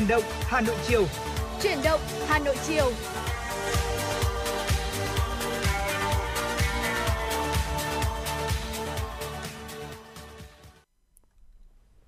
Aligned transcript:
Chuyển 0.00 0.08
động 0.08 0.22
Hà 0.40 0.60
Nội 0.60 0.76
chiều. 0.88 1.06
Chuyển 1.62 1.78
động 1.84 2.00
Hà 2.26 2.38
Nội 2.38 2.56
chiều. 2.66 2.92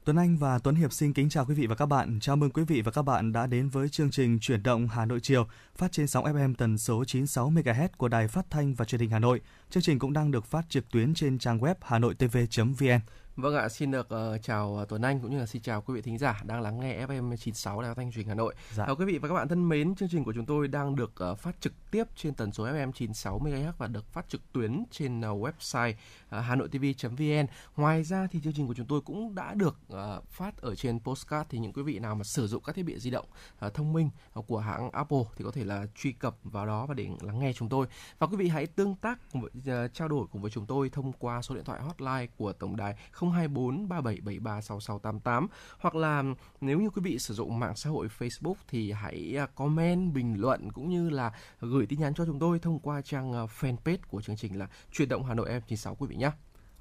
Tuấn 0.05 0.17
Anh 0.17 0.37
và 0.37 0.59
Tuấn 0.59 0.75
Hiệp 0.75 0.93
xin 0.93 1.13
kính 1.13 1.29
chào 1.29 1.45
quý 1.45 1.55
vị 1.55 1.67
và 1.67 1.75
các 1.75 1.87
bạn. 1.87 2.19
Chào 2.21 2.37
mừng 2.37 2.51
quý 2.51 2.63
vị 2.63 2.83
và 2.83 2.91
các 2.91 3.03
bạn 3.03 3.33
đã 3.33 3.47
đến 3.47 3.69
với 3.69 3.89
chương 3.89 4.11
trình 4.11 4.39
Chuyển 4.41 4.63
động 4.63 4.89
Hà 4.89 5.05
Nội 5.05 5.21
chiều, 5.23 5.47
phát 5.77 5.93
trên 5.93 6.07
sóng 6.07 6.25
FM 6.25 6.55
tần 6.55 6.79
số 6.79 7.05
96 7.05 7.51
MHz 7.51 7.89
của 7.97 8.09
Đài 8.09 8.29
Phát 8.29 8.47
thanh 8.51 8.75
và 8.75 8.85
Truyền 8.85 9.01
hình 9.01 9.11
Hà 9.11 9.19
Nội. 9.19 9.41
Chương 9.71 9.83
trình 9.83 9.99
cũng 9.99 10.13
đang 10.13 10.31
được 10.31 10.47
phát 10.47 10.63
trực 10.69 10.91
tuyến 10.91 11.15
trên 11.15 11.39
trang 11.39 11.59
web 11.59 11.75
hanoitv.vn. 11.81 13.01
Vâng 13.37 13.55
ạ, 13.55 13.69
xin 13.69 13.91
được 13.91 14.09
uh, 14.15 14.43
chào 14.43 14.79
uh, 14.83 14.89
Tuấn 14.89 15.03
Anh 15.03 15.21
cũng 15.21 15.31
như 15.31 15.39
là 15.39 15.47
xin 15.47 15.63
chào 15.63 15.83
quý 15.83 15.95
vị 15.95 16.03
thính 16.03 16.19
giả 16.19 16.43
đang 16.45 16.61
lắng 16.61 16.81
nghe 16.81 17.07
FM 17.07 17.37
96 17.37 17.83
Đài 17.83 17.95
Thanh 17.95 18.13
truyền 18.13 18.27
Hà 18.27 18.35
Nội. 18.35 18.55
Dạ. 18.75 18.87
Uh, 18.87 18.99
quý 18.99 19.05
vị 19.05 19.19
và 19.19 19.29
các 19.29 19.35
bạn 19.35 19.49
thân 19.49 19.69
mến, 19.69 19.95
chương 19.95 20.09
trình 20.09 20.25
của 20.25 20.33
chúng 20.33 20.47
tôi 20.47 20.69
đang 20.69 20.97
được 20.97 21.13
uh, 21.33 21.39
phát 21.39 21.61
trực 21.61 21.73
tiếp 21.91 22.05
trên 22.17 22.35
tần 22.35 22.53
số 22.53 22.67
FM 22.67 22.93
96 22.93 23.41
MHz 23.41 23.73
và 23.79 23.87
được 23.87 24.13
phát 24.13 24.29
trực 24.29 24.53
tuyến 24.53 24.85
trên 24.91 25.21
uh, 25.21 25.25
website 25.25 25.93
uh, 25.93 26.45
hanoitv.vn. 26.45 27.47
Ngoài 27.77 28.03
ra 28.03 28.27
thì 28.31 28.41
chương 28.45 28.53
trình 28.53 28.67
của 28.67 28.75
chúng 28.75 28.87
tôi 28.87 29.01
cũng 29.01 29.35
đã 29.35 29.55
được 29.55 29.77
uh, 29.93 30.29
phát 30.29 30.57
ở 30.61 30.75
trên 30.75 31.01
postcard 31.01 31.51
thì 31.51 31.59
những 31.59 31.73
quý 31.73 31.83
vị 31.83 31.99
nào 31.99 32.15
mà 32.15 32.25
sử 32.25 32.47
dụng 32.47 32.63
các 32.63 32.75
thiết 32.77 32.83
bị 32.83 32.99
di 32.99 33.11
động 33.11 33.27
uh, 33.67 33.75
thông 33.75 33.93
minh 33.93 34.11
uh, 34.39 34.47
của 34.47 34.59
hãng 34.59 34.91
Apple 34.91 35.25
thì 35.37 35.45
có 35.45 35.51
thể 35.51 35.65
là 35.65 35.87
truy 35.97 36.13
cập 36.13 36.37
vào 36.45 36.67
đó 36.67 36.87
và 36.87 36.95
để 36.95 37.09
lắng 37.21 37.39
nghe 37.39 37.53
chúng 37.53 37.69
tôi. 37.69 37.87
Và 38.19 38.27
quý 38.27 38.37
vị 38.37 38.49
hãy 38.49 38.67
tương 38.67 38.95
tác 38.95 39.19
uh, 39.39 39.51
trao 39.95 40.09
đổi 40.09 40.27
cùng 40.33 40.43
với 40.43 40.51
chúng 40.51 40.67
tôi 40.67 40.91
thông 40.91 41.13
qua 41.13 41.43
số 41.43 41.55
điện 41.55 41.65
thoại 41.65 41.81
hotline 41.81 42.27
của 42.37 42.53
tổng 42.53 42.77
đài 42.77 42.97
024 43.31 43.89
3773 43.89 44.61
6688 44.61 45.49
hoặc 45.79 45.95
là 45.95 46.25
nếu 46.61 46.81
như 46.81 46.91
quý 46.91 47.03
vị 47.05 47.19
sử 47.19 47.35
dụng 47.35 47.59
mạng 47.59 47.77
xã 47.77 47.91
hội 47.91 48.09
Facebook 48.19 48.55
thì 48.69 48.93
hãy 48.93 49.35
à, 49.39 49.47
comment, 49.47 50.13
bình 50.13 50.41
luận 50.41 50.73
cũng 50.73 50.91
như 50.91 51.11
là 51.11 51.33
gửi 51.61 51.87
tin 51.87 52.01
nhắn 52.01 52.15
cho 52.15 52.27
chúng 52.27 52.39
tôi 52.39 52.59
thông 52.59 52.79
qua 52.79 53.03
trang 53.03 53.33
à, 53.33 53.43
fanpage 53.61 53.99
của 54.09 54.23
chương 54.23 54.37
trình 54.37 54.59
là 54.59 54.69
Chuyển 54.93 55.09
động 55.09 55.25
Hà 55.25 55.35
Nội 55.35 55.51
F96 55.51 55.95
quý 55.95 56.07
vị 56.07 56.17
nhé. 56.17 56.31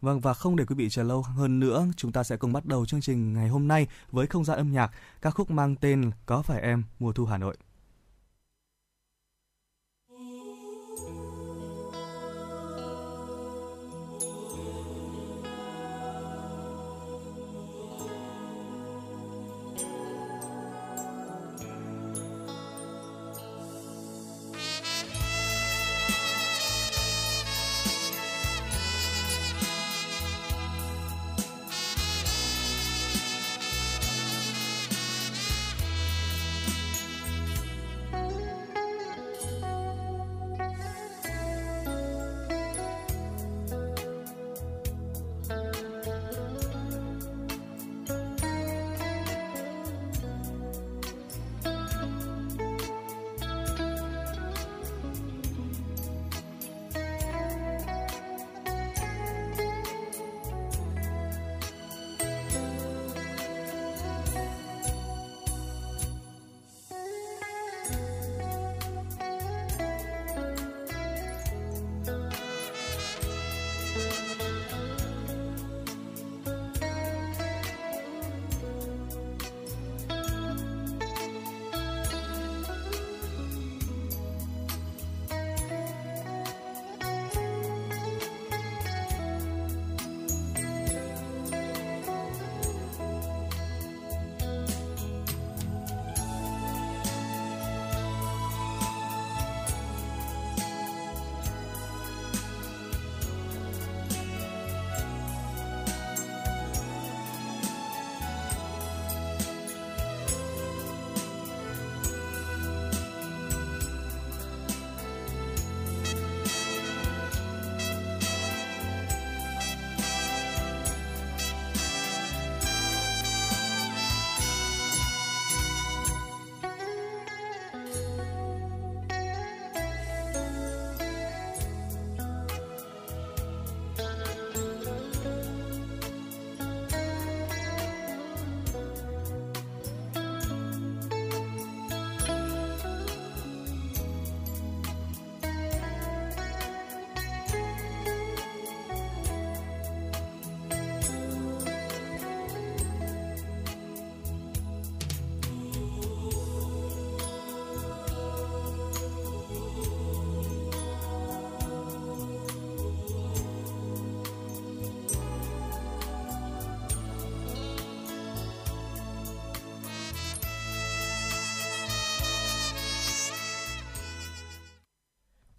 Vâng 0.02 0.20
và 0.20 0.34
không 0.34 0.56
để 0.56 0.66
quý 0.66 0.76
vị 0.76 0.90
chờ 0.90 1.04
lâu 1.04 1.22
hơn 1.22 1.60
nữa, 1.60 1.88
chúng 1.98 2.12
ta 2.12 2.24
sẽ 2.24 2.38
cùng 2.38 2.54
bắt 2.54 2.66
đầu 2.66 2.86
chương 2.86 3.02
trình 3.02 3.34
ngày 3.34 3.50
hôm 3.50 3.68
nay 3.68 3.88
với 4.12 4.28
không 4.28 4.46
gian 4.46 4.58
âm 4.58 4.72
nhạc, 4.72 4.92
ca 5.22 5.30
khúc 5.30 5.52
mang 5.52 5.76
tên 5.76 6.12
Có 6.26 6.42
phải 6.42 6.62
em 6.62 6.84
mùa 7.00 7.12
thu 7.12 7.26
Hà 7.26 7.38
Nội. 7.38 7.58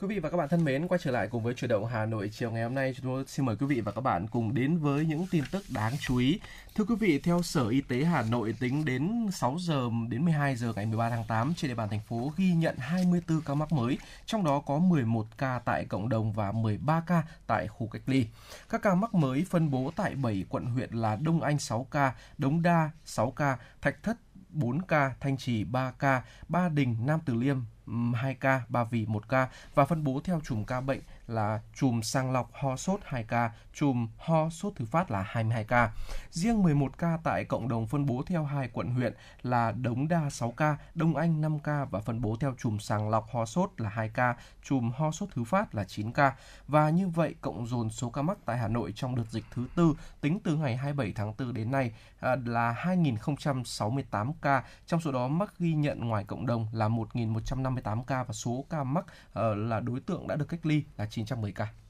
Quý 0.02 0.08
vị 0.08 0.18
và 0.18 0.30
các 0.30 0.36
bạn 0.36 0.48
thân 0.48 0.64
mến, 0.64 0.88
quay 0.88 0.98
trở 1.02 1.10
lại 1.10 1.28
cùng 1.28 1.42
với 1.42 1.54
chuyển 1.54 1.68
động 1.68 1.86
Hà 1.86 2.06
Nội 2.06 2.30
chiều 2.32 2.50
ngày 2.50 2.62
hôm 2.62 2.74
nay, 2.74 2.94
chúng 2.96 3.06
tôi 3.06 3.24
xin 3.26 3.46
mời 3.46 3.56
quý 3.56 3.66
vị 3.66 3.80
và 3.80 3.92
các 3.92 4.00
bạn 4.00 4.26
cùng 4.28 4.54
đến 4.54 4.78
với 4.78 5.06
những 5.06 5.26
tin 5.30 5.44
tức 5.50 5.64
đáng 5.68 5.92
chú 6.00 6.16
ý. 6.16 6.40
Thưa 6.74 6.84
quý 6.84 6.94
vị, 7.00 7.18
theo 7.18 7.42
Sở 7.42 7.68
Y 7.68 7.80
tế 7.80 8.04
Hà 8.04 8.22
Nội 8.22 8.54
tính 8.60 8.84
đến 8.84 9.28
6 9.32 9.56
giờ 9.60 9.90
đến 10.08 10.24
12 10.24 10.56
giờ 10.56 10.72
ngày 10.76 10.86
13 10.86 11.10
tháng 11.10 11.24
8 11.28 11.54
trên 11.54 11.68
địa 11.68 11.74
bàn 11.74 11.88
thành 11.88 12.00
phố 12.00 12.32
ghi 12.36 12.54
nhận 12.54 12.76
24 12.78 13.40
ca 13.40 13.54
mắc 13.54 13.72
mới, 13.72 13.98
trong 14.26 14.44
đó 14.44 14.60
có 14.66 14.78
11 14.78 15.26
ca 15.38 15.60
tại 15.64 15.84
cộng 15.84 16.08
đồng 16.08 16.32
và 16.32 16.52
13 16.52 17.02
ca 17.06 17.22
tại 17.46 17.68
khu 17.68 17.86
cách 17.86 18.02
ly. 18.06 18.26
Các 18.68 18.82
ca 18.82 18.94
mắc 18.94 19.14
mới 19.14 19.46
phân 19.50 19.70
bố 19.70 19.92
tại 19.96 20.14
7 20.14 20.44
quận 20.48 20.64
huyện 20.66 20.90
là 20.92 21.16
Đông 21.16 21.42
Anh 21.42 21.58
6 21.58 21.86
ca, 21.90 22.14
Đống 22.38 22.62
Đa 22.62 22.90
6 23.04 23.30
ca, 23.30 23.58
Thạch 23.80 24.02
Thất 24.02 24.16
4 24.48 24.82
ca, 24.82 25.14
Thanh 25.20 25.36
Trì 25.36 25.64
3 25.64 25.90
ca, 25.90 26.22
Ba 26.48 26.68
Đình, 26.68 26.96
Nam 27.06 27.20
Từ 27.24 27.34
Liêm 27.34 27.56
2 27.86 28.34
ca, 28.34 28.62
Ba 28.68 28.84
Vì 28.84 29.06
1 29.06 29.28
ca 29.28 29.48
và 29.74 29.84
phân 29.84 30.04
bố 30.04 30.20
theo 30.24 30.40
chùm 30.44 30.64
ca 30.64 30.80
bệnh 30.80 31.00
là 31.26 31.60
chùm 31.74 32.00
sàng 32.00 32.32
lọc 32.32 32.50
ho 32.52 32.76
sốt 32.76 33.00
2 33.04 33.24
ca, 33.24 33.52
chùm 33.74 34.08
ho 34.18 34.50
sốt 34.50 34.72
thứ 34.76 34.84
phát 34.84 35.10
là 35.10 35.22
22 35.22 35.64
ca. 35.64 35.92
Riêng 36.30 36.62
11 36.62 36.98
ca 36.98 37.18
tại 37.24 37.44
cộng 37.44 37.68
đồng 37.68 37.86
phân 37.86 38.06
bố 38.06 38.22
theo 38.26 38.44
hai 38.44 38.68
quận 38.72 38.90
huyện 38.90 39.14
là 39.42 39.72
Đống 39.72 40.08
Đa 40.08 40.30
6 40.30 40.50
ca, 40.50 40.76
Đông 40.94 41.16
Anh 41.16 41.40
5 41.40 41.58
ca 41.58 41.84
và 41.84 42.00
phân 42.00 42.20
bố 42.20 42.36
theo 42.40 42.54
chùm 42.58 42.78
sàng 42.78 43.10
lọc 43.10 43.26
ho 43.32 43.44
sốt 43.44 43.70
là 43.76 43.88
2 43.88 44.08
ca, 44.08 44.36
chùm 44.64 44.90
ho 44.90 45.10
sốt 45.10 45.28
thứ 45.34 45.44
phát 45.44 45.74
là 45.74 45.84
9 45.84 46.12
ca. 46.12 46.34
Và 46.68 46.90
như 46.90 47.08
vậy 47.08 47.34
cộng 47.40 47.66
dồn 47.66 47.90
số 47.90 48.10
ca 48.10 48.22
mắc 48.22 48.38
tại 48.44 48.58
Hà 48.58 48.68
Nội 48.68 48.92
trong 48.96 49.16
đợt 49.16 49.26
dịch 49.30 49.44
thứ 49.54 49.66
tư 49.74 49.94
tính 50.20 50.40
từ 50.44 50.56
ngày 50.56 50.76
27 50.76 51.12
tháng 51.16 51.34
4 51.38 51.54
đến 51.54 51.70
nay 51.70 51.92
à, 52.20 52.36
là 52.46 52.74
2.068 52.82 54.32
ca, 54.42 54.64
trong 54.86 55.00
số 55.00 55.12
đó 55.12 55.28
mắc 55.28 55.54
ghi 55.58 55.74
nhận 55.74 56.08
ngoài 56.08 56.24
cộng 56.24 56.46
đồng 56.46 56.66
là 56.72 56.88
1.158 56.88 58.02
ca 58.02 58.22
và 58.22 58.32
số 58.32 58.64
ca 58.70 58.84
mắc 58.84 59.04
ờ, 59.32 59.54
là 59.54 59.80
đối 59.80 60.00
tượng 60.00 60.26
đã 60.26 60.36
được 60.36 60.48
cách 60.48 60.66
ly 60.66 60.84
là 60.96 61.06
910 61.12 61.52
ca. 61.52 61.81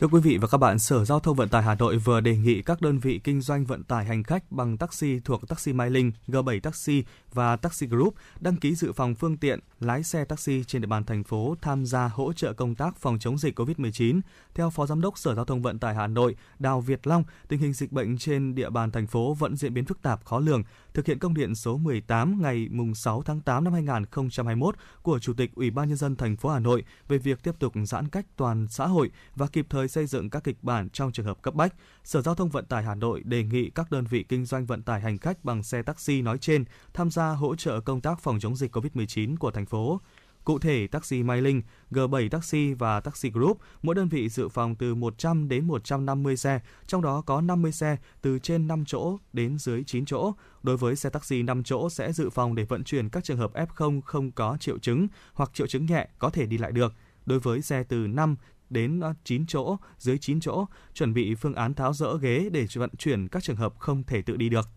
Thưa 0.00 0.06
quý 0.06 0.20
vị 0.20 0.38
và 0.38 0.48
các 0.48 0.58
bạn, 0.58 0.78
Sở 0.78 1.04
Giao 1.04 1.20
thông 1.20 1.36
Vận 1.36 1.48
tải 1.48 1.62
Hà 1.62 1.74
Nội 1.74 1.96
vừa 1.96 2.20
đề 2.20 2.36
nghị 2.36 2.62
các 2.62 2.80
đơn 2.80 2.98
vị 2.98 3.20
kinh 3.24 3.40
doanh 3.40 3.64
vận 3.64 3.84
tải 3.84 4.04
hành 4.04 4.22
khách 4.22 4.52
bằng 4.52 4.76
taxi 4.76 5.20
thuộc 5.24 5.48
Taxi 5.48 5.72
Mai 5.72 5.90
Linh, 5.90 6.12
G7 6.28 6.60
Taxi 6.60 7.04
và 7.32 7.56
Taxi 7.56 7.86
Group 7.86 8.14
đăng 8.40 8.56
ký 8.56 8.74
dự 8.74 8.92
phòng 8.92 9.14
phương 9.14 9.36
tiện, 9.36 9.60
lái 9.80 10.02
xe 10.02 10.24
taxi 10.24 10.64
trên 10.64 10.82
địa 10.82 10.86
bàn 10.86 11.04
thành 11.04 11.24
phố 11.24 11.54
tham 11.62 11.86
gia 11.86 12.08
hỗ 12.08 12.32
trợ 12.32 12.52
công 12.52 12.74
tác 12.74 12.96
phòng 12.96 13.18
chống 13.18 13.38
dịch 13.38 13.60
COVID-19. 13.60 14.20
Theo 14.54 14.70
Phó 14.70 14.86
Giám 14.86 15.00
đốc 15.00 15.18
Sở 15.18 15.34
Giao 15.34 15.44
thông 15.44 15.62
Vận 15.62 15.78
tải 15.78 15.94
Hà 15.94 16.06
Nội 16.06 16.36
Đào 16.58 16.80
Việt 16.80 17.06
Long, 17.06 17.24
tình 17.48 17.60
hình 17.60 17.72
dịch 17.72 17.92
bệnh 17.92 18.18
trên 18.18 18.54
địa 18.54 18.70
bàn 18.70 18.90
thành 18.90 19.06
phố 19.06 19.34
vẫn 19.34 19.56
diễn 19.56 19.74
biến 19.74 19.84
phức 19.84 20.02
tạp 20.02 20.24
khó 20.24 20.38
lường. 20.38 20.62
Thực 20.94 21.06
hiện 21.06 21.18
công 21.18 21.34
điện 21.34 21.54
số 21.54 21.76
18 21.76 22.42
ngày 22.42 22.68
6 22.94 23.22
tháng 23.22 23.40
8 23.40 23.64
năm 23.64 23.72
2021 23.72 24.74
của 25.02 25.18
Chủ 25.18 25.32
tịch 25.32 25.50
Ủy 25.54 25.70
ban 25.70 25.88
nhân 25.88 25.96
dân 25.96 26.16
thành 26.16 26.36
phố 26.36 26.48
Hà 26.48 26.58
Nội 26.58 26.84
về 27.08 27.18
việc 27.18 27.42
tiếp 27.42 27.52
tục 27.58 27.72
giãn 27.84 28.08
cách 28.08 28.26
toàn 28.36 28.66
xã 28.70 28.86
hội 28.86 29.10
và 29.36 29.46
kịp 29.46 29.66
thời 29.70 29.87
xây 29.88 30.06
dựng 30.06 30.30
các 30.30 30.44
kịch 30.44 30.56
bản 30.62 30.90
trong 30.90 31.12
trường 31.12 31.26
hợp 31.26 31.42
cấp 31.42 31.54
bách. 31.54 31.74
Sở 32.04 32.22
Giao 32.22 32.34
thông 32.34 32.48
Vận 32.48 32.64
tải 32.64 32.84
Hà 32.84 32.94
Nội 32.94 33.22
đề 33.24 33.42
nghị 33.42 33.70
các 33.70 33.90
đơn 33.90 34.04
vị 34.10 34.24
kinh 34.28 34.44
doanh 34.44 34.66
vận 34.66 34.82
tải 34.82 35.00
hành 35.00 35.18
khách 35.18 35.44
bằng 35.44 35.62
xe 35.62 35.82
taxi 35.82 36.22
nói 36.22 36.38
trên 36.38 36.64
tham 36.94 37.10
gia 37.10 37.28
hỗ 37.28 37.56
trợ 37.56 37.80
công 37.80 38.00
tác 38.00 38.20
phòng 38.20 38.40
chống 38.40 38.56
dịch 38.56 38.76
COVID-19 38.76 39.36
của 39.36 39.50
thành 39.50 39.66
phố. 39.66 40.00
Cụ 40.44 40.58
thể, 40.58 40.86
taxi 40.86 41.22
Mai 41.22 41.42
Linh, 41.42 41.62
G7 41.90 42.28
Taxi 42.28 42.72
và 42.72 43.00
Taxi 43.00 43.30
Group, 43.30 43.58
mỗi 43.82 43.94
đơn 43.94 44.08
vị 44.08 44.28
dự 44.28 44.48
phòng 44.48 44.74
từ 44.74 44.94
100 44.94 45.48
đến 45.48 45.66
150 45.66 46.36
xe, 46.36 46.60
trong 46.86 47.02
đó 47.02 47.22
có 47.26 47.40
50 47.40 47.72
xe 47.72 47.96
từ 48.22 48.38
trên 48.38 48.66
5 48.66 48.84
chỗ 48.86 49.18
đến 49.32 49.58
dưới 49.58 49.84
9 49.84 50.04
chỗ. 50.04 50.32
Đối 50.62 50.76
với 50.76 50.96
xe 50.96 51.10
taxi 51.10 51.42
5 51.42 51.62
chỗ 51.62 51.90
sẽ 51.90 52.12
dự 52.12 52.30
phòng 52.30 52.54
để 52.54 52.64
vận 52.64 52.84
chuyển 52.84 53.08
các 53.08 53.24
trường 53.24 53.38
hợp 53.38 53.52
F0 53.52 54.00
không 54.00 54.32
có 54.32 54.56
triệu 54.60 54.78
chứng 54.78 55.08
hoặc 55.32 55.50
triệu 55.54 55.66
chứng 55.66 55.86
nhẹ 55.86 56.08
có 56.18 56.30
thể 56.30 56.46
đi 56.46 56.58
lại 56.58 56.72
được. 56.72 56.94
Đối 57.26 57.40
với 57.40 57.62
xe 57.62 57.82
từ 57.82 57.96
5 57.96 58.36
đến 58.70 59.00
ờ, 59.00 59.14
9 59.24 59.46
chỗ, 59.46 59.76
dưới 59.98 60.18
9 60.18 60.40
chỗ, 60.40 60.66
chuẩn 60.94 61.14
bị 61.14 61.34
phương 61.34 61.54
án 61.54 61.74
tháo 61.74 61.92
rỡ 61.92 62.18
ghế 62.18 62.48
để 62.52 62.66
vận 62.74 62.90
chuyển 62.98 63.28
các 63.28 63.42
trường 63.42 63.56
hợp 63.56 63.74
không 63.78 64.02
thể 64.02 64.22
tự 64.22 64.36
đi 64.36 64.48
được. 64.48 64.68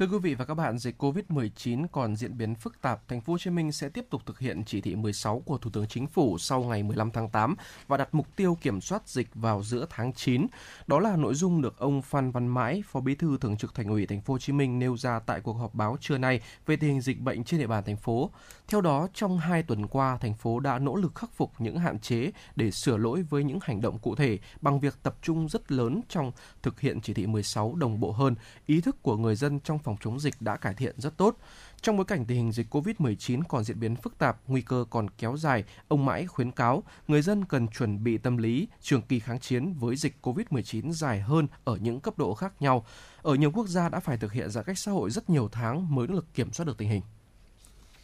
Thưa 0.00 0.06
quý 0.06 0.18
vị 0.18 0.34
và 0.34 0.44
các 0.44 0.54
bạn, 0.54 0.78
dịch 0.78 1.02
COVID-19 1.02 1.86
còn 1.92 2.16
diễn 2.16 2.38
biến 2.38 2.54
phức 2.54 2.80
tạp, 2.80 3.08
thành 3.08 3.20
phố 3.20 3.32
Hồ 3.32 3.38
Chí 3.38 3.50
Minh 3.50 3.72
sẽ 3.72 3.88
tiếp 3.88 4.06
tục 4.10 4.22
thực 4.26 4.38
hiện 4.38 4.64
chỉ 4.64 4.80
thị 4.80 4.94
16 4.94 5.40
của 5.40 5.58
Thủ 5.58 5.70
tướng 5.70 5.86
Chính 5.88 6.06
phủ 6.06 6.38
sau 6.38 6.62
ngày 6.62 6.82
15 6.82 7.10
tháng 7.10 7.28
8 7.28 7.54
và 7.88 7.96
đặt 7.96 8.08
mục 8.14 8.36
tiêu 8.36 8.58
kiểm 8.60 8.80
soát 8.80 9.08
dịch 9.08 9.28
vào 9.34 9.62
giữa 9.62 9.86
tháng 9.90 10.12
9. 10.12 10.46
Đó 10.86 11.00
là 11.00 11.16
nội 11.16 11.34
dung 11.34 11.62
được 11.62 11.78
ông 11.78 12.02
Phan 12.02 12.30
Văn 12.30 12.48
Mãi, 12.48 12.82
Phó 12.86 13.00
Bí 13.00 13.14
thư 13.14 13.38
Thường 13.40 13.56
trực 13.56 13.74
Thành 13.74 13.88
ủy 13.88 14.06
Thành 14.06 14.20
phố 14.20 14.34
Hồ 14.34 14.38
Chí 14.38 14.52
Minh 14.52 14.78
nêu 14.78 14.96
ra 14.96 15.18
tại 15.18 15.40
cuộc 15.40 15.52
họp 15.52 15.74
báo 15.74 15.96
trưa 16.00 16.18
nay 16.18 16.40
về 16.66 16.76
tình 16.76 16.90
hình 16.90 17.00
dịch 17.00 17.20
bệnh 17.20 17.44
trên 17.44 17.60
địa 17.60 17.66
bàn 17.66 17.84
thành 17.84 17.96
phố. 17.96 18.30
Theo 18.68 18.80
đó, 18.80 19.08
trong 19.14 19.38
2 19.38 19.62
tuần 19.62 19.86
qua, 19.86 20.18
thành 20.20 20.34
phố 20.34 20.60
đã 20.60 20.78
nỗ 20.78 20.96
lực 20.96 21.14
khắc 21.14 21.32
phục 21.32 21.52
những 21.58 21.78
hạn 21.78 21.98
chế 21.98 22.30
để 22.56 22.70
sửa 22.70 22.96
lỗi 22.96 23.22
với 23.30 23.44
những 23.44 23.58
hành 23.62 23.80
động 23.80 23.98
cụ 23.98 24.14
thể 24.14 24.38
bằng 24.60 24.80
việc 24.80 24.94
tập 25.02 25.16
trung 25.22 25.48
rất 25.48 25.72
lớn 25.72 26.00
trong 26.08 26.32
thực 26.62 26.80
hiện 26.80 27.00
chỉ 27.00 27.14
thị 27.14 27.26
16 27.26 27.74
đồng 27.74 28.00
bộ 28.00 28.12
hơn, 28.12 28.34
ý 28.66 28.80
thức 28.80 29.02
của 29.02 29.16
người 29.16 29.36
dân 29.36 29.60
trong 29.60 29.78
phòng 29.78 29.89
chống 30.00 30.20
dịch 30.20 30.34
đã 30.40 30.56
cải 30.56 30.74
thiện 30.74 31.00
rất 31.00 31.16
tốt. 31.16 31.36
Trong 31.82 31.96
bối 31.96 32.04
cảnh 32.04 32.24
tình 32.24 32.36
hình 32.36 32.52
dịch 32.52 32.74
COVID-19 32.74 33.42
còn 33.48 33.64
diễn 33.64 33.80
biến 33.80 33.96
phức 33.96 34.18
tạp, 34.18 34.40
nguy 34.46 34.62
cơ 34.62 34.84
còn 34.90 35.10
kéo 35.10 35.36
dài, 35.36 35.64
ông 35.88 36.04
Mãi 36.04 36.26
khuyến 36.26 36.50
cáo 36.50 36.82
người 37.08 37.22
dân 37.22 37.44
cần 37.44 37.68
chuẩn 37.68 38.04
bị 38.04 38.18
tâm 38.18 38.36
lý 38.36 38.68
trường 38.80 39.02
kỳ 39.02 39.20
kháng 39.20 39.40
chiến 39.40 39.72
với 39.72 39.96
dịch 39.96 40.16
COVID-19 40.22 40.92
dài 40.92 41.20
hơn 41.20 41.46
ở 41.64 41.76
những 41.76 42.00
cấp 42.00 42.18
độ 42.18 42.34
khác 42.34 42.52
nhau. 42.60 42.84
Ở 43.22 43.34
nhiều 43.34 43.50
quốc 43.50 43.68
gia 43.68 43.88
đã 43.88 44.00
phải 44.00 44.16
thực 44.16 44.32
hiện 44.32 44.50
giãn 44.50 44.64
cách 44.64 44.78
xã 44.78 44.92
hội 44.92 45.10
rất 45.10 45.30
nhiều 45.30 45.48
tháng 45.52 45.94
mới 45.94 46.06
nỗ 46.06 46.14
lực 46.14 46.34
kiểm 46.34 46.52
soát 46.52 46.66
được 46.66 46.78
tình 46.78 46.88
hình. 46.88 47.02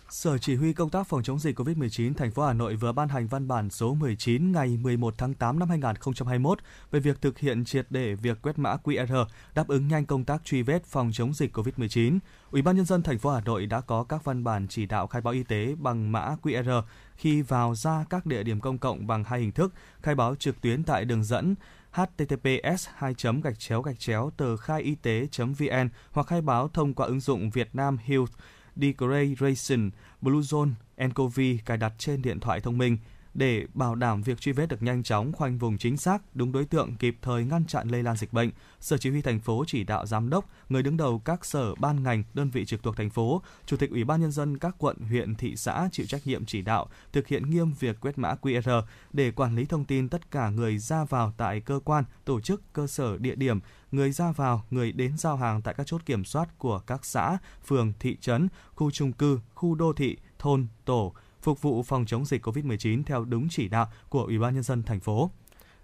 Sở 0.09 0.39
Chỉ 0.39 0.55
huy 0.55 0.73
công 0.73 0.91
tác 0.91 1.07
phòng 1.07 1.23
chống 1.23 1.39
dịch 1.39 1.59
COVID-19 1.59 2.15
thành 2.15 2.31
phố 2.31 2.47
Hà 2.47 2.53
Nội 2.53 2.77
vừa 2.77 2.93
ban 2.93 3.09
hành 3.09 3.27
văn 3.27 3.49
bản 3.49 3.71
số 3.71 3.95
19 3.95 4.53
ngày 4.53 4.79
11 4.83 5.15
tháng 5.19 5.35
8 5.35 5.59
năm 5.59 5.69
2021 5.69 6.59
về 6.91 7.01
việc 7.01 7.21
thực 7.21 7.39
hiện 7.39 7.65
triệt 7.65 7.87
để 7.91 8.15
việc 8.15 8.43
quét 8.43 8.59
mã 8.59 8.77
QR 8.85 9.27
đáp 9.55 9.69
ứng 9.69 9.89
nhanh 9.89 10.07
công 10.07 10.25
tác 10.25 10.45
truy 10.45 10.63
vết 10.63 10.85
phòng 10.85 11.11
chống 11.13 11.35
dịch 11.35 11.57
COVID-19. 11.57 12.19
Ủy 12.51 12.63
ban 12.63 12.77
nhân 12.77 12.85
dân 12.85 13.03
thành 13.03 13.19
phố 13.19 13.31
Hà 13.31 13.41
Nội 13.41 13.67
đã 13.67 13.81
có 13.81 14.05
các 14.05 14.25
văn 14.25 14.45
bản 14.45 14.67
chỉ 14.69 14.87
đạo 14.87 15.07
khai 15.07 15.23
báo 15.23 15.35
y 15.35 15.43
tế 15.43 15.75
bằng 15.79 16.13
mã 16.13 16.37
QR 16.43 16.83
khi 17.17 17.43
vào 17.43 17.75
ra 17.75 18.05
các 18.11 18.27
địa 18.27 18.43
điểm 18.43 18.61
công 18.61 18.79
cộng 18.79 19.07
bằng 19.07 19.25
hai 19.25 19.41
hình 19.41 19.53
thức: 19.53 19.73
khai 20.03 20.15
báo 20.15 20.35
trực 20.35 20.61
tuyến 20.61 20.85
tại 20.85 21.05
đường 21.05 21.25
dẫn 21.25 21.55
https 21.93 22.89
2 22.95 23.15
gạch 23.45 23.59
chéo 23.59 23.83
gạch 23.83 24.01
chéo 24.01 24.31
tờ 24.37 24.57
khai 24.57 24.83
y 24.83 24.95
tế 24.95 25.27
vn 25.37 25.89
hoặc 26.11 26.27
khai 26.27 26.41
báo 26.41 26.69
thông 26.69 26.95
qua 26.95 27.07
ứng 27.07 27.21
dụng 27.21 27.51
Việt 27.51 27.69
Nam 27.73 27.99
Health 28.05 28.33
degradation, 28.77 29.91
Bluezone 30.23 30.71
Encovi 30.97 31.59
cài 31.65 31.77
đặt 31.77 31.93
trên 31.99 32.23
điện 32.23 32.41
thoại 32.41 32.61
thông 32.61 32.79
minh 32.79 32.99
để 33.37 33.67
bảo 33.75 33.95
đảm 33.95 34.23
việc 34.23 34.41
truy 34.41 34.53
vết 34.53 34.69
được 34.69 34.83
nhanh 34.83 35.03
chóng, 35.03 35.33
khoanh 35.33 35.59
vùng 35.59 35.79
chính 35.79 35.97
xác, 35.97 36.23
đúng 36.35 36.53
đối 36.53 36.65
tượng, 36.65 36.97
kịp 36.97 37.17
thời 37.23 37.45
ngăn 37.45 37.67
chặn 37.67 37.89
lây 37.89 38.03
lan 38.03 38.17
dịch 38.17 38.33
bệnh. 38.33 38.51
Sở 38.81 38.99
Chỉ 38.99 39.11
huy 39.11 39.23
thành 39.23 39.41
phố 39.41 39.65
chỉ 39.67 39.85
đạo 39.85 40.07
giám 40.07 40.31
đốc, 40.31 40.51
người 40.69 40.83
đứng 40.83 40.97
đầu 40.97 41.19
các 41.19 41.45
sở 41.45 41.75
ban 41.75 42.03
ngành, 42.03 42.23
đơn 42.35 42.51
vị 42.51 42.65
trực 42.65 42.83
thuộc 42.83 42.97
thành 42.97 43.11
phố, 43.11 43.43
chủ 43.67 43.77
tịch 43.77 43.91
Ủy 43.91 44.05
ban 44.05 44.21
nhân 44.21 44.33
dân 44.33 44.59
các 44.59 44.75
quận, 44.79 44.97
huyện, 44.97 45.35
thị 45.35 45.57
xã 45.57 45.89
chịu 45.93 46.07
trách 46.07 46.27
nhiệm 46.27 46.47
chỉ 46.47 46.63
đạo 46.63 46.87
thực 47.13 47.27
hiện 47.27 47.51
nghiêm 47.51 47.73
việc 47.73 48.01
quét 48.01 48.19
mã 48.19 48.35
QR 48.43 48.83
để 49.13 49.31
quản 49.31 49.57
lý 49.57 49.65
thông 49.65 49.85
tin 49.85 50.09
tất 50.09 50.31
cả 50.31 50.51
người 50.51 50.79
ra 50.79 51.05
vào 51.05 51.33
tại 51.37 51.61
cơ 51.61 51.81
quan, 51.85 52.05
tổ 52.25 52.41
chức, 52.41 52.63
cơ 52.73 52.87
sở, 52.87 53.17
địa 53.19 53.35
điểm, 53.35 53.61
người 53.97 54.13
ra 54.13 54.33
vào, 54.33 54.65
người 54.71 54.93
đến 54.93 55.17
giao 55.19 55.37
hàng 55.37 55.63
tại 55.63 55.75
các 55.75 55.87
chốt 55.87 56.01
kiểm 56.07 56.25
soát 56.25 56.59
của 56.59 56.79
các 56.79 57.05
xã, 57.05 57.39
phường, 57.67 57.93
thị 58.01 58.17
trấn, 58.21 58.49
khu 58.75 58.91
trung 58.91 59.13
cư, 59.13 59.41
khu 59.55 59.75
đô 59.75 59.93
thị, 59.93 60.17
thôn, 60.39 60.67
tổ, 60.85 61.15
phục 61.43 61.63
vụ 61.63 61.83
phòng 61.83 62.07
chống 62.07 62.25
dịch 62.25 62.47
COVID-19 62.47 63.03
theo 63.07 63.25
đúng 63.25 63.49
chỉ 63.51 63.69
đạo 63.69 63.87
của 64.09 64.23
Ủy 64.23 64.39
ban 64.39 64.55
nhân 64.55 64.63
dân 64.63 64.83
thành 64.83 65.01
phố. 65.01 65.31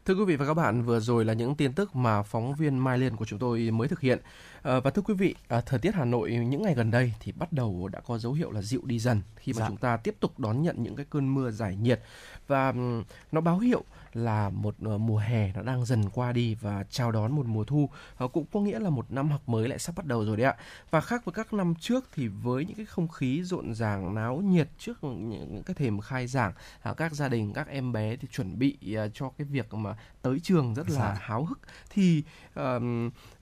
Thưa 0.04 0.14
quý 0.14 0.24
vị 0.24 0.36
và 0.36 0.46
các 0.46 0.54
bạn, 0.54 0.82
vừa 0.82 1.00
rồi 1.00 1.24
là 1.24 1.32
những 1.32 1.54
tin 1.54 1.72
tức 1.72 1.96
mà 1.96 2.22
phóng 2.22 2.54
viên 2.54 2.78
Mai 2.78 2.98
Liên 2.98 3.16
của 3.16 3.24
chúng 3.24 3.38
tôi 3.38 3.70
mới 3.70 3.88
thực 3.88 4.00
hiện. 4.00 4.18
À, 4.62 4.80
và 4.80 4.90
thưa 4.90 5.02
quý 5.02 5.14
vị, 5.14 5.34
à, 5.48 5.60
thời 5.60 5.78
tiết 5.78 5.94
Hà 5.94 6.04
Nội 6.04 6.32
những 6.32 6.62
ngày 6.62 6.74
gần 6.74 6.90
đây 6.90 7.14
thì 7.20 7.32
bắt 7.32 7.52
đầu 7.52 7.88
đã 7.92 8.00
có 8.00 8.18
dấu 8.18 8.32
hiệu 8.32 8.50
là 8.50 8.62
dịu 8.62 8.80
đi 8.84 8.98
dần 8.98 9.22
khi 9.36 9.52
mà 9.52 9.58
dạ. 9.58 9.68
chúng 9.68 9.76
ta 9.76 9.96
tiếp 9.96 10.16
tục 10.20 10.38
đón 10.38 10.62
nhận 10.62 10.82
những 10.82 10.96
cái 10.96 11.06
cơn 11.10 11.34
mưa 11.34 11.50
giải 11.50 11.76
nhiệt 11.76 12.02
và 12.46 12.74
nó 13.32 13.40
báo 13.40 13.58
hiệu 13.58 13.84
là 14.12 14.50
một 14.50 14.74
ờ, 14.84 14.98
mùa 14.98 15.18
hè 15.18 15.52
nó 15.52 15.62
đang 15.62 15.84
dần 15.84 16.08
qua 16.10 16.32
đi 16.32 16.54
và 16.54 16.84
chào 16.90 17.12
đón 17.12 17.32
một 17.32 17.46
mùa 17.46 17.64
thu. 17.64 17.90
Ờ, 18.16 18.28
cũng 18.28 18.44
có 18.52 18.60
nghĩa 18.60 18.78
là 18.78 18.90
một 18.90 19.06
năm 19.12 19.30
học 19.30 19.48
mới 19.48 19.68
lại 19.68 19.78
sắp 19.78 19.96
bắt 19.96 20.06
đầu 20.06 20.24
rồi 20.24 20.36
đấy 20.36 20.46
ạ. 20.46 20.56
Và 20.90 21.00
khác 21.00 21.24
với 21.24 21.32
các 21.32 21.52
năm 21.52 21.74
trước 21.80 22.04
thì 22.14 22.28
với 22.28 22.64
những 22.64 22.76
cái 22.76 22.86
không 22.86 23.08
khí 23.08 23.42
rộn 23.42 23.74
ràng 23.74 24.14
náo 24.14 24.36
nhiệt 24.36 24.68
trước 24.78 25.04
những 25.04 25.62
cái 25.66 25.74
thềm 25.74 26.00
khai 26.00 26.26
giảng 26.26 26.52
à, 26.82 26.94
các 26.94 27.12
gia 27.12 27.28
đình 27.28 27.52
các 27.52 27.68
em 27.68 27.92
bé 27.92 28.16
thì 28.16 28.28
chuẩn 28.32 28.58
bị 28.58 28.94
ờ, 28.94 29.08
cho 29.14 29.30
cái 29.38 29.46
việc 29.50 29.74
mà 29.74 29.96
tới 30.22 30.40
trường 30.42 30.74
rất 30.74 30.90
là 30.90 30.98
dạ. 30.98 31.16
háo 31.20 31.44
hức. 31.44 31.58
Thì 31.90 32.22
uh, 32.60 32.82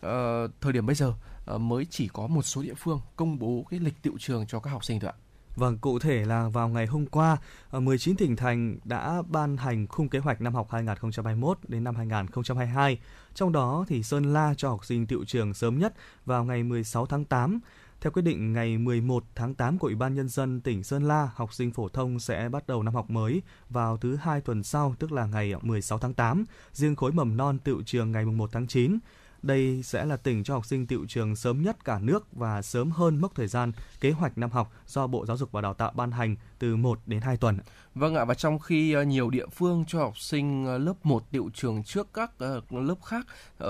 uh, 0.06 0.50
thời 0.60 0.72
điểm 0.72 0.86
bây 0.86 0.94
giờ 0.94 1.12
uh, 1.54 1.60
mới 1.60 1.86
chỉ 1.90 2.08
có 2.08 2.26
một 2.26 2.42
số 2.42 2.62
địa 2.62 2.74
phương 2.74 3.00
công 3.16 3.38
bố 3.38 3.66
cái 3.70 3.80
lịch 3.80 4.02
tiệu 4.02 4.12
trường 4.18 4.46
cho 4.46 4.60
các 4.60 4.70
học 4.70 4.84
sinh 4.84 5.00
thôi 5.00 5.10
ạ 5.10 5.29
Vâng, 5.60 5.78
cụ 5.78 5.98
thể 5.98 6.24
là 6.24 6.48
vào 6.48 6.68
ngày 6.68 6.86
hôm 6.86 7.06
qua, 7.06 7.36
ờ, 7.70 7.80
19 7.80 8.16
tỉnh 8.16 8.36
thành 8.36 8.76
đã 8.84 9.22
ban 9.28 9.56
hành 9.56 9.86
khung 9.86 10.08
kế 10.08 10.18
hoạch 10.18 10.40
năm 10.40 10.54
học 10.54 10.68
2021 10.70 11.58
đến 11.68 11.84
năm 11.84 11.96
2022. 11.96 12.98
Trong 13.34 13.52
đó 13.52 13.84
thì 13.88 14.02
Sơn 14.02 14.32
La 14.32 14.54
cho 14.56 14.68
học 14.68 14.84
sinh 14.84 15.06
tiệu 15.06 15.24
trường 15.24 15.54
sớm 15.54 15.78
nhất 15.78 15.94
vào 16.26 16.44
ngày 16.44 16.62
16 16.62 17.06
tháng 17.06 17.24
8. 17.24 17.60
Theo 18.00 18.10
quyết 18.10 18.22
định 18.22 18.52
ngày 18.52 18.78
11 18.78 19.24
tháng 19.34 19.54
8 19.54 19.78
của 19.78 19.86
Ủy 19.86 19.96
ban 19.96 20.14
Nhân 20.14 20.28
dân 20.28 20.60
tỉnh 20.60 20.82
Sơn 20.82 21.08
La, 21.08 21.30
học 21.34 21.54
sinh 21.54 21.70
phổ 21.72 21.88
thông 21.88 22.20
sẽ 22.20 22.48
bắt 22.48 22.66
đầu 22.66 22.82
năm 22.82 22.94
học 22.94 23.10
mới 23.10 23.42
vào 23.70 23.96
thứ 23.96 24.16
hai 24.16 24.40
tuần 24.40 24.62
sau, 24.62 24.94
tức 24.98 25.12
là 25.12 25.26
ngày 25.26 25.54
16 25.62 25.98
tháng 25.98 26.14
8. 26.14 26.44
Riêng 26.72 26.96
khối 26.96 27.12
mầm 27.12 27.36
non 27.36 27.58
tự 27.58 27.82
trường 27.86 28.12
ngày 28.12 28.24
1 28.24 28.50
tháng 28.52 28.66
9. 28.66 28.98
Đây 29.42 29.82
sẽ 29.82 30.04
là 30.04 30.16
tỉnh 30.16 30.44
cho 30.44 30.54
học 30.54 30.66
sinh 30.66 30.86
tiệu 30.86 31.04
trường 31.08 31.36
sớm 31.36 31.62
nhất 31.62 31.84
cả 31.84 31.98
nước 31.98 32.26
và 32.32 32.62
sớm 32.62 32.90
hơn 32.90 33.20
mốc 33.20 33.34
thời 33.34 33.46
gian 33.46 33.72
kế 34.00 34.10
hoạch 34.10 34.38
năm 34.38 34.50
học 34.50 34.72
do 34.86 35.06
Bộ 35.06 35.26
Giáo 35.26 35.36
dục 35.36 35.52
và 35.52 35.60
Đào 35.60 35.74
tạo 35.74 35.92
ban 35.94 36.10
hành 36.10 36.36
từ 36.58 36.76
1 36.76 37.00
đến 37.06 37.20
2 37.20 37.36
tuần. 37.36 37.58
Vâng 37.94 38.14
ạ, 38.14 38.24
và 38.24 38.34
trong 38.34 38.58
khi 38.58 38.92
ờ, 38.92 39.02
nhiều 39.02 39.30
địa 39.30 39.46
phương 39.46 39.84
cho 39.88 39.98
học 39.98 40.18
sinh 40.18 40.66
ờ, 40.66 40.78
lớp 40.78 40.94
1 41.02 41.30
tiệu 41.30 41.50
trường 41.54 41.82
trước 41.82 42.08
các 42.14 42.30
ờ, 42.38 42.60
lớp 42.70 42.94
khác 43.04 43.26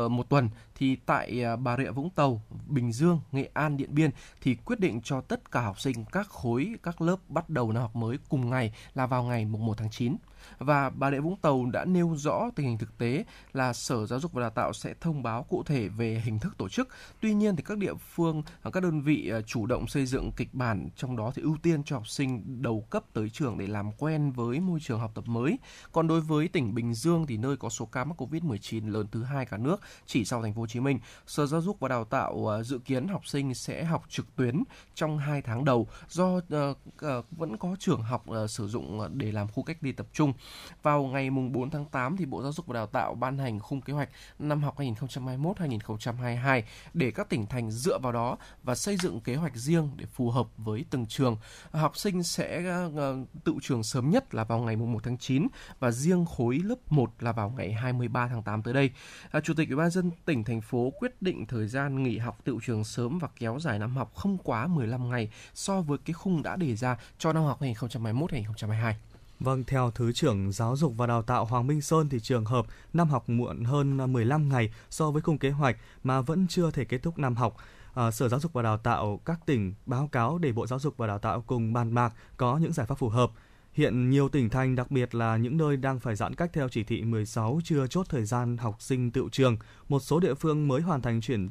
một 0.08 0.28
tuần, 0.28 0.48
thì 0.74 0.96
tại 0.96 1.44
Bà 1.62 1.76
Rịa 1.76 1.90
Vũng 1.90 2.10
Tàu, 2.10 2.42
Bình 2.66 2.92
Dương, 2.92 3.20
Nghệ 3.32 3.50
An, 3.54 3.76
Điện 3.76 3.94
Biên 3.94 4.10
thì 4.40 4.54
quyết 4.54 4.80
định 4.80 5.00
cho 5.04 5.20
tất 5.20 5.50
cả 5.50 5.60
học 5.60 5.80
sinh 5.80 6.04
các 6.04 6.28
khối, 6.28 6.74
các 6.82 7.00
lớp 7.00 7.16
bắt 7.28 7.50
đầu 7.50 7.72
năm 7.72 7.82
học 7.82 7.96
mới 7.96 8.18
cùng 8.28 8.50
ngày 8.50 8.72
là 8.94 9.06
vào 9.06 9.22
ngày 9.22 9.44
1 9.44 9.74
tháng 9.78 9.90
9 9.90 10.16
và 10.58 10.90
Bà 10.90 11.10
Rịa 11.10 11.20
Vũng 11.20 11.36
Tàu 11.36 11.66
đã 11.72 11.84
nêu 11.84 12.14
rõ 12.16 12.50
tình 12.56 12.66
hình 12.66 12.78
thực 12.78 12.98
tế 12.98 13.24
là 13.52 13.72
Sở 13.72 14.06
Giáo 14.06 14.20
dục 14.20 14.32
và 14.32 14.40
Đào 14.40 14.50
tạo 14.50 14.72
sẽ 14.72 14.94
thông 15.00 15.22
báo 15.22 15.42
cụ 15.42 15.62
thể 15.62 15.88
về 15.88 16.22
hình 16.24 16.38
thức 16.38 16.58
tổ 16.58 16.68
chức. 16.68 16.88
Tuy 17.20 17.34
nhiên 17.34 17.56
thì 17.56 17.62
các 17.62 17.78
địa 17.78 17.94
phương, 17.94 18.42
các 18.72 18.82
đơn 18.82 19.00
vị 19.00 19.30
à, 19.30 19.40
chủ 19.40 19.66
động 19.66 19.86
xây 19.86 20.06
dựng 20.06 20.32
kịch 20.32 20.54
bản 20.54 20.88
trong 20.96 21.16
đó 21.16 21.32
thì 21.34 21.42
ưu 21.42 21.56
tiên 21.62 21.84
cho 21.84 21.96
học 21.96 22.08
sinh 22.08 22.62
đầu 22.62 22.86
cấp 22.90 23.04
tới 23.12 23.30
trường 23.30 23.58
để 23.58 23.66
làm 23.66 23.92
quen 23.92 24.32
với 24.32 24.60
môi 24.60 24.80
trường 24.82 25.00
học 25.00 25.10
tập 25.14 25.24
mới. 25.26 25.58
Còn 25.92 26.08
đối 26.08 26.20
với 26.20 26.48
tỉnh 26.48 26.74
Bình 26.74 26.94
Dương 26.94 27.26
thì 27.26 27.36
nơi 27.36 27.56
có 27.56 27.68
số 27.68 27.86
ca 27.86 28.04
mắc 28.04 28.22
Covid-19 28.22 28.90
lớn 28.90 29.06
thứ 29.12 29.22
hai 29.22 29.46
cả 29.46 29.56
nước 29.56 29.80
chỉ 30.06 30.24
sau 30.24 30.42
thành 30.42 30.54
phố 30.54 30.60
Hồ 30.60 30.66
Chí 30.66 30.80
Minh, 30.80 30.98
Sở 31.26 31.46
Giáo 31.46 31.60
dục 31.60 31.80
và 31.80 31.88
Đào 31.88 32.04
tạo 32.04 32.52
à, 32.52 32.62
dự 32.62 32.78
kiến 32.78 33.08
học 33.08 33.26
sinh 33.26 33.54
sẽ 33.54 33.84
học 33.84 34.04
trực 34.08 34.36
tuyến 34.36 34.62
trong 34.94 35.18
2 35.18 35.42
tháng 35.42 35.64
đầu 35.64 35.88
do 36.08 36.36
uh, 36.36 36.42
uh, 37.06 37.24
vẫn 37.30 37.56
có 37.56 37.76
trường 37.78 38.02
học 38.02 38.24
uh, 38.30 38.50
sử 38.50 38.68
dụng 38.68 39.08
để 39.14 39.32
làm 39.32 39.48
khu 39.48 39.62
cách 39.62 39.76
ly 39.80 39.92
tập 39.92 40.06
trung 40.12 40.29
thông. 40.32 40.40
Vào 40.82 41.02
ngày 41.02 41.30
4 41.30 41.70
tháng 41.70 41.84
8 41.84 42.16
thì 42.16 42.26
Bộ 42.26 42.42
Giáo 42.42 42.52
dục 42.52 42.66
và 42.66 42.74
Đào 42.74 42.86
tạo 42.86 43.14
ban 43.14 43.38
hành 43.38 43.60
khung 43.60 43.80
kế 43.80 43.92
hoạch 43.92 44.08
năm 44.38 44.62
học 44.62 44.78
2021-2022 44.78 46.62
để 46.94 47.10
các 47.10 47.28
tỉnh 47.28 47.46
thành 47.46 47.70
dựa 47.70 47.98
vào 47.98 48.12
đó 48.12 48.36
và 48.62 48.74
xây 48.74 48.96
dựng 48.96 49.20
kế 49.20 49.34
hoạch 49.34 49.56
riêng 49.56 49.90
để 49.96 50.06
phù 50.06 50.30
hợp 50.30 50.46
với 50.56 50.84
từng 50.90 51.06
trường. 51.06 51.36
Học 51.70 51.96
sinh 51.96 52.22
sẽ 52.22 52.64
ờ, 52.96 53.16
tự 53.44 53.54
trường 53.62 53.82
sớm 53.82 54.10
nhất 54.10 54.34
là 54.34 54.44
vào 54.44 54.58
ngày 54.58 54.76
1 54.76 55.04
tháng 55.04 55.18
9 55.18 55.46
và 55.78 55.90
riêng 55.90 56.24
khối 56.24 56.58
lớp 56.64 56.92
1 56.92 57.10
là 57.20 57.32
vào 57.32 57.50
ngày 57.56 57.72
23 57.72 58.28
tháng 58.28 58.42
8 58.42 58.62
tới 58.62 58.74
đây. 58.74 58.90
À, 59.30 59.40
Chủ 59.40 59.54
tịch 59.54 59.68
Ủy 59.68 59.76
ban 59.76 59.90
dân 59.90 60.10
tỉnh, 60.24 60.44
thành 60.44 60.60
phố 60.60 60.92
quyết 60.98 61.22
định 61.22 61.46
thời 61.46 61.68
gian 61.68 62.02
nghỉ 62.02 62.18
học 62.18 62.38
tự 62.44 62.58
trường 62.62 62.84
sớm 62.84 63.18
và 63.18 63.28
kéo 63.38 63.58
dài 63.60 63.78
năm 63.78 63.96
học 63.96 64.14
không 64.14 64.38
quá 64.38 64.66
15 64.66 65.10
ngày 65.10 65.30
so 65.54 65.80
với 65.80 65.98
cái 66.04 66.14
khung 66.14 66.42
đã 66.42 66.56
đề 66.56 66.76
ra 66.76 66.96
cho 67.18 67.32
năm 67.32 67.44
học 67.44 67.60
2021-2022. 67.62 68.92
Vâng, 69.40 69.64
theo 69.64 69.90
Thứ 69.90 70.12
trưởng 70.12 70.52
Giáo 70.52 70.76
dục 70.76 70.94
và 70.96 71.06
Đào 71.06 71.22
tạo 71.22 71.44
Hoàng 71.44 71.66
Minh 71.66 71.82
Sơn 71.82 72.08
thì 72.08 72.20
trường 72.20 72.44
hợp 72.44 72.66
năm 72.92 73.08
học 73.08 73.28
muộn 73.28 73.64
hơn 73.64 74.12
15 74.12 74.48
ngày 74.48 74.72
so 74.90 75.10
với 75.10 75.22
khung 75.22 75.38
kế 75.38 75.50
hoạch 75.50 75.76
mà 76.02 76.20
vẫn 76.20 76.46
chưa 76.48 76.70
thể 76.70 76.84
kết 76.84 76.98
thúc 77.02 77.18
năm 77.18 77.36
học. 77.36 77.56
À, 77.94 78.10
Sở 78.10 78.28
Giáo 78.28 78.40
dục 78.40 78.52
và 78.52 78.62
Đào 78.62 78.78
tạo 78.78 79.20
các 79.24 79.40
tỉnh 79.46 79.74
báo 79.86 80.08
cáo 80.12 80.38
để 80.38 80.52
Bộ 80.52 80.66
Giáo 80.66 80.78
dục 80.78 80.96
và 80.96 81.06
Đào 81.06 81.18
tạo 81.18 81.44
cùng 81.46 81.72
bàn 81.72 81.94
bạc 81.94 82.14
có 82.36 82.58
những 82.58 82.72
giải 82.72 82.86
pháp 82.86 82.94
phù 82.98 83.08
hợp. 83.08 83.30
Hiện 83.72 84.10
nhiều 84.10 84.28
tỉnh 84.28 84.50
thành, 84.50 84.76
đặc 84.76 84.90
biệt 84.90 85.14
là 85.14 85.36
những 85.36 85.56
nơi 85.56 85.76
đang 85.76 86.00
phải 86.00 86.16
giãn 86.16 86.34
cách 86.34 86.50
theo 86.52 86.68
chỉ 86.68 86.84
thị 86.84 87.02
16 87.02 87.60
chưa 87.64 87.86
chốt 87.86 88.06
thời 88.08 88.24
gian 88.24 88.56
học 88.56 88.76
sinh 88.82 89.10
tự 89.10 89.28
trường. 89.32 89.56
Một 89.88 90.00
số 90.00 90.20
địa 90.20 90.34
phương 90.34 90.68
mới 90.68 90.80
hoàn 90.80 91.02
thành 91.02 91.20
chuyển 91.20 91.48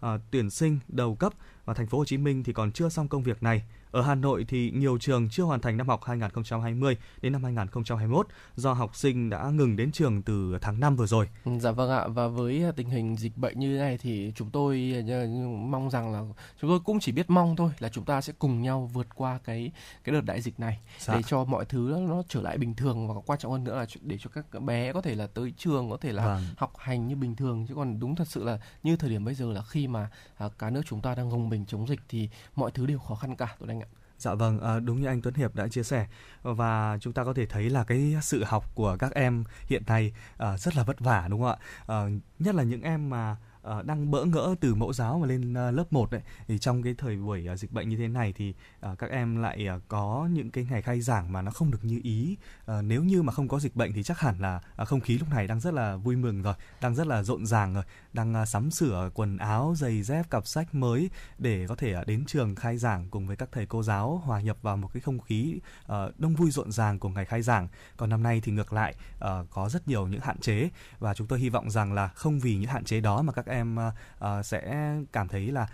à, 0.00 0.18
tuyển 0.30 0.50
sinh 0.50 0.78
đầu 0.88 1.14
cấp 1.14 1.32
và 1.64 1.74
thành 1.74 1.86
phố 1.86 1.98
Hồ 1.98 2.04
Chí 2.04 2.16
Minh 2.16 2.44
thì 2.44 2.52
còn 2.52 2.72
chưa 2.72 2.88
xong 2.88 3.08
công 3.08 3.22
việc 3.22 3.42
này. 3.42 3.62
Ở 3.90 4.02
Hà 4.02 4.14
Nội 4.14 4.44
thì 4.48 4.70
nhiều 4.70 4.98
trường 4.98 5.28
chưa 5.30 5.42
hoàn 5.42 5.60
thành 5.60 5.76
năm 5.76 5.88
học 5.88 6.04
2020 6.04 6.96
đến 7.22 7.32
năm 7.32 7.44
2021 7.44 8.26
do 8.56 8.72
học 8.72 8.96
sinh 8.96 9.30
đã 9.30 9.50
ngừng 9.50 9.76
đến 9.76 9.92
trường 9.92 10.22
từ 10.22 10.58
tháng 10.60 10.80
5 10.80 10.96
vừa 10.96 11.06
rồi. 11.06 11.28
Dạ 11.58 11.70
vâng 11.70 11.90
ạ 11.90 12.06
và 12.08 12.28
với 12.28 12.64
tình 12.76 12.90
hình 12.90 13.16
dịch 13.16 13.36
bệnh 13.36 13.58
như 13.58 13.74
thế 13.74 13.78
này 13.78 13.98
thì 13.98 14.32
chúng 14.36 14.50
tôi 14.50 15.04
ờ, 15.08 15.26
mong 15.48 15.90
rằng 15.90 16.12
là 16.12 16.22
chúng 16.60 16.70
tôi 16.70 16.80
cũng 16.80 17.00
chỉ 17.00 17.12
biết 17.12 17.30
mong 17.30 17.56
thôi 17.56 17.70
là 17.78 17.88
chúng 17.88 18.04
ta 18.04 18.20
sẽ 18.20 18.32
cùng 18.38 18.62
nhau 18.62 18.90
vượt 18.94 19.06
qua 19.14 19.38
cái 19.44 19.72
cái 20.04 20.12
đợt 20.12 20.24
đại 20.24 20.40
dịch 20.40 20.60
này 20.60 20.80
dạ. 20.98 21.14
để 21.14 21.22
cho 21.26 21.44
mọi 21.44 21.64
thứ 21.64 22.04
nó 22.08 22.22
trở 22.28 22.42
lại 22.42 22.58
bình 22.58 22.74
thường 22.74 23.08
và 23.08 23.14
quan 23.26 23.38
trọng 23.38 23.52
hơn 23.52 23.64
nữa 23.64 23.76
là 23.76 23.86
để 24.00 24.18
cho 24.20 24.30
các 24.34 24.62
bé 24.62 24.92
có 24.92 25.00
thể 25.00 25.14
là 25.14 25.26
tới 25.26 25.52
trường 25.58 25.90
có 25.90 25.96
thể 25.96 26.12
là 26.12 26.26
vâng. 26.26 26.42
học 26.56 26.72
hành 26.78 27.08
như 27.08 27.16
bình 27.16 27.36
thường 27.36 27.66
chứ 27.68 27.74
còn 27.74 28.00
đúng 28.00 28.14
thật 28.14 28.28
sự 28.28 28.44
là 28.44 28.58
như 28.82 28.96
thời 28.96 29.10
điểm 29.10 29.24
bây 29.24 29.34
giờ 29.34 29.52
là 29.52 29.62
khi 29.62 29.86
mà 29.86 30.10
à, 30.36 30.48
cả 30.58 30.70
nước 30.70 30.82
chúng 30.86 31.00
ta 31.00 31.14
đang 31.14 31.30
gồng 31.30 31.48
mình 31.48 31.64
chống 31.66 31.88
dịch 31.88 32.00
thì 32.08 32.28
mọi 32.56 32.70
thứ 32.70 32.86
đều 32.86 32.98
khó 32.98 33.14
khăn 33.14 33.36
cả 33.36 33.56
tôi 33.58 33.68
đang 33.68 33.80
ạ. 33.80 33.87
Dạ 34.18 34.34
vâng, 34.34 34.60
à, 34.60 34.80
đúng 34.80 35.00
như 35.00 35.06
anh 35.06 35.22
Tuấn 35.22 35.34
Hiệp 35.34 35.54
đã 35.54 35.68
chia 35.68 35.82
sẻ 35.82 36.06
và 36.42 36.98
chúng 37.00 37.12
ta 37.12 37.24
có 37.24 37.32
thể 37.34 37.46
thấy 37.46 37.70
là 37.70 37.84
cái 37.84 38.16
sự 38.22 38.44
học 38.44 38.70
của 38.74 38.96
các 38.98 39.14
em 39.14 39.44
hiện 39.66 39.82
nay 39.86 40.12
à, 40.36 40.56
rất 40.56 40.76
là 40.76 40.84
vất 40.84 41.00
vả 41.00 41.26
đúng 41.30 41.40
không 41.40 41.50
ạ? 41.50 41.56
À, 41.86 42.06
nhất 42.38 42.54
là 42.54 42.62
những 42.62 42.82
em 42.82 43.10
mà 43.10 43.36
uh, 43.78 43.84
đang 43.84 44.10
bỡ 44.10 44.24
ngỡ 44.24 44.54
từ 44.60 44.74
mẫu 44.74 44.92
giáo 44.92 45.18
mà 45.18 45.26
lên 45.26 45.52
uh, 45.52 45.74
lớp 45.74 45.92
1 45.92 46.10
đấy. 46.10 46.20
Thì 46.48 46.58
trong 46.58 46.82
cái 46.82 46.94
thời 46.98 47.16
buổi 47.16 47.48
uh, 47.52 47.58
dịch 47.58 47.72
bệnh 47.72 47.88
như 47.88 47.96
thế 47.96 48.08
này 48.08 48.32
thì 48.32 48.54
uh, 48.92 48.98
các 48.98 49.10
em 49.10 49.42
lại 49.42 49.68
uh, 49.76 49.82
có 49.88 50.28
những 50.32 50.50
cái 50.50 50.66
ngày 50.70 50.82
khai 50.82 51.00
giảng 51.00 51.32
mà 51.32 51.42
nó 51.42 51.50
không 51.50 51.70
được 51.70 51.84
như 51.84 52.00
ý. 52.02 52.36
Uh, 52.62 52.84
nếu 52.84 53.04
như 53.04 53.22
mà 53.22 53.32
không 53.32 53.48
có 53.48 53.58
dịch 53.58 53.76
bệnh 53.76 53.92
thì 53.92 54.02
chắc 54.02 54.20
hẳn 54.20 54.40
là 54.40 54.60
uh, 54.82 54.88
không 54.88 55.00
khí 55.00 55.18
lúc 55.18 55.30
này 55.30 55.46
đang 55.46 55.60
rất 55.60 55.74
là 55.74 55.96
vui 55.96 56.16
mừng 56.16 56.42
rồi 56.42 56.54
đang 56.80 56.94
rất 56.94 57.06
là 57.06 57.22
rộn 57.22 57.46
ràng 57.46 57.74
rồi 57.74 57.84
đang 58.12 58.42
uh, 58.42 58.48
sắm 58.48 58.70
sửa 58.70 59.10
quần 59.14 59.38
áo 59.38 59.74
giày 59.76 60.02
dép 60.02 60.30
cặp 60.30 60.46
sách 60.46 60.74
mới 60.74 61.10
để 61.38 61.66
có 61.68 61.74
thể 61.74 62.00
uh, 62.00 62.06
đến 62.06 62.24
trường 62.26 62.54
khai 62.54 62.78
giảng 62.78 63.08
cùng 63.10 63.26
với 63.26 63.36
các 63.36 63.48
thầy 63.52 63.66
cô 63.66 63.82
giáo 63.82 64.22
hòa 64.24 64.40
nhập 64.40 64.56
vào 64.62 64.76
một 64.76 64.90
cái 64.92 65.00
không 65.00 65.20
khí 65.20 65.58
uh, 65.84 65.90
đông 66.18 66.34
vui 66.34 66.50
rộn 66.50 66.72
ràng 66.72 66.98
của 66.98 67.08
ngày 67.08 67.24
khai 67.24 67.42
giảng. 67.42 67.68
Còn 67.96 68.10
năm 68.10 68.22
nay 68.22 68.40
thì 68.44 68.52
ngược 68.52 68.72
lại 68.72 68.94
uh, 69.16 69.50
có 69.50 69.68
rất 69.68 69.88
nhiều 69.88 70.06
những 70.06 70.20
hạn 70.20 70.38
chế 70.38 70.68
và 70.98 71.14
chúng 71.14 71.26
tôi 71.26 71.38
hy 71.38 71.48
vọng 71.48 71.70
rằng 71.70 71.92
là 71.92 72.08
không 72.08 72.40
vì 72.40 72.56
những 72.56 72.70
hạn 72.70 72.84
chế 72.84 73.00
đó 73.00 73.22
mà 73.22 73.32
các 73.32 73.46
em 73.46 73.57
uh, 73.62 74.46
sẽ 74.46 74.92
cảm 75.12 75.28
thấy 75.28 75.52
là 75.52 75.66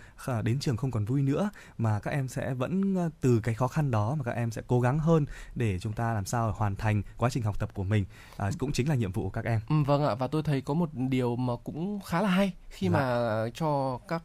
đến 0.43 0.59
trường 0.59 0.77
không 0.77 0.91
còn 0.91 1.05
vui 1.05 1.21
nữa 1.21 1.49
mà 1.77 1.99
các 1.99 2.11
em 2.11 2.27
sẽ 2.27 2.53
vẫn 2.53 2.95
từ 3.21 3.39
cái 3.43 3.55
khó 3.55 3.67
khăn 3.67 3.91
đó 3.91 4.15
mà 4.15 4.23
các 4.23 4.31
em 4.31 4.51
sẽ 4.51 4.61
cố 4.67 4.81
gắng 4.81 4.99
hơn 4.99 5.25
để 5.55 5.79
chúng 5.79 5.93
ta 5.93 6.13
làm 6.13 6.25
sao 6.25 6.51
hoàn 6.57 6.75
thành 6.75 7.01
quá 7.17 7.29
trình 7.29 7.43
học 7.43 7.59
tập 7.59 7.69
của 7.73 7.83
mình 7.83 8.05
uh, 8.47 8.53
cũng 8.59 8.71
chính 8.71 8.89
là 8.89 8.95
nhiệm 8.95 9.11
vụ 9.11 9.23
của 9.23 9.29
các 9.29 9.45
em. 9.45 9.59
Ừ, 9.69 9.75
vâng 9.83 10.05
ạ 10.05 10.15
và 10.15 10.27
tôi 10.27 10.43
thấy 10.43 10.61
có 10.61 10.73
một 10.73 10.89
điều 10.93 11.35
mà 11.35 11.53
cũng 11.63 11.99
khá 12.05 12.21
là 12.21 12.29
hay 12.29 12.53
khi 12.69 12.87
dạ. 12.87 12.93
mà 12.93 13.45
cho 13.53 13.99
các 14.07 14.23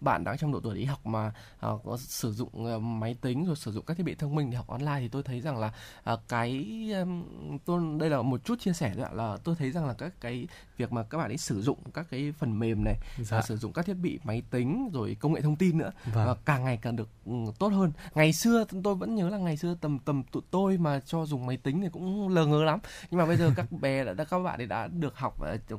bạn 0.00 0.24
đang 0.24 0.38
trong 0.38 0.52
độ 0.52 0.60
tuổi 0.60 0.74
đi 0.74 0.84
học 0.84 1.06
mà 1.06 1.32
uh, 1.66 1.80
có 1.84 1.96
sử 1.96 2.32
dụng 2.32 2.74
uh, 2.76 2.82
máy 2.82 3.16
tính 3.20 3.46
rồi 3.46 3.56
sử 3.56 3.72
dụng 3.72 3.84
các 3.84 3.96
thiết 3.96 4.02
bị 4.02 4.14
thông 4.14 4.34
minh 4.34 4.50
để 4.50 4.56
học 4.56 4.68
online 4.68 4.96
thì 5.00 5.08
tôi 5.08 5.22
thấy 5.22 5.40
rằng 5.40 5.58
là 5.58 5.72
uh, 6.12 6.20
cái 6.28 6.66
um, 7.00 7.58
tôi 7.64 7.98
đây 8.00 8.10
là 8.10 8.22
một 8.22 8.44
chút 8.44 8.60
chia 8.60 8.72
sẻ 8.72 8.92
thôi 8.96 9.04
ạ 9.04 9.10
là 9.12 9.36
tôi 9.44 9.54
thấy 9.58 9.70
rằng 9.70 9.86
là 9.86 9.94
các 9.94 10.12
cái 10.20 10.46
việc 10.76 10.92
mà 10.92 11.02
các 11.02 11.18
bạn 11.18 11.30
ấy 11.30 11.36
sử 11.36 11.62
dụng 11.62 11.78
các 11.94 12.06
cái 12.10 12.32
phần 12.38 12.58
mềm 12.58 12.84
này 12.84 12.89
dạ. 13.18 13.36
và 13.36 13.42
sử 13.42 13.56
dụng 13.56 13.72
các 13.72 13.86
thiết 13.86 13.94
bị 13.94 14.18
máy 14.24 14.42
tính 14.50 14.90
rồi 14.92 15.16
công 15.20 15.32
nghệ 15.32 15.40
thông 15.40 15.56
tin 15.56 15.78
nữa 15.78 15.92
vâng. 16.04 16.26
và 16.26 16.34
càng 16.44 16.64
ngày 16.64 16.78
càng 16.82 16.96
được 16.96 17.08
ừ, 17.26 17.32
tốt 17.58 17.68
hơn 17.68 17.92
ngày 18.14 18.32
xưa 18.32 18.64
tôi 18.84 18.94
vẫn 18.94 19.14
nhớ 19.14 19.28
là 19.28 19.38
ngày 19.38 19.56
xưa 19.56 19.76
tầm 19.80 19.98
tầm 19.98 20.22
tụi 20.22 20.42
tôi 20.50 20.78
mà 20.78 21.00
cho 21.06 21.26
dùng 21.26 21.46
máy 21.46 21.56
tính 21.56 21.80
thì 21.80 21.88
cũng 21.92 22.28
lờ 22.28 22.46
ngớ 22.46 22.64
lắm 22.64 22.78
nhưng 23.10 23.18
mà 23.18 23.26
bây 23.26 23.36
giờ 23.36 23.52
các 23.56 23.72
bé 23.72 24.04
đã, 24.04 24.24
các 24.24 24.38
bạn 24.38 24.60
ấy 24.60 24.66
đã 24.66 24.86
được 24.86 25.16
học 25.16 25.36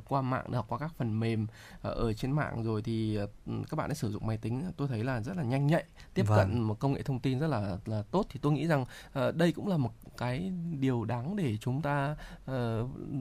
qua 0.08 0.22
mạng 0.22 0.44
được 0.48 0.56
học 0.56 0.66
qua 0.68 0.78
các 0.78 0.92
phần 0.96 1.20
mềm 1.20 1.46
ờ, 1.82 1.90
ở 1.90 2.12
trên 2.12 2.32
mạng 2.32 2.62
rồi 2.62 2.82
thì 2.82 3.16
ừ, 3.46 3.52
các 3.70 3.76
bạn 3.76 3.90
ấy 3.90 3.94
sử 3.94 4.10
dụng 4.10 4.26
máy 4.26 4.36
tính 4.36 4.62
tôi 4.76 4.88
thấy 4.88 5.04
là 5.04 5.20
rất 5.20 5.36
là 5.36 5.42
nhanh 5.42 5.66
nhạy 5.66 5.84
tiếp 6.14 6.24
vâng. 6.26 6.38
cận 6.38 6.60
một 6.60 6.78
công 6.78 6.92
nghệ 6.92 7.02
thông 7.02 7.20
tin 7.20 7.38
rất 7.38 7.46
là 7.46 7.78
là 7.86 8.02
tốt 8.10 8.26
thì 8.30 8.40
tôi 8.42 8.52
nghĩ 8.52 8.66
rằng 8.66 8.84
đây 9.34 9.52
cũng 9.52 9.68
là 9.68 9.76
một 9.76 9.92
cái 10.18 10.52
điều 10.80 11.04
đáng 11.04 11.36
để 11.36 11.56
chúng 11.60 11.82
ta 11.82 12.16
uh, 12.50 12.54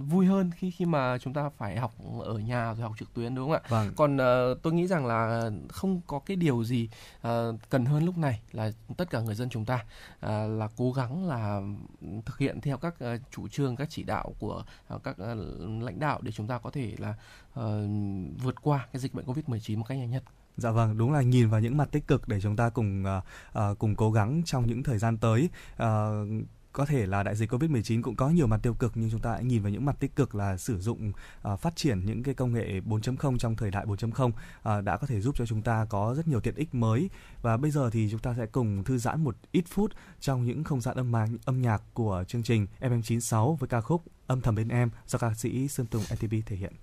vui 0.10 0.26
hơn 0.26 0.52
khi 0.56 0.72
khi 0.72 0.86
mà 0.86 1.18
chúng 1.18 1.34
ta 1.34 1.50
phải 1.58 1.78
học 1.78 1.94
ở 2.20 2.38
nhà 2.38 2.74
rồi 2.74 2.84
học 2.84 2.94
trực 3.00 3.14
tuyến 3.14 3.36
đúng 3.36 3.46
không 3.52 3.62
ạ? 3.64 3.70
Vâng. 3.70 3.94
Còn 3.96 4.16
uh, 4.16 4.62
tôi 4.62 4.74
nghĩ 4.74 4.88
rằng 4.88 5.06
là 5.06 5.50
không 5.70 6.02
có 6.08 6.20
cái 6.20 6.38
điều 6.38 6.64
gì 6.64 6.90
uh, 7.28 7.32
cần 7.70 7.86
hơn 7.86 8.06
lúc 8.06 8.18
này 8.18 8.42
là 8.52 8.72
tất 8.98 9.10
cả 9.10 9.20
người 9.22 9.36
dân 9.36 9.50
chúng 9.50 9.66
ta 9.66 9.76
uh, 9.76 10.30
là 10.60 10.70
cố 10.78 10.92
gắng 10.92 11.28
là 11.28 11.62
thực 12.26 12.38
hiện 12.38 12.62
theo 12.62 12.78
các 12.78 12.96
uh, 13.04 13.22
chủ 13.32 13.48
trương 13.48 13.76
các 13.76 13.88
chỉ 13.90 14.04
đạo 14.04 14.34
của 14.40 14.64
uh, 14.96 15.04
các 15.04 15.12
uh, 15.12 15.84
lãnh 15.84 16.00
đạo 16.00 16.20
để 16.22 16.32
chúng 16.32 16.48
ta 16.48 16.60
có 16.60 16.70
thể 16.70 16.96
là 16.98 17.10
uh, 17.60 17.90
vượt 18.44 18.62
qua 18.62 18.88
cái 18.94 19.00
dịch 19.00 19.14
bệnh 19.14 19.26
Covid-19 19.26 19.78
một 19.78 19.86
cách 19.88 19.98
nhanh 19.98 20.12
nhất. 20.12 20.24
Dạ 20.58 20.72
vâng, 20.72 20.98
đúng 20.98 21.12
là 21.12 21.22
nhìn 21.22 21.50
vào 21.50 21.60
những 21.60 21.78
mặt 21.78 21.92
tích 21.92 22.08
cực 22.08 22.28
để 22.28 22.42
chúng 22.42 22.56
ta 22.56 22.70
cùng 22.70 23.04
uh, 23.04 23.24
uh, 23.72 23.80
cùng 23.80 23.96
cố 23.96 24.12
gắng 24.12 24.42
trong 24.46 24.68
những 24.68 24.84
thời 24.84 24.98
gian 24.98 25.18
tới. 25.18 25.50
Uh, 25.74 25.88
có 26.74 26.86
thể 26.86 27.06
là 27.06 27.24
đại 27.24 27.36
dịch 27.36 27.52
Covid-19 27.52 28.02
cũng 28.02 28.16
có 28.16 28.30
nhiều 28.30 28.48
mặt 28.48 28.60
tiêu 28.64 28.74
cực 28.74 28.92
nhưng 28.96 29.12
chúng 29.12 29.20
ta 29.20 29.32
hãy 29.32 29.44
nhìn 29.44 29.62
vào 29.62 29.72
những 29.72 29.86
mặt 29.86 29.96
tích 30.00 30.16
cực 30.16 30.36
là 30.36 30.58
sử 30.58 30.80
dụng 30.80 31.12
uh, 31.54 31.60
phát 31.60 31.76
triển 31.76 32.06
những 32.06 32.24
cái 32.24 32.34
công 32.34 32.54
nghệ 32.54 32.80
4.0 32.86 33.38
trong 33.38 33.56
thời 33.56 33.72
đại 33.72 33.86
4.0 33.86 34.28
uh, 34.28 34.34
à, 34.64 34.82
đã 34.82 34.98
có 34.98 35.08
thể 35.08 35.22
giúp 35.22 35.36
cho 35.38 35.46
chúng 35.46 35.62
ta 35.62 35.86
có 35.90 36.14
rất 36.18 36.28
nhiều 36.28 36.40
tiện 36.40 36.56
ích 36.56 36.76
mới 36.76 37.10
và 37.42 37.58
bây 37.58 37.72
giờ 37.72 37.90
thì 37.90 38.08
chúng 38.12 38.20
ta 38.20 38.34
sẽ 38.38 38.46
cùng 38.46 38.84
thư 38.84 38.98
giãn 38.98 39.24
một 39.24 39.36
ít 39.52 39.64
phút 39.68 39.92
trong 40.20 40.46
những 40.46 40.64
không 40.64 40.82
gian 40.82 40.98
âm 40.98 41.12
nhạc, 41.12 41.28
âm 41.46 41.62
nhạc 41.62 41.82
của 41.94 42.24
chương 42.28 42.44
trình 42.44 42.68
FM96 42.80 43.56
với 43.56 43.68
ca 43.68 43.82
khúc 43.82 44.04
Âm 44.32 44.42
thầm 44.42 44.56
bên 44.56 44.68
em 44.68 44.90
do 45.08 45.20
ca 45.20 45.34
sĩ 45.34 45.68
Sơn 45.68 45.86
Tùng 45.86 46.04
NTV 46.14 46.36
thể 46.46 46.56
hiện. 46.56 46.74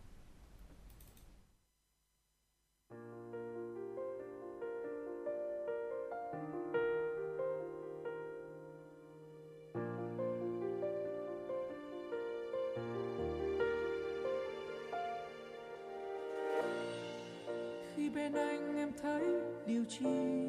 Bên 18.32 18.46
anh 18.46 18.76
em 18.76 18.90
thấy 19.02 19.22
điều 19.66 19.84
chi? 19.88 20.48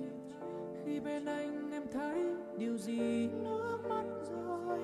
Khi 0.85 0.99
bên 0.99 1.25
anh 1.25 1.71
em 1.71 1.83
thấy 1.93 2.23
điều 2.57 2.77
gì? 2.77 3.29
Nước 3.43 3.77
mắt 3.89 4.03
rơi 4.29 4.79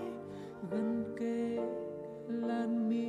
gần 0.71 1.15
kề 1.19 1.57
lan 2.27 2.89
mi. 2.89 3.07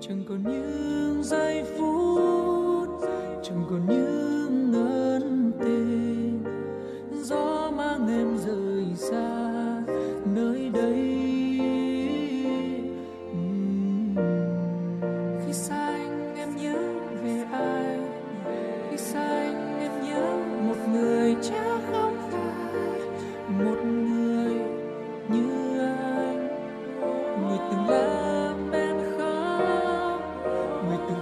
Chẳng 0.00 0.24
còn 0.28 0.42
những 0.42 1.22
giây 1.22 1.64
phút 1.64 2.88
chẳng 3.42 3.64
còn 3.70 3.86
những 3.86 4.72
ân 4.72 5.52
tình 5.60 6.44
gió 7.22 7.70
mang 7.76 8.08
em 8.08 8.38
rời 8.38 8.86
xa 8.96 9.39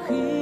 here. 0.09 0.38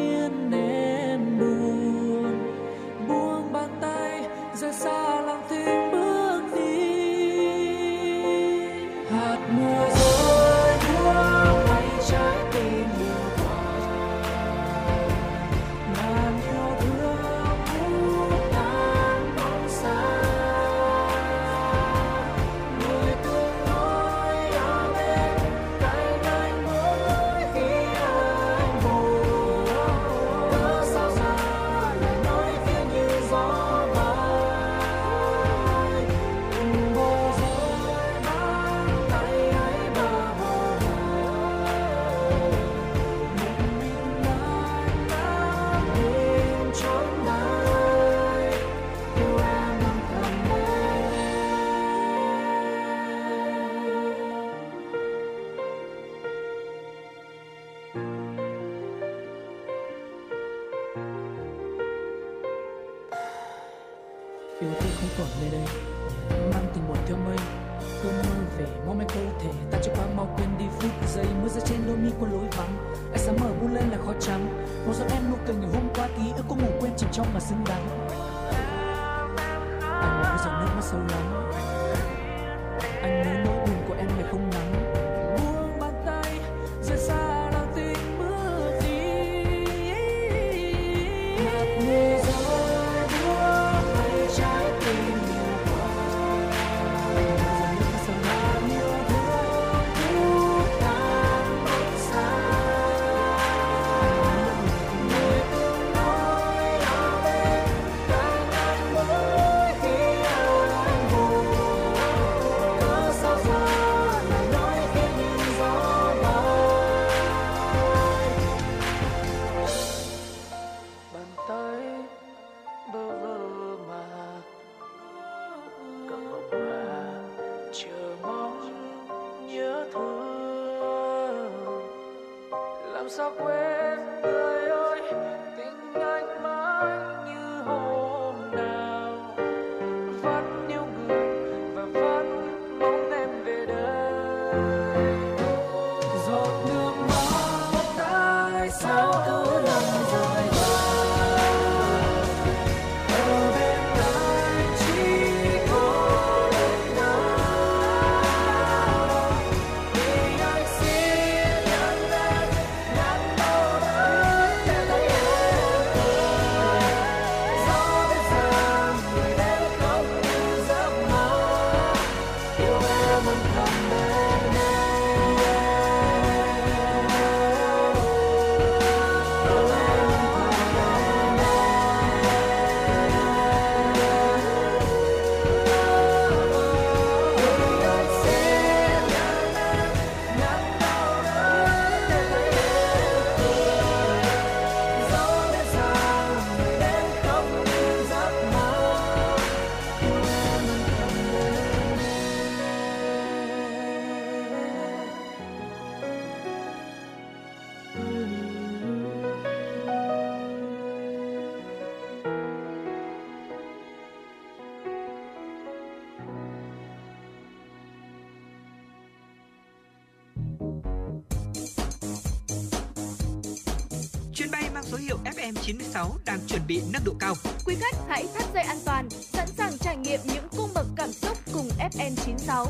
FM96 224.93 226.11
đang 226.25 226.41
chuẩn 226.47 226.63
bị 226.67 226.83
nâng 226.93 227.05
độ 227.05 227.13
cao. 227.21 227.35
Quý 227.67 227.75
khách 227.81 227.97
hãy 228.09 228.27
thắt 228.35 228.45
dây 228.55 228.63
an 228.63 228.77
toàn, 228.85 229.11
sẵn 229.11 229.49
sàng 229.49 229.79
trải 229.79 229.97
nghiệm 229.97 230.21
những 230.25 230.49
cung 230.57 230.71
bậc 230.75 230.87
cảm 230.97 231.13
xúc 231.13 231.39
cùng 231.53 231.69
FN96. 231.79 232.67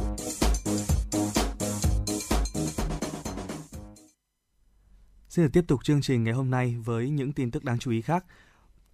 Xin 5.29 5.45
được 5.45 5.51
tiếp 5.53 5.65
tục 5.69 5.85
chương 5.85 6.03
trình 6.03 6.25
ngày 6.25 6.35
hôm 6.35 6.51
nay 6.51 6.77
với 6.85 7.11
những 7.11 7.33
tin 7.33 7.51
tức 7.51 7.65
đáng 7.65 7.79
chú 7.79 7.91
ý 7.91 8.03
khác. 8.03 8.25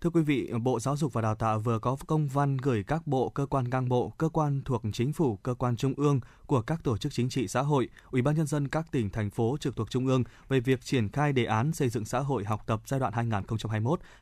Thưa 0.03 0.11
quý 0.11 0.23
vị, 0.23 0.51
Bộ 0.63 0.81
Giáo 0.81 0.97
dục 0.97 1.13
và 1.13 1.23
Đào 1.23 1.35
tạo 1.35 1.59
vừa 1.59 1.79
có 1.79 1.97
công 2.07 2.29
văn 2.29 2.57
gửi 2.57 2.83
các 2.83 3.07
bộ, 3.07 3.29
cơ 3.29 3.47
quan 3.47 3.71
ngang 3.71 3.89
bộ, 3.89 4.13
cơ 4.19 4.29
quan 4.29 4.63
thuộc 4.65 4.83
chính 4.93 5.13
phủ, 5.13 5.37
cơ 5.37 5.55
quan 5.55 5.77
trung 5.77 5.95
ương 5.97 6.21
của 6.47 6.63
các 6.63 6.85
tổ 6.85 6.97
chức 6.97 7.13
chính 7.13 7.29
trị 7.29 7.49
xã 7.49 7.61
hội, 7.61 7.89
Ủy 8.11 8.23
ban 8.23 8.37
nhân 8.37 8.47
dân 8.47 8.69
các 8.69 8.87
tỉnh 8.91 9.11
thành 9.11 9.31
phố 9.31 9.57
trực 9.61 9.77
thuộc 9.77 9.91
trung 9.91 10.07
ương 10.07 10.25
về 10.49 10.61
việc 10.61 10.81
triển 10.81 11.09
khai 11.09 11.33
đề 11.33 11.45
án 11.45 11.73
xây 11.73 11.89
dựng 11.89 12.05
xã 12.05 12.19
hội 12.19 12.45
học 12.45 12.63
tập 12.67 12.81
giai 12.87 13.01
đoạn 13.01 13.13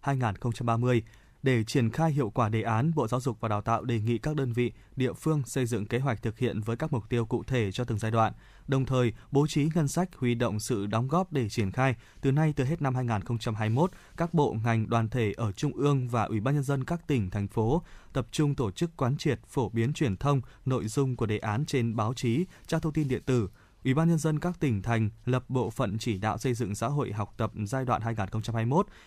2021-2030 0.02 1.00
để 1.42 1.64
triển 1.64 1.90
khai 1.90 2.12
hiệu 2.12 2.30
quả 2.30 2.48
đề 2.48 2.62
án, 2.62 2.92
Bộ 2.94 3.08
Giáo 3.08 3.20
dục 3.20 3.36
và 3.40 3.48
Đào 3.48 3.60
tạo 3.60 3.84
đề 3.84 4.00
nghị 4.00 4.18
các 4.18 4.36
đơn 4.36 4.52
vị, 4.52 4.72
địa 4.96 5.12
phương 5.12 5.42
xây 5.46 5.66
dựng 5.66 5.86
kế 5.86 5.98
hoạch 5.98 6.22
thực 6.22 6.38
hiện 6.38 6.60
với 6.60 6.76
các 6.76 6.92
mục 6.92 7.08
tiêu 7.08 7.26
cụ 7.26 7.42
thể 7.46 7.72
cho 7.72 7.84
từng 7.84 7.98
giai 7.98 8.10
đoạn, 8.10 8.32
đồng 8.68 8.86
thời 8.86 9.12
bố 9.30 9.46
trí 9.46 9.68
ngân 9.74 9.88
sách 9.88 10.08
huy 10.16 10.34
động 10.34 10.60
sự 10.60 10.86
đóng 10.86 11.08
góp 11.08 11.32
để 11.32 11.48
triển 11.48 11.72
khai 11.72 11.94
từ 12.20 12.32
nay 12.32 12.52
tới 12.56 12.66
hết 12.66 12.82
năm 12.82 12.94
2021, 12.94 13.90
các 14.16 14.34
bộ 14.34 14.56
ngành 14.64 14.90
đoàn 14.90 15.08
thể 15.08 15.32
ở 15.36 15.52
trung 15.52 15.72
ương 15.72 16.08
và 16.08 16.24
Ủy 16.24 16.40
ban 16.40 16.54
nhân 16.54 16.64
dân 16.64 16.84
các 16.84 17.06
tỉnh 17.06 17.30
thành 17.30 17.48
phố 17.48 17.82
tập 18.12 18.26
trung 18.30 18.54
tổ 18.54 18.70
chức 18.70 18.96
quán 18.96 19.16
triệt 19.16 19.40
phổ 19.48 19.68
biến 19.68 19.92
truyền 19.92 20.16
thông 20.16 20.40
nội 20.64 20.86
dung 20.86 21.16
của 21.16 21.26
đề 21.26 21.38
án 21.38 21.64
trên 21.66 21.96
báo 21.96 22.14
chí, 22.14 22.44
trang 22.66 22.80
thông 22.80 22.92
tin 22.92 23.08
điện 23.08 23.22
tử, 23.26 23.48
Ủy 23.84 23.94
ban 23.94 24.08
nhân 24.08 24.18
dân 24.18 24.38
các 24.38 24.60
tỉnh 24.60 24.82
thành 24.82 25.10
lập 25.24 25.44
bộ 25.48 25.70
phận 25.70 25.98
chỉ 25.98 26.18
đạo 26.18 26.38
xây 26.38 26.54
dựng 26.54 26.74
xã 26.74 26.86
hội 26.86 27.12
học 27.12 27.34
tập 27.36 27.52
giai 27.66 27.84
đoạn 27.84 28.02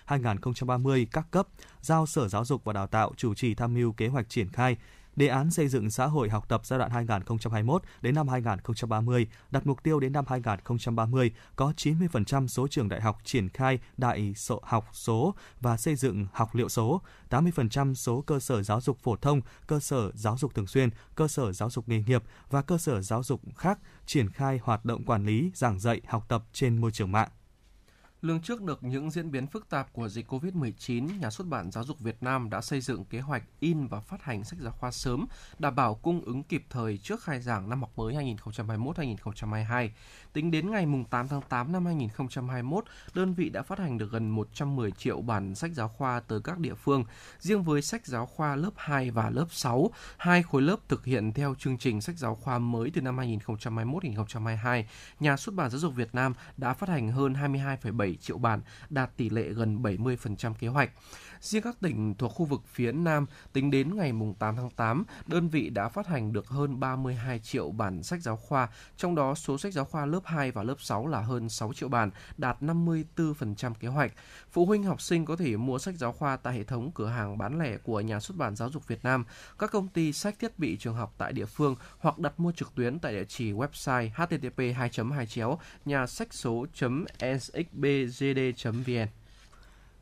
2021-2030 0.07 1.05
các 1.11 1.31
cấp, 1.31 1.47
giao 1.81 2.05
Sở 2.05 2.27
Giáo 2.27 2.45
dục 2.45 2.63
và 2.63 2.73
Đào 2.73 2.87
tạo 2.87 3.11
chủ 3.17 3.33
trì 3.33 3.55
tham 3.55 3.73
mưu 3.73 3.91
kế 3.91 4.07
hoạch 4.07 4.29
triển 4.29 4.49
khai 4.49 4.77
Đề 5.15 5.27
án 5.27 5.51
xây 5.51 5.67
dựng 5.67 5.89
xã 5.89 6.05
hội 6.05 6.29
học 6.29 6.49
tập 6.49 6.61
giai 6.65 6.79
đoạn 6.79 6.91
2021 6.91 7.83
đến 8.01 8.15
năm 8.15 8.27
2030 8.27 9.27
đặt 9.51 9.67
mục 9.67 9.83
tiêu 9.83 9.99
đến 9.99 10.13
năm 10.13 10.25
2030 10.27 11.31
có 11.55 11.73
90% 11.77 12.47
số 12.47 12.67
trường 12.67 12.89
đại 12.89 13.01
học 13.01 13.17
triển 13.23 13.49
khai 13.49 13.79
đại 13.97 14.33
số 14.35 14.59
học 14.63 14.89
số 14.93 15.35
và 15.61 15.77
xây 15.77 15.95
dựng 15.95 16.27
học 16.33 16.55
liệu 16.55 16.69
số, 16.69 17.01
80% 17.29 17.93
số 17.93 18.21
cơ 18.21 18.39
sở 18.39 18.63
giáo 18.63 18.81
dục 18.81 18.97
phổ 19.03 19.15
thông, 19.15 19.41
cơ 19.67 19.79
sở 19.79 20.11
giáo 20.15 20.37
dục 20.37 20.55
thường 20.55 20.67
xuyên, 20.67 20.89
cơ 21.15 21.27
sở 21.27 21.51
giáo 21.51 21.69
dục 21.69 21.89
nghề 21.89 22.03
nghiệp 22.07 22.23
và 22.49 22.61
cơ 22.61 22.77
sở 22.77 23.01
giáo 23.01 23.23
dục 23.23 23.41
khác 23.57 23.79
triển 24.05 24.29
khai 24.29 24.59
hoạt 24.63 24.85
động 24.85 25.03
quản 25.03 25.25
lý, 25.25 25.51
giảng 25.55 25.79
dạy, 25.79 26.01
học 26.07 26.25
tập 26.27 26.43
trên 26.53 26.77
môi 26.77 26.91
trường 26.91 27.11
mạng. 27.11 27.29
Lương 28.23 28.41
trước 28.41 28.61
được 28.61 28.83
những 28.83 29.11
diễn 29.11 29.31
biến 29.31 29.47
phức 29.47 29.69
tạp 29.69 29.93
của 29.93 30.09
dịch 30.09 30.33
COVID-19, 30.33 31.19
Nhà 31.19 31.29
xuất 31.29 31.47
bản 31.47 31.71
Giáo 31.71 31.83
dục 31.83 31.99
Việt 31.99 32.23
Nam 32.23 32.49
đã 32.49 32.61
xây 32.61 32.81
dựng 32.81 33.05
kế 33.05 33.19
hoạch 33.19 33.43
in 33.59 33.87
và 33.87 33.99
phát 33.99 34.23
hành 34.23 34.43
sách 34.43 34.59
giáo 34.59 34.71
khoa 34.71 34.91
sớm, 34.91 35.25
đảm 35.59 35.75
bảo 35.75 35.95
cung 35.95 36.21
ứng 36.21 36.43
kịp 36.43 36.63
thời 36.69 36.97
trước 36.97 37.23
khai 37.23 37.41
giảng 37.41 37.69
năm 37.69 37.81
học 37.81 37.91
mới 37.95 38.13
2021-2022. 38.13 39.89
Tính 40.33 40.51
đến 40.51 40.71
ngày 40.71 40.87
8 41.09 41.27
tháng 41.27 41.41
8 41.49 41.71
năm 41.71 41.85
2021, 41.85 42.85
đơn 43.13 43.33
vị 43.33 43.49
đã 43.49 43.61
phát 43.61 43.79
hành 43.79 43.97
được 43.97 44.11
gần 44.11 44.29
110 44.29 44.91
triệu 44.91 45.21
bản 45.21 45.55
sách 45.55 45.71
giáo 45.73 45.87
khoa 45.87 46.19
tới 46.19 46.39
các 46.43 46.59
địa 46.59 46.73
phương. 46.73 47.05
Riêng 47.39 47.63
với 47.63 47.81
sách 47.81 48.05
giáo 48.05 48.25
khoa 48.25 48.55
lớp 48.55 48.71
2 48.75 49.11
và 49.11 49.29
lớp 49.29 49.45
6, 49.49 49.91
hai 50.17 50.43
khối 50.43 50.61
lớp 50.61 50.77
thực 50.89 51.05
hiện 51.05 51.33
theo 51.33 51.55
chương 51.59 51.77
trình 51.77 52.01
sách 52.01 52.17
giáo 52.17 52.35
khoa 52.35 52.59
mới 52.59 52.91
từ 52.93 53.01
năm 53.01 53.17
2021-2022, 53.17 54.83
Nhà 55.19 55.37
xuất 55.37 55.55
bản 55.55 55.69
Giáo 55.69 55.79
dục 55.79 55.95
Việt 55.95 56.15
Nam 56.15 56.33
đã 56.57 56.73
phát 56.73 56.89
hành 56.89 57.11
hơn 57.11 57.33
22,7 57.33 58.15
triệu 58.15 58.37
bản, 58.37 58.61
đạt 58.89 59.17
tỷ 59.17 59.29
lệ 59.29 59.49
gần 59.49 59.83
70% 59.83 60.53
kế 60.53 60.67
hoạch. 60.67 60.89
Riêng 61.43 61.61
các 61.61 61.77
tỉnh 61.81 62.15
thuộc 62.15 62.31
khu 62.31 62.45
vực 62.45 62.61
phía 62.67 62.91
Nam, 62.91 63.25
tính 63.53 63.71
đến 63.71 63.95
ngày 63.95 64.13
8 64.39 64.55
tháng 64.55 64.69
8, 64.69 65.03
đơn 65.27 65.47
vị 65.49 65.69
đã 65.69 65.89
phát 65.89 66.07
hành 66.07 66.33
được 66.33 66.47
hơn 66.47 66.79
32 66.79 67.39
triệu 67.39 67.71
bản 67.71 68.03
sách 68.03 68.21
giáo 68.21 68.37
khoa, 68.37 68.69
trong 68.97 69.15
đó 69.15 69.35
số 69.35 69.57
sách 69.57 69.73
giáo 69.73 69.85
khoa 69.85 70.05
lớp 70.05 70.19
2 70.25 70.51
và 70.51 70.63
lớp 70.63 70.75
6 70.79 71.07
là 71.07 71.21
hơn 71.21 71.49
6 71.49 71.73
triệu 71.73 71.89
bản, 71.89 72.11
đạt 72.37 72.61
54% 72.61 73.73
kế 73.79 73.87
hoạch. 73.87 74.13
Phụ 74.51 74.65
huynh 74.65 74.83
học 74.83 75.01
sinh 75.01 75.25
có 75.25 75.35
thể 75.35 75.57
mua 75.57 75.79
sách 75.79 75.95
giáo 75.97 76.11
khoa 76.11 76.37
tại 76.37 76.53
hệ 76.53 76.63
thống 76.63 76.91
cửa 76.91 77.07
hàng 77.07 77.37
bán 77.37 77.59
lẻ 77.59 77.77
của 77.77 78.01
Nhà 78.01 78.19
xuất 78.19 78.37
bản 78.37 78.55
Giáo 78.55 78.69
dục 78.69 78.87
Việt 78.87 79.03
Nam, 79.03 79.25
các 79.59 79.71
công 79.71 79.87
ty 79.87 80.13
sách 80.13 80.39
thiết 80.39 80.59
bị 80.59 80.77
trường 80.77 80.95
học 80.95 81.13
tại 81.17 81.33
địa 81.33 81.45
phương 81.45 81.75
hoặc 81.99 82.19
đặt 82.19 82.39
mua 82.39 82.51
trực 82.51 82.75
tuyến 82.75 82.99
tại 82.99 83.13
địa 83.13 83.25
chỉ 83.27 83.51
website 83.53 84.09
http 84.15 84.75
2 84.77 84.89
2 85.15 85.25
chéo 85.25 85.59
nhà 85.85 86.07
sách 86.07 86.33
số 86.33 86.65
sxbgd.vn. 87.39 89.22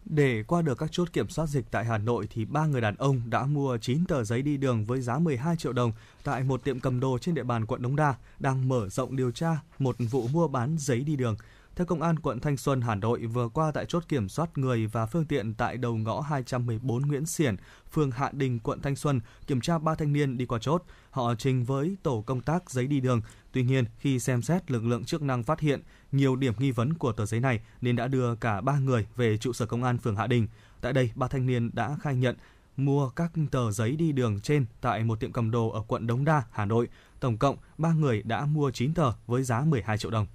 Để 0.05 0.43
qua 0.47 0.61
được 0.61 0.77
các 0.77 0.91
chốt 0.91 1.13
kiểm 1.13 1.29
soát 1.29 1.45
dịch 1.45 1.65
tại 1.71 1.85
Hà 1.85 1.97
Nội 1.97 2.27
thì 2.29 2.45
ba 2.45 2.65
người 2.65 2.81
đàn 2.81 2.95
ông 2.95 3.21
đã 3.25 3.45
mua 3.45 3.77
9 3.77 4.05
tờ 4.05 4.23
giấy 4.23 4.41
đi 4.41 4.57
đường 4.57 4.85
với 4.85 5.01
giá 5.01 5.19
12 5.19 5.55
triệu 5.55 5.73
đồng 5.73 5.91
tại 6.23 6.43
một 6.43 6.63
tiệm 6.63 6.79
cầm 6.79 6.99
đồ 6.99 7.17
trên 7.17 7.35
địa 7.35 7.43
bàn 7.43 7.65
quận 7.65 7.81
Đống 7.81 7.95
Đa 7.95 8.15
đang 8.39 8.69
mở 8.69 8.89
rộng 8.89 9.15
điều 9.15 9.31
tra 9.31 9.57
một 9.79 9.95
vụ 10.11 10.27
mua 10.27 10.47
bán 10.47 10.75
giấy 10.79 10.99
đi 10.99 11.15
đường. 11.15 11.35
Theo 11.75 11.85
Công 11.85 12.01
an 12.01 12.19
quận 12.19 12.39
Thanh 12.39 12.57
Xuân, 12.57 12.81
Hà 12.81 12.95
Nội, 12.95 13.25
vừa 13.25 13.49
qua 13.49 13.71
tại 13.71 13.85
chốt 13.85 14.03
kiểm 14.07 14.29
soát 14.29 14.57
người 14.57 14.87
và 14.87 15.05
phương 15.05 15.25
tiện 15.25 15.53
tại 15.53 15.77
đầu 15.77 15.95
ngõ 15.95 16.21
214 16.21 17.01
Nguyễn 17.01 17.25
Xiển, 17.25 17.55
phường 17.91 18.11
Hạ 18.11 18.29
Đình, 18.33 18.59
quận 18.59 18.81
Thanh 18.81 18.95
Xuân, 18.95 19.21
kiểm 19.47 19.61
tra 19.61 19.77
ba 19.77 19.95
thanh 19.95 20.13
niên 20.13 20.37
đi 20.37 20.45
qua 20.45 20.59
chốt. 20.61 20.83
Họ 21.09 21.35
trình 21.35 21.63
với 21.63 21.97
tổ 22.03 22.23
công 22.27 22.41
tác 22.41 22.69
giấy 22.69 22.87
đi 22.87 22.99
đường. 22.99 23.21
Tuy 23.51 23.63
nhiên, 23.63 23.85
khi 23.99 24.19
xem 24.19 24.41
xét, 24.41 24.71
lực 24.71 24.85
lượng 24.85 25.03
chức 25.03 25.21
năng 25.21 25.43
phát 25.43 25.59
hiện 25.59 25.81
nhiều 26.11 26.35
điểm 26.35 26.53
nghi 26.57 26.71
vấn 26.71 26.93
của 26.93 27.11
tờ 27.11 27.25
giấy 27.25 27.39
này 27.39 27.59
nên 27.81 27.95
đã 27.95 28.07
đưa 28.07 28.35
cả 28.35 28.61
ba 28.61 28.79
người 28.79 29.07
về 29.15 29.37
trụ 29.37 29.53
sở 29.53 29.65
công 29.65 29.83
an 29.83 29.97
phường 29.97 30.15
Hạ 30.15 30.27
Đình. 30.27 30.47
Tại 30.81 30.93
đây, 30.93 31.11
ba 31.15 31.27
thanh 31.27 31.45
niên 31.45 31.69
đã 31.73 31.97
khai 32.01 32.15
nhận 32.15 32.35
mua 32.77 33.09
các 33.09 33.31
tờ 33.51 33.71
giấy 33.71 33.95
đi 33.95 34.11
đường 34.11 34.39
trên 34.39 34.65
tại 34.81 35.03
một 35.03 35.19
tiệm 35.19 35.31
cầm 35.31 35.51
đồ 35.51 35.69
ở 35.69 35.83
quận 35.87 36.07
Đống 36.07 36.25
Đa, 36.25 36.43
Hà 36.51 36.65
Nội. 36.65 36.87
Tổng 37.19 37.37
cộng, 37.37 37.57
ba 37.77 37.93
người 37.93 38.21
đã 38.23 38.45
mua 38.45 38.71
9 38.71 38.93
tờ 38.93 39.11
với 39.27 39.43
giá 39.43 39.61
12 39.61 39.97
triệu 39.97 40.11
đồng. 40.11 40.27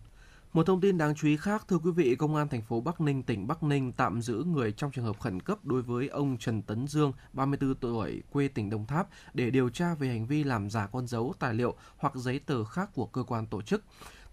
Một 0.57 0.67
thông 0.67 0.81
tin 0.81 0.99
đáng 0.99 1.15
chú 1.15 1.29
ý 1.29 1.37
khác, 1.37 1.65
thưa 1.69 1.79
quý 1.79 1.91
vị, 1.91 2.17
Công 2.17 2.37
an 2.37 2.49
thành 2.49 2.63
phố 2.63 2.81
Bắc 2.81 3.01
Ninh, 3.01 3.23
tỉnh 3.23 3.47
Bắc 3.47 3.63
Ninh 3.63 3.93
tạm 3.93 4.23
giữ 4.23 4.45
người 4.47 4.73
trong 4.73 4.91
trường 4.91 5.05
hợp 5.05 5.21
khẩn 5.21 5.41
cấp 5.41 5.65
đối 5.65 5.83
với 5.83 6.09
ông 6.09 6.37
Trần 6.39 6.63
Tấn 6.63 6.87
Dương, 6.87 7.13
34 7.33 7.75
tuổi, 7.75 8.23
quê 8.31 8.49
tỉnh 8.49 8.71
Đồng 8.71 8.87
Tháp, 8.87 9.09
để 9.35 9.51
điều 9.51 9.69
tra 9.69 9.95
về 9.95 10.09
hành 10.09 10.27
vi 10.27 10.45
làm 10.45 10.71
giả 10.71 10.87
con 10.87 11.07
dấu, 11.07 11.35
tài 11.39 11.55
liệu 11.55 11.75
hoặc 11.97 12.15
giấy 12.15 12.39
tờ 12.39 12.65
khác 12.65 12.91
của 12.95 13.07
cơ 13.07 13.23
quan 13.23 13.47
tổ 13.47 13.63
chức. 13.63 13.85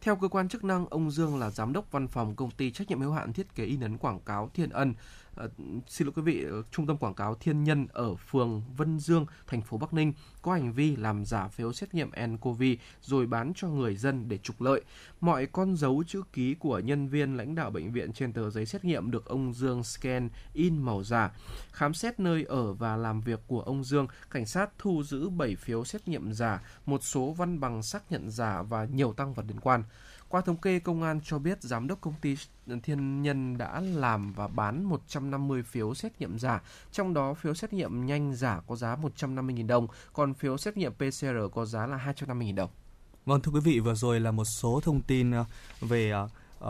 Theo 0.01 0.15
cơ 0.15 0.27
quan 0.27 0.49
chức 0.49 0.63
năng, 0.63 0.85
ông 0.85 1.11
Dương 1.11 1.39
là 1.39 1.49
giám 1.49 1.73
đốc 1.73 1.91
văn 1.91 2.07
phòng 2.07 2.35
công 2.35 2.51
ty 2.51 2.71
trách 2.71 2.89
nhiệm 2.89 2.99
hữu 3.01 3.11
hạn 3.11 3.33
thiết 3.33 3.55
kế 3.55 3.65
in 3.65 3.79
ấn 3.81 3.97
quảng 3.97 4.19
cáo 4.19 4.49
Thiên 4.53 4.69
Ân, 4.69 4.93
uh, 5.41 5.51
xin 5.87 6.07
lỗi 6.07 6.13
quý 6.15 6.21
vị, 6.21 6.43
ờ, 6.43 6.63
trung 6.71 6.87
tâm 6.87 6.97
quảng 6.97 7.13
cáo 7.13 7.35
Thiên 7.35 7.63
Nhân 7.63 7.87
ở 7.93 8.15
phường 8.15 8.61
Vân 8.77 8.99
Dương, 8.99 9.25
thành 9.47 9.61
phố 9.61 9.77
Bắc 9.77 9.93
Ninh 9.93 10.13
có 10.41 10.53
hành 10.53 10.73
vi 10.73 10.95
làm 10.95 11.25
giả 11.25 11.47
phiếu 11.47 11.73
xét 11.73 11.93
nghiệm 11.93 12.11
nCoV 12.27 12.63
rồi 13.01 13.27
bán 13.27 13.53
cho 13.55 13.67
người 13.67 13.95
dân 13.95 14.27
để 14.27 14.37
trục 14.37 14.61
lợi. 14.61 14.81
Mọi 15.21 15.45
con 15.45 15.75
dấu 15.75 16.03
chữ 16.07 16.21
ký 16.33 16.53
của 16.53 16.79
nhân 16.79 17.07
viên 17.07 17.37
lãnh 17.37 17.55
đạo 17.55 17.69
bệnh 17.69 17.91
viện 17.91 18.13
trên 18.13 18.33
tờ 18.33 18.49
giấy 18.49 18.65
xét 18.65 18.85
nghiệm 18.85 19.11
được 19.11 19.25
ông 19.25 19.53
Dương 19.53 19.83
scan 19.83 20.29
in 20.53 20.81
màu 20.81 21.03
giả. 21.03 21.31
Khám 21.71 21.93
xét 21.93 22.19
nơi 22.19 22.43
ở 22.43 22.73
và 22.73 22.95
làm 22.95 23.21
việc 23.21 23.39
của 23.47 23.61
ông 23.61 23.83
Dương, 23.83 24.07
cảnh 24.31 24.45
sát 24.45 24.69
thu 24.77 25.03
giữ 25.03 25.29
7 25.29 25.55
phiếu 25.55 25.85
xét 25.85 26.07
nghiệm 26.07 26.33
giả, 26.33 26.61
một 26.85 27.03
số 27.03 27.31
văn 27.31 27.59
bằng 27.59 27.83
xác 27.83 28.11
nhận 28.11 28.29
giả 28.29 28.61
và 28.61 28.85
nhiều 28.85 29.13
tăng 29.13 29.33
vật 29.33 29.43
liên 29.47 29.59
quan. 29.59 29.83
Qua 30.33 30.41
thống 30.41 30.57
kê, 30.57 30.79
công 30.79 31.03
an 31.03 31.19
cho 31.23 31.39
biết 31.39 31.61
giám 31.61 31.87
đốc 31.87 32.01
công 32.01 32.13
ty 32.21 32.35
Thiên 32.83 33.21
Nhân 33.21 33.57
đã 33.57 33.79
làm 33.79 34.33
và 34.33 34.47
bán 34.47 34.83
150 34.83 35.63
phiếu 35.63 35.93
xét 35.93 36.19
nghiệm 36.19 36.39
giả, 36.39 36.61
trong 36.91 37.13
đó 37.13 37.33
phiếu 37.33 37.53
xét 37.53 37.73
nghiệm 37.73 38.05
nhanh 38.05 38.35
giả 38.35 38.61
có 38.67 38.75
giá 38.75 38.95
150.000 38.95 39.67
đồng, 39.67 39.87
còn 40.13 40.33
phiếu 40.33 40.57
xét 40.57 40.77
nghiệm 40.77 40.93
PCR 40.93 41.25
có 41.53 41.65
giá 41.65 41.87
là 41.87 42.13
250.000 42.17 42.55
đồng. 42.55 42.69
Vâng 43.25 43.41
thưa 43.41 43.51
quý 43.51 43.59
vị, 43.59 43.79
vừa 43.79 43.95
rồi 43.95 44.19
là 44.19 44.31
một 44.31 44.45
số 44.45 44.81
thông 44.83 45.01
tin 45.01 45.31
ờ, 45.31 45.45
về 45.81 46.13
uh, 46.13 46.67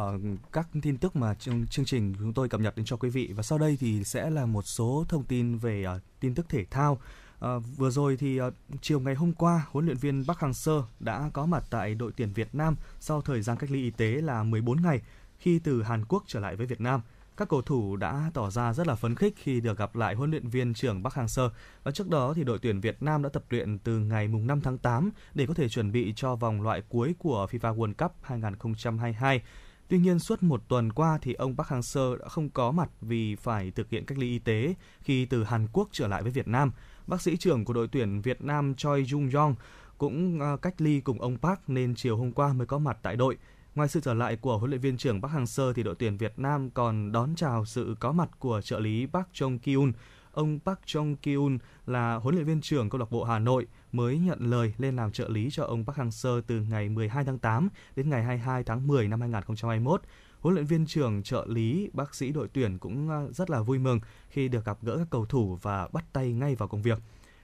các 0.52 0.68
tin 0.82 0.98
tức 0.98 1.16
mà 1.16 1.34
trong 1.34 1.66
chương 1.70 1.86
trình 1.86 2.14
chúng 2.20 2.34
tôi 2.34 2.50
cập 2.50 2.62
nhật 2.62 2.78
đến 2.78 2.86
cho 2.86 2.98
quý 2.98 3.10
vị 3.10 3.34
và 3.36 3.44
sau 3.44 3.58
đây 3.58 3.78
thì 3.80 4.04
sẽ 4.04 4.30
là 4.30 4.46
một 4.46 4.62
số 4.66 5.06
thông 5.10 5.24
tin 5.24 5.58
về 5.58 5.86
uh, 5.96 6.02
tin 6.20 6.36
tức 6.36 6.46
thể 6.50 6.66
thao. 6.66 7.00
À, 7.44 7.60
vừa 7.78 7.90
rồi 7.90 8.18
thì 8.18 8.38
ờ, 8.38 8.52
chiều 8.82 9.00
ngày 9.00 9.16
hôm 9.16 9.34
qua, 9.34 9.66
huấn 9.72 9.86
luyện 9.86 9.98
viên 9.98 10.26
Park 10.28 10.40
Hang-seo 10.40 10.84
đã 11.00 11.30
có 11.34 11.46
mặt 11.46 11.64
tại 11.70 11.96
đội 11.96 12.12
tuyển 12.18 12.34
Việt 12.34 12.56
Nam 12.56 12.76
sau 13.00 13.22
thời 13.22 13.42
gian 13.42 13.58
cách 13.58 13.72
ly 13.72 13.82
y 13.82 13.90
tế 13.90 14.06
là 14.06 14.44
14 14.44 14.82
ngày 14.82 15.02
khi 15.38 15.60
từ 15.60 15.84
Hàn 15.84 16.06
Quốc 16.06 16.24
trở 16.28 16.40
lại 16.40 16.56
với 16.56 16.66
Việt 16.66 16.82
Nam. 16.82 17.02
Các 17.38 17.50
cầu 17.50 17.62
thủ 17.62 17.96
đã 17.96 18.32
tỏ 18.34 18.50
ra 18.50 18.74
rất 18.74 18.88
là 18.88 18.96
phấn 18.96 19.16
khích 19.16 19.34
khi 19.38 19.62
được 19.62 19.78
gặp 19.78 19.96
lại 19.96 20.16
huấn 20.16 20.32
luyện 20.32 20.48
viên 20.48 20.74
trưởng 20.74 21.04
Park 21.04 21.16
Hang-seo. 21.16 21.50
Và 21.84 21.92
trước 21.92 22.10
đó 22.10 22.34
thì 22.34 22.44
đội 22.44 22.60
tuyển 22.60 22.82
Việt 22.82 23.04
Nam 23.04 23.24
đã 23.24 23.30
tập 23.30 23.44
luyện 23.50 23.80
từ 23.80 24.00
ngày 24.00 24.28
mùng 24.28 24.48
5 24.48 24.62
tháng 24.62 24.78
8 24.78 25.12
để 25.34 25.46
có 25.46 25.54
thể 25.54 25.70
chuẩn 25.70 25.92
bị 25.92 26.14
cho 26.16 26.36
vòng 26.36 26.62
loại 26.62 26.82
cuối 26.90 27.16
của 27.20 27.48
FIFA 27.52 27.76
World 27.76 27.94
Cup 27.94 28.12
2022. 28.22 29.42
Tuy 29.88 29.98
nhiên 29.98 30.20
suốt 30.20 30.44
một 30.44 30.62
tuần 30.68 30.94
qua 30.94 31.20
thì 31.22 31.34
ông 31.34 31.58
Park 31.58 31.68
Hang-seo 31.68 32.18
đã 32.18 32.28
không 32.28 32.50
có 32.50 32.72
mặt 32.72 32.90
vì 33.02 33.36
phải 33.36 33.72
thực 33.72 33.90
hiện 33.90 34.06
cách 34.06 34.18
ly 34.18 34.28
y 34.28 34.40
tế 34.40 34.74
khi 35.02 35.26
từ 35.26 35.44
Hàn 35.44 35.68
Quốc 35.74 35.90
trở 35.92 36.08
lại 36.08 36.22
với 36.22 36.32
Việt 36.32 36.48
Nam. 36.48 36.72
Bác 37.08 37.22
sĩ 37.22 37.38
trưởng 37.38 37.66
của 37.66 37.74
đội 37.74 37.88
tuyển 37.88 38.22
Việt 38.22 38.42
Nam 38.42 38.76
Choi 38.76 39.04
Jung 39.04 39.38
Yong 39.38 39.56
cũng 39.98 40.40
ờ, 40.40 40.58
cách 40.58 40.82
ly 40.82 41.02
cùng 41.02 41.22
ông 41.22 41.38
Park 41.38 41.60
nên 41.68 41.96
chiều 41.96 42.18
hôm 42.18 42.32
qua 42.32 42.54
mới 42.54 42.68
có 42.68 42.80
mặt 42.80 42.98
tại 43.02 43.16
đội. 43.16 43.38
Ngoài 43.76 43.90
sự 43.90 44.00
trở 44.00 44.14
lại 44.14 44.36
của 44.36 44.58
huấn 44.58 44.70
luyện 44.70 44.82
viên 44.82 44.98
trưởng 44.98 45.22
Park 45.22 45.34
Hang-seo 45.34 45.74
thì 45.74 45.84
đội 45.84 45.96
tuyển 46.00 46.18
Việt 46.18 46.34
Nam 46.40 46.70
còn 46.70 47.12
đón 47.12 47.36
chào 47.36 47.66
sự 47.66 47.96
có 48.00 48.12
mặt 48.12 48.30
của 48.40 48.62
trợ 48.62 48.80
lý 48.80 49.08
Park 49.14 49.28
Jong 49.34 49.60
Kyun. 49.60 49.92
Ông 50.32 50.60
Park 50.66 50.80
Jong 50.86 51.16
Kyun 51.16 51.58
là 51.86 52.16
huấn 52.16 52.36
luyện 52.36 52.46
viên 52.46 52.62
trưởng 52.62 52.90
câu 52.90 53.00
lạc 53.00 53.12
bộ 53.12 53.24
Hà 53.24 53.40
Nội 53.40 53.68
mới 53.92 54.18
nhận 54.18 54.40
lời 54.52 54.74
lên 54.78 54.96
làm 54.96 55.12
trợ 55.12 55.30
lý 55.30 55.48
cho 55.52 55.64
ông 55.64 55.86
Park 55.86 55.98
Hang-seo 55.98 56.42
từ 56.48 56.62
ngày 56.62 56.90
12 56.90 57.26
tháng 57.26 57.40
8 57.40 57.70
đến 57.96 58.10
ngày 58.10 58.24
22 58.24 58.64
tháng 58.64 58.88
10 58.88 59.08
năm 59.08 59.22
2021 59.22 60.02
huấn 60.44 60.56
luyện 60.56 60.66
viên 60.66 60.86
trưởng 60.86 61.24
trợ 61.24 61.46
lý 61.50 61.90
bác 61.94 62.16
sĩ 62.16 62.32
đội 62.32 62.48
tuyển 62.54 62.78
cũng 62.78 63.10
ờ, 63.10 63.32
rất 63.32 63.50
là 63.50 63.62
vui 63.62 63.80
mừng 63.80 64.00
khi 64.30 64.48
được 64.48 64.66
gặp 64.66 64.78
gỡ 64.82 64.98
các 64.98 65.08
cầu 65.10 65.26
thủ 65.26 65.58
và 65.62 65.88
bắt 65.94 66.06
tay 66.14 66.34
ngay 66.34 66.56
vào 66.56 66.68
công 66.68 66.82
việc. 66.82 67.00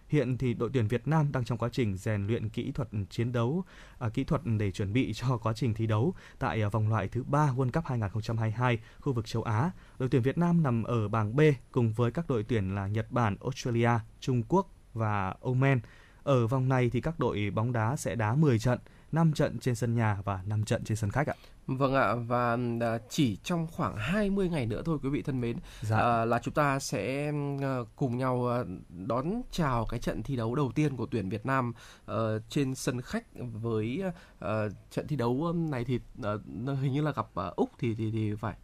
Hiện 0.07 0.37
thì 0.37 0.53
đội 0.53 0.69
tuyển 0.73 0.87
Việt 0.87 1.07
Nam 1.07 1.31
đang 1.31 1.45
trong 1.45 1.57
quá 1.57 1.69
trình 1.71 1.97
rèn 1.97 2.27
luyện 2.27 2.49
kỹ 2.49 2.71
thuật 2.71 2.89
chiến 3.09 3.31
đấu, 3.31 3.63
à, 3.99 4.09
kỹ 4.09 4.23
thuật 4.23 4.41
để 4.57 4.71
chuẩn 4.71 4.93
bị 4.93 5.13
cho 5.13 5.37
quá 5.37 5.53
trình 5.53 5.73
thi 5.73 5.87
đấu 5.87 6.13
tại 6.39 6.61
à, 6.61 6.69
vòng 6.69 6.89
loại 6.89 7.07
thứ 7.07 7.23
ba 7.23 7.51
World 7.51 7.71
Cup 7.71 7.85
2022 7.85 8.79
khu 8.99 9.13
vực 9.13 9.27
châu 9.27 9.43
Á. 9.43 9.71
Đội 9.99 10.09
tuyển 10.09 10.21
Việt 10.21 10.37
Nam 10.37 10.63
nằm 10.63 10.83
ở 10.83 11.07
bảng 11.07 11.35
B 11.35 11.41
cùng 11.71 11.93
với 11.93 12.11
các 12.11 12.29
đội 12.29 12.43
tuyển 12.43 12.75
là 12.75 12.87
Nhật 12.87 13.11
Bản, 13.11 13.35
Australia, 13.41 13.91
Trung 14.19 14.43
Quốc 14.47 14.73
và 14.93 15.35
Oman. 15.41 15.79
Ở 16.23 16.47
vòng 16.47 16.69
này 16.69 16.89
thì 16.89 17.01
các 17.01 17.19
đội 17.19 17.51
bóng 17.55 17.71
đá 17.71 17.95
sẽ 17.95 18.15
đá 18.15 18.35
10 18.35 18.59
trận 18.59 18.79
5 19.11 19.33
trận 19.33 19.59
trên 19.59 19.75
sân 19.75 19.95
nhà 19.95 20.17
và 20.23 20.39
5 20.45 20.63
trận 20.63 20.83
trên 20.83 20.97
sân 20.97 21.11
khách 21.11 21.27
ạ. 21.27 21.35
Vâng 21.67 21.93
ạ 21.93 22.15
và 22.15 22.57
à, 22.81 22.97
chỉ 23.09 23.37
trong 23.43 23.67
khoảng 23.67 23.97
20 23.97 24.49
ngày 24.49 24.65
nữa 24.65 24.81
thôi 24.85 24.97
quý 25.03 25.09
vị 25.09 25.21
thân 25.21 25.41
mến 25.41 25.57
dạ. 25.81 25.97
à, 25.97 26.25
là 26.25 26.39
chúng 26.39 26.53
ta 26.53 26.79
sẽ 26.79 27.31
à, 27.61 27.77
cùng 27.95 28.17
nhau 28.17 28.65
đón 28.89 29.41
chào 29.51 29.85
cái 29.89 29.99
trận 29.99 30.23
thi 30.23 30.35
đấu 30.35 30.55
đầu 30.55 30.71
tiên 30.75 30.95
của 30.95 31.05
tuyển 31.11 31.29
Việt 31.29 31.45
Nam 31.45 31.73
uh, 32.11 32.15
trên 32.49 32.75
sân 32.75 33.01
khách 33.01 33.25
với 33.61 34.03
uh, 34.45 34.49
trận 34.91 35.07
thi 35.07 35.15
đấu 35.15 35.53
này 35.53 35.85
thì 35.85 35.99
uh, 36.19 36.79
hình 36.81 36.93
như 36.93 37.01
là 37.01 37.11
gặp 37.11 37.27
uh, 37.47 37.55
Úc 37.55 37.69
thì 37.79 37.95
thì 37.95 38.11
thì 38.11 38.35
phải 38.35 38.55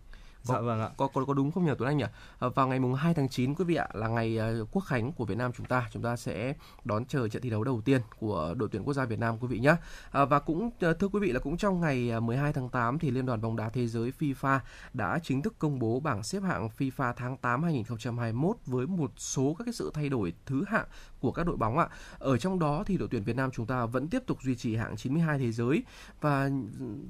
dạ 0.45 0.59
vâng 0.59 0.81
ạ. 0.81 0.89
Có 0.97 1.07
có 1.07 1.25
có 1.25 1.33
đúng 1.33 1.51
không 1.51 1.65
nhỉ 1.65 1.71
Tuấn 1.77 1.89
Anh 1.89 1.97
nhỉ? 1.97 2.05
À, 2.39 2.47
vào 2.55 2.67
ngày 2.67 2.79
mùng 2.79 2.93
2 2.93 3.13
tháng 3.13 3.29
9 3.29 3.55
quý 3.55 3.65
vị 3.65 3.75
ạ 3.75 3.87
là 3.93 4.07
ngày 4.07 4.39
uh, 4.61 4.67
quốc 4.71 4.81
khánh 4.81 5.11
của 5.11 5.25
Việt 5.25 5.37
Nam 5.37 5.51
chúng 5.57 5.65
ta, 5.65 5.89
chúng 5.93 6.03
ta 6.03 6.15
sẽ 6.15 6.53
đón 6.83 7.05
chờ 7.05 7.27
trận 7.27 7.41
thi 7.41 7.49
đấu 7.49 7.63
đầu 7.63 7.81
tiên 7.81 8.01
của 8.19 8.53
đội 8.57 8.69
tuyển 8.71 8.83
quốc 8.83 8.93
gia 8.93 9.05
Việt 9.05 9.19
Nam 9.19 9.37
quý 9.39 9.47
vị 9.47 9.59
nhé. 9.59 9.75
À, 10.11 10.25
và 10.25 10.39
cũng 10.39 10.71
thưa 10.79 11.07
quý 11.13 11.19
vị 11.19 11.31
là 11.31 11.39
cũng 11.39 11.57
trong 11.57 11.81
ngày 11.81 12.19
12 12.21 12.53
tháng 12.53 12.69
8 12.69 12.99
thì 12.99 13.11
Liên 13.11 13.25
đoàn 13.25 13.41
bóng 13.41 13.55
đá 13.55 13.69
thế 13.69 13.87
giới 13.87 14.11
FIFA 14.19 14.59
đã 14.93 15.19
chính 15.23 15.41
thức 15.41 15.55
công 15.59 15.79
bố 15.79 15.99
bảng 15.99 16.23
xếp 16.23 16.39
hạng 16.43 16.69
FIFA 16.77 17.13
tháng 17.17 17.37
8 17.37 17.63
2021 17.63 18.57
với 18.65 18.87
một 18.87 19.11
số 19.17 19.55
các 19.57 19.65
cái 19.65 19.73
sự 19.73 19.91
thay 19.93 20.09
đổi 20.09 20.33
thứ 20.45 20.63
hạng 20.67 20.85
của 21.19 21.31
các 21.31 21.45
đội 21.47 21.57
bóng 21.57 21.77
ạ. 21.77 21.87
Ở 22.19 22.37
trong 22.37 22.59
đó 22.59 22.83
thì 22.85 22.97
đội 22.97 23.07
tuyển 23.11 23.23
Việt 23.23 23.35
Nam 23.35 23.51
chúng 23.51 23.65
ta 23.65 23.85
vẫn 23.85 24.07
tiếp 24.07 24.23
tục 24.27 24.37
duy 24.41 24.55
trì 24.55 24.75
hạng 24.75 24.95
92 24.97 25.39
thế 25.39 25.51
giới 25.51 25.83
và 26.21 26.49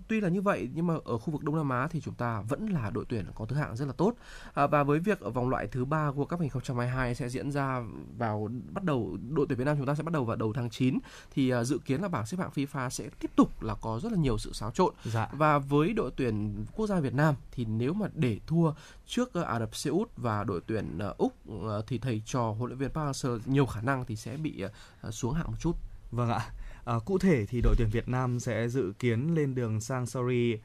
tuy 0.08 0.22
là 0.22 0.30
như 0.30 0.42
vậy 0.42 0.70
nhưng 0.74 0.88
mà 0.88 0.94
ở 1.06 1.18
khu 1.18 1.32
vực 1.32 1.44
Đông 1.44 1.56
Nam 1.56 1.70
Á 1.70 1.88
thì 1.92 2.02
chúng 2.02 2.14
ta 2.14 2.42
vẫn 2.42 2.68
là 2.68 2.90
đội 2.90 3.06
tuyển 3.10 3.25
có 3.36 3.46
thứ 3.46 3.56
hạng 3.56 3.76
rất 3.76 3.86
là 3.86 3.94
tốt. 3.94 4.14
À, 4.54 4.68
và 4.68 4.84
với 4.84 5.00
việc 5.00 5.20
ở 5.20 5.30
vòng 5.30 5.50
loại 5.50 5.68
thứ 5.68 5.86
ba 5.86 6.12
World 6.12 6.26
Cup 6.26 6.40
2022 6.40 7.16
sẽ 7.16 7.30
diễn 7.30 7.52
ra 7.52 7.82
vào 8.18 8.50
bắt 8.72 8.84
đầu 8.84 9.18
đội 9.30 9.46
tuyển 9.50 9.60
Việt 9.60 9.66
Nam 9.66 9.78
chúng 9.78 9.86
ta 9.86 9.96
sẽ 9.96 10.04
bắt 10.04 10.14
đầu 10.14 10.26
vào 10.26 10.36
đầu 10.36 10.54
tháng 10.54 10.70
9 10.70 11.00
thì 11.34 11.54
uh, 11.54 11.66
dự 11.66 11.78
kiến 11.86 12.02
là 12.02 12.08
bảng 12.08 12.26
xếp 12.26 12.38
hạng 12.40 12.52
FIFA 12.56 12.90
sẽ 12.90 13.10
tiếp 13.20 13.32
tục 13.36 13.64
là 13.64 13.76
có 13.82 14.00
rất 14.04 14.12
là 14.12 14.18
nhiều 14.18 14.38
sự 14.38 14.54
xáo 14.54 14.72
trộn. 14.72 14.94
Dạ. 15.04 15.30
Và 15.32 15.60
với 15.60 15.94
đội 15.94 16.12
tuyển 16.16 16.66
quốc 16.76 16.88
gia 16.88 17.00
Việt 17.00 17.14
Nam 17.14 17.36
thì 17.52 17.66
nếu 17.66 17.94
mà 17.94 18.08
để 18.14 18.40
thua 18.48 18.74
trước 19.06 19.40
uh, 19.40 19.46
Ả 19.46 19.60
Rập 19.60 19.76
Xê 19.76 19.90
Út 19.92 20.10
và 20.18 20.44
đội 20.44 20.62
tuyển 20.68 21.00
uh, 21.10 21.18
Úc 21.18 21.34
uh, 21.52 21.88
thì 21.88 21.98
thầy 21.98 22.22
trò 22.26 22.52
huấn 22.52 22.70
luyện 22.70 22.78
viên 22.78 22.90
Park 22.90 23.06
Hang-seo 23.06 23.40
nhiều 23.46 23.66
khả 23.66 23.82
năng 23.82 24.06
thì 24.06 24.16
sẽ 24.16 24.38
bị 24.38 24.64
xuống 25.10 25.34
hạng 25.34 25.48
một 25.48 25.58
chút. 25.60 25.76
Vâng 26.12 26.30
ạ. 26.30 26.42
À, 26.86 27.00
cụ 27.06 27.18
thể 27.18 27.46
thì 27.46 27.62
đội 27.62 27.76
tuyển 27.78 27.90
Việt 27.92 28.10
Nam 28.10 28.40
sẽ 28.40 28.68
dự 28.70 28.94
kiến 29.00 29.36
lên 29.36 29.56
đường 29.56 29.82
sang 29.82 30.06
Saudi 30.06 30.58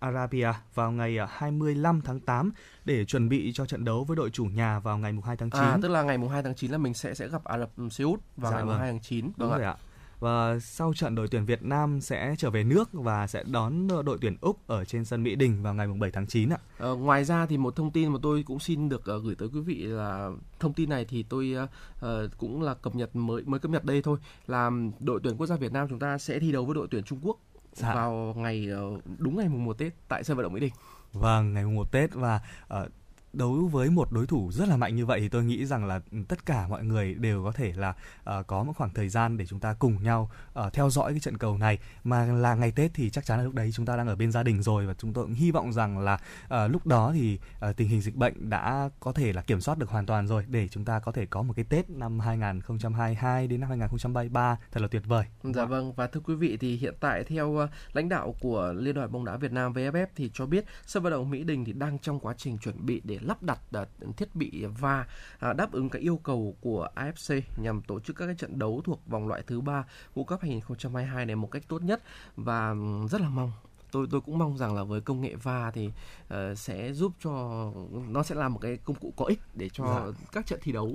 Arabia 0.00 0.52
vào 0.74 0.92
ngày 0.92 1.18
25 1.28 2.00
tháng 2.04 2.20
8 2.20 2.52
để 2.84 3.04
chuẩn 3.04 3.28
bị 3.28 3.52
cho 3.54 3.66
trận 3.66 3.84
đấu 3.84 4.04
với 4.04 4.16
đội 4.16 4.30
chủ 4.30 4.44
nhà 4.44 4.78
vào 4.78 4.98
ngày 4.98 5.14
2 5.24 5.36
tháng 5.36 5.50
9. 5.50 5.60
À, 5.60 5.78
tức 5.82 5.88
là 5.88 6.02
ngày 6.02 6.18
2 6.30 6.42
tháng 6.42 6.54
9 6.54 6.70
là 6.70 6.78
mình 6.78 6.94
sẽ 6.94 7.14
sẽ 7.14 7.28
gặp 7.28 7.44
Ả 7.44 7.58
Rập 7.58 7.70
Xê 7.90 8.04
Út 8.04 8.20
vào 8.36 8.52
dạ, 8.52 8.56
ngày 8.56 8.66
vâng. 8.66 8.78
2 8.78 8.90
tháng 8.90 9.00
9. 9.00 9.24
Đúng 9.24 9.50
vâng 9.50 9.58
rồi 9.58 9.64
ạ. 9.64 9.70
ạ 9.70 9.76
và 10.20 10.58
sau 10.58 10.94
trận 10.94 11.14
đội 11.14 11.28
tuyển 11.28 11.44
Việt 11.44 11.62
Nam 11.62 12.00
sẽ 12.00 12.34
trở 12.38 12.50
về 12.50 12.64
nước 12.64 12.88
và 12.92 13.26
sẽ 13.26 13.44
đón 13.46 13.88
đội 14.04 14.18
tuyển 14.20 14.36
Úc 14.40 14.66
ở 14.66 14.84
trên 14.84 15.04
sân 15.04 15.22
Mỹ 15.22 15.34
Đình 15.34 15.62
vào 15.62 15.74
ngày 15.74 15.86
7 15.86 16.10
tháng 16.10 16.26
9 16.26 16.48
ạ. 16.48 16.58
Ờ, 16.78 16.94
ngoài 16.94 17.24
ra 17.24 17.46
thì 17.46 17.56
một 17.56 17.76
thông 17.76 17.90
tin 17.90 18.12
mà 18.12 18.18
tôi 18.22 18.42
cũng 18.42 18.58
xin 18.58 18.88
được 18.88 19.00
uh, 19.16 19.24
gửi 19.24 19.34
tới 19.34 19.48
quý 19.48 19.60
vị 19.60 19.74
là 19.74 20.30
thông 20.60 20.72
tin 20.72 20.90
này 20.90 21.04
thì 21.04 21.22
tôi 21.22 21.54
uh, 21.56 22.08
cũng 22.38 22.62
là 22.62 22.74
cập 22.74 22.94
nhật 22.94 23.16
mới 23.16 23.42
mới 23.42 23.60
cập 23.60 23.70
nhật 23.70 23.84
đây 23.84 24.02
thôi 24.02 24.18
là 24.46 24.70
đội 25.00 25.20
tuyển 25.22 25.36
quốc 25.36 25.46
gia 25.46 25.56
Việt 25.56 25.72
Nam 25.72 25.86
chúng 25.88 25.98
ta 25.98 26.18
sẽ 26.18 26.38
thi 26.38 26.52
đấu 26.52 26.64
với 26.64 26.74
đội 26.74 26.88
tuyển 26.90 27.04
Trung 27.04 27.18
Quốc 27.22 27.38
dạ. 27.78 27.94
vào 27.94 28.34
ngày 28.36 28.68
uh, 28.96 29.02
đúng 29.18 29.36
ngày 29.36 29.48
mùng 29.48 29.64
1 29.64 29.78
Tết 29.78 29.92
tại 30.08 30.24
sân 30.24 30.36
vận 30.36 30.44
động 30.44 30.52
Mỹ 30.52 30.60
Đình. 30.60 30.72
Vâng, 31.12 31.54
ngày 31.54 31.64
mùng 31.64 31.74
1 31.74 31.92
Tết 31.92 32.14
và 32.14 32.40
uh, 32.74 32.88
đấu 33.32 33.68
với 33.72 33.90
một 33.90 34.12
đối 34.12 34.26
thủ 34.26 34.50
rất 34.52 34.68
là 34.68 34.76
mạnh 34.76 34.96
như 34.96 35.06
vậy 35.06 35.20
thì 35.20 35.28
tôi 35.28 35.44
nghĩ 35.44 35.66
rằng 35.66 35.84
là 35.84 36.00
ừ, 36.12 36.18
tất 36.28 36.46
cả 36.46 36.68
mọi 36.68 36.84
người 36.84 37.14
đều 37.14 37.44
có 37.44 37.52
thể 37.52 37.72
là 37.76 37.94
uh, 38.38 38.46
có 38.46 38.62
một 38.62 38.72
khoảng 38.76 38.94
thời 38.94 39.08
gian 39.08 39.36
để 39.36 39.46
chúng 39.46 39.60
ta 39.60 39.74
cùng 39.78 40.02
nhau 40.02 40.30
uh, 40.60 40.72
theo 40.72 40.90
dõi 40.90 41.12
cái 41.12 41.20
trận 41.20 41.38
cầu 41.38 41.58
này 41.58 41.78
mà 42.04 42.26
là 42.26 42.54
ngày 42.54 42.72
Tết 42.72 42.90
thì 42.94 43.10
chắc 43.10 43.24
chắn 43.24 43.38
là 43.38 43.44
lúc 43.44 43.54
đấy 43.54 43.70
chúng 43.74 43.86
ta 43.86 43.96
đang 43.96 44.08
ở 44.08 44.16
bên 44.16 44.32
gia 44.32 44.42
đình 44.42 44.62
rồi 44.62 44.86
và 44.86 44.94
chúng 44.94 45.12
tôi 45.12 45.24
cũng 45.24 45.34
hy 45.34 45.50
vọng 45.50 45.72
rằng 45.72 45.98
là 45.98 46.18
uh, 46.44 46.70
lúc 46.70 46.86
đó 46.86 47.12
thì 47.14 47.38
uh, 47.68 47.76
tình 47.76 47.88
hình 47.88 48.00
dịch 48.00 48.16
bệnh 48.16 48.50
đã 48.50 48.90
có 49.00 49.12
thể 49.12 49.32
là 49.32 49.42
kiểm 49.42 49.60
soát 49.60 49.78
được 49.78 49.90
hoàn 49.90 50.06
toàn 50.06 50.26
rồi 50.26 50.44
để 50.48 50.68
chúng 50.68 50.84
ta 50.84 50.98
có 50.98 51.12
thể 51.12 51.26
có 51.26 51.42
một 51.42 51.54
cái 51.56 51.64
Tết 51.64 51.90
năm 51.90 52.20
2022 52.20 53.46
đến 53.46 53.60
năm 53.60 53.68
2023 53.68 54.58
thật 54.72 54.80
là 54.80 54.88
tuyệt 54.88 55.02
vời. 55.06 55.24
Dạ 55.42 55.64
vâng 55.64 55.92
và 55.92 56.06
thưa 56.06 56.20
quý 56.20 56.34
vị 56.34 56.56
thì 56.56 56.76
hiện 56.76 56.94
tại 57.00 57.24
theo 57.24 57.48
uh, 57.48 57.70
lãnh 57.92 58.08
đạo 58.08 58.34
của 58.40 58.72
Liên 58.76 58.94
đoàn 58.94 59.12
bóng 59.12 59.24
đá 59.24 59.36
Việt 59.36 59.52
Nam 59.52 59.72
VFF 59.72 60.06
thì 60.16 60.30
cho 60.34 60.46
biết 60.46 60.64
sân 60.86 61.02
vận 61.02 61.12
động 61.12 61.30
Mỹ 61.30 61.44
Đình 61.44 61.64
thì 61.64 61.72
đang 61.72 61.98
trong 61.98 62.20
quá 62.20 62.34
trình 62.36 62.58
chuẩn 62.58 62.86
bị 62.86 63.00
để 63.04 63.17
lắp 63.22 63.42
đặt 63.42 63.60
uh, 63.78 64.16
thiết 64.16 64.34
bị 64.34 64.64
va 64.64 65.06
uh, 65.50 65.56
đáp 65.56 65.72
ứng 65.72 65.88
các 65.88 66.02
yêu 66.02 66.16
cầu 66.16 66.56
của 66.60 66.88
AFC 66.94 67.40
nhằm 67.56 67.82
tổ 67.82 68.00
chức 68.00 68.16
các 68.16 68.26
cái 68.26 68.34
trận 68.34 68.58
đấu 68.58 68.82
thuộc 68.84 69.06
vòng 69.06 69.28
loại 69.28 69.42
thứ 69.46 69.60
ba 69.60 69.84
World 70.14 70.24
Cup 70.24 70.40
2022 70.40 71.26
này 71.26 71.36
một 71.36 71.50
cách 71.50 71.62
tốt 71.68 71.82
nhất 71.82 72.02
và 72.36 72.74
rất 73.10 73.20
là 73.20 73.28
mong 73.28 73.52
tôi 73.90 74.06
tôi 74.10 74.20
cũng 74.20 74.38
mong 74.38 74.58
rằng 74.58 74.74
là 74.74 74.84
với 74.84 75.00
công 75.00 75.20
nghệ 75.20 75.34
va 75.34 75.70
thì 75.70 75.86
uh, 75.86 76.58
sẽ 76.58 76.92
giúp 76.92 77.12
cho 77.20 77.64
nó 78.08 78.22
sẽ 78.22 78.34
là 78.34 78.48
một 78.48 78.58
cái 78.58 78.76
công 78.76 78.96
cụ 78.96 79.12
có 79.16 79.24
ích 79.24 79.40
để 79.54 79.68
cho 79.72 79.84
dạ. 79.84 80.24
các 80.32 80.46
trận 80.46 80.60
thi 80.62 80.72
đấu 80.72 80.86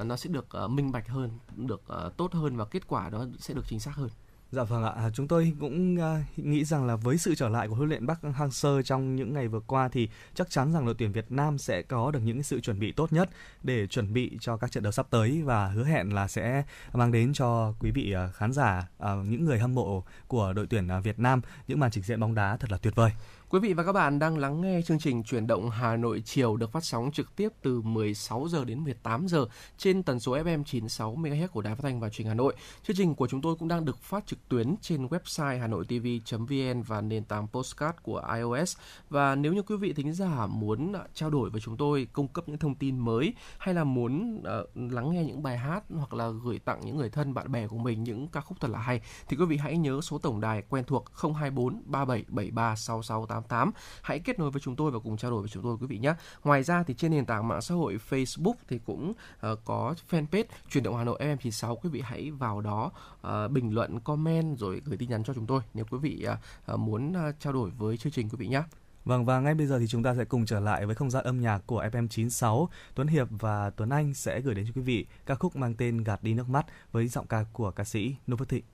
uh, 0.00 0.06
nó 0.06 0.16
sẽ 0.16 0.30
được 0.30 0.46
uh, 0.64 0.70
minh 0.70 0.92
bạch 0.92 1.08
hơn, 1.08 1.30
được 1.56 1.82
uh, 2.06 2.16
tốt 2.16 2.32
hơn 2.32 2.56
và 2.56 2.64
kết 2.64 2.88
quả 2.88 3.10
đó 3.10 3.26
sẽ 3.38 3.54
được 3.54 3.64
chính 3.66 3.80
xác 3.80 3.94
hơn. 3.94 4.10
Dạ 4.52 4.64
vâng 4.64 4.84
ạ, 4.84 4.92
à, 4.96 5.10
chúng 5.10 5.28
tôi 5.28 5.52
cũng 5.60 6.00
à, 6.00 6.24
nghĩ 6.36 6.64
rằng 6.64 6.86
là 6.86 6.96
với 6.96 7.18
sự 7.18 7.34
trở 7.34 7.48
lại 7.48 7.68
của 7.68 7.74
huấn 7.74 7.88
luyện 7.88 8.06
Bắc 8.06 8.18
Hang-seo 8.22 8.82
trong 8.82 9.16
những 9.16 9.32
ngày 9.32 9.48
vừa 9.48 9.60
qua 9.60 9.88
thì 9.88 10.08
chắc 10.34 10.50
chắn 10.50 10.72
rằng 10.72 10.86
đội 10.86 10.94
tuyển 10.98 11.12
Việt 11.12 11.32
Nam 11.32 11.58
sẽ 11.58 11.82
có 11.82 12.10
được 12.10 12.20
những 12.24 12.42
sự 12.42 12.60
chuẩn 12.60 12.80
bị 12.80 12.92
tốt 12.92 13.12
nhất 13.12 13.30
để 13.62 13.86
chuẩn 13.86 14.12
bị 14.12 14.38
cho 14.40 14.56
các 14.56 14.72
trận 14.72 14.82
đấu 14.82 14.92
sắp 14.92 15.06
tới 15.10 15.42
và 15.42 15.68
hứa 15.68 15.84
hẹn 15.84 16.14
là 16.14 16.28
sẽ 16.28 16.64
mang 16.92 17.12
đến 17.12 17.32
cho 17.32 17.74
quý 17.80 17.90
vị 17.90 18.12
à, 18.12 18.28
khán 18.28 18.52
giả, 18.52 18.88
những 19.24 19.44
người 19.44 19.58
hâm 19.58 19.74
mộ 19.74 20.04
của 20.28 20.52
đội 20.52 20.66
tuyển 20.66 20.88
Việt 21.02 21.18
Nam 21.18 21.40
những 21.68 21.80
màn 21.80 21.90
trình 21.90 22.04
diễn 22.04 22.20
bóng 22.20 22.34
đá 22.34 22.56
thật 22.56 22.70
là 22.70 22.78
tuyệt 22.78 22.94
vời. 22.94 23.10
Quý 23.50 23.58
vị 23.58 23.72
và 23.72 23.84
các 23.84 23.92
bạn 23.92 24.18
đang 24.18 24.38
lắng 24.38 24.60
nghe 24.60 24.80
chương 24.82 24.98
trình 24.98 25.22
chuyển 25.22 25.46
động 25.46 25.70
Hà 25.70 25.96
Nội 25.96 26.22
chiều 26.24 26.56
được 26.56 26.72
phát 26.72 26.84
sóng 26.84 27.10
trực 27.12 27.36
tiếp 27.36 27.48
từ 27.62 27.80
16 27.80 28.48
giờ 28.48 28.64
đến 28.64 28.84
18 28.84 29.28
giờ 29.28 29.46
trên 29.78 30.02
tần 30.02 30.20
số 30.20 30.36
FM 30.36 30.64
96 30.64 31.16
MHz 31.16 31.48
của 31.48 31.62
Đài 31.62 31.74
Phát 31.74 31.80
thanh 31.82 32.00
và 32.00 32.08
Truyền 32.08 32.24
hình 32.24 32.28
Hà 32.28 32.34
Nội. 32.34 32.54
Chương 32.82 32.96
trình 32.96 33.14
của 33.14 33.26
chúng 33.28 33.42
tôi 33.42 33.56
cũng 33.56 33.68
đang 33.68 33.84
được 33.84 33.98
phát 33.98 34.26
trực 34.26 34.48
tuyến 34.48 34.74
trên 34.80 35.06
website 35.06 35.58
hanoitv.vn 35.60 36.82
và 36.82 37.00
nền 37.00 37.24
tảng 37.24 37.48
postcard 37.48 37.98
của 38.02 38.22
iOS. 38.34 38.76
Và 39.08 39.34
nếu 39.34 39.52
như 39.52 39.62
quý 39.62 39.76
vị 39.76 39.92
thính 39.92 40.12
giả 40.12 40.46
muốn 40.46 40.92
à, 40.92 41.00
trao 41.14 41.30
đổi 41.30 41.50
với 41.50 41.60
chúng 41.60 41.76
tôi, 41.76 42.08
cung 42.12 42.28
cấp 42.28 42.48
những 42.48 42.58
thông 42.58 42.74
tin 42.74 42.98
mới 42.98 43.34
hay 43.58 43.74
là 43.74 43.84
muốn 43.84 44.36
uh, 44.36 44.92
lắng 44.92 45.10
nghe 45.10 45.24
những 45.24 45.42
bài 45.42 45.58
hát 45.58 45.84
hoặc 45.94 46.14
là 46.14 46.28
gửi 46.44 46.58
tặng 46.58 46.80
những 46.84 46.96
người 46.96 47.10
thân 47.10 47.34
bạn 47.34 47.52
bè 47.52 47.66
của 47.66 47.78
mình 47.78 48.04
những 48.04 48.28
ca 48.28 48.40
khúc 48.40 48.60
thật 48.60 48.70
là 48.70 48.78
hay 48.78 49.00
thì 49.28 49.36
quý 49.36 49.44
vị 49.44 49.56
hãy 49.56 49.78
nhớ 49.78 50.00
số 50.00 50.18
tổng 50.18 50.40
đài 50.40 50.62
quen 50.68 50.84
thuộc 50.84 51.04
024 51.22 51.82
3773 51.86 52.76
6688. 52.76 53.39
88. 53.42 53.72
Hãy 54.02 54.18
kết 54.18 54.38
nối 54.38 54.50
với 54.50 54.60
chúng 54.60 54.76
tôi 54.76 54.90
và 54.90 54.98
cùng 54.98 55.16
trao 55.16 55.30
đổi 55.30 55.40
với 55.40 55.48
chúng 55.48 55.62
tôi 55.62 55.76
quý 55.80 55.86
vị 55.86 55.98
nhé. 55.98 56.14
Ngoài 56.44 56.62
ra 56.62 56.82
thì 56.82 56.94
trên 56.94 57.10
nền 57.10 57.26
tảng 57.26 57.48
mạng 57.48 57.62
xã 57.62 57.74
hội 57.74 57.98
Facebook 58.10 58.54
thì 58.68 58.80
cũng 58.86 59.12
uh, 59.52 59.58
có 59.64 59.94
fanpage 60.10 60.44
chuyển 60.70 60.84
động 60.84 60.96
Hà 60.96 61.04
Nội 61.04 61.18
FM96 61.20 61.76
quý 61.76 61.90
vị 61.90 62.00
hãy 62.04 62.30
vào 62.30 62.60
đó 62.60 62.90
uh, 63.26 63.50
bình 63.50 63.74
luận, 63.74 64.00
comment 64.00 64.58
rồi 64.58 64.82
gửi 64.84 64.96
tin 64.96 65.10
nhắn 65.10 65.24
cho 65.24 65.34
chúng 65.34 65.46
tôi 65.46 65.60
nếu 65.74 65.84
quý 65.90 65.98
vị 65.98 66.26
uh, 66.72 66.78
muốn 66.78 67.12
uh, 67.28 67.34
trao 67.40 67.52
đổi 67.52 67.70
với 67.70 67.96
chương 67.96 68.12
trình 68.12 68.28
quý 68.28 68.36
vị 68.38 68.46
nhé. 68.46 68.62
Vâng 69.04 69.24
và 69.24 69.40
ngay 69.40 69.54
bây 69.54 69.66
giờ 69.66 69.78
thì 69.78 69.86
chúng 69.86 70.02
ta 70.02 70.14
sẽ 70.14 70.24
cùng 70.24 70.46
trở 70.46 70.60
lại 70.60 70.86
với 70.86 70.94
không 70.94 71.10
gian 71.10 71.24
âm 71.24 71.40
nhạc 71.40 71.62
của 71.66 71.84
FM96. 71.84 72.66
Tuấn 72.94 73.08
Hiệp 73.08 73.28
và 73.30 73.70
Tuấn 73.70 73.90
Anh 73.90 74.14
sẽ 74.14 74.40
gửi 74.40 74.54
đến 74.54 74.66
cho 74.66 74.72
quý 74.74 74.82
vị 74.82 75.06
ca 75.26 75.34
khúc 75.34 75.56
mang 75.56 75.74
tên 75.74 76.04
Gạt 76.04 76.22
đi 76.22 76.34
nước 76.34 76.48
mắt 76.48 76.66
với 76.92 77.08
giọng 77.08 77.26
ca 77.26 77.44
của 77.52 77.70
ca 77.70 77.84
sĩ 77.84 78.16
Nô 78.26 78.36
Phước 78.36 78.48
Thịnh. 78.48 78.64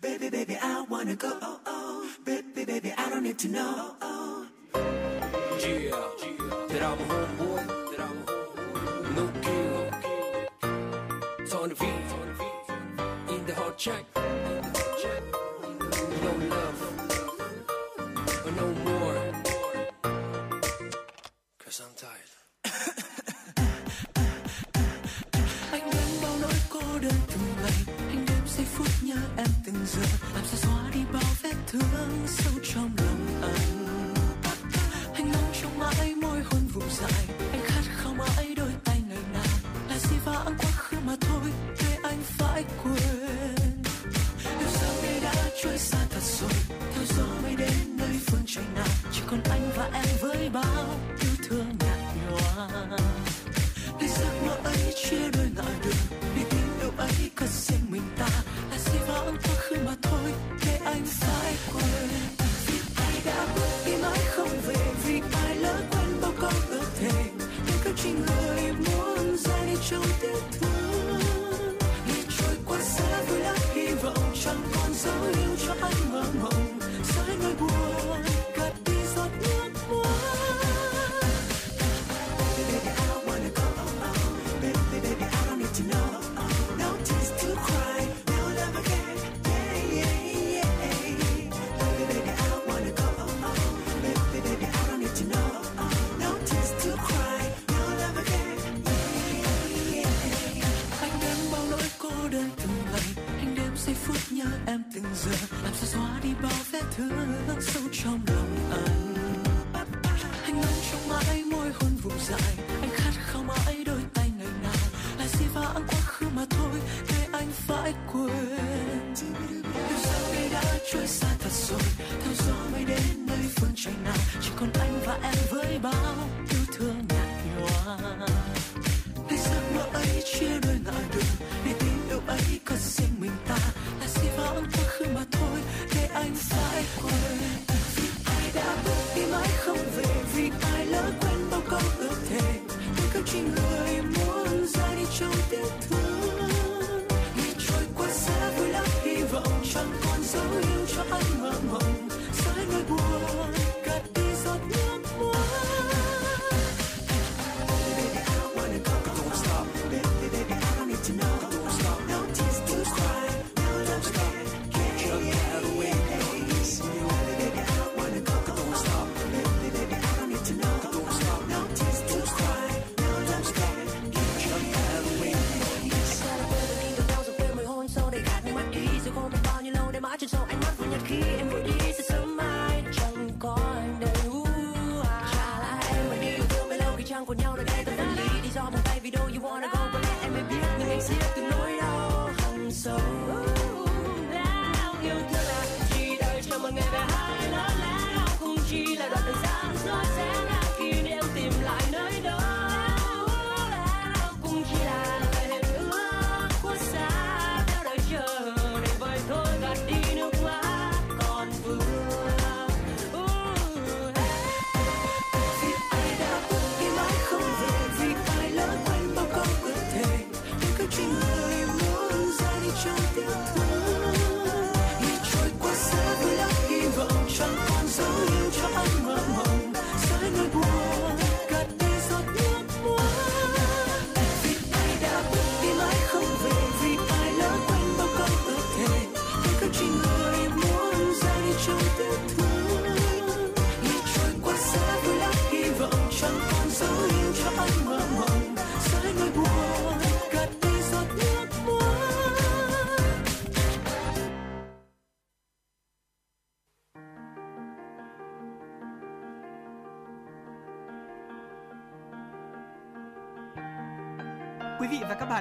Baby, 0.00 0.30
baby, 0.30 0.58
I 0.60 0.82
wanna 0.82 1.16
go. 1.16 1.38
Oh, 1.40 1.60
oh. 1.66 2.14
Baby, 2.24 2.64
baby, 2.64 2.92
I 2.96 3.08
don't 3.08 3.22
need 3.22 3.38
to 3.38 3.48
know. 3.48 3.74
Oh, 3.76 3.96
oh. 4.02 4.46
Yeah, 5.60 5.78
yeah. 5.78 6.08
that 6.68 6.82
I'm 6.82 6.98
a 6.98 7.04
homeboy. 7.12 7.66
That 7.90 8.00
I'm 8.00 8.18
a 8.20 8.24
homeboy. 8.26 9.16
No 9.16 9.24
kill. 9.42 9.90
Tony 11.48 11.74
V. 11.74 11.86
In 13.34 13.46
the 13.46 13.54
hot 13.54 13.78
check. 13.78 14.04
No 16.24 16.32
love. 16.54 16.80
No 18.56 18.66
more. 18.84 19.18
Cause 21.58 21.80
I'm 21.80 21.94
tired. 21.96 23.02
Nhớ 29.16 29.22
em 29.36 29.46
từng 29.64 29.86
giờ, 29.86 30.02
làm 30.34 30.44
sao 30.44 30.56
xóa 30.56 30.90
đi 30.94 31.00
bao 31.12 31.32
vết 31.42 31.54
thương 31.66 32.26
sâu 32.26 32.52
trong 32.62 32.90
lòng 32.98 33.42
anh? 33.42 34.14
Anh 35.14 35.32
mong 35.32 35.52
trong 35.62 35.78
mãi 35.78 36.14
môi 36.14 36.40
hôn 36.50 36.60
vùng 36.74 36.90
dài, 36.90 37.24
anh 37.52 37.60
khát 37.64 37.82
khao 37.96 38.14
mãi 38.14 38.54
đôi 38.56 38.70
tay 38.84 39.02
ngày 39.08 39.22
nào? 39.32 39.56
Là 39.88 39.98
gì 39.98 40.16
vãng 40.24 40.54
quá 40.58 40.70
khứ 40.76 40.96
mà 41.06 41.16
thôi, 41.20 41.50
để 41.78 41.96
anh 42.02 42.22
phải 42.22 42.64
quên. 42.82 43.82
Yêu 44.60 44.68
sao 44.68 44.94
đây 45.02 45.20
đã 45.20 45.34
trôi 45.62 45.78
xa 45.78 45.98
thật 46.10 46.22
rồi, 46.22 46.78
theo 46.94 47.04
gió 47.16 47.26
mới 47.42 47.56
đến 47.56 47.96
nơi 47.96 48.20
phương 48.26 48.42
trời 48.46 48.64
nào? 48.74 48.88
Chỉ 49.12 49.20
còn 49.26 49.40
anh 49.50 49.70
và 49.76 49.90
em 49.92 50.16
với 50.20 50.48
bao 50.48 50.95
ein 60.96 61.04
Sideways. 61.04 62.15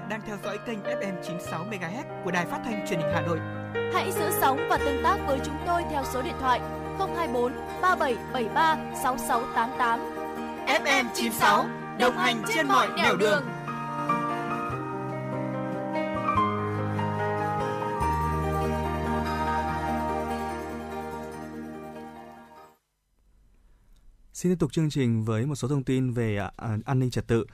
Bạn 0.06 0.10
đang 0.10 0.28
theo 0.28 0.38
dõi 0.44 0.60
kênh 0.66 0.80
FM 0.84 1.22
96 1.24 1.66
MHz 1.66 2.24
của 2.24 2.32
đài 2.32 2.46
phát 2.46 2.62
thanh 2.66 2.88
truyền 2.88 3.00
hình 3.00 3.10
Hà 3.14 3.22
Nội. 3.22 3.40
Hãy 3.94 4.12
giữ 4.12 4.26
sóng 4.42 4.68
và 4.70 4.78
tương 4.78 5.04
tác 5.04 5.18
với 5.28 5.40
chúng 5.46 5.58
tôi 5.68 5.82
theo 5.92 6.04
số 6.14 6.22
điện 6.22 6.34
thoại 6.40 6.60
024 7.00 7.54
3773 7.82 8.78
6688. 9.04 10.00
FM 10.84 11.06
96 11.14 11.66
đồng 12.00 12.18
hành 12.18 12.44
trên 12.56 12.68
mọi 12.68 12.88
nẻo 12.98 13.16
đường. 13.16 13.44
Xin 24.34 24.52
tiếp 24.52 24.60
tục 24.60 24.74
chương 24.74 24.90
trình 24.90 25.24
với 25.24 25.46
một 25.46 25.56
số 25.56 25.68
thông 25.68 25.84
tin 25.84 26.12
về 26.12 26.38
à, 26.38 26.78
an 26.86 27.00
ninh 27.00 27.12
trật 27.12 27.28
tự. 27.28 27.46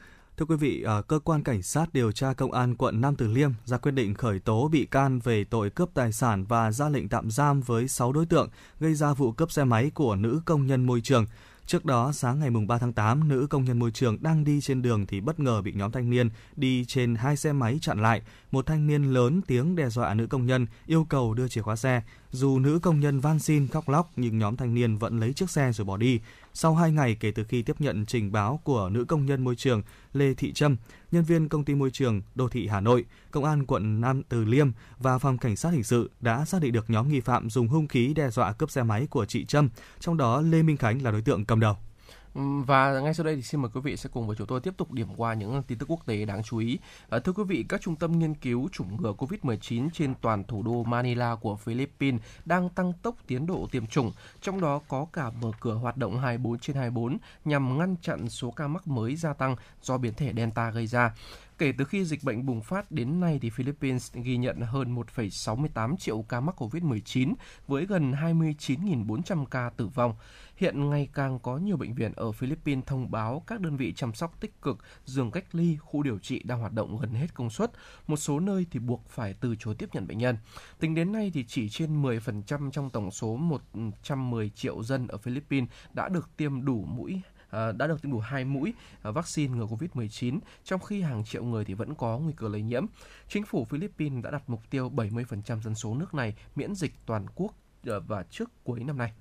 Thưa 0.41 0.45
quý 0.45 0.56
vị, 0.56 0.82
ờ, 0.82 1.01
cơ 1.01 1.19
quan 1.19 1.43
cảnh 1.43 1.62
sát 1.62 1.93
điều 1.93 2.12
tra 2.12 2.34
công 2.34 2.51
an 2.51 2.75
quận 2.75 3.01
Nam 3.01 3.15
Từ 3.15 3.27
Liêm 3.27 3.51
ra 3.65 3.77
quyết 3.77 3.91
định 3.91 4.13
khởi 4.13 4.39
tố 4.39 4.67
bị 4.67 4.86
can 4.86 5.19
về 5.19 5.43
tội 5.43 5.69
cướp 5.69 5.89
tài 5.93 6.12
sản 6.12 6.45
và 6.45 6.71
ra 6.71 6.89
lệnh 6.89 7.10
tạm 7.10 7.32
giam 7.32 7.62
với 7.62 7.88
6 7.88 8.12
đối 8.12 8.25
tượng 8.25 8.49
gây 8.80 8.93
ra 8.93 9.13
vụ 9.13 9.32
cướp 9.32 9.51
xe 9.51 9.63
máy 9.63 9.91
của 9.93 10.15
nữ 10.15 10.41
công 10.45 10.67
nhân 10.67 10.86
môi 10.86 11.01
trường. 11.01 11.25
Trước 11.65 11.86
đó, 11.86 12.12
sáng 12.12 12.39
ngày 12.39 12.49
3 12.67 12.77
tháng 12.77 12.93
8, 12.93 13.27
nữ 13.27 13.47
công 13.49 13.63
nhân 13.63 13.80
môi 13.80 13.91
trường 13.91 14.17
đang 14.21 14.43
đi 14.43 14.62
trên 14.62 14.82
đường 14.82 15.06
thì 15.06 15.21
bất 15.21 15.39
ngờ 15.39 15.62
bị 15.62 15.73
nhóm 15.73 15.91
thanh 15.91 16.10
niên 16.10 16.30
đi 16.56 16.86
trên 16.86 17.15
hai 17.15 17.38
xe 17.38 17.54
máy 17.54 17.80
chặn 17.82 18.01
lại. 18.01 18.21
Một 18.51 18.65
thanh 18.65 18.88
niên 18.88 19.04
lớn 19.04 19.41
tiếng 19.47 19.75
đe 19.75 19.89
dọa 19.89 20.13
nữ 20.13 20.27
công 20.27 20.45
nhân, 20.45 20.67
yêu 20.86 21.06
cầu 21.10 21.34
đưa 21.34 21.47
chìa 21.47 21.62
khóa 21.62 21.75
xe. 21.75 22.01
Dù 22.32 22.60
nữ 22.60 22.80
công 22.80 22.99
nhân 22.99 23.19
van 23.19 23.39
xin 23.39 23.67
khóc 23.67 23.89
lóc 23.89 24.12
nhưng 24.15 24.38
nhóm 24.38 24.56
thanh 24.56 24.73
niên 24.73 24.97
vẫn 24.97 25.19
lấy 25.19 25.34
chiếc 25.34 25.49
xe 25.49 25.71
rồi 25.71 25.86
bỏ 25.86 25.97
đi. 25.97 26.19
Sau 26.53 26.75
2 26.75 26.91
ngày 26.91 27.17
kể 27.19 27.31
từ 27.31 27.43
khi 27.43 27.61
tiếp 27.61 27.75
nhận 27.79 28.05
trình 28.05 28.31
báo 28.31 28.59
của 28.63 28.89
nữ 28.89 29.05
công 29.05 29.25
nhân 29.25 29.43
môi 29.43 29.55
trường 29.55 29.81
Lê 30.13 30.33
Thị 30.33 30.53
Trâm, 30.53 30.77
nhân 31.11 31.23
viên 31.23 31.49
công 31.49 31.65
ty 31.65 31.75
môi 31.75 31.91
trường 31.91 32.21
đô 32.35 32.47
thị 32.49 32.67
Hà 32.67 32.81
Nội, 32.81 33.05
công 33.31 33.43
an 33.45 33.65
quận 33.65 34.01
Nam 34.01 34.23
Từ 34.29 34.45
Liêm 34.45 34.71
và 34.99 35.17
phòng 35.17 35.37
cảnh 35.37 35.55
sát 35.55 35.69
hình 35.69 35.83
sự 35.83 36.11
đã 36.19 36.45
xác 36.45 36.61
định 36.61 36.73
được 36.73 36.89
nhóm 36.89 37.09
nghi 37.09 37.19
phạm 37.19 37.49
dùng 37.49 37.67
hung 37.67 37.87
khí 37.87 38.13
đe 38.13 38.29
dọa 38.29 38.53
cướp 38.53 38.71
xe 38.71 38.83
máy 38.83 39.07
của 39.09 39.25
chị 39.25 39.45
Trâm, 39.45 39.69
trong 39.99 40.17
đó 40.17 40.41
Lê 40.41 40.63
Minh 40.63 40.77
Khánh 40.77 41.01
là 41.01 41.11
đối 41.11 41.21
tượng 41.21 41.45
cầm 41.45 41.59
đầu. 41.59 41.77
Và 42.33 42.99
ngay 42.99 43.13
sau 43.13 43.25
đây 43.25 43.35
thì 43.35 43.41
xin 43.41 43.61
mời 43.61 43.71
quý 43.73 43.81
vị 43.81 43.97
sẽ 43.97 44.09
cùng 44.13 44.27
với 44.27 44.35
chúng 44.35 44.47
tôi 44.47 44.59
tiếp 44.59 44.73
tục 44.77 44.91
điểm 44.91 45.07
qua 45.17 45.33
những 45.33 45.63
tin 45.67 45.77
tức 45.77 45.91
quốc 45.91 46.05
tế 46.05 46.25
đáng 46.25 46.43
chú 46.43 46.57
ý. 46.57 46.79
Ờ, 47.09 47.19
thưa 47.19 47.31
quý 47.31 47.43
vị, 47.43 47.65
các 47.69 47.81
trung 47.81 47.95
tâm 47.95 48.19
nghiên 48.19 48.33
cứu 48.33 48.69
chủng 48.69 49.01
ngừa 49.01 49.13
COVID-19 49.13 49.89
trên 49.93 50.13
toàn 50.21 50.43
thủ 50.43 50.63
đô 50.63 50.84
Manila 50.84 51.36
của 51.36 51.55
Philippines 51.55 52.21
đang 52.45 52.69
tăng 52.69 52.93
tốc 52.93 53.15
tiến 53.27 53.47
độ 53.47 53.67
tiêm 53.71 53.88
chủng, 53.88 54.11
trong 54.41 54.61
đó 54.61 54.82
có 54.88 55.05
cả 55.13 55.32
mở 55.41 55.51
cửa 55.59 55.73
hoạt 55.73 55.97
động 55.97 56.19
24 56.19 56.59
trên 56.59 56.75
24 56.75 57.17
nhằm 57.45 57.77
ngăn 57.77 57.95
chặn 58.01 58.29
số 58.29 58.51
ca 58.51 58.67
mắc 58.67 58.88
mới 58.88 59.15
gia 59.15 59.34
tăng 59.34 59.55
do 59.82 59.97
biến 59.97 60.13
thể 60.13 60.34
Delta 60.36 60.71
gây 60.71 60.88
ra. 60.88 61.13
Kể 61.61 61.73
từ 61.77 61.86
khi 61.86 62.05
dịch 62.05 62.23
bệnh 62.23 62.45
bùng 62.45 62.61
phát 62.61 62.91
đến 62.91 63.19
nay 63.19 63.39
thì 63.41 63.49
Philippines 63.49 64.13
ghi 64.13 64.38
nhận 64.38 64.61
hơn 64.61 64.95
1,68 64.95 65.97
triệu 65.97 66.25
ca 66.29 66.39
mắc 66.39 66.61
COVID-19 66.61 67.34
với 67.67 67.86
gần 67.86 68.11
29.400 68.11 69.45
ca 69.45 69.69
tử 69.77 69.88
vong. 69.88 70.15
Hiện 70.62 70.89
ngày 70.89 71.09
càng 71.14 71.39
có 71.39 71.57
nhiều 71.57 71.78
bệnh 71.78 71.93
viện 71.93 72.12
ở 72.16 72.32
Philippines 72.32 72.86
thông 72.86 73.12
báo 73.12 73.43
các 73.47 73.59
đơn 73.59 73.78
vị 73.78 73.93
chăm 73.93 74.14
sóc 74.14 74.39
tích 74.39 74.62
cực, 74.62 74.78
giường 75.05 75.32
cách 75.32 75.55
ly, 75.55 75.78
khu 75.82 76.03
điều 76.03 76.20
trị 76.20 76.41
đang 76.43 76.59
hoạt 76.59 76.74
động 76.74 76.97
gần 77.01 77.14
hết 77.14 77.34
công 77.34 77.49
suất. 77.49 77.72
Một 78.07 78.18
số 78.18 78.39
nơi 78.39 78.66
thì 78.72 78.80
buộc 78.80 79.09
phải 79.09 79.34
từ 79.34 79.55
chối 79.59 79.76
tiếp 79.76 79.89
nhận 79.93 80.07
bệnh 80.07 80.18
nhân. 80.18 80.38
Tính 80.80 80.95
đến 80.95 81.12
nay 81.12 81.32
thì 81.34 81.45
chỉ 81.47 81.70
trên 81.70 82.01
10% 82.01 82.72
trong 82.72 82.89
tổng 82.89 83.12
số 83.12 83.36
110 83.36 84.49
triệu 84.49 84.84
dân 84.84 85.07
ở 85.07 85.18
Philippines 85.18 85.70
đã 85.93 86.09
được 86.09 86.30
tiêm 86.38 86.66
đủ 86.66 86.86
mũi 86.88 87.22
à, 87.49 87.72
đã 87.72 87.88
được 87.88 88.01
tiêm 88.01 88.12
đủ 88.12 88.20
hai 88.20 88.45
mũi 88.45 88.74
à, 89.01 89.12
vaccine 89.12 89.57
ngừa 89.57 89.66
COVID-19, 89.66 90.39
trong 90.64 90.80
khi 90.80 91.01
hàng 91.01 91.24
triệu 91.26 91.43
người 91.43 91.66
thì 91.66 91.74
vẫn 91.74 91.95
có 91.95 92.18
nguy 92.18 92.34
cơ 92.38 92.47
lây 92.47 92.62
nhiễm. 92.62 92.86
Chính 93.28 93.45
phủ 93.45 93.66
Philippines 93.66 94.24
đã 94.24 94.32
đặt 94.32 94.43
mục 94.47 94.62
tiêu 94.70 94.89
70% 94.89 95.62
dân 95.62 95.76
số 95.76 95.95
nước 95.95 96.14
này 96.14 96.36
miễn 96.55 96.76
dịch 96.76 96.93
toàn 97.05 97.26
quốc 97.36 97.55
à, 97.86 97.99
và 98.07 98.24
trước 98.24 98.49
cuối 98.64 98.84
năm 98.84 98.97
nay. 98.97 99.14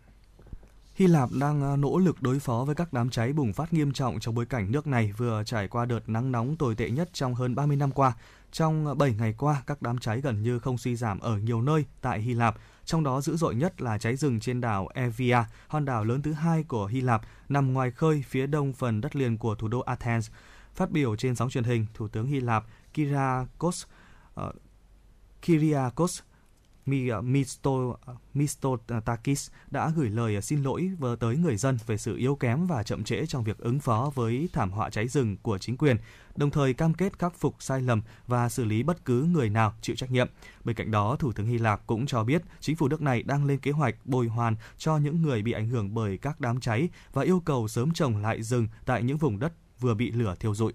Hy 1.01 1.07
Lạp 1.07 1.31
đang 1.33 1.63
ờ, 1.63 1.77
nỗ 1.77 1.99
lực 1.99 2.23
đối 2.23 2.39
phó 2.39 2.65
với 2.67 2.75
các 2.75 2.93
đám 2.93 3.11
cháy 3.11 3.33
bùng 3.33 3.53
phát 3.53 3.73
nghiêm 3.73 3.93
trọng 3.93 4.21
trong 4.21 4.35
bối 4.35 4.47
cảnh 4.47 4.73
nước 4.73 4.87
này 4.87 5.13
vừa 5.17 5.43
trải 5.47 5.69
qua 5.69 5.85
đợt 5.85 6.09
nắng 6.09 6.33
nóng 6.33 6.57
tồi 6.57 6.75
tệ 6.75 6.91
nhất 6.91 7.11
trong 7.13 7.35
hơn 7.35 7.55
30 7.55 7.77
năm 7.77 7.91
qua. 7.91 8.13
Trong 8.53 8.87
ờ, 8.87 8.95
7 8.95 9.15
ngày 9.19 9.35
qua, 9.39 9.63
các 9.67 9.83
đám 9.83 9.99
cháy 9.99 10.21
gần 10.21 10.43
như 10.43 10.59
không 10.59 10.79
suy 10.79 10.97
giảm 10.97 11.21
ở 11.21 11.39
nhiều 11.39 11.63
nơi 11.63 11.85
tại 12.01 12.21
Hy 12.21 12.35
Lạp, 12.35 12.57
trong 12.85 13.05
đó 13.05 13.21
dữ 13.21 13.37
dội 13.37 13.55
nhất 13.55 13.83
là 13.83 13.99
cháy 13.99 14.17
rừng 14.17 14.41
trên 14.41 14.61
đảo 14.61 14.89
Evia, 14.95 15.39
hòn 15.69 15.85
đảo 15.85 16.05
lớn 16.05 16.23
thứ 16.23 16.33
hai 16.33 16.63
của 16.63 16.87
Hy 16.87 17.01
Lạp, 17.01 17.23
nằm 17.49 17.73
ngoài 17.73 17.91
khơi 17.91 18.25
phía 18.29 18.47
đông 18.47 18.73
phần 18.73 19.01
đất 19.01 19.17
liền 19.17 19.39
của 19.39 19.55
thủ 19.55 19.69
đô 19.69 19.81
Athens. 19.81 20.31
Phát 20.75 20.91
biểu 20.91 21.17
trên 21.17 21.37
sóng 21.37 21.51
truyền 21.51 21.65
hình, 21.65 21.87
Thủ 21.95 22.09
tướng 22.09 22.27
Hy 22.27 22.41
Lạp 22.41 22.65
Kyriakos 22.95 23.85
uh, 24.41 24.55
Kyriakos 25.43 26.21
Ờ, 27.11 27.21
Misto, 27.21 27.71
ờ, 28.05 28.17
Mistotakis 28.35 29.51
ờ, 29.51 29.55
đã 29.71 29.93
gửi 29.97 30.11
lời 30.11 30.43
xin 30.43 30.63
lỗi 30.63 30.91
vừa 30.99 31.17
tới 31.17 31.37
người 31.37 31.57
dân 31.57 31.79
về 31.87 31.97
sự 31.97 32.17
yếu 32.17 32.35
kém 32.35 32.67
và 32.67 32.83
chậm 32.83 33.05
trễ 33.05 33.27
trong 33.27 33.45
việc 33.45 33.59
ứng 33.59 33.81
phó 33.81 34.13
với 34.15 34.49
thảm 34.53 34.71
họa 34.71 34.91
cháy 34.91 35.09
rừng 35.09 35.37
của 35.43 35.59
chính 35.59 35.77
quyền, 35.77 35.97
đồng 36.37 36.51
thời 36.51 36.75
cam 36.75 36.95
kết 36.95 37.19
khắc 37.19 37.35
phục 37.35 37.57
sai 37.59 37.83
lầm 37.83 38.03
và 38.27 38.49
xử 38.49 38.65
lý 38.65 38.83
bất 38.83 39.05
cứ 39.05 39.23
người 39.23 39.51
nào 39.51 39.75
chịu 39.81 39.97
trách 39.97 40.11
nhiệm. 40.11 40.29
Bên 40.65 40.77
cạnh 40.77 40.91
đó, 40.91 41.17
Thủ 41.17 41.33
tướng 41.33 41.47
Hy 41.47 41.59
Lạp 41.59 41.87
cũng 41.87 42.07
cho 42.07 42.25
biết 42.25 42.43
chính 42.61 42.77
phủ 42.77 42.89
nước 42.89 43.03
này 43.03 43.23
đang 43.23 43.45
lên 43.45 43.59
kế 43.59 43.71
hoạch 43.71 43.95
bồi 44.05 44.27
hoàn 44.27 44.57
cho 44.79 44.97
những 44.97 45.23
người 45.23 45.43
bị 45.43 45.53
ảnh 45.53 45.69
hưởng 45.69 45.95
bởi 45.95 46.19
các 46.19 46.41
đám 46.41 46.61
cháy 46.61 46.89
và 47.13 47.23
yêu 47.23 47.41
cầu 47.41 47.69
sớm 47.69 47.93
trồng 47.93 48.17
lại 48.17 48.43
rừng 48.43 48.69
tại 48.87 49.03
những 49.03 49.19
vùng 49.19 49.39
đất 49.39 49.53
vừa 49.81 49.95
bị 49.95 50.11
lửa 50.11 50.35
thiêu 50.41 50.55
rụi. 50.55 50.73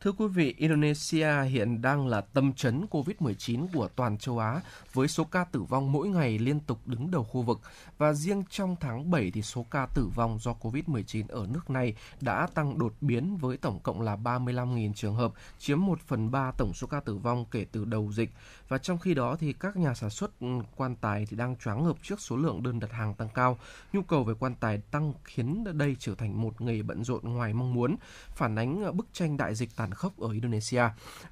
Thưa 0.00 0.12
quý 0.12 0.26
vị, 0.26 0.54
Indonesia 0.58 1.42
hiện 1.42 1.82
đang 1.82 2.06
là 2.06 2.20
tâm 2.20 2.52
chấn 2.52 2.86
COVID-19 2.90 3.66
của 3.74 3.88
toàn 3.88 4.18
châu 4.18 4.38
Á 4.38 4.60
với 4.92 5.08
số 5.08 5.24
ca 5.24 5.44
tử 5.44 5.62
vong 5.62 5.92
mỗi 5.92 6.08
ngày 6.08 6.38
liên 6.38 6.60
tục 6.60 6.78
đứng 6.86 7.10
đầu 7.10 7.24
khu 7.24 7.42
vực 7.42 7.60
và 7.98 8.12
riêng 8.12 8.42
trong 8.50 8.76
tháng 8.80 9.10
7 9.10 9.30
thì 9.30 9.42
số 9.42 9.66
ca 9.70 9.86
tử 9.94 10.08
vong 10.14 10.38
do 10.38 10.54
COVID-19 10.60 11.24
ở 11.28 11.46
nước 11.52 11.70
này 11.70 11.94
đã 12.20 12.48
tăng 12.54 12.78
đột 12.78 12.94
biến 13.00 13.36
với 13.36 13.56
tổng 13.56 13.80
cộng 13.80 14.00
là 14.00 14.16
35.000 14.16 14.92
trường 14.92 15.14
hợp, 15.14 15.32
chiếm 15.58 15.86
1 15.86 16.00
phần 16.06 16.30
3 16.30 16.52
tổng 16.58 16.74
số 16.74 16.86
ca 16.86 17.00
tử 17.00 17.16
vong 17.16 17.44
kể 17.50 17.66
từ 17.72 17.84
đầu 17.84 18.12
dịch. 18.12 18.30
Và 18.68 18.78
trong 18.78 18.98
khi 18.98 19.14
đó 19.14 19.36
thì 19.40 19.52
các 19.52 19.76
nhà 19.76 19.94
sản 19.94 20.10
xuất 20.10 20.40
ừ, 20.40 20.46
quan 20.76 20.96
tài 20.96 21.26
thì 21.26 21.36
đang 21.36 21.56
choáng 21.56 21.84
ngợp 21.84 21.96
trước 22.02 22.20
số 22.20 22.36
lượng 22.36 22.62
đơn 22.62 22.80
đặt 22.80 22.92
hàng 22.92 23.14
tăng 23.14 23.28
cao. 23.34 23.58
Nhu 23.92 24.02
cầu 24.02 24.24
về 24.24 24.34
quan 24.38 24.54
tài 24.60 24.78
tăng 24.78 25.12
khiến 25.24 25.64
đây 25.78 25.96
trở 25.98 26.14
thành 26.14 26.42
một 26.42 26.60
nghề 26.60 26.82
bận 26.82 27.04
rộn 27.04 27.20
ngoài 27.24 27.54
mong 27.54 27.74
muốn, 27.74 27.96
phản 28.30 28.56
ánh 28.56 28.96
bức 28.96 29.06
tranh 29.12 29.36
đại 29.36 29.54
dịch 29.54 29.76
tàn 29.76 29.87
khốc 29.94 30.20
ở 30.20 30.30
Indonesia. 30.30 30.82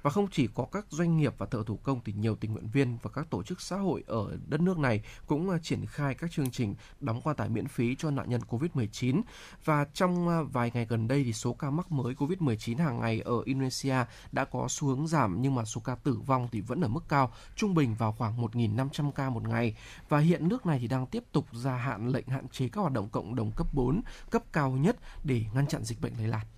Và 0.01 0.09
không 0.09 0.27
chỉ 0.31 0.47
có 0.53 0.65
các 0.71 0.85
doanh 0.89 1.17
nghiệp 1.17 1.33
và 1.37 1.45
thợ 1.45 1.63
thủ 1.65 1.77
công 1.77 2.01
thì 2.05 2.13
nhiều 2.13 2.35
tình 2.35 2.51
nguyện 2.51 2.69
viên 2.73 2.97
và 3.01 3.09
các 3.13 3.29
tổ 3.29 3.43
chức 3.43 3.61
xã 3.61 3.77
hội 3.77 4.03
ở 4.07 4.37
đất 4.47 4.61
nước 4.61 4.77
này 4.77 5.01
cũng 5.27 5.49
à, 5.49 5.57
triển 5.63 5.85
khai 5.85 6.15
các 6.15 6.31
chương 6.31 6.51
trình 6.51 6.75
đóng 6.99 7.21
quan 7.21 7.35
tài 7.35 7.49
miễn 7.49 7.67
phí 7.67 7.95
cho 7.95 8.11
nạn 8.11 8.29
nhân 8.29 8.41
COVID-19. 8.49 9.21
Và 9.65 9.85
trong 9.93 10.29
à, 10.29 10.41
vài 10.41 10.71
ngày 10.73 10.85
gần 10.85 11.07
đây 11.07 11.23
thì 11.23 11.33
số 11.33 11.53
ca 11.53 11.69
mắc 11.69 11.91
mới 11.91 12.13
COVID-19 12.13 12.77
hàng 12.77 12.99
ngày 12.99 13.21
ở 13.21 13.41
Indonesia 13.45 13.95
đã 14.31 14.45
có 14.45 14.67
xu 14.69 14.87
hướng 14.87 15.07
giảm 15.07 15.41
nhưng 15.41 15.55
mà 15.55 15.65
số 15.65 15.81
ca 15.81 15.95
tử 15.95 16.19
vong 16.25 16.47
thì 16.51 16.61
vẫn 16.61 16.81
ở 16.81 16.87
mức 16.87 17.03
cao, 17.09 17.33
trung 17.55 17.73
bình 17.73 17.95
vào 17.95 18.11
khoảng 18.11 18.41
1.500 18.41 19.11
ca 19.11 19.29
một 19.29 19.47
ngày. 19.47 19.75
Và 20.09 20.19
hiện 20.19 20.47
nước 20.47 20.65
này 20.65 20.79
thì 20.79 20.87
đang 20.87 21.07
tiếp 21.07 21.23
tục 21.31 21.45
gia 21.53 21.75
hạn 21.75 22.07
lệnh 22.07 22.27
hạn 22.27 22.47
chế 22.47 22.67
các 22.67 22.81
hoạt 22.81 22.93
động 22.93 23.09
cộng 23.09 23.35
đồng 23.35 23.51
cấp 23.51 23.67
4, 23.73 24.01
cấp 24.29 24.43
cao 24.51 24.71
nhất 24.71 24.97
để 25.23 25.45
ngăn 25.53 25.67
chặn 25.67 25.83
dịch 25.83 26.01
bệnh 26.01 26.13
lây 26.17 26.27
lan. 26.27 26.56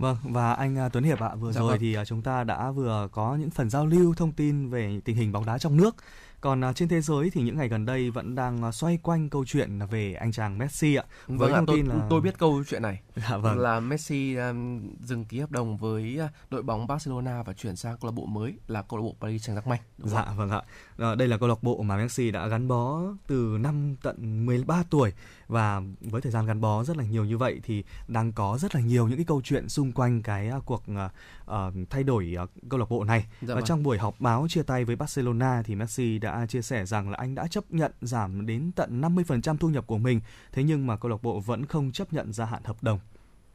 Vâng 0.00 0.16
và 0.22 0.52
anh 0.52 0.78
à, 0.78 0.88
Tuấn 0.88 1.04
Hiệp 1.04 1.20
ạ, 1.20 1.34
vừa 1.34 1.52
dạ 1.52 1.60
rồi 1.60 1.70
vâng. 1.70 1.80
thì 1.80 1.94
à, 1.94 2.04
chúng 2.04 2.22
ta 2.22 2.44
đã 2.44 2.70
vừa 2.70 3.08
có 3.12 3.36
những 3.40 3.50
phần 3.50 3.70
giao 3.70 3.86
lưu 3.86 4.14
thông 4.14 4.32
tin 4.32 4.70
về 4.70 5.00
tình 5.04 5.16
hình 5.16 5.32
bóng 5.32 5.46
đá 5.46 5.58
trong 5.58 5.76
nước 5.76 5.96
còn 6.40 6.60
uh, 6.68 6.76
trên 6.76 6.88
thế 6.88 7.00
giới 7.00 7.30
thì 7.30 7.42
những 7.42 7.56
ngày 7.56 7.68
gần 7.68 7.86
đây 7.86 8.10
vẫn 8.10 8.34
đang 8.34 8.72
xoay 8.72 8.98
quanh 9.02 9.30
câu 9.30 9.44
chuyện 9.44 9.78
về 9.90 10.14
anh 10.14 10.32
chàng 10.32 10.58
Messi 10.58 10.94
ạ. 10.94 11.04
Với 11.26 11.50
vâng 11.50 11.66
thông 11.66 11.76
tin 11.76 11.86
tôi, 11.86 11.98
là 11.98 12.06
tôi 12.10 12.20
biết 12.20 12.38
câu 12.38 12.64
chuyện 12.68 12.82
này. 12.82 13.00
Dạ 13.30 13.36
vâng. 13.36 13.58
Là 13.58 13.80
Messi 13.80 14.34
um, 14.34 14.80
dừng 15.00 15.24
ký 15.24 15.40
hợp 15.40 15.50
đồng 15.50 15.76
với 15.76 16.20
đội 16.50 16.62
bóng 16.62 16.86
Barcelona 16.86 17.42
và 17.42 17.52
chuyển 17.52 17.76
sang 17.76 17.96
câu 18.00 18.10
lạc 18.10 18.14
bộ 18.14 18.26
mới 18.26 18.54
là 18.66 18.82
câu 18.82 18.98
lạc 18.98 19.02
bộ 19.02 19.14
Paris 19.20 19.50
Saint-Germain. 19.50 19.76
Dạ 19.98 20.24
không? 20.24 20.36
vâng 20.36 20.50
ạ. 20.50 20.62
À, 20.98 21.14
đây 21.14 21.28
là 21.28 21.38
câu 21.38 21.48
lạc 21.48 21.62
bộ 21.62 21.82
mà 21.82 21.96
Messi 21.96 22.30
đã 22.30 22.46
gắn 22.46 22.68
bó 22.68 23.02
từ 23.26 23.58
năm 23.60 23.96
tận 24.02 24.46
13 24.46 24.82
tuổi 24.90 25.12
và 25.50 25.82
với 26.00 26.20
thời 26.20 26.32
gian 26.32 26.46
gắn 26.46 26.60
bó 26.60 26.84
rất 26.84 26.96
là 26.96 27.04
nhiều 27.04 27.24
như 27.24 27.38
vậy 27.38 27.60
thì 27.62 27.84
đang 28.08 28.32
có 28.32 28.58
rất 28.60 28.74
là 28.74 28.80
nhiều 28.80 29.08
những 29.08 29.16
cái 29.16 29.24
câu 29.24 29.40
chuyện 29.44 29.68
xung 29.68 29.92
quanh 29.92 30.22
cái 30.22 30.50
uh, 30.56 30.64
cuộc 30.66 30.82
uh, 30.92 31.90
thay 31.90 32.02
đổi 32.02 32.36
uh, 32.42 32.50
câu 32.68 32.80
lạc 32.80 32.90
bộ 32.90 33.04
này. 33.04 33.26
Dạ 33.40 33.48
và 33.48 33.54
vâng. 33.54 33.64
trong 33.64 33.82
buổi 33.82 33.98
họp 33.98 34.20
báo 34.20 34.46
chia 34.48 34.62
tay 34.62 34.84
với 34.84 34.96
Barcelona 34.96 35.62
thì 35.66 35.74
Messi 35.74 36.18
đã 36.18 36.46
chia 36.46 36.62
sẻ 36.62 36.86
rằng 36.86 37.10
là 37.10 37.16
anh 37.20 37.34
đã 37.34 37.46
chấp 37.46 37.64
nhận 37.68 37.92
giảm 38.00 38.46
đến 38.46 38.72
tận 38.76 39.00
50% 39.00 39.56
thu 39.56 39.68
nhập 39.68 39.86
của 39.86 39.98
mình, 39.98 40.20
thế 40.52 40.62
nhưng 40.62 40.86
mà 40.86 40.96
câu 40.96 41.10
lạc 41.10 41.22
bộ 41.22 41.40
vẫn 41.40 41.66
không 41.66 41.92
chấp 41.92 42.12
nhận 42.12 42.32
gia 42.32 42.44
hạn 42.44 42.64
hợp 42.64 42.82
đồng. 42.82 42.98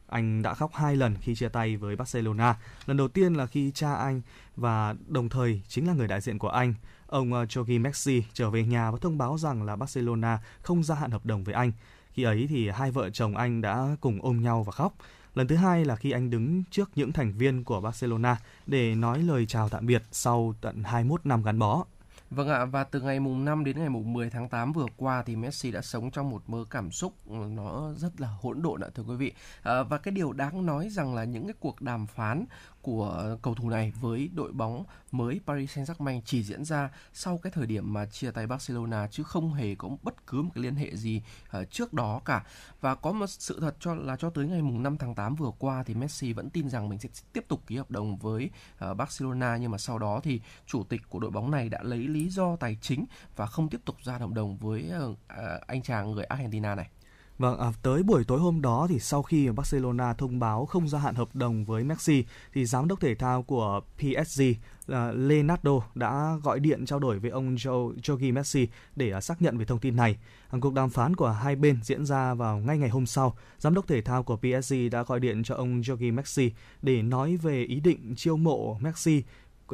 Anh 0.06 0.42
đã 0.42 0.54
khóc 0.54 0.70
hai 0.74 0.96
lần 0.96 1.14
khi 1.20 1.34
chia 1.34 1.48
tay 1.48 1.76
với 1.76 1.96
Barcelona. 1.96 2.56
Lần 2.86 2.96
đầu 2.96 3.08
tiên 3.08 3.34
là 3.34 3.46
khi 3.46 3.70
cha 3.74 3.94
anh 3.94 4.22
và 4.56 4.94
đồng 5.06 5.28
thời 5.28 5.62
chính 5.68 5.86
là 5.86 5.92
người 5.92 6.08
đại 6.08 6.20
diện 6.20 6.38
của 6.38 6.48
anh, 6.48 6.74
ông 7.06 7.32
ờ, 7.32 7.44
Jogi 7.44 7.80
Messi 7.80 8.22
trở 8.32 8.50
về 8.50 8.64
nhà 8.64 8.90
và 8.90 8.98
thông 9.00 9.18
báo 9.18 9.38
rằng 9.38 9.62
là 9.62 9.76
Barcelona 9.76 10.38
không 10.62 10.82
gia 10.82 10.94
hạn 10.94 11.10
hợp 11.10 11.26
đồng 11.26 11.44
với 11.44 11.54
anh. 11.54 11.72
Khi 12.12 12.22
ấy 12.22 12.46
thì 12.50 12.68
hai 12.68 12.90
vợ 12.90 13.10
chồng 13.10 13.36
anh 13.36 13.60
đã 13.60 13.96
cùng 14.00 14.18
ôm 14.22 14.42
nhau 14.42 14.62
và 14.62 14.72
khóc. 14.72 14.94
Lần 15.34 15.46
thứ 15.46 15.56
hai 15.56 15.84
là 15.84 15.96
khi 15.96 16.10
anh 16.10 16.30
đứng 16.30 16.62
trước 16.70 16.90
những 16.94 17.12
thành 17.12 17.32
viên 17.32 17.64
của 17.64 17.80
Barcelona 17.80 18.36
để 18.66 18.94
nói 18.94 19.22
lời 19.22 19.46
chào 19.46 19.68
tạm 19.68 19.86
biệt 19.86 20.02
sau 20.12 20.54
tận 20.60 20.82
21 20.84 21.26
năm 21.26 21.42
gắn 21.42 21.58
bó. 21.58 21.84
Vâng 22.30 22.48
ạ, 22.48 22.64
và 22.64 22.84
từ 22.84 23.00
ngày 23.00 23.20
mùng 23.20 23.44
5 23.44 23.64
đến 23.64 23.78
ngày 23.78 23.88
mùng 23.88 24.12
10 24.12 24.30
tháng 24.30 24.48
8 24.48 24.72
vừa 24.72 24.86
qua 24.96 25.22
thì 25.22 25.36
Messi 25.36 25.70
đã 25.70 25.82
sống 25.82 26.10
trong 26.10 26.30
một 26.30 26.42
mơ 26.46 26.64
cảm 26.70 26.90
xúc 26.90 27.14
ừ, 27.26 27.36
nó 27.50 27.92
rất 27.96 28.20
là 28.20 28.28
hỗn 28.40 28.62
độn 28.62 28.80
ạ 28.80 28.88
thưa 28.94 29.02
quý 29.02 29.16
vị. 29.16 29.32
À, 29.62 29.82
và 29.82 29.98
cái 29.98 30.12
điều 30.12 30.32
đáng 30.32 30.66
nói 30.66 30.88
rằng 30.88 31.14
là 31.14 31.24
những 31.24 31.46
cái 31.46 31.54
cuộc 31.60 31.80
đàm 31.80 32.06
phán 32.06 32.44
của 32.86 33.10
ờ, 33.18 33.38
cầu 33.42 33.54
thủ 33.54 33.70
này 33.70 33.92
với 34.00 34.30
đội 34.34 34.52
bóng 34.52 34.84
mới 35.12 35.40
Paris 35.46 35.78
Saint-Germain 35.78 36.20
chỉ 36.24 36.42
diễn 36.42 36.64
ra 36.64 36.90
sau 37.12 37.38
cái 37.38 37.52
thời 37.54 37.66
điểm 37.66 37.92
mà 37.92 38.06
chia 38.06 38.30
tay 38.30 38.46
Barcelona 38.46 39.08
chứ 39.10 39.22
không 39.22 39.54
hề 39.54 39.74
có 39.74 39.88
bất 40.02 40.26
cứ 40.26 40.42
một 40.42 40.50
cái 40.54 40.64
liên 40.64 40.74
hệ 40.74 40.96
gì 40.96 41.22
uh, 41.58 41.70
trước 41.70 41.92
đó 41.92 42.20
cả. 42.24 42.46
Và 42.80 42.94
có 42.94 43.12
một 43.12 43.26
sự 43.26 43.58
thật 43.60 43.76
cho 43.80 43.94
là 43.94 44.16
cho 44.16 44.30
tới 44.30 44.46
ngày 44.46 44.62
mùng 44.62 44.82
5 44.82 44.98
tháng 44.98 45.14
8 45.14 45.34
vừa 45.34 45.50
qua 45.58 45.82
thì 45.82 45.94
Messi 45.94 46.32
vẫn 46.32 46.50
tin 46.50 46.68
rằng 46.68 46.88
mình 46.88 46.98
sẽ 46.98 47.08
tiếp 47.32 47.44
tục 47.48 47.62
ký 47.66 47.76
hợp 47.76 47.90
đồng 47.90 48.16
với 48.16 48.50
uh, 48.90 48.96
Barcelona 48.96 49.56
nhưng 49.56 49.70
mà 49.70 49.78
sau 49.78 49.98
đó 49.98 50.20
thì 50.22 50.40
chủ 50.66 50.84
tịch 50.84 51.00
của 51.08 51.18
đội 51.18 51.30
bóng 51.30 51.50
này 51.50 51.68
đã 51.68 51.82
lấy 51.82 51.98
lý 51.98 52.28
do 52.28 52.56
tài 52.56 52.78
chính 52.80 53.04
và 53.36 53.46
không 53.46 53.68
tiếp 53.68 53.80
tục 53.84 53.96
ra 54.02 54.18
hợp 54.18 54.30
đồng 54.30 54.56
với 54.56 54.92
uh, 55.10 55.18
anh 55.66 55.82
chàng 55.82 56.10
người 56.10 56.24
Argentina 56.24 56.74
này. 56.74 56.90
Vâng, 57.38 57.58
à, 57.58 57.72
tới 57.82 58.02
buổi 58.02 58.24
tối 58.24 58.38
hôm 58.38 58.62
đó 58.62 58.86
thì 58.90 58.98
sau 58.98 59.22
khi 59.22 59.48
Barcelona 59.48 60.12
thông 60.12 60.38
báo 60.38 60.66
không 60.66 60.88
gia 60.88 60.98
hạn 60.98 61.14
hợp 61.14 61.36
đồng 61.36 61.64
với 61.64 61.84
Messi 61.84 62.24
thì 62.54 62.64
giám 62.64 62.88
đốc 62.88 63.00
thể 63.00 63.14
thao 63.14 63.42
của 63.42 63.80
PSG 63.98 64.42
là 64.86 65.12
Leonardo 65.12 65.72
đã 65.94 66.36
gọi 66.42 66.60
điện 66.60 66.86
trao 66.86 66.98
đổi 66.98 67.18
với 67.18 67.30
ông 67.30 67.54
Jogi 67.54 68.32
Messi 68.32 68.68
để 68.96 69.16
uh, 69.16 69.22
xác 69.22 69.42
nhận 69.42 69.58
về 69.58 69.64
thông 69.64 69.78
tin 69.78 69.96
này. 69.96 70.16
À, 70.50 70.58
cuộc 70.62 70.74
đàm 70.74 70.90
phán 70.90 71.16
của 71.16 71.30
hai 71.30 71.56
bên 71.56 71.78
diễn 71.82 72.06
ra 72.06 72.34
vào 72.34 72.58
ngay 72.58 72.78
ngày 72.78 72.88
hôm 72.88 73.06
sau. 73.06 73.36
Giám 73.58 73.74
đốc 73.74 73.86
thể 73.86 74.02
thao 74.02 74.22
của 74.22 74.36
PSG 74.36 74.74
đã 74.92 75.02
gọi 75.02 75.20
điện 75.20 75.42
cho 75.42 75.54
ông 75.54 75.80
Jogi 75.80 76.14
Messi 76.14 76.52
để 76.82 77.02
nói 77.02 77.36
về 77.36 77.64
ý 77.64 77.80
định 77.80 78.14
chiêu 78.16 78.36
mộ 78.36 78.78
Messi 78.80 79.22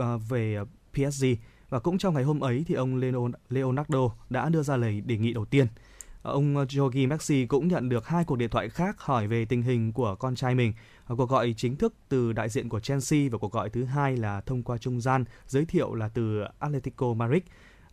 uh, 0.00 0.04
về 0.28 0.58
PSG 0.92 1.26
và 1.68 1.78
cũng 1.78 1.98
trong 1.98 2.14
ngày 2.14 2.24
hôm 2.24 2.40
ấy 2.40 2.64
thì 2.66 2.74
ông 2.74 3.00
Leonardo 3.48 4.10
đã 4.30 4.48
đưa 4.48 4.62
ra 4.62 4.76
lời 4.76 5.00
đề 5.00 5.18
nghị 5.18 5.32
đầu 5.32 5.44
tiên. 5.44 5.66
Ông 6.22 6.54
Jogi 6.54 7.08
Maxi 7.08 7.46
cũng 7.46 7.68
nhận 7.68 7.88
được 7.88 8.06
hai 8.06 8.24
cuộc 8.24 8.36
điện 8.36 8.50
thoại 8.50 8.68
khác 8.68 9.00
hỏi 9.00 9.26
về 9.26 9.44
tình 9.44 9.62
hình 9.62 9.92
của 9.92 10.14
con 10.14 10.34
trai 10.34 10.54
mình. 10.54 10.72
Cuộc 11.08 11.30
gọi 11.30 11.54
chính 11.56 11.76
thức 11.76 11.94
từ 12.08 12.32
đại 12.32 12.48
diện 12.48 12.68
của 12.68 12.80
Chelsea 12.80 13.20
và 13.32 13.38
cuộc 13.38 13.52
gọi 13.52 13.70
thứ 13.70 13.84
hai 13.84 14.16
là 14.16 14.40
thông 14.40 14.62
qua 14.62 14.78
trung 14.78 15.00
gian 15.00 15.24
giới 15.46 15.64
thiệu 15.64 15.94
là 15.94 16.08
từ 16.08 16.44
Atletico 16.58 17.14
Madrid. 17.14 17.42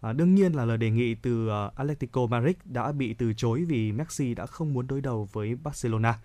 À, 0.01 0.13
đương 0.13 0.35
nhiên 0.35 0.53
là 0.53 0.65
lời 0.65 0.77
đề 0.77 0.89
nghị 0.89 1.15
từ 1.15 1.47
uh, 1.47 1.75
Atletico 1.75 2.25
Madrid 2.25 2.55
đã 2.65 2.91
bị 2.91 3.13
từ 3.13 3.33
chối 3.33 3.65
vì 3.67 3.91
Messi 3.91 4.33
đã 4.33 4.45
không 4.45 4.73
muốn 4.73 4.87
đối 4.87 5.01
đầu 5.01 5.29
với 5.31 5.55
Barcelona. 5.55 6.19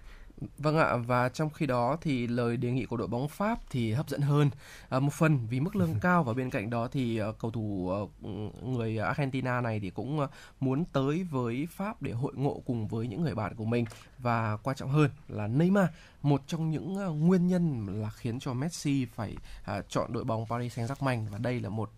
Vâng 0.58 0.76
ạ, 0.76 0.96
và 0.96 1.28
trong 1.28 1.50
khi 1.50 1.66
đó 1.66 1.96
thì 2.00 2.26
lời 2.26 2.56
đề 2.56 2.70
nghị 2.70 2.84
của 2.84 2.96
đội 2.96 3.06
bóng 3.06 3.28
Pháp 3.28 3.58
thì 3.70 3.92
hấp 3.92 4.08
dẫn 4.08 4.20
hơn. 4.20 4.50
À, 4.88 5.00
một 5.00 5.12
phần 5.12 5.38
vì 5.50 5.60
mức 5.60 5.76
lương 5.76 5.94
cao 6.00 6.24
và 6.24 6.32
bên 6.32 6.50
cạnh 6.50 6.70
đó 6.70 6.88
thì 6.92 7.22
uh, 7.22 7.38
cầu 7.38 7.50
thủ 7.50 7.92
uh, 8.02 8.64
người 8.64 8.98
Argentina 8.98 9.60
này 9.60 9.80
thì 9.80 9.90
cũng 9.90 10.20
uh, 10.20 10.30
muốn 10.60 10.84
tới 10.92 11.22
với 11.22 11.68
Pháp 11.70 12.02
để 12.02 12.12
hội 12.12 12.32
ngộ 12.36 12.62
cùng 12.66 12.88
với 12.88 13.06
những 13.06 13.22
người 13.22 13.34
bạn 13.34 13.54
của 13.54 13.64
mình 13.64 13.84
và 14.18 14.56
quan 14.62 14.76
trọng 14.76 14.90
hơn 14.90 15.10
là 15.28 15.46
Neymar 15.46 15.88
một 16.24 16.42
trong 16.46 16.70
những 16.70 16.96
uh, 17.08 17.16
nguyên 17.16 17.46
nhân 17.46 17.86
là 18.02 18.10
khiến 18.10 18.40
cho 18.40 18.54
Messi 18.54 19.06
phải 19.14 19.36
uh, 19.78 19.84
chọn 19.88 20.12
đội 20.12 20.24
bóng 20.24 20.46
Paris 20.48 20.78
Saint-Germain 20.78 21.28
và 21.30 21.38
đây 21.38 21.60
là 21.60 21.68
một 21.68 21.90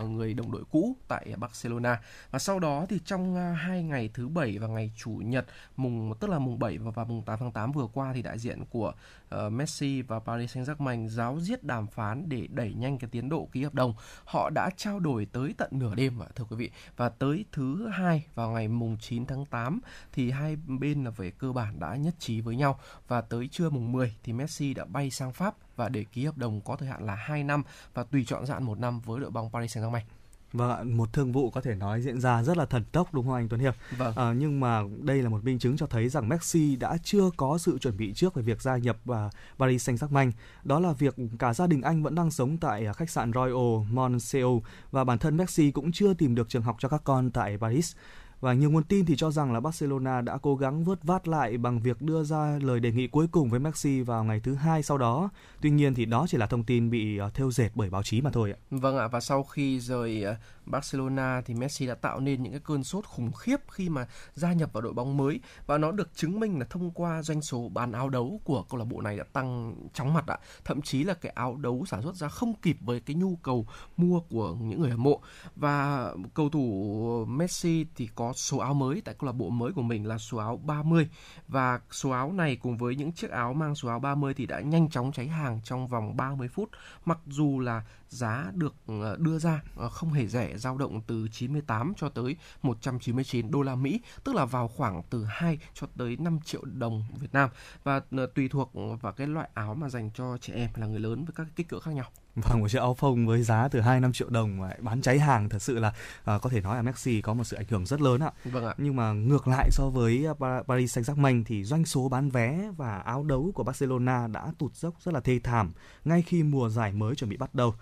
uh, 0.00 0.10
người 0.10 0.34
đồng 0.34 0.52
đội 0.52 0.62
cũ 0.70 0.96
tại 1.08 1.26
Barcelona. 1.36 2.00
Và 2.30 2.38
sau 2.38 2.58
đó 2.58 2.86
thì 2.88 3.00
trong 3.04 3.34
uh, 3.34 3.58
hai 3.58 3.82
ngày 3.82 4.10
thứ 4.14 4.28
bảy 4.28 4.58
và 4.58 4.66
ngày 4.66 4.92
chủ 4.96 5.10
nhật 5.10 5.46
mùng 5.76 6.14
tức 6.20 6.30
là 6.30 6.38
mùng 6.38 6.58
7 6.58 6.78
và, 6.78 6.90
và 6.90 7.04
mùng 7.04 7.22
8 7.22 7.38
tháng 7.38 7.52
8 7.52 7.72
vừa 7.72 7.86
qua 7.92 8.12
thì 8.12 8.22
đại 8.22 8.38
diện 8.38 8.64
của 8.70 8.92
uh, 9.34 9.52
Messi 9.52 10.02
và 10.02 10.18
Paris 10.18 10.56
Saint-Germain 10.56 11.08
giáo 11.08 11.40
diết 11.40 11.64
đàm 11.64 11.86
phán 11.86 12.28
để 12.28 12.46
đẩy 12.50 12.74
nhanh 12.74 12.98
cái 12.98 13.10
tiến 13.10 13.28
độ 13.28 13.48
ký 13.52 13.64
hợp 13.64 13.74
đồng. 13.74 13.94
Họ 14.24 14.50
đã 14.50 14.70
trao 14.76 15.00
đổi 15.00 15.26
tới 15.32 15.54
tận 15.58 15.70
nửa 15.72 15.94
đêm 15.94 16.18
thưa 16.34 16.44
quý 16.44 16.56
vị. 16.56 16.70
Và 16.96 17.08
tới 17.08 17.44
thứ 17.52 17.88
hai 17.88 18.26
vào 18.34 18.50
ngày 18.50 18.68
mùng 18.68 18.96
9 19.00 19.26
tháng 19.26 19.46
8 19.46 19.80
thì 20.12 20.30
hai 20.30 20.56
bên 20.56 21.04
là 21.04 21.10
về 21.10 21.30
cơ 21.30 21.52
bản 21.52 21.80
đã 21.80 21.96
nhất 21.96 22.14
trí 22.18 22.40
với 22.40 22.56
nhau. 22.56 22.80
Và 23.08 23.20
tới 23.20 23.48
trưa 23.48 23.70
mùng 23.70 23.92
10 23.92 24.14
thì 24.22 24.32
Messi 24.32 24.74
đã 24.74 24.84
bay 24.84 25.10
sang 25.10 25.32
Pháp 25.32 25.54
và 25.76 25.88
để 25.88 26.04
ký 26.12 26.24
hợp 26.24 26.38
đồng 26.38 26.60
có 26.60 26.76
thời 26.76 26.88
hạn 26.88 27.06
là 27.06 27.14
2 27.14 27.44
năm 27.44 27.62
và 27.94 28.04
tùy 28.04 28.24
chọn 28.24 28.46
giãn 28.46 28.62
một 28.62 28.78
năm 28.78 29.00
với 29.00 29.20
đội 29.20 29.30
bóng 29.30 29.50
Paris 29.52 29.76
Saint-Germain. 29.76 30.17
Vâng 30.52 30.96
một 30.96 31.12
thương 31.12 31.32
vụ 31.32 31.50
có 31.50 31.60
thể 31.60 31.74
nói 31.74 32.02
diễn 32.02 32.20
ra 32.20 32.42
rất 32.42 32.56
là 32.56 32.66
thần 32.66 32.84
tốc 32.92 33.14
đúng 33.14 33.26
không 33.26 33.34
anh 33.34 33.48
Tuấn 33.48 33.60
Hiệp? 33.60 33.74
Vâng. 33.96 34.14
À, 34.16 34.32
nhưng 34.32 34.60
mà 34.60 34.82
đây 35.00 35.22
là 35.22 35.28
một 35.28 35.44
minh 35.44 35.58
chứng 35.58 35.76
cho 35.76 35.86
thấy 35.86 36.08
rằng 36.08 36.28
Messi 36.28 36.76
đã 36.76 36.96
chưa 37.02 37.30
có 37.36 37.58
sự 37.58 37.78
chuẩn 37.78 37.96
bị 37.96 38.12
trước 38.12 38.34
về 38.34 38.42
việc 38.42 38.62
gia 38.62 38.76
nhập 38.76 38.96
vào 39.04 39.30
Paris 39.58 39.88
Saint-Germain. 39.88 40.32
Đó 40.64 40.80
là 40.80 40.92
việc 40.92 41.16
cả 41.38 41.54
gia 41.54 41.66
đình 41.66 41.82
anh 41.82 42.02
vẫn 42.02 42.14
đang 42.14 42.30
sống 42.30 42.56
tại 42.56 42.86
khách 42.96 43.10
sạn 43.10 43.32
Royal 43.32 43.92
Monceau 43.92 44.62
và 44.90 45.04
bản 45.04 45.18
thân 45.18 45.36
Messi 45.36 45.70
cũng 45.70 45.92
chưa 45.92 46.14
tìm 46.14 46.34
được 46.34 46.48
trường 46.48 46.62
học 46.62 46.76
cho 46.78 46.88
các 46.88 47.00
con 47.04 47.30
tại 47.30 47.58
Paris. 47.60 47.96
Và 48.40 48.52
nhiều 48.52 48.70
nguồn 48.70 48.84
tin 48.84 49.06
thì 49.06 49.16
cho 49.16 49.30
rằng 49.30 49.52
là 49.52 49.60
Barcelona 49.60 50.20
đã 50.20 50.38
cố 50.42 50.56
gắng 50.56 50.84
vớt 50.84 51.04
vát 51.04 51.28
lại 51.28 51.58
bằng 51.58 51.80
việc 51.80 52.02
đưa 52.02 52.24
ra 52.24 52.58
lời 52.62 52.80
đề 52.80 52.92
nghị 52.92 53.06
cuối 53.06 53.26
cùng 53.32 53.50
với 53.50 53.60
Messi 53.60 54.00
vào 54.00 54.24
ngày 54.24 54.40
thứ 54.40 54.54
hai 54.54 54.82
sau 54.82 54.98
đó. 54.98 55.30
Tuy 55.60 55.70
nhiên 55.70 55.94
thì 55.94 56.04
đó 56.04 56.26
chỉ 56.28 56.38
là 56.38 56.46
thông 56.46 56.64
tin 56.64 56.90
bị 56.90 57.18
ờ, 57.18 57.30
theo 57.34 57.50
dệt 57.50 57.70
bởi 57.74 57.90
báo 57.90 58.02
chí 58.02 58.20
mà 58.20 58.30
thôi 58.30 58.52
ạ. 58.52 58.58
Vâng 58.70 58.98
ạ, 58.98 59.08
và 59.08 59.20
sau 59.20 59.42
khi 59.42 59.80
rời 59.80 60.22
ờ, 60.22 60.36
Barcelona 60.66 61.42
thì 61.46 61.54
Messi 61.54 61.86
đã 61.86 61.94
tạo 61.94 62.20
nên 62.20 62.42
những 62.42 62.52
cái 62.52 62.60
cơn 62.64 62.84
sốt 62.84 63.04
khủng 63.04 63.32
khiếp 63.32 63.60
khi 63.70 63.88
mà 63.88 64.06
gia 64.34 64.52
nhập 64.52 64.70
vào 64.72 64.80
đội 64.80 64.92
bóng 64.92 65.16
mới 65.16 65.40
và 65.66 65.78
nó 65.78 65.92
được 65.92 66.08
chứng 66.14 66.40
minh 66.40 66.58
là 66.58 66.66
thông 66.70 66.90
qua 66.90 67.22
doanh 67.22 67.42
số 67.42 67.68
bán 67.68 67.92
áo 67.92 68.08
đấu 68.08 68.40
của 68.44 68.62
câu 68.62 68.78
lạc 68.78 68.84
bộ 68.84 69.00
này 69.00 69.16
đã 69.16 69.24
tăng 69.32 69.74
chóng 69.94 70.14
mặt 70.14 70.26
ạ. 70.26 70.38
Thậm 70.64 70.82
chí 70.82 71.04
là 71.04 71.14
cái 71.14 71.32
áo 71.34 71.56
đấu 71.56 71.84
sản 71.86 72.02
xuất 72.02 72.14
ra 72.14 72.28
không 72.28 72.54
kịp 72.62 72.76
với 72.80 73.00
cái 73.00 73.16
nhu 73.16 73.36
cầu 73.36 73.66
mua 73.96 74.20
của 74.20 74.54
những 74.54 74.80
người 74.80 74.90
hâm 74.90 75.02
mộ 75.02 75.20
và 75.56 76.08
cầu 76.34 76.48
thủ 76.48 77.24
Messi 77.28 77.86
thì 77.96 78.08
có 78.14 78.27
số 78.32 78.58
áo 78.58 78.74
mới 78.74 79.02
tại 79.04 79.14
câu 79.18 79.26
lạc 79.26 79.32
bộ 79.32 79.50
mới 79.50 79.72
của 79.72 79.82
mình 79.82 80.06
là 80.06 80.18
số 80.18 80.38
áo 80.38 80.60
30 80.64 81.08
và 81.48 81.80
số 81.90 82.10
áo 82.10 82.32
này 82.32 82.56
cùng 82.56 82.76
với 82.76 82.96
những 82.96 83.12
chiếc 83.12 83.30
áo 83.30 83.54
mang 83.54 83.74
số 83.74 83.88
áo 83.88 84.00
30 84.00 84.34
thì 84.34 84.46
đã 84.46 84.60
nhanh 84.60 84.90
chóng 84.90 85.12
cháy 85.12 85.28
hàng 85.28 85.60
trong 85.64 85.86
vòng 85.86 86.16
30 86.16 86.48
phút. 86.48 86.70
Mặc 87.04 87.18
dù 87.26 87.60
là 87.60 87.82
giá 88.08 88.50
được 88.54 88.74
ờ, 88.86 89.16
đưa 89.18 89.38
ra 89.38 89.62
ờ, 89.76 89.88
không 89.88 90.12
hề 90.12 90.26
rẻ 90.26 90.56
dao 90.56 90.78
động 90.78 91.00
từ 91.06 91.28
98 91.32 91.92
cho 91.96 92.08
tới 92.08 92.36
199 92.62 93.50
đô 93.50 93.62
la 93.62 93.74
Mỹ 93.74 94.00
tức 94.24 94.34
là 94.34 94.44
vào 94.44 94.68
khoảng 94.68 95.02
từ 95.10 95.24
2 95.24 95.58
cho 95.74 95.86
tới 95.96 96.16
5 96.16 96.38
triệu 96.44 96.64
đồng 96.64 97.04
Việt 97.20 97.32
Nam 97.32 97.50
và 97.84 98.00
ờ, 98.10 98.26
tùy 98.34 98.48
thuộc 98.48 98.72
vào 99.00 99.12
cái 99.12 99.26
loại 99.26 99.48
áo 99.54 99.74
mà 99.74 99.88
dành 99.88 100.10
cho 100.14 100.38
trẻ 100.40 100.54
em 100.54 100.70
là 100.74 100.86
người 100.86 101.00
lớn 101.00 101.24
với 101.24 101.32
các 101.36 101.46
kích 101.56 101.68
cỡ 101.68 101.80
khác 101.80 101.92
nhau. 101.94 102.06
Vâng, 102.42 102.60
một 102.60 102.68
chiếc 102.68 102.78
áo 102.78 102.94
phông 102.94 103.26
với 103.26 103.42
giá 103.42 103.68
từ 103.68 103.80
2 103.80 104.00
5 104.00 104.12
triệu 104.12 104.28
đồng 104.30 104.60
mà 104.60 104.70
bán 104.78 105.00
cháy 105.00 105.18
hàng 105.18 105.48
thật 105.48 105.62
sự 105.62 105.78
là 105.78 105.88
uh, 105.88 106.42
có 106.42 106.50
thể 106.50 106.60
nói 106.60 106.76
là 106.76 106.82
Messi 106.82 107.20
có 107.20 107.34
một 107.34 107.44
sự 107.44 107.56
ảnh 107.56 107.66
hưởng 107.68 107.86
rất 107.86 108.00
lớn 108.00 108.20
ạ. 108.20 108.30
Vâng 108.44 108.66
ạ. 108.66 108.74
Nhưng 108.78 108.96
mà 108.96 109.12
ngược 109.12 109.48
lại 109.48 109.68
so 109.72 109.90
với 109.90 110.26
Paris 110.68 110.98
Saint-Germain 110.98 111.44
thì 111.46 111.64
doanh 111.64 111.84
số 111.84 112.08
bán 112.08 112.30
vé 112.30 112.70
và 112.76 112.98
áo 112.98 113.24
đấu 113.24 113.50
của 113.54 113.64
Barcelona 113.64 114.26
đã 114.26 114.46
tụt 114.58 114.74
dốc 114.74 114.94
rất 115.04 115.14
là 115.14 115.20
thê 115.20 115.40
thảm 115.44 115.72
ngay 116.04 116.22
khi 116.22 116.42
mùa 116.42 116.68
giải 116.68 116.92
mới 116.92 117.14
chuẩn 117.14 117.30
bị 117.30 117.36
bắt 117.36 117.54
đầu. 117.54 117.74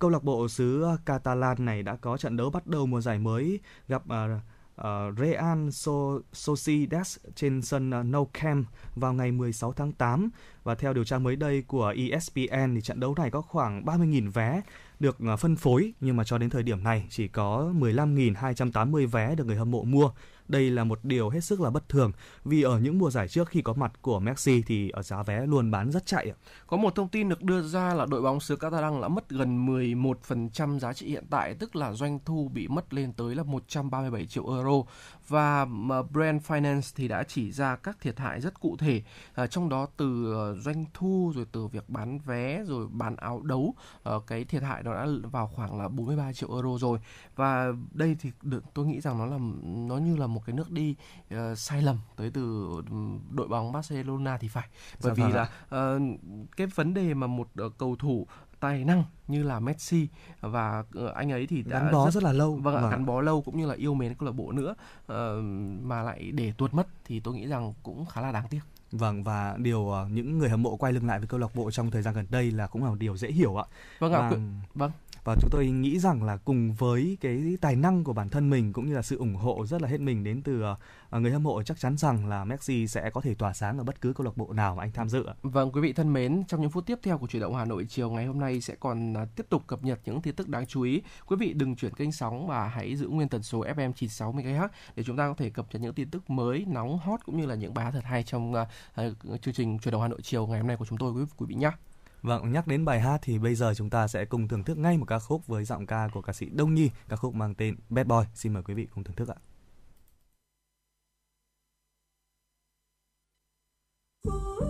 Câu 0.00 0.10
lạc 0.10 0.24
bộ 0.24 0.48
xứ 0.48 0.82
ờ, 0.82 0.96
Catalan 1.06 1.64
này 1.64 1.82
đã 1.82 1.96
có 1.96 2.16
trận 2.16 2.36
đấu 2.36 2.50
bắt 2.50 2.66
đầu 2.66 2.86
mùa 2.86 3.00
giải 3.00 3.18
mới 3.18 3.60
gặp 3.88 4.02
uh, 4.04 4.40
uh, 4.80 5.18
Real 5.18 5.68
Sociedad 6.32 7.16
trên 7.34 7.62
sân 7.62 7.90
uh, 8.00 8.06
Nou 8.06 8.24
Camp 8.24 8.66
vào 8.94 9.12
ngày 9.12 9.32
16 9.32 9.72
tháng 9.72 9.92
8 9.92 10.30
và 10.62 10.74
theo 10.74 10.92
điều 10.92 11.04
tra 11.04 11.18
mới 11.18 11.36
đây 11.36 11.62
của 11.62 11.94
ESPN 11.96 12.74
thì 12.74 12.80
trận 12.82 13.00
đấu 13.00 13.14
này 13.18 13.30
có 13.30 13.40
khoảng 13.40 13.84
30.000 13.84 14.30
vé 14.30 14.62
được 15.00 15.18
uh, 15.32 15.38
phân 15.38 15.56
phối 15.56 15.92
nhưng 16.00 16.16
mà 16.16 16.24
cho 16.24 16.38
đến 16.38 16.50
thời 16.50 16.62
điểm 16.62 16.84
này 16.84 17.06
chỉ 17.10 17.28
có 17.28 17.72
15.280 17.78 19.06
vé 19.06 19.34
được 19.34 19.46
người 19.46 19.56
hâm 19.56 19.70
mộ 19.70 19.84
mua 19.84 20.10
đây 20.50 20.70
là 20.70 20.84
một 20.84 20.98
điều 21.02 21.28
hết 21.28 21.40
sức 21.40 21.60
là 21.60 21.70
bất 21.70 21.88
thường 21.88 22.12
vì 22.44 22.62
ở 22.62 22.78
những 22.78 22.98
mùa 22.98 23.10
giải 23.10 23.28
trước 23.28 23.48
khi 23.48 23.62
có 23.62 23.72
mặt 23.72 23.92
của 24.02 24.20
Messi 24.20 24.62
thì 24.66 24.90
ở 24.90 25.02
giá 25.02 25.22
vé 25.22 25.46
luôn 25.46 25.70
bán 25.70 25.90
rất 25.90 26.06
chạy. 26.06 26.32
Có 26.66 26.76
một 26.76 26.94
thông 26.94 27.08
tin 27.08 27.28
được 27.28 27.42
đưa 27.42 27.62
ra 27.62 27.94
là 27.94 28.06
đội 28.06 28.22
bóng 28.22 28.40
xứ 28.40 28.56
Catalan 28.56 29.00
đã 29.00 29.08
mất 29.08 29.30
gần 29.30 29.66
11% 29.66 30.78
giá 30.78 30.92
trị 30.92 31.06
hiện 31.06 31.24
tại, 31.30 31.54
tức 31.54 31.76
là 31.76 31.92
doanh 31.92 32.18
thu 32.24 32.50
bị 32.54 32.68
mất 32.68 32.94
lên 32.94 33.12
tới 33.12 33.34
là 33.34 33.42
137 33.42 34.26
triệu 34.26 34.54
euro 34.54 34.82
và 35.30 35.64
Brand 36.10 36.42
Finance 36.46 36.92
thì 36.96 37.08
đã 37.08 37.22
chỉ 37.22 37.52
ra 37.52 37.76
các 37.76 38.00
thiệt 38.00 38.18
hại 38.18 38.40
rất 38.40 38.60
cụ 38.60 38.76
thể, 38.76 39.02
à, 39.34 39.46
trong 39.46 39.68
đó 39.68 39.86
từ 39.96 40.32
ờ, 40.32 40.54
doanh 40.54 40.84
thu 40.94 41.32
rồi 41.34 41.46
từ 41.52 41.66
việc 41.66 41.88
bán 41.88 42.18
vé 42.18 42.64
rồi 42.64 42.86
bán 42.90 43.16
áo 43.16 43.42
đấu, 43.42 43.74
à, 44.04 44.12
cái 44.26 44.44
thiệt 44.44 44.62
hại 44.62 44.82
nó 44.82 44.94
đã 44.94 45.06
vào 45.22 45.46
khoảng 45.46 45.80
là 45.80 45.88
43 45.88 46.32
triệu 46.32 46.52
euro 46.52 46.78
rồi. 46.78 46.98
Và 47.36 47.66
đây 47.92 48.16
thì 48.20 48.30
được 48.42 48.64
tôi 48.74 48.86
nghĩ 48.86 49.00
rằng 49.00 49.18
nó 49.18 49.26
là 49.26 49.38
nó 49.64 49.96
như 49.96 50.16
là 50.16 50.26
một 50.26 50.42
cái 50.46 50.56
nước 50.56 50.70
đi 50.70 50.96
uh, 51.34 51.58
sai 51.58 51.82
lầm 51.82 51.98
tới 52.16 52.30
từ 52.30 52.70
đội 53.30 53.48
bóng 53.48 53.72
Barcelona 53.72 54.38
thì 54.38 54.48
phải. 54.48 54.68
Bởi 55.02 55.14
dạ, 55.16 55.26
vì 55.26 55.32
vâng 55.32 55.32
là 55.32 55.96
uh, 55.96 56.20
cái 56.56 56.66
vấn 56.66 56.94
đề 56.94 57.14
mà 57.14 57.26
một 57.26 57.48
uh, 57.66 57.78
cầu 57.78 57.96
thủ 57.96 58.26
tài 58.60 58.84
năng 58.84 59.04
như 59.28 59.42
là 59.42 59.60
Messi 59.60 60.08
và 60.40 60.84
uh, 60.98 61.14
anh 61.14 61.32
ấy 61.32 61.46
thì 61.46 61.62
đã 61.62 61.78
gắn 61.78 61.92
bó 61.92 62.04
rất, 62.04 62.14
rất 62.14 62.22
là 62.22 62.32
lâu 62.32 62.56
vâng 62.56 62.74
ạ, 62.74 62.80
vâng. 62.80 62.90
gắn 62.90 63.06
bó 63.06 63.20
lâu 63.20 63.42
cũng 63.42 63.60
như 63.60 63.66
là 63.66 63.74
yêu 63.74 63.94
mến 63.94 64.14
câu 64.14 64.26
lạc 64.26 64.32
bộ 64.32 64.52
nữa 64.52 64.74
uh, 65.12 65.16
mà 65.82 66.02
lại 66.02 66.30
để 66.34 66.52
tuột 66.58 66.74
mất 66.74 66.86
thì 67.04 67.20
tôi 67.20 67.34
nghĩ 67.34 67.46
rằng 67.46 67.74
cũng 67.82 68.06
khá 68.06 68.20
là 68.20 68.32
đáng 68.32 68.48
tiếc 68.50 68.60
Vâng 68.92 69.22
và 69.24 69.56
điều 69.58 69.80
uh, 69.80 70.10
những 70.10 70.38
người 70.38 70.48
hâm 70.48 70.62
mộ 70.62 70.76
quay 70.76 70.92
lưng 70.92 71.06
lại 71.06 71.18
với 71.18 71.28
câu 71.28 71.40
lạc 71.40 71.54
bộ 71.54 71.70
trong 71.70 71.90
thời 71.90 72.02
gian 72.02 72.14
gần 72.14 72.26
đây 72.30 72.50
là 72.50 72.66
cũng 72.66 72.84
là 72.84 72.90
một 72.90 72.96
điều 72.98 73.16
dễ 73.16 73.28
hiểu 73.28 73.56
ạ. 73.56 73.64
Vâng 73.98 74.12
ạ. 74.12 74.30
Và... 74.30 74.38
Vâng 74.74 74.90
và 75.24 75.36
chúng 75.40 75.50
tôi 75.50 75.66
nghĩ 75.66 75.98
rằng 75.98 76.22
là 76.22 76.36
cùng 76.36 76.72
với 76.72 77.18
cái 77.20 77.56
tài 77.60 77.76
năng 77.76 78.04
của 78.04 78.12
bản 78.12 78.28
thân 78.28 78.50
mình 78.50 78.72
cũng 78.72 78.86
như 78.86 78.94
là 78.94 79.02
sự 79.02 79.18
ủng 79.18 79.34
hộ 79.34 79.66
rất 79.66 79.82
là 79.82 79.88
hết 79.88 80.00
mình 80.00 80.24
đến 80.24 80.42
từ 80.42 80.62
à, 81.10 81.18
người 81.18 81.32
hâm 81.32 81.42
mộ 81.42 81.62
chắc 81.62 81.78
chắn 81.78 81.96
rằng 81.96 82.28
là 82.28 82.44
Messi 82.44 82.86
sẽ 82.86 83.10
có 83.10 83.20
thể 83.20 83.34
tỏa 83.34 83.52
sáng 83.52 83.78
ở 83.78 83.84
bất 83.84 84.00
cứ 84.00 84.12
câu 84.12 84.24
lạc 84.24 84.36
bộ 84.36 84.52
nào 84.52 84.74
mà 84.74 84.82
anh 84.82 84.92
tham 84.92 85.08
dự. 85.08 85.26
Vâng 85.42 85.72
quý 85.72 85.80
vị 85.80 85.92
thân 85.92 86.12
mến, 86.12 86.44
trong 86.48 86.60
những 86.60 86.70
phút 86.70 86.86
tiếp 86.86 86.98
theo 87.02 87.18
của 87.18 87.26
chuyển 87.26 87.42
động 87.42 87.54
Hà 87.54 87.64
Nội 87.64 87.86
chiều 87.88 88.10
ngày 88.10 88.26
hôm 88.26 88.40
nay 88.40 88.60
sẽ 88.60 88.74
còn 88.80 89.14
à, 89.14 89.24
tiếp 89.36 89.46
tục 89.48 89.62
cập 89.66 89.84
nhật 89.84 90.00
những 90.04 90.22
tin 90.22 90.34
tức 90.34 90.48
đáng 90.48 90.66
chú 90.66 90.82
ý. 90.82 91.02
Quý 91.26 91.36
vị 91.36 91.52
đừng 91.52 91.76
chuyển 91.76 91.94
kênh 91.94 92.12
sóng 92.12 92.46
và 92.46 92.68
hãy 92.68 92.96
giữ 92.96 93.08
nguyên 93.08 93.28
tần 93.28 93.42
số 93.42 93.64
FM 93.64 93.92
96 93.92 94.32
MHz 94.32 94.68
để 94.96 95.02
chúng 95.02 95.16
ta 95.16 95.28
có 95.28 95.34
thể 95.34 95.50
cập 95.50 95.66
nhật 95.72 95.82
những 95.82 95.94
tin 95.94 96.10
tức 96.10 96.30
mới 96.30 96.64
nóng 96.68 96.98
hot 96.98 97.20
cũng 97.26 97.40
như 97.40 97.46
là 97.46 97.54
những 97.54 97.74
bài 97.74 97.92
thật 97.92 98.04
hay 98.04 98.22
trong 98.22 98.52
uh, 98.52 99.42
chương 99.42 99.54
trình 99.54 99.78
chuyển 99.78 99.92
động 99.92 100.02
Hà 100.02 100.08
Nội 100.08 100.20
chiều 100.22 100.46
ngày 100.46 100.58
hôm 100.58 100.66
nay 100.66 100.76
của 100.76 100.86
chúng 100.88 100.98
tôi 100.98 101.12
quý, 101.12 101.22
quý 101.36 101.46
vị 101.48 101.54
nhé. 101.54 101.70
Vâng, 102.22 102.52
nhắc 102.52 102.66
đến 102.66 102.84
bài 102.84 103.00
hát 103.00 103.18
thì 103.22 103.38
bây 103.38 103.54
giờ 103.54 103.74
chúng 103.76 103.90
ta 103.90 104.08
sẽ 104.08 104.24
cùng 104.24 104.48
thưởng 104.48 104.64
thức 104.64 104.78
ngay 104.78 104.98
một 104.98 105.06
ca 105.08 105.18
khúc 105.18 105.46
với 105.46 105.64
giọng 105.64 105.86
ca 105.86 106.08
của 106.12 106.22
ca 106.22 106.32
sĩ 106.32 106.46
Đông 106.52 106.74
Nhi, 106.74 106.90
ca 107.08 107.16
khúc 107.16 107.34
mang 107.34 107.54
tên 107.54 107.76
Bad 107.88 108.06
Boy. 108.06 108.24
Xin 108.34 108.52
mời 108.52 108.62
quý 108.62 108.74
vị 108.74 108.88
cùng 108.94 109.04
thưởng 109.04 109.16
thức 109.16 109.28
ạ. 109.28 109.36
Ooh. 114.26 114.69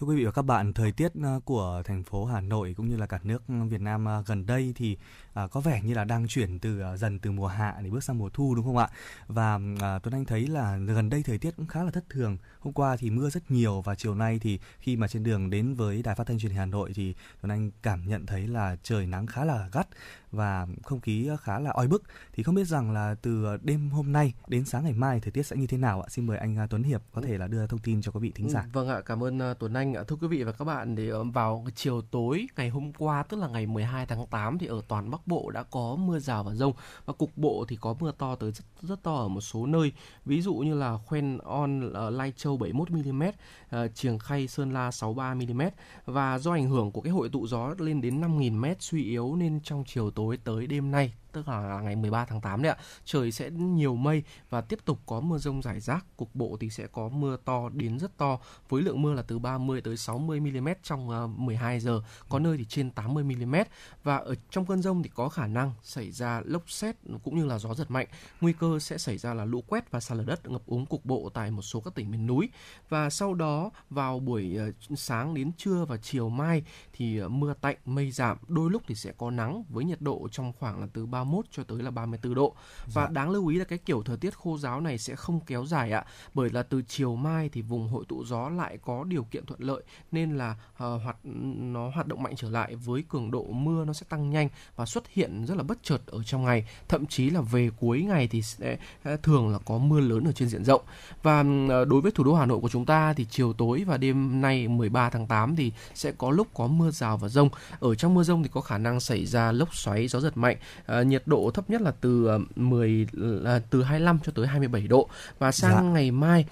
Thưa 0.00 0.06
quý 0.06 0.16
vị 0.16 0.24
và 0.24 0.30
các 0.30 0.42
bạn, 0.42 0.72
thời 0.72 0.92
tiết 0.92 1.12
ờ, 1.22 1.40
của 1.44 1.82
thành 1.84 2.02
phố 2.02 2.24
Hà 2.24 2.40
Nội 2.40 2.74
cũng 2.76 2.88
như 2.88 2.96
là 2.96 3.06
cả 3.06 3.18
nước 3.22 3.42
Việt 3.68 3.80
Nam 3.80 4.04
ờ, 4.04 4.22
gần 4.26 4.46
đây 4.46 4.72
thì 4.76 4.96
à, 5.34 5.46
có 5.46 5.60
vẻ 5.60 5.80
như 5.82 5.94
là 5.94 6.04
đang 6.04 6.28
chuyển 6.28 6.58
từ 6.58 6.82
dần 6.96 7.18
từ 7.18 7.32
mùa 7.32 7.46
hạ 7.46 7.76
để 7.82 7.90
bước 7.90 8.04
sang 8.04 8.18
mùa 8.18 8.28
thu 8.28 8.54
đúng 8.54 8.64
không 8.64 8.76
ạ? 8.76 8.88
Và 9.26 9.58
Tuấn 9.78 10.14
Anh 10.14 10.24
thấy 10.24 10.46
là 10.46 10.76
gần 10.76 11.10
đây 11.10 11.22
thời 11.22 11.38
tiết 11.38 11.56
cũng 11.56 11.66
khá 11.66 11.82
là 11.84 11.90
thất 11.90 12.04
thường. 12.10 12.38
Hôm 12.60 12.72
qua 12.72 12.96
thì 12.96 13.10
mưa 13.10 13.30
rất 13.30 13.50
nhiều 13.50 13.80
và 13.80 13.94
chiều 13.94 14.14
nay 14.14 14.38
thì 14.38 14.58
khi 14.78 14.96
mà 14.96 15.08
trên 15.08 15.24
đường 15.24 15.50
đến 15.50 15.74
với 15.74 16.02
đài 16.02 16.14
phát 16.14 16.26
thanh 16.26 16.38
truyền 16.38 16.50
hình 16.50 16.58
Hà 16.58 16.66
Nội 16.66 16.92
thì 16.94 17.14
Tuấn 17.42 17.50
Anh 17.50 17.70
cảm 17.82 18.08
nhận 18.08 18.26
thấy 18.26 18.46
là 18.46 18.76
trời 18.82 19.06
nắng 19.06 19.26
khá 19.26 19.44
là 19.44 19.68
gắt 19.72 19.88
và 20.32 20.66
không 20.82 21.00
khí 21.00 21.30
khá 21.42 21.58
là 21.58 21.70
oi 21.70 21.88
bức. 21.88 22.02
Thì 22.32 22.42
không 22.42 22.54
biết 22.54 22.66
rằng 22.66 22.90
là 22.90 23.14
từ 23.22 23.56
đêm 23.62 23.90
hôm 23.90 24.12
nay 24.12 24.34
đến 24.48 24.64
sáng 24.64 24.84
ngày 24.84 24.92
mai 24.92 25.20
thời 25.20 25.32
tiết 25.32 25.42
sẽ 25.42 25.56
như 25.56 25.66
thế 25.66 25.76
nào 25.76 26.02
ạ? 26.02 26.06
Xin 26.08 26.26
mời 26.26 26.38
anh 26.38 26.66
Tuấn 26.70 26.82
Hiệp 26.82 27.02
có 27.12 27.22
thể 27.22 27.38
là 27.38 27.46
đưa 27.46 27.66
thông 27.66 27.80
tin 27.80 28.02
cho 28.02 28.12
quý 28.12 28.20
vị 28.20 28.32
thính 28.34 28.50
giả. 28.50 28.60
Ừ, 28.60 28.68
vâng 28.72 28.88
ạ, 28.88 29.00
cảm 29.06 29.24
ơn 29.24 29.40
Tuấn 29.58 29.74
Anh 29.74 29.85
ạ. 29.94 30.04
Thưa 30.08 30.16
quý 30.16 30.28
vị 30.28 30.42
và 30.42 30.52
các 30.52 30.64
bạn, 30.64 30.96
thì 30.96 31.08
ờ, 31.08 31.24
vào 31.24 31.66
chiều 31.74 32.02
tối 32.10 32.46
ngày 32.56 32.68
hôm 32.68 32.92
qua 32.92 33.22
tức 33.22 33.36
là 33.36 33.48
ngày 33.48 33.66
12 33.66 34.06
tháng 34.06 34.26
8 34.26 34.58
thì 34.58 34.66
ở 34.66 34.82
toàn 34.88 35.10
Bắc 35.10 35.26
Bộ 35.26 35.50
đã 35.50 35.62
có 35.62 35.96
mưa 35.96 36.18
rào 36.18 36.44
và 36.44 36.54
rông 36.54 36.72
và 37.04 37.12
cục 37.12 37.30
bộ 37.36 37.64
thì 37.68 37.76
có 37.80 37.94
mưa 38.00 38.12
to 38.18 38.34
tới 38.34 38.52
rất 38.52 38.64
rất 38.82 39.02
to 39.02 39.14
ở 39.14 39.28
một 39.28 39.40
số 39.40 39.66
nơi. 39.66 39.92
Ví 40.24 40.42
dụ 40.42 40.54
như 40.54 40.74
là 40.74 40.98
Khoen 41.06 41.38
On 41.38 41.92
ờ, 41.92 42.10
Lai 42.10 42.32
Châu 42.36 42.56
71 42.56 42.90
mm, 42.90 43.22
ờ, 43.70 43.88
Triềng 43.88 44.18
Khay 44.18 44.48
Sơn 44.48 44.72
La 44.72 44.90
63 44.90 45.34
mm 45.34 45.62
và 46.06 46.38
do 46.38 46.52
ảnh 46.52 46.68
hưởng 46.68 46.90
của 46.90 47.00
cái 47.00 47.12
hội 47.12 47.28
tụ 47.28 47.46
gió 47.46 47.74
lên 47.78 48.00
đến 48.00 48.20
5.000 48.20 48.60
m 48.60 48.64
suy 48.80 49.04
yếu 49.04 49.36
nên 49.36 49.60
trong 49.60 49.84
chiều 49.86 50.10
tối 50.10 50.38
tới 50.44 50.66
đêm 50.66 50.90
nay 50.90 51.12
tức 51.32 51.48
là 51.48 51.80
ngày 51.80 51.96
13 51.96 52.24
tháng 52.24 52.40
8 52.40 52.62
đấy 52.62 52.72
ạ. 52.72 52.78
Trời 53.04 53.32
sẽ 53.32 53.50
nhiều 53.50 53.96
mây 53.96 54.22
và 54.50 54.60
tiếp 54.60 54.78
tục 54.84 54.98
có 55.06 55.20
mưa 55.20 55.38
rông 55.38 55.62
rải 55.62 55.80
rác, 55.80 56.04
cục 56.16 56.34
bộ 56.34 56.56
thì 56.60 56.70
sẽ 56.70 56.86
có 56.86 57.08
mưa 57.08 57.36
to 57.44 57.68
đến 57.68 57.98
rất 57.98 58.16
to 58.16 58.38
với 58.68 58.82
lượng 58.82 59.02
mưa 59.02 59.14
là 59.14 59.22
từ 59.22 59.38
30 59.38 59.80
tới 59.80 59.96
60 59.96 60.40
mm 60.40 60.68
trong 60.82 61.10
ờ, 61.10 61.26
12 61.26 61.80
giờ, 61.80 62.02
có 62.28 62.38
nơi 62.38 62.56
thì 62.56 62.64
trên 62.64 62.90
80 62.90 63.24
mm 63.24 63.54
và 64.02 64.16
ở 64.16 64.34
trong 64.50 64.66
cơn 64.66 64.82
rông 64.82 65.02
thì 65.02 65.10
có 65.14 65.28
khả 65.28 65.46
năng 65.46 65.72
xảy 65.82 66.10
ra 66.10 66.42
lốc 66.44 66.70
xét 66.70 66.96
cũng 67.24 67.38
như 67.38 67.46
là 67.46 67.58
gió 67.58 67.74
giật 67.74 67.90
mạnh. 67.90 68.06
Nguy 68.40 68.52
cơ 68.52 68.78
sẽ 68.78 68.98
xảy 68.98 69.18
ra 69.18 69.34
là 69.34 69.44
lũ 69.44 69.64
quét 69.66 69.90
và 69.90 70.00
sạt 70.00 70.18
lở 70.18 70.24
đất 70.24 70.48
ngập 70.48 70.66
úng 70.66 70.86
cục 70.86 71.04
bộ 71.04 71.30
tại 71.34 71.50
một 71.50 71.62
số 71.62 71.80
các 71.80 71.94
tỉnh 71.94 72.10
miền 72.10 72.26
núi. 72.26 72.48
Và 72.88 73.10
sau 73.10 73.34
đó 73.34 73.70
vào 73.90 74.18
buổi 74.18 74.56
ờ, 74.56 74.72
sáng 74.96 75.34
đến 75.34 75.52
trưa 75.56 75.84
và 75.84 75.96
chiều 75.96 76.28
mai 76.28 76.62
thì 76.96 77.22
uh, 77.22 77.30
mưa 77.30 77.54
tạnh, 77.60 77.76
mây 77.84 78.10
giảm, 78.10 78.36
đôi 78.48 78.70
lúc 78.70 78.82
thì 78.86 78.94
sẽ 78.94 79.12
có 79.18 79.30
nắng 79.30 79.64
với 79.68 79.84
nhiệt 79.84 80.00
độ 80.00 80.28
trong 80.30 80.52
khoảng 80.58 80.80
là 80.80 80.86
từ 80.92 81.06
31 81.06 81.44
cho 81.50 81.62
tới 81.64 81.82
là 81.82 81.90
34 81.90 82.34
độ. 82.34 82.54
Và 82.94 83.02
Dạ. 83.02 83.08
đáng 83.12 83.30
lưu 83.30 83.46
ý 83.46 83.58
là 83.58 83.64
cái 83.64 83.78
kiểu 83.78 84.02
thời 84.02 84.16
tiết 84.16 84.38
khô 84.38 84.58
giáo 84.58 84.80
này 84.80 84.98
sẽ 84.98 85.16
không 85.16 85.40
kéo 85.40 85.66
dài 85.66 85.92
ạ, 85.92 86.04
bởi 86.34 86.50
là 86.50 86.62
từ 86.62 86.82
chiều 86.88 87.16
mai 87.16 87.48
thì 87.48 87.62
vùng 87.62 87.88
hội 87.88 88.04
tụ 88.08 88.24
gió 88.24 88.48
lại 88.48 88.78
có 88.82 89.04
điều 89.04 89.24
kiện 89.24 89.46
thuận 89.46 89.60
lợi 89.60 89.82
nên 90.12 90.38
là 90.38 90.56
ờ, 90.76 90.96
hoạt 90.96 91.16
nó 91.56 91.88
hoạt 91.90 92.06
động 92.06 92.22
mạnh 92.22 92.36
trở 92.36 92.50
lại 92.50 92.74
với 92.74 93.04
cường 93.08 93.30
độ 93.30 93.46
mưa 93.52 93.84
nó 93.84 93.92
sẽ 93.92 94.06
tăng 94.08 94.30
nhanh 94.30 94.48
và 94.76 94.86
xuất 94.86 95.08
hiện 95.08 95.44
rất 95.46 95.56
là 95.56 95.62
bất 95.62 95.78
chợt 95.82 95.98
ở 96.06 96.22
trong 96.22 96.44
ngày, 96.44 96.66
thậm 96.88 97.06
chí 97.06 97.30
là 97.30 97.40
về 97.40 97.70
cuối 97.80 98.02
ngày 98.02 98.28
thì 98.28 98.42
sẽ 98.42 98.76
thường 99.22 99.48
là 99.48 99.58
có 99.58 99.78
mưa 99.78 100.00
lớn 100.00 100.24
ở 100.24 100.32
trên 100.32 100.48
diện 100.48 100.64
rộng. 100.64 100.82
Và 101.22 101.44
ờ, 101.68 101.84
đối 101.84 102.00
với 102.00 102.12
thủ 102.12 102.24
đô 102.24 102.34
Hà 102.34 102.46
Nội 102.46 102.60
của 102.60 102.68
chúng 102.68 102.86
ta 102.86 103.12
thì 103.12 103.26
chiều 103.30 103.52
tối 103.52 103.84
và 103.86 103.96
đêm 103.96 104.40
nay 104.40 104.68
13 104.68 105.10
tháng 105.10 105.26
8 105.26 105.56
thì 105.56 105.72
sẽ 105.94 106.12
có 106.12 106.30
lúc 106.30 106.48
có 106.54 106.66
mưa 106.66 106.85
rào 106.90 107.16
và 107.16 107.28
rông. 107.28 107.48
Ở 107.80 107.94
trong 107.94 108.14
mưa 108.14 108.22
rông 108.22 108.42
thì 108.42 108.48
có 108.52 108.60
khả 108.60 108.78
năng 108.78 109.00
xảy 109.00 109.26
ra 109.26 109.52
lốc 109.52 109.74
xoáy, 109.74 110.08
gió 110.08 110.20
giật 110.20 110.36
mạnh. 110.36 110.56
Ờ, 110.86 111.02
nhiệt 111.02 111.22
độ 111.26 111.50
thấp 111.54 111.70
nhất 111.70 111.80
là 111.80 111.92
từ 112.00 112.26
ờ, 112.26 112.38
10 112.56 113.06
là 113.12 113.60
từ 113.70 113.82
25 113.82 114.18
cho 114.24 114.32
tới 114.34 114.46
27 114.46 114.88
độ 114.88 115.08
và 115.38 115.52
sang 115.52 115.72
Dạ. 115.74 115.80
ngày 115.80 116.10
mai 116.10 116.44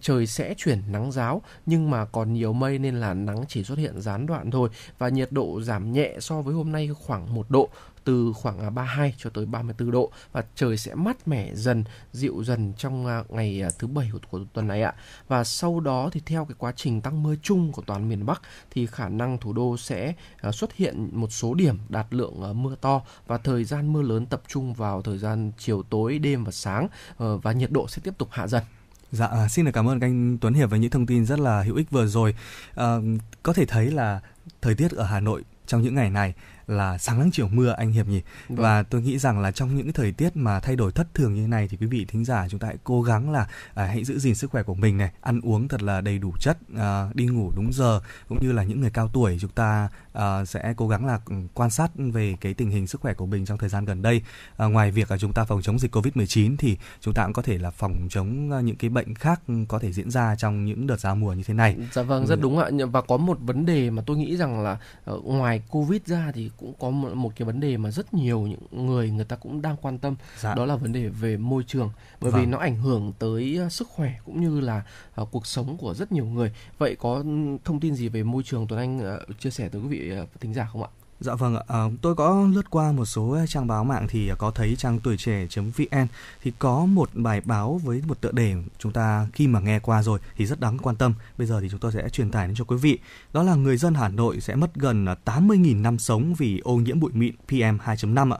trời 0.00 0.26
sẽ 0.26 0.54
chuyển 0.58 0.78
nắng 0.92 1.12
giáo 1.12 1.42
nhưng 1.66 1.90
mà 1.90 2.04
còn 2.04 2.32
nhiều 2.32 2.52
mây 2.52 2.78
nên 2.78 3.00
là 3.00 3.14
nắng 3.14 3.44
chỉ 3.48 3.64
xuất 3.64 3.78
hiện 3.78 4.00
gián 4.00 4.26
đoạn 4.26 4.50
thôi 4.50 4.68
và 4.98 5.08
nhiệt 5.08 5.32
độ 5.32 5.60
giảm 5.62 5.92
nhẹ 5.92 6.16
so 6.20 6.40
với 6.42 6.54
hôm 6.54 6.72
nay 6.72 6.90
khoảng 6.94 7.34
1 7.34 7.50
độ 7.50 7.68
từ 8.04 8.32
khoảng 8.36 8.58
à, 8.58 8.70
32 8.70 9.14
cho 9.18 9.30
tới 9.30 9.46
34 9.46 9.90
độ 9.90 10.12
và 10.32 10.44
trời 10.54 10.76
sẽ 10.76 10.94
mát 10.94 11.28
mẻ 11.28 11.54
dần, 11.54 11.84
dịu 12.12 12.44
dần 12.44 12.72
trong 12.76 13.06
à, 13.06 13.22
ngày 13.28 13.62
à, 13.62 13.68
thứ 13.78 13.86
bảy 13.86 14.10
của, 14.30 14.40
tuần 14.52 14.68
này 14.68 14.82
ạ. 14.82 14.94
Và 15.28 15.44
sau 15.44 15.80
đó 15.80 16.10
thì 16.12 16.20
theo 16.26 16.44
cái 16.44 16.54
quá 16.58 16.72
trình 16.76 17.00
tăng 17.00 17.22
mưa 17.22 17.34
chung 17.42 17.72
của 17.72 17.82
toàn 17.86 18.08
miền 18.08 18.26
Bắc 18.26 18.42
thì 18.70 18.86
khả 18.86 19.08
năng 19.08 19.38
thủ 19.38 19.52
đô 19.52 19.76
sẽ 19.76 20.14
xuất 20.52 20.72
hiện 20.74 21.08
một 21.12 21.32
số 21.32 21.54
điểm 21.54 21.78
đạt 21.88 22.06
lượng 22.10 22.62
mưa 22.62 22.74
to 22.80 23.02
và 23.26 23.38
thời 23.38 23.64
gian 23.64 23.92
mưa 23.92 24.02
lớn 24.02 24.26
tập 24.26 24.42
trung 24.48 24.74
vào 24.74 25.02
thời 25.02 25.18
gian 25.18 25.52
chiều 25.58 25.82
tối, 25.82 26.18
đêm 26.18 26.44
và 26.44 26.52
sáng 26.52 26.88
ờ, 27.16 27.36
và 27.36 27.52
nhiệt 27.52 27.70
độ 27.70 27.88
sẽ 27.88 28.02
tiếp 28.04 28.14
tục 28.18 28.28
hạ 28.30 28.46
dần. 28.46 28.62
Dạ, 29.10 29.48
xin 29.50 29.64
được 29.64 29.70
cảm 29.74 29.88
ơn 29.88 30.00
anh 30.00 30.38
Tuấn 30.38 30.54
Hiệp 30.54 30.70
với 30.70 30.78
những 30.78 30.90
thông 30.90 31.06
tin 31.06 31.24
rất 31.24 31.40
là 31.40 31.62
hữu 31.62 31.76
ích 31.76 31.90
vừa 31.90 32.06
rồi. 32.06 32.34
À, 32.74 32.96
có 33.42 33.52
thể 33.52 33.66
thấy 33.66 33.90
là 33.90 34.20
thời 34.62 34.74
tiết 34.74 34.92
ở 34.92 35.04
Hà 35.04 35.20
Nội 35.20 35.42
trong 35.66 35.82
những 35.82 35.94
ngày 35.94 36.10
này 36.10 36.34
là 36.72 36.98
sáng 36.98 37.18
nắng 37.18 37.30
chiều 37.32 37.48
mưa 37.48 37.74
anh 37.78 37.92
Hiệp 37.92 38.06
nhỉ. 38.06 38.22
Vâng. 38.48 38.58
Và 38.58 38.82
tôi 38.82 39.02
nghĩ 39.02 39.18
rằng 39.18 39.40
là 39.40 39.50
trong 39.50 39.76
những 39.76 39.86
cái 39.86 39.92
thời 39.92 40.12
tiết 40.12 40.36
mà 40.36 40.60
thay 40.60 40.76
đổi 40.76 40.92
thất 40.92 41.14
thường 41.14 41.34
như 41.34 41.40
thế 41.40 41.46
này 41.48 41.68
thì 41.68 41.76
quý 41.76 41.86
vị 41.86 42.04
thính 42.08 42.24
giả 42.24 42.48
chúng 42.48 42.60
ta 42.60 42.66
hãy 42.66 42.76
cố 42.84 43.02
gắng 43.02 43.30
là 43.30 43.46
à, 43.74 43.86
hãy 43.86 44.04
giữ 44.04 44.18
gìn 44.18 44.34
sức 44.34 44.50
khỏe 44.50 44.62
của 44.62 44.74
mình 44.74 44.98
này, 44.98 45.10
ăn 45.20 45.40
uống 45.40 45.68
thật 45.68 45.82
là 45.82 46.00
đầy 46.00 46.18
đủ 46.18 46.32
chất, 46.40 46.58
à, 46.76 47.08
đi 47.14 47.26
ngủ 47.26 47.52
đúng 47.56 47.72
giờ 47.72 48.00
cũng 48.28 48.38
như 48.42 48.52
là 48.52 48.64
những 48.64 48.80
người 48.80 48.90
cao 48.90 49.08
tuổi 49.08 49.38
chúng 49.40 49.50
ta 49.50 49.88
à, 50.12 50.44
sẽ 50.44 50.74
cố 50.76 50.88
gắng 50.88 51.06
là 51.06 51.20
ừ, 51.26 51.34
quan 51.54 51.70
sát 51.70 51.90
về 51.96 52.36
cái 52.40 52.54
tình 52.54 52.70
hình 52.70 52.86
sức 52.86 53.00
khỏe 53.00 53.14
của 53.14 53.26
mình 53.26 53.44
trong 53.46 53.58
thời 53.58 53.68
gian 53.68 53.84
gần 53.84 54.02
đây. 54.02 54.22
À, 54.56 54.66
ngoài 54.66 54.90
việc 54.90 55.10
là 55.10 55.18
chúng 55.18 55.32
ta 55.32 55.44
phòng 55.44 55.62
chống 55.62 55.78
dịch 55.78 55.94
Covid-19 55.96 56.56
thì 56.58 56.76
chúng 57.00 57.14
ta 57.14 57.24
cũng 57.24 57.32
có 57.32 57.42
thể 57.42 57.58
là 57.58 57.70
phòng 57.70 58.06
chống 58.10 58.50
à, 58.52 58.60
những 58.60 58.76
cái 58.76 58.90
bệnh 58.90 59.14
khác 59.14 59.40
có 59.68 59.78
thể 59.78 59.92
diễn 59.92 60.10
ra 60.10 60.34
trong 60.36 60.64
những 60.64 60.86
đợt 60.86 61.00
giao 61.00 61.16
mùa 61.16 61.32
như 61.32 61.42
thế 61.42 61.54
này. 61.54 61.76
Dạ 61.92 62.02
vâng, 62.02 62.26
rất 62.26 62.38
Ừ. 62.38 62.42
đúng 62.42 62.58
ạ. 62.58 62.68
Và 62.92 63.00
có 63.00 63.16
một 63.16 63.38
vấn 63.40 63.66
đề 63.66 63.90
mà 63.90 64.02
tôi 64.06 64.16
nghĩ 64.16 64.36
rằng 64.36 64.60
là 64.62 64.78
ờ, 65.04 65.18
ngoài 65.24 65.62
Covid 65.70 66.00
ra 66.06 66.32
thì 66.34 66.50
cũng 66.56 66.72
có 66.80 66.90
một, 66.90 67.32
cái 67.36 67.46
vấn 67.46 67.60
đề 67.60 67.76
mà 67.76 67.90
rất 67.90 68.14
nhiều 68.14 68.40
những 68.40 68.86
người 68.86 69.10
người 69.10 69.24
ta 69.24 69.36
cũng 69.36 69.62
đang 69.62 69.76
quan 69.82 69.98
tâm. 69.98 70.14
Dạ. 70.40 70.54
Đó 70.54 70.64
là 70.66 70.76
vấn 70.76 70.92
đề 70.92 71.08
về 71.08 71.36
môi 71.36 71.64
trường. 71.66 71.90
Bởi 72.20 72.32
vì 72.32 72.40
Vâng. 72.40 72.50
nó 72.50 72.58
ảnh 72.58 72.76
hưởng 72.76 73.12
tới 73.18 73.56
ờ, 73.56 73.68
sức 73.68 73.88
khỏe 73.88 74.14
cũng 74.24 74.40
như 74.40 74.60
là 74.60 74.82
ờ, 75.14 75.24
cuộc 75.24 75.46
sống 75.46 75.76
của 75.76 75.94
rất 75.94 76.12
nhiều 76.12 76.24
người. 76.26 76.52
Vậy 76.78 76.96
có 76.98 77.14
ừ, 77.14 77.24
thông 77.64 77.80
tin 77.80 77.94
gì 77.94 78.08
về 78.08 78.22
môi 78.22 78.42
trường 78.42 78.66
Tuấn 78.66 78.80
Anh 78.80 78.98
ờ, 79.00 79.24
chia 79.38 79.50
sẻ 79.50 79.68
tới 79.68 79.82
quý 79.82 79.88
vị 79.88 80.01
Uh, 80.10 80.28
thính 80.40 80.54
giả 80.54 80.68
không 80.72 80.82
ạ? 80.82 80.88
Dạ 81.20 81.34
vâng 81.34 81.56
ạ, 81.56 81.62
à, 81.68 81.78
tôi 82.02 82.14
có 82.14 82.48
lướt 82.54 82.70
qua 82.70 82.92
một 82.92 83.04
số 83.04 83.22
uh, 83.22 83.48
trang 83.48 83.66
báo 83.66 83.84
mạng 83.84 84.06
thì 84.08 84.32
uh, 84.32 84.38
có 84.38 84.50
thấy 84.50 84.76
trang 84.76 85.00
tuổi 85.00 85.16
trẻ.vn 85.16 86.06
thì 86.42 86.52
có 86.58 86.86
một 86.86 87.10
bài 87.12 87.40
báo 87.44 87.80
với 87.84 88.02
một 88.06 88.20
tựa 88.20 88.32
đề 88.32 88.54
chúng 88.78 88.92
ta 88.92 89.26
khi 89.32 89.46
mà 89.46 89.60
nghe 89.60 89.78
qua 89.78 90.02
rồi 90.02 90.18
thì 90.36 90.46
rất 90.46 90.60
đáng 90.60 90.78
quan 90.78 90.96
tâm. 90.96 91.14
Bây 91.38 91.46
giờ 91.46 91.60
thì 91.60 91.68
chúng 91.70 91.80
tôi 91.80 91.92
sẽ 91.92 92.08
truyền 92.08 92.30
tải 92.30 92.46
đến 92.46 92.56
cho 92.56 92.64
quý 92.64 92.76
vị. 92.76 92.98
Đó 93.32 93.42
là 93.42 93.54
người 93.54 93.76
dân 93.76 93.94
Hà 93.94 94.08
Nội 94.08 94.40
sẽ 94.40 94.54
mất 94.54 94.74
gần 94.74 95.06
80.000 95.24 95.82
năm 95.82 95.98
sống 95.98 96.34
vì 96.34 96.58
ô 96.58 96.76
nhiễm 96.76 97.00
bụi 97.00 97.10
mịn 97.14 97.34
PM2.5 97.48 98.32
ạ 98.32 98.38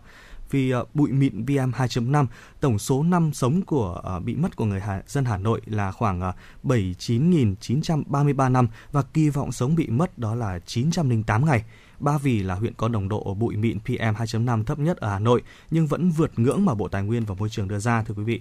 vì 0.52 0.74
uh, 0.74 0.94
bụi 0.94 1.12
mịn 1.12 1.46
PM 1.46 1.70
2.5. 1.70 2.26
Tổng 2.60 2.78
số 2.78 3.02
năm 3.02 3.32
sống 3.32 3.62
của 3.62 4.02
uh, 4.16 4.22
bị 4.24 4.34
mất 4.34 4.56
của 4.56 4.64
người 4.64 4.80
Hà, 4.80 5.02
dân 5.06 5.24
Hà 5.24 5.36
Nội 5.36 5.60
là 5.66 5.92
khoảng 5.92 6.20
ờ, 6.20 6.28
uh, 6.28 6.34
79.933 6.64 8.52
năm 8.52 8.68
và 8.92 9.02
kỳ 9.02 9.28
vọng 9.28 9.52
sống 9.52 9.74
bị 9.74 9.86
mất 9.86 10.18
đó 10.18 10.34
là 10.34 10.58
908 10.58 11.44
ngày. 11.46 11.64
Ba 12.00 12.18
Vì 12.18 12.42
là 12.42 12.54
huyện 12.54 12.74
có 12.74 12.88
nồng 12.88 13.08
độ 13.08 13.34
bụi 13.34 13.56
mịn 13.56 13.78
PM 13.80 14.14
2.5 14.14 14.64
thấp 14.64 14.78
nhất 14.78 14.96
ở 14.96 15.10
Hà 15.10 15.18
Nội 15.18 15.42
nhưng 15.70 15.86
vẫn 15.86 16.10
vượt 16.10 16.38
ngưỡng 16.38 16.64
mà 16.64 16.74
Bộ 16.74 16.88
Tài 16.88 17.02
nguyên 17.02 17.24
và 17.24 17.34
Môi 17.34 17.48
trường 17.48 17.68
đưa 17.68 17.78
ra 17.78 18.02
thưa 18.02 18.14
quý 18.14 18.24
vị. 18.24 18.40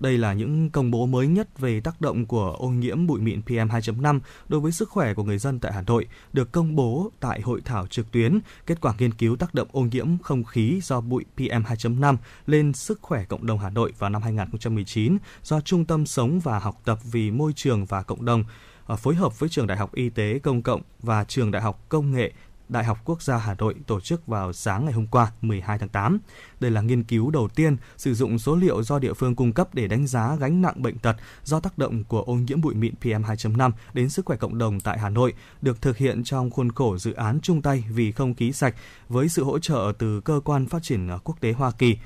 Đây 0.00 0.18
là 0.18 0.32
những 0.32 0.70
công 0.70 0.90
bố 0.90 1.06
mới 1.06 1.26
nhất 1.26 1.58
về 1.58 1.80
tác 1.80 2.00
động 2.00 2.26
của 2.26 2.56
ô 2.58 2.68
nhiễm 2.68 3.06
bụi 3.06 3.20
mịn 3.20 3.42
PM 3.42 3.52
2.5 3.52 4.20
đối 4.48 4.60
với 4.60 4.72
sức 4.72 4.90
khỏe 4.90 5.14
của 5.14 5.24
người 5.24 5.38
dân 5.38 5.58
tại 5.60 5.72
Hà 5.72 5.82
Nội, 5.82 6.06
được 6.32 6.52
công 6.52 6.76
bố 6.76 7.10
tại 7.20 7.40
hội 7.40 7.60
thảo 7.64 7.86
trực 7.86 8.12
tuyến. 8.12 8.40
Kết 8.66 8.80
quả 8.80 8.94
nghiên 8.98 9.14
cứu 9.14 9.36
tác 9.36 9.54
động 9.54 9.68
ô 9.72 9.80
nhiễm 9.80 10.18
không 10.18 10.44
khí 10.44 10.80
do 10.82 11.00
bụi 11.00 11.24
PM 11.36 11.62
2.5 11.62 12.16
lên 12.46 12.72
sức 12.72 12.98
khỏe 13.02 13.24
cộng 13.24 13.46
đồng 13.46 13.58
Hà 13.58 13.70
Nội 13.70 13.92
vào 13.98 14.10
năm 14.10 14.22
2019 14.22 15.18
do 15.42 15.60
Trung 15.60 15.84
tâm 15.84 16.06
Sống 16.06 16.40
và 16.40 16.58
Học 16.58 16.80
tập 16.84 16.98
vì 17.04 17.30
Môi 17.30 17.52
trường 17.56 17.84
và 17.84 18.02
Cộng 18.02 18.24
đồng 18.24 18.44
ờ, 18.86 18.96
phối 18.96 19.14
hợp 19.14 19.38
với 19.38 19.48
Trường 19.48 19.66
Đại 19.66 19.78
học 19.78 19.94
Y 19.94 20.08
tế 20.08 20.38
Công 20.38 20.62
cộng 20.62 20.82
và 21.02 21.24
Trường 21.24 21.50
Đại 21.50 21.62
học 21.62 21.84
Công 21.88 22.12
nghệ 22.12 22.32
Đại 22.70 22.84
học 22.84 22.98
Quốc 23.04 23.22
gia 23.22 23.36
Hà 23.36 23.54
Nội 23.54 23.74
tổ 23.86 24.00
chức 24.00 24.26
vào 24.26 24.52
sáng 24.52 24.84
ngày 24.84 24.94
hôm 24.94 25.06
qua 25.06 25.32
12 25.40 25.78
tháng 25.78 25.88
8. 25.88 26.18
Đây 26.60 26.70
là 26.70 26.80
nghiên 26.80 27.04
cứu 27.04 27.30
đầu 27.30 27.48
tiên 27.48 27.76
sử 27.96 28.14
dụng 28.14 28.38
số 28.38 28.56
liệu 28.56 28.82
do 28.82 28.98
địa 28.98 29.12
phương 29.12 29.36
cung 29.36 29.52
cấp 29.52 29.74
để 29.74 29.88
đánh 29.88 30.06
giá 30.06 30.36
gánh 30.36 30.62
nặng 30.62 30.82
bệnh 30.82 30.98
tật 30.98 31.16
do 31.44 31.60
tác 31.60 31.78
động 31.78 32.04
của 32.04 32.22
ô 32.22 32.34
nhiễm 32.34 32.60
bụi 32.60 32.74
mịn 32.74 32.94
PM2.5 33.02 33.70
đến 33.94 34.10
sức 34.10 34.26
khỏe 34.26 34.36
cộng 34.36 34.58
đồng 34.58 34.80
tại 34.80 34.98
Hà 34.98 35.08
Nội, 35.08 35.34
được 35.62 35.82
thực 35.82 35.96
hiện 35.96 36.24
trong 36.24 36.50
khuôn 36.50 36.72
khổ 36.72 36.98
dự 36.98 37.12
án 37.12 37.40
chung 37.42 37.62
tay 37.62 37.84
vì 37.90 38.12
không 38.12 38.34
khí 38.34 38.52
sạch 38.52 38.74
với 39.08 39.28
sự 39.28 39.44
hỗ 39.44 39.58
trợ 39.58 39.92
từ 39.98 40.20
cơ 40.20 40.40
quan 40.44 40.66
phát 40.66 40.82
triển 40.82 41.08
quốc 41.24 41.40
tế 41.40 41.52
Hoa 41.52 41.70
Kỳ. 41.70 41.96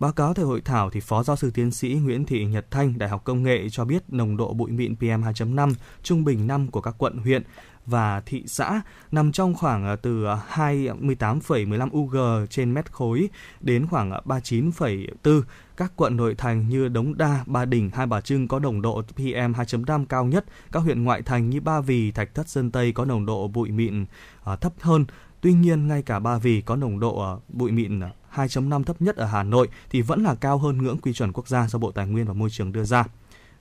Báo 0.00 0.12
cáo 0.12 0.34
tại 0.34 0.44
hội 0.44 0.60
thảo 0.60 0.90
thì 0.90 1.00
Phó 1.00 1.22
Giáo 1.22 1.36
sư 1.36 1.50
Tiến 1.54 1.70
sĩ 1.70 1.88
Nguyễn 1.88 2.24
Thị 2.24 2.44
Nhật 2.44 2.70
Thanh, 2.70 2.98
Đại 2.98 3.08
học 3.08 3.24
Công 3.24 3.42
nghệ 3.42 3.68
cho 3.70 3.84
biết 3.84 4.02
nồng 4.08 4.36
độ 4.36 4.52
bụi 4.52 4.70
mịn 4.70 4.94
PM2.5 5.00 5.72
trung 6.02 6.24
bình 6.24 6.46
năm 6.46 6.68
của 6.70 6.80
các 6.80 6.94
quận 6.98 7.18
huyện 7.18 7.42
và 7.86 8.20
thị 8.26 8.44
xã 8.46 8.80
nằm 9.12 9.32
trong 9.32 9.54
khoảng 9.54 9.86
à, 9.86 9.96
từ 9.96 10.24
28,15 10.24 11.98
UG 11.98 12.46
trên 12.50 12.74
mét 12.74 12.92
khối 12.92 13.28
đến 13.60 13.86
khoảng 13.86 14.10
à, 14.10 14.20
39,4 14.24 15.42
các 15.76 15.92
quận 15.96 16.16
nội 16.16 16.34
thành 16.34 16.68
như 16.68 16.88
Đống 16.88 17.18
Đa, 17.18 17.44
Ba 17.46 17.64
Đình, 17.64 17.90
Hai 17.94 18.06
Bà 18.06 18.20
Trưng 18.20 18.48
có 18.48 18.58
nồng 18.58 18.82
độ 18.82 19.02
PM 19.14 19.52
2.5 19.52 20.06
cao 20.06 20.24
nhất. 20.24 20.44
Các 20.72 20.80
huyện 20.80 21.04
ngoại 21.04 21.22
thành 21.22 21.50
như 21.50 21.60
Ba 21.60 21.80
Vì, 21.80 22.10
Thạch 22.10 22.34
Thất 22.34 22.48
Sơn 22.48 22.70
Tây 22.70 22.92
có 22.92 23.04
nồng 23.04 23.26
độ 23.26 23.48
bụi 23.48 23.70
mịn 23.70 24.04
à, 24.44 24.56
thấp 24.56 24.72
hơn. 24.80 25.04
Tuy 25.40 25.52
nhiên, 25.52 25.88
ngay 25.88 26.02
cả 26.02 26.18
Ba 26.18 26.38
Vì 26.38 26.60
có 26.60 26.76
nồng 26.76 27.00
độ 27.00 27.40
bụi 27.48 27.72
mịn 27.72 28.00
2.5 28.34 28.84
thấp 28.84 29.02
nhất 29.02 29.16
ở 29.16 29.26
Hà 29.26 29.42
Nội 29.42 29.68
thì 29.90 30.02
vẫn 30.02 30.22
là 30.22 30.34
cao 30.34 30.58
hơn 30.58 30.82
ngưỡng 30.82 30.98
quy 30.98 31.12
chuẩn 31.12 31.32
quốc 31.32 31.48
gia 31.48 31.68
do 31.68 31.78
Bộ 31.78 31.90
Tài 31.90 32.06
nguyên 32.06 32.26
và 32.26 32.32
Môi 32.32 32.50
trường 32.50 32.72
đưa 32.72 32.84
ra 32.84 33.04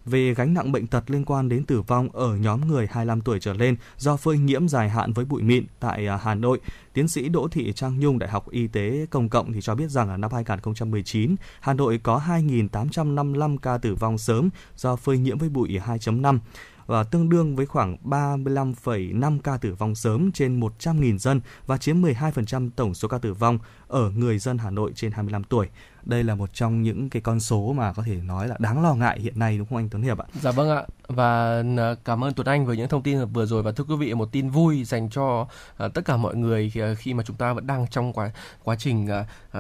về 0.06 0.34
gánh 0.34 0.54
nặng 0.54 0.72
bệnh 0.72 0.88
tật 0.88 1.12
liên 1.12 1.26
quan 1.26 1.50
đến 1.50 1.66
tử 1.66 1.82
vong 1.82 2.10
ở 2.14 2.36
nhóm 2.36 2.68
người 2.68 2.88
25 2.92 3.22
tuổi 3.22 3.40
trở 3.40 3.54
lên 3.54 3.76
do 3.98 4.18
phơi 4.18 4.38
nhiễm 4.38 4.68
dài 4.68 4.90
hạn 4.90 5.14
với 5.14 5.26
bụi 5.26 5.42
mịn 5.42 5.66
tại 5.80 6.08
à, 6.08 6.20
Hà 6.24 6.36
Nội. 6.36 6.60
Tiến 6.94 7.08
sĩ 7.08 7.30
Đỗ 7.30 7.48
Thị 7.48 7.74
Trang 7.74 8.00
Nhung, 8.00 8.20
Đại 8.20 8.30
học 8.30 8.50
Y 8.50 8.68
tế 8.68 9.06
Công 9.10 9.30
cộng 9.30 9.54
thì 9.54 9.62
cho 9.62 9.76
biết 9.76 9.92
rằng 9.92 10.10
ở 10.10 10.18
năm 10.18 10.32
2019, 10.34 11.36
Hà 11.60 11.74
Nội 11.74 12.00
có 12.04 12.22
2.855 12.28 13.58
ca 13.58 13.78
tử 13.78 13.96
vong 13.96 14.18
sớm 14.18 14.50
do 14.76 14.96
phơi 14.96 15.18
nhiễm 15.18 15.38
với 15.38 15.50
bụi 15.50 15.80
2.5 15.86 16.40
và 16.88 17.04
tương 17.04 17.30
đương 17.30 17.56
với 17.56 17.66
khoảng 17.66 17.98
35,5 18.04 19.40
ca 19.40 19.58
tử 19.58 19.74
vong 19.74 19.96
sớm 19.96 20.32
trên 20.32 20.60
100.000 20.60 21.18
dân 21.18 21.42
và 21.66 21.78
chiếm 21.78 22.02
12% 22.02 22.70
tổng 22.76 22.94
số 22.94 23.08
ca 23.08 23.18
tử 23.18 23.34
vong 23.34 23.60
ở 23.88 24.10
người 24.10 24.40
dân 24.40 24.58
Hà 24.58 24.70
Nội 24.70 24.92
trên 24.96 25.12
25 25.12 25.44
tuổi 25.44 25.68
đây 26.06 26.24
là 26.24 26.36
một 26.36 26.54
trong 26.54 26.82
những 26.82 27.10
cái 27.10 27.22
con 27.22 27.40
số 27.40 27.74
mà 27.74 27.94
có 27.94 28.04
thể 28.04 28.16
nói 28.16 28.48
là 28.48 28.56
đáng 28.60 28.84
lo 28.84 28.94
ngại 28.94 29.20
hiện 29.20 29.40
nay 29.40 29.58
đúng 29.58 29.68
không 29.68 29.78
anh 29.78 29.90
Tuấn 29.90 30.04
Hiệp 30.04 30.18
ạ? 30.18 30.26
Dạ 30.42 30.52
vâng 30.52 30.70
ạ 30.70 30.84
và 31.08 31.64
ờ, 31.78 31.96
cảm 32.06 32.24
ơn 32.24 32.34
Tuấn 32.34 32.48
Anh 32.48 32.66
với 32.66 32.78
những 32.78 32.90
thông 32.90 33.04
tin 33.04 33.26
vừa 33.26 33.46
rồi 33.46 33.64
và 33.64 33.72
thưa 33.72 33.84
quý 33.84 33.96
vị 33.96 34.14
một 34.14 34.32
tin 34.32 34.50
vui 34.50 34.84
dành 34.84 35.10
cho 35.10 35.42
uh, 35.42 35.94
tất 35.94 36.06
cả 36.06 36.18
mọi 36.18 36.36
người 36.36 36.72
uh, 36.92 36.98
khi 36.98 37.14
mà 37.14 37.24
chúng 37.24 37.36
ta 37.36 37.54
vẫn 37.54 37.68
đang 37.68 37.88
trong 37.88 38.14
quá 38.14 38.32
quá 38.64 38.76
trình 38.80 39.08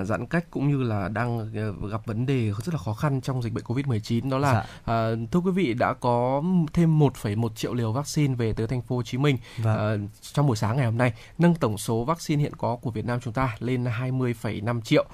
giãn 0.04 0.26
cách 0.26 0.46
cũng 0.52 0.68
như 0.68 0.84
là 0.84 1.08
đang 1.08 1.52
gặp 1.92 2.06
vấn 2.06 2.26
đề 2.26 2.52
rất 2.52 2.74
là 2.74 2.78
khó 2.78 2.94
khăn 2.94 3.22
trong 3.22 3.42
dịch 3.42 3.54
bệnh 3.54 3.64
Covid-19 3.64 4.30
đó 4.30 4.38
là 4.38 4.66
dạ. 4.88 5.16
thưa 5.32 5.40
quý 5.40 5.52
vị 5.52 5.74
đã 5.74 5.94
có 5.94 6.44
thêm 6.74 7.00
1,1 7.00 7.50
triệu 7.50 7.74
liều 7.74 7.92
vaccine 7.92 8.36
về 8.36 8.54
tới 8.54 8.68
thành 8.68 8.82
phố 8.82 8.96
Hồ 8.96 9.04
Chí 9.04 9.18
Minh 9.18 9.38
vâng. 9.58 10.06
uh, 10.06 10.10
trong 10.34 10.48
buổi 10.48 10.56
sáng 10.56 10.78
ngày 10.78 10.86
hôm 10.86 10.98
nay 10.98 11.14
nâng 11.38 11.56
tổng 11.56 11.78
số 11.78 12.04
vaccine 12.04 12.42
hiện 12.42 12.54
có 12.58 12.76
của 12.76 12.92
Việt 12.92 13.06
Nam 13.06 13.20
chúng 13.22 13.34
ta 13.34 13.56
lên 13.60 13.84
20,5 13.84 14.82
triệu 14.82 15.06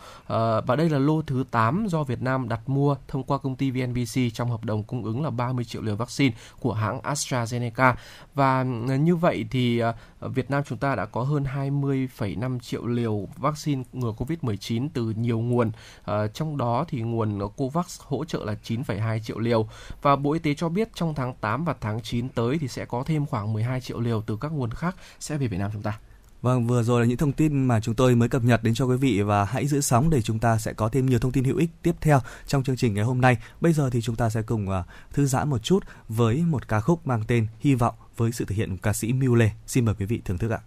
và 0.68 0.76
đây 0.78 0.90
là 0.90 1.00
lô 1.00 1.21
thứ 1.28 1.44
8 1.52 1.88
do 1.90 2.04
Việt 2.04 2.22
Nam 2.22 2.50
đặt 2.50 2.70
mua 2.70 2.96
thông 3.08 3.24
qua 3.24 3.38
công 3.38 3.56
ty 3.56 3.72
VNVC 3.72 4.34
trong 4.34 4.50
hợp 4.50 4.66
đồng 4.66 4.84
cung 4.84 5.04
ứng 5.04 5.24
là 5.24 5.30
30 5.30 5.66
triệu 5.66 5.82
liều 5.82 5.96
vaccine 5.96 6.36
của 6.60 6.74
hãng 6.74 7.00
AstraZeneca. 7.02 7.94
Và 8.34 8.66
à, 8.90 8.96
như 8.96 9.16
vậy 9.16 9.46
thì 9.52 9.80
à, 9.80 9.94
Việt 10.20 10.52
Nam 10.52 10.64
chúng 10.68 10.78
ta 10.78 10.96
đã 10.96 11.06
có 11.06 11.24
hơn 11.24 11.44
20,5 11.56 12.60
triệu 12.60 12.86
liều 12.86 13.28
vaccine 13.38 13.84
ngừa 13.94 14.14
COVID-19 14.18 14.90
từ 14.94 15.14
nhiều 15.18 15.40
nguồn. 15.40 15.72
À, 16.04 16.28
trong 16.28 16.58
đó 16.58 16.86
thì 16.88 17.02
nguồn 17.02 17.40
COVAX 17.58 18.02
hỗ 18.02 18.26
trợ 18.26 18.46
là 18.46 18.56
9,2 18.64 19.20
triệu 19.20 19.40
liều. 19.40 19.68
Và 20.02 20.16
Bộ 20.16 20.34
Y 20.34 20.40
tế 20.40 20.54
cho 20.54 20.70
biết 20.70 20.90
trong 20.96 21.16
tháng 21.16 21.34
8 21.34 21.66
và 21.66 21.76
tháng 21.82 22.02
9 22.02 22.30
tới 22.30 22.58
thì 22.62 22.68
sẽ 22.68 22.86
có 22.86 23.04
thêm 23.06 23.26
khoảng 23.26 23.54
12 23.54 23.82
triệu 23.82 24.00
liều 24.00 24.22
từ 24.22 24.38
các 24.42 24.52
nguồn 24.52 24.72
khác 24.72 24.96
sẽ 25.20 25.38
về 25.38 25.48
Việt 25.48 25.58
Nam 25.58 25.72
chúng 25.74 25.82
ta. 25.82 26.00
Vâng, 26.42 26.68
vừa 26.68 26.84
rồi 26.84 27.02
là 27.02 27.08
những 27.08 27.18
thông 27.18 27.32
tin 27.32 27.66
mà 27.66 27.80
chúng 27.80 27.96
tôi 27.96 28.16
mới 28.16 28.30
cập 28.30 28.44
nhật 28.44 28.64
đến 28.64 28.74
cho 28.74 28.86
quý 28.86 28.98
vị 28.98 29.22
và 29.22 29.46
hãy 29.46 29.68
giữ 29.68 29.82
sóng 29.82 30.10
để 30.10 30.22
chúng 30.22 30.40
ta 30.40 30.58
sẽ 30.58 30.74
có 30.74 30.90
thêm 30.90 31.06
nhiều 31.06 31.20
thông 31.20 31.32
tin 31.32 31.44
hữu 31.44 31.58
ích 31.58 31.70
tiếp 31.82 31.96
theo 32.02 32.20
trong 32.48 32.64
chương 32.64 32.78
trình 32.78 32.94
ngày 32.94 33.04
hôm 33.04 33.22
nay. 33.22 33.38
Bây 33.62 33.74
giờ 33.74 33.90
thì 33.90 34.02
chúng 34.02 34.16
ta 34.16 34.30
sẽ 34.30 34.42
cùng 34.42 34.70
à, 34.70 34.84
thư 35.14 35.26
giãn 35.26 35.50
một 35.50 35.64
chút 35.64 35.84
với 36.10 36.44
một 36.48 36.68
ca 36.68 36.80
khúc 36.80 37.08
mang 37.08 37.24
tên 37.28 37.48
Hy 37.60 37.76
vọng 37.76 37.96
với 38.18 38.32
sự 38.32 38.46
thể 38.46 38.56
hiện 38.56 38.70
của 38.70 38.82
ca 38.82 38.94
sĩ 38.94 39.14
Miu 39.14 39.36
Lê. 39.36 39.52
Xin 39.68 39.86
mời 39.86 39.96
quý 40.00 40.06
vị 40.06 40.22
thưởng 40.26 40.38
thức 40.38 40.52
ạ. 40.52 40.60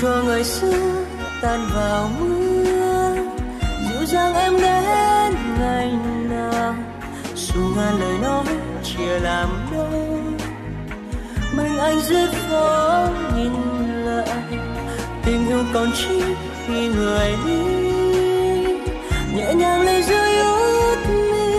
Chùa 0.00 0.22
người 0.24 0.44
xưa 0.44 1.04
tan 1.42 1.60
vào 1.74 2.10
mưa. 2.20 3.16
Dịu 3.88 4.06
dàng 4.06 4.34
em 4.34 4.52
đến 4.60 5.34
ngày 5.58 5.92
nào, 6.30 6.74
dù 7.34 7.60
ngàn 7.76 8.00
lời 8.00 8.18
nói 8.22 8.44
chia 8.84 9.18
làm 9.20 9.48
đôi. 9.72 10.20
Mình 11.52 11.78
anh 11.78 12.00
dưới 12.00 12.26
phố 12.26 13.06
nhìn 13.36 13.52
lại, 14.04 14.42
tình 15.24 15.48
yêu 15.48 15.64
còn 15.74 15.90
chi 15.92 16.22
khi 16.66 16.88
người 16.88 17.34
đi. 17.46 17.60
Nhẹ 19.34 19.54
nhàng 19.54 19.80
lấy 19.80 20.02
rơi 20.02 20.38
út 20.38 20.98
mi 21.08 21.52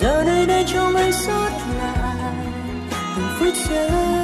giờ 0.00 0.24
đây 0.24 0.46
đây 0.46 0.64
trong 0.74 0.96
anh 0.96 1.12
sót 1.12 1.50
lại 1.78 2.34
từng 3.16 3.28
phút 3.38 3.54
giây. 3.68 4.23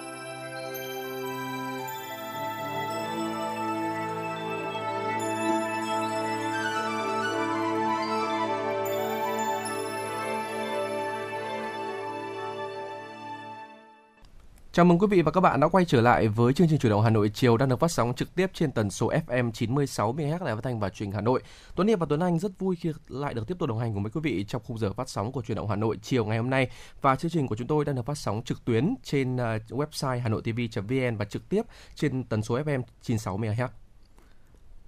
Chào 14.73 14.85
mừng 14.85 14.99
quý 14.99 15.07
vị 15.07 15.21
và 15.21 15.31
các 15.31 15.41
bạn 15.41 15.59
đã 15.59 15.67
quay 15.67 15.85
trở 15.85 16.01
lại 16.01 16.27
với 16.27 16.53
chương 16.53 16.67
trình 16.69 16.79
chủ 16.79 16.89
động 16.89 17.01
Hà 17.01 17.09
Nội 17.09 17.31
chiều 17.33 17.57
đang 17.57 17.69
được 17.69 17.79
phát 17.79 17.91
sóng 17.91 18.13
trực 18.13 18.35
tiếp 18.35 18.51
trên 18.53 18.71
tần 18.71 18.89
số 18.89 19.11
FM 19.27 19.51
96 19.51 20.13
MHz 20.13 20.45
Đài 20.45 20.55
Phát 20.55 20.63
thanh 20.63 20.79
và 20.79 20.89
Truyền 20.89 21.07
hình 21.07 21.15
Hà 21.15 21.21
Nội. 21.21 21.41
Tuấn 21.75 21.87
Hiệp 21.87 21.99
và 21.99 22.05
Tuấn 22.09 22.19
Anh 22.19 22.39
rất 22.39 22.59
vui 22.59 22.75
khi 22.75 22.91
lại 23.07 23.33
được 23.33 23.47
tiếp 23.47 23.55
tục 23.59 23.69
đồng 23.69 23.79
hành 23.79 23.93
cùng 23.93 24.03
với 24.03 24.11
quý 24.11 24.21
vị 24.23 24.45
trong 24.47 24.61
khung 24.65 24.77
giờ 24.77 24.93
phát 24.93 25.09
sóng 25.09 25.31
của 25.31 25.41
Truyền 25.41 25.55
động 25.55 25.67
Hà 25.67 25.75
Nội 25.75 25.97
chiều 26.01 26.25
ngày 26.25 26.37
hôm 26.37 26.49
nay 26.49 26.69
và 27.01 27.15
chương 27.15 27.31
trình 27.31 27.47
của 27.47 27.55
chúng 27.55 27.67
tôi 27.67 27.85
đang 27.85 27.95
được 27.95 28.05
phát 28.05 28.17
sóng 28.17 28.41
trực 28.45 28.65
tuyến 28.65 28.95
trên 29.03 29.37
à, 29.37 29.57
website 29.69 30.19
hanoitv.vn 30.21 31.17
và 31.17 31.25
trực 31.25 31.49
tiếp 31.49 31.61
trên 31.95 32.23
tần 32.23 32.43
số 32.43 32.59
FM 32.59 32.81
96 33.01 33.37
MHz. 33.37 33.67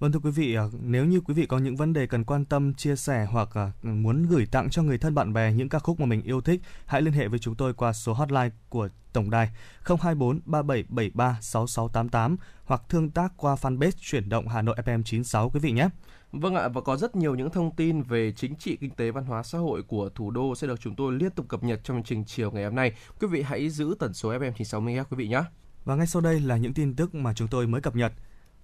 Vâng 0.04 0.12
thưa 0.12 0.20
quý 0.22 0.30
vị, 0.30 0.54
à, 0.54 0.64
nếu 0.82 1.04
như 1.04 1.20
quý 1.20 1.34
vị 1.34 1.46
có 1.46 1.58
những 1.58 1.76
vấn 1.76 1.92
đề 1.92 2.06
cần 2.06 2.24
quan 2.24 2.44
tâm, 2.44 2.74
chia 2.74 2.96
sẻ 2.96 3.26
hoặc 3.30 3.48
à, 3.54 3.72
muốn 3.82 4.26
gửi 4.26 4.46
tặng 4.46 4.70
cho 4.70 4.82
người 4.82 4.98
thân 4.98 5.14
bạn 5.14 5.32
bè 5.32 5.52
những 5.52 5.68
ca 5.68 5.78
khúc 5.78 6.00
mà 6.00 6.06
mình 6.06 6.22
yêu 6.22 6.40
thích, 6.40 6.60
hãy 6.86 7.02
liên 7.02 7.12
hệ 7.12 7.28
với 7.28 7.38
chúng 7.38 7.54
tôi 7.54 7.74
qua 7.74 7.92
số 7.92 8.12
hotline 8.12 8.50
của 8.68 8.88
tổng 9.12 9.30
đài 9.30 9.50
024 9.84 10.40
3773 10.44 11.38
6688 11.40 12.36
hoặc 12.64 12.82
tương 12.88 13.10
tác 13.10 13.32
qua 13.36 13.54
fanpage 13.54 13.90
chuyển 14.00 14.28
động 14.28 14.48
Hà 14.48 14.62
Nội 14.62 14.76
FM 14.84 15.02
96 15.02 15.50
quý 15.50 15.60
vị 15.60 15.70
nhé. 15.70 15.88
Vâng 16.32 16.54
ạ, 16.54 16.68
và 16.68 16.80
có 16.80 16.96
rất 16.96 17.16
nhiều 17.16 17.34
những 17.34 17.50
thông 17.50 17.76
tin 17.76 18.02
về 18.02 18.32
chính 18.32 18.56
trị, 18.56 18.76
kinh 18.76 18.90
tế, 18.90 19.10
văn 19.10 19.24
hóa, 19.24 19.42
xã 19.42 19.58
hội 19.58 19.82
của 19.82 20.08
thủ 20.08 20.30
đô 20.30 20.54
sẽ 20.54 20.66
được 20.66 20.80
chúng 20.80 20.96
tôi 20.96 21.12
liên 21.12 21.30
tục 21.30 21.48
cập 21.48 21.62
nhật 21.62 21.80
trong 21.84 21.96
chương 21.96 22.04
trình 22.04 22.24
chiều 22.24 22.50
ngày 22.50 22.64
hôm 22.64 22.74
nay. 22.74 22.92
Quý 23.20 23.28
vị 23.28 23.42
hãy 23.42 23.70
giữ 23.70 23.94
tần 23.98 24.14
số 24.14 24.32
FM 24.32 24.52
96 24.52 24.80
MHz 24.80 25.04
quý 25.04 25.16
vị 25.16 25.28
nhé. 25.28 25.42
Và 25.84 25.94
ngay 25.94 26.06
sau 26.06 26.22
đây 26.22 26.40
là 26.40 26.56
những 26.56 26.74
tin 26.74 26.96
tức 26.96 27.14
mà 27.14 27.34
chúng 27.34 27.48
tôi 27.48 27.66
mới 27.66 27.80
cập 27.80 27.96
nhật. 27.96 28.12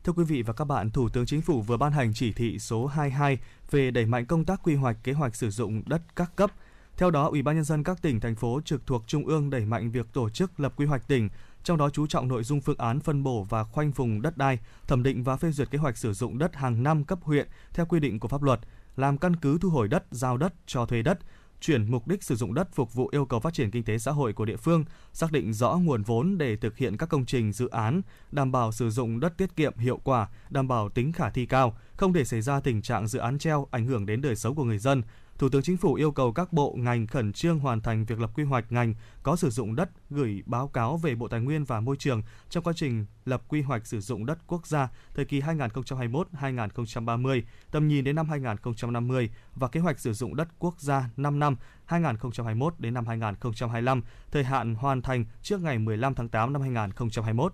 Thưa 0.05 0.13
quý 0.13 0.25
vị 0.25 0.43
và 0.43 0.53
các 0.53 0.65
bạn, 0.65 0.91
Thủ 0.91 1.09
tướng 1.09 1.27
Chính 1.27 1.41
phủ 1.41 1.63
vừa 1.63 1.77
ban 1.77 1.93
hành 1.93 2.13
chỉ 2.15 2.33
thị 2.33 2.59
số 2.59 2.87
22 2.87 3.39
về 3.71 3.91
đẩy 3.91 4.07
mạnh 4.07 4.27
công 4.27 4.45
tác 4.45 4.61
quy 4.63 4.75
hoạch 4.75 4.97
kế 5.05 5.13
hoạch 5.13 5.37
sử 5.37 5.51
dụng 5.51 5.83
đất 5.87 6.03
các 6.17 6.37
cấp. 6.37 6.53
Theo 6.97 7.11
đó, 7.11 7.29
Ủy 7.29 7.43
ban 7.43 7.55
nhân 7.55 7.65
dân 7.65 7.85
các 7.85 8.03
tỉnh 8.03 8.21
thành 8.21 8.35
phố 8.35 8.61
trực 8.65 8.87
thuộc 8.87 9.05
trung 9.07 9.27
ương 9.27 9.51
đẩy 9.51 9.65
mạnh 9.65 9.91
việc 9.91 10.07
tổ 10.13 10.31
chức 10.31 10.61
lập 10.61 10.73
quy 10.77 10.87
hoạch 10.87 11.09
tỉnh, 11.09 11.29
trong 11.65 11.79
đó 11.79 11.91
chú 11.91 12.07
trọng 12.07 12.29
nội 12.29 12.45
dung 12.45 12.61
phương 12.61 12.79
án 12.79 13.01
phân 13.01 13.23
bổ 13.23 13.45
và 13.45 13.65
khoanh 13.65 13.91
vùng 13.91 14.23
đất 14.23 14.37
đai, 14.37 14.59
thẩm 14.87 15.03
định 15.03 15.25
và 15.25 15.37
phê 15.37 15.51
duyệt 15.51 15.71
kế 15.71 15.79
hoạch 15.79 15.97
sử 15.97 16.13
dụng 16.13 16.39
đất 16.39 16.57
hàng 16.57 16.83
năm 16.83 17.05
cấp 17.05 17.19
huyện 17.23 17.49
theo 17.73 17.87
quy 17.87 18.01
định 18.01 18.21
của 18.21 18.29
pháp 18.29 18.43
luật, 18.43 18.61
làm 18.97 19.19
căn 19.19 19.37
cứ 19.37 19.59
thu 19.61 19.71
hồi 19.71 19.89
đất, 19.89 20.05
giao 20.11 20.37
đất, 20.37 20.55
cho 20.67 20.87
thuê 20.87 21.03
đất, 21.03 21.19
chuyển 21.61 21.91
mục 21.91 22.09
đích 22.09 22.23
sử 22.23 22.37
dụng 22.37 22.55
đất 22.55 22.69
phục 22.73 22.95
vụ 22.95 23.09
yêu 23.13 23.25
cầu 23.25 23.41
phát 23.41 23.55
triển 23.55 23.71
kinh 23.71 23.85
tế 23.85 23.99
xã 23.99 24.13
hội 24.13 24.33
của 24.33 24.45
địa 24.45 24.57
phương, 24.57 24.85
xác 25.13 25.33
định 25.33 25.53
rõ 25.53 25.77
nguồn 25.77 26.03
vốn 26.03 26.39
để 26.39 26.57
thực 26.57 26.77
hiện 26.77 26.97
các 26.97 27.09
công 27.09 27.27
trình 27.27 27.53
dự 27.53 27.69
án, 27.69 28.03
đảm 28.33 28.53
bảo 28.53 28.73
sử 28.73 28.91
dụng 28.91 29.21
đất 29.21 29.37
tiết 29.37 29.57
kiệm 29.57 29.79
hiệu 29.79 30.01
quả, 30.05 30.29
đảm 30.51 30.69
bảo 30.69 30.89
tính 30.89 31.13
khả 31.13 31.31
thi 31.31 31.47
cao, 31.47 31.77
không 31.97 32.13
để 32.13 32.25
xảy 32.25 32.41
ra 32.43 32.61
tình 32.61 32.83
trạng 32.83 33.09
dự 33.09 33.19
án 33.19 33.39
treo 33.39 33.67
ảnh 33.71 33.87
hưởng 33.87 34.07
đến 34.07 34.21
đời 34.21 34.37
sống 34.37 34.55
của 34.55 34.65
người 34.65 34.79
dân. 34.79 35.03
Thủ 35.41 35.49
tướng 35.49 35.63
Chính 35.63 35.77
phủ 35.77 35.95
yêu 35.95 36.13
cầu 36.13 36.33
các 36.33 36.53
bộ 36.53 36.75
ngành 36.79 37.07
khẩn 37.07 37.33
trương 37.33 37.59
hoàn 37.59 37.81
thành 37.81 38.05
việc 38.05 38.21
lập 38.21 38.31
quy 38.35 38.45
hoạch 38.45 38.73
ngành 38.73 38.95
có 39.23 39.37
sử 39.37 39.51
dụng 39.51 39.77
đất 39.77 39.91
gửi 40.11 40.43
báo 40.47 40.69
cáo 40.69 40.97
về 40.97 41.15
Bộ 41.15 41.29
Tài 41.29 41.41
nguyên 41.41 41.65
và 41.65 41.81
Môi 41.81 41.97
trường 41.97 42.23
trong 42.49 42.65
quá 42.65 42.73
trình 42.77 43.07
lập 43.25 43.43
quy 43.49 43.63
hoạch 43.63 43.87
sử 43.87 44.01
dụng 44.01 44.27
đất 44.27 44.39
quốc 44.47 44.67
gia 44.67 44.89
thời 45.15 45.25
kỳ 45.25 45.41
2021-2030, 45.41 47.43
tầm 47.71 47.89
nhìn 47.89 48.05
đến 48.05 48.17
năm 48.17 48.29
2050 48.29 49.31
và 49.55 49.69
kế 49.69 49.81
hoạch 49.81 50.01
sử 50.01 50.13
dụng 50.13 50.37
đất 50.37 50.49
quốc 50.59 50.81
gia 50.81 51.11
5 51.17 51.39
năm 51.39 51.57
2021 51.85 52.75
đến 52.79 52.95
năm 52.95 53.07
2025, 53.07 54.03
thời 54.33 54.45
hạn 54.45 54.75
hoàn 54.75 55.03
thành 55.03 55.25
trước 55.43 55.61
ngày 55.61 55.79
15 55.79 56.15
tháng 56.15 56.29
8 56.29 56.53
năm 56.53 56.63
2021. 56.63 57.53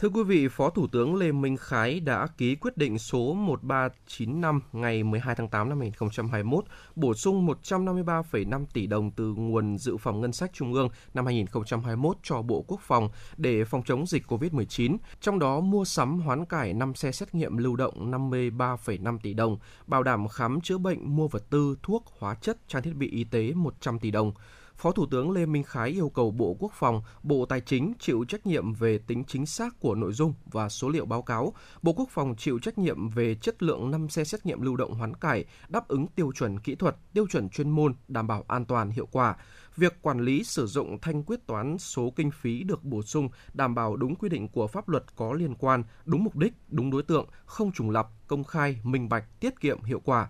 Thưa 0.00 0.08
quý 0.08 0.22
vị, 0.22 0.48
Phó 0.48 0.70
Thủ 0.70 0.86
tướng 0.86 1.14
Lê 1.14 1.32
Minh 1.32 1.56
Khái 1.56 2.00
đã 2.00 2.26
ký 2.36 2.54
quyết 2.54 2.76
định 2.76 2.98
số 2.98 3.34
1395 3.34 4.60
ngày 4.72 5.02
12 5.02 5.34
tháng 5.34 5.48
8 5.48 5.68
năm 5.68 5.80
2021 5.80 6.64
bổ 6.96 7.14
sung 7.14 7.46
153,5 7.46 8.64
tỷ 8.72 8.86
đồng 8.86 9.10
từ 9.10 9.34
nguồn 9.36 9.78
dự 9.78 9.96
phòng 9.96 10.20
ngân 10.20 10.32
sách 10.32 10.50
trung 10.52 10.74
ương 10.74 10.88
năm 11.14 11.26
2021 11.26 12.16
cho 12.22 12.42
Bộ 12.42 12.64
Quốc 12.68 12.80
phòng 12.82 13.08
để 13.36 13.64
phòng 13.64 13.82
chống 13.82 14.06
dịch 14.06 14.26
COVID-19, 14.28 14.96
trong 15.20 15.38
đó 15.38 15.60
mua 15.60 15.84
sắm 15.84 16.20
hoán 16.20 16.44
cải 16.44 16.72
5 16.72 16.94
xe 16.94 17.12
xét 17.12 17.34
nghiệm 17.34 17.56
lưu 17.56 17.76
động 17.76 18.10
53,5 18.10 19.18
tỷ 19.22 19.34
đồng, 19.34 19.58
bảo 19.86 20.02
đảm 20.02 20.28
khám 20.28 20.60
chữa 20.60 20.78
bệnh, 20.78 21.16
mua 21.16 21.28
vật 21.28 21.50
tư, 21.50 21.76
thuốc, 21.82 22.04
hóa 22.18 22.34
chất, 22.34 22.58
trang 22.68 22.82
thiết 22.82 22.94
bị 22.94 23.10
y 23.10 23.24
tế 23.24 23.52
100 23.54 23.98
tỷ 23.98 24.10
đồng. 24.10 24.32
Phó 24.78 24.92
Thủ 24.92 25.06
tướng 25.10 25.30
Lê 25.30 25.46
Minh 25.46 25.62
Khái 25.62 25.88
yêu 25.88 26.08
cầu 26.08 26.30
Bộ 26.30 26.56
Quốc 26.58 26.72
phòng, 26.74 27.02
Bộ 27.22 27.46
Tài 27.46 27.60
chính 27.60 27.92
chịu 27.98 28.24
trách 28.28 28.46
nhiệm 28.46 28.72
về 28.72 28.98
tính 28.98 29.24
chính 29.24 29.46
xác 29.46 29.80
của 29.80 29.94
nội 29.94 30.12
dung 30.12 30.34
và 30.46 30.68
số 30.68 30.88
liệu 30.88 31.06
báo 31.06 31.22
cáo. 31.22 31.52
Bộ 31.82 31.92
Quốc 31.92 32.08
phòng 32.10 32.34
chịu 32.38 32.58
trách 32.58 32.78
nhiệm 32.78 33.08
về 33.08 33.34
chất 33.34 33.62
lượng 33.62 33.90
5 33.90 34.08
xe 34.08 34.24
xét 34.24 34.46
nghiệm 34.46 34.62
lưu 34.62 34.76
động 34.76 34.94
hoán 34.94 35.14
cải, 35.14 35.44
đáp 35.68 35.88
ứng 35.88 36.06
tiêu 36.06 36.32
chuẩn 36.32 36.58
kỹ 36.58 36.74
thuật, 36.74 36.96
tiêu 37.12 37.26
chuẩn 37.30 37.48
chuyên 37.48 37.70
môn, 37.70 37.94
đảm 38.08 38.26
bảo 38.26 38.44
an 38.48 38.64
toàn, 38.64 38.90
hiệu 38.90 39.08
quả. 39.12 39.36
Việc 39.76 40.02
quản 40.02 40.20
lý 40.20 40.44
sử 40.44 40.66
dụng 40.66 40.98
thanh 41.00 41.22
quyết 41.22 41.46
toán 41.46 41.78
số 41.78 42.12
kinh 42.16 42.30
phí 42.30 42.62
được 42.62 42.84
bổ 42.84 43.02
sung 43.02 43.28
đảm 43.54 43.74
bảo 43.74 43.96
đúng 43.96 44.14
quy 44.14 44.28
định 44.28 44.48
của 44.48 44.66
pháp 44.66 44.88
luật 44.88 45.04
có 45.16 45.32
liên 45.32 45.54
quan, 45.54 45.84
đúng 46.04 46.24
mục 46.24 46.36
đích, 46.36 46.52
đúng 46.68 46.90
đối 46.90 47.02
tượng, 47.02 47.26
không 47.44 47.72
trùng 47.72 47.90
lập, 47.90 48.08
công 48.26 48.44
khai, 48.44 48.80
minh 48.82 49.08
bạch, 49.08 49.40
tiết 49.40 49.60
kiệm, 49.60 49.82
hiệu 49.82 50.00
quả. 50.04 50.28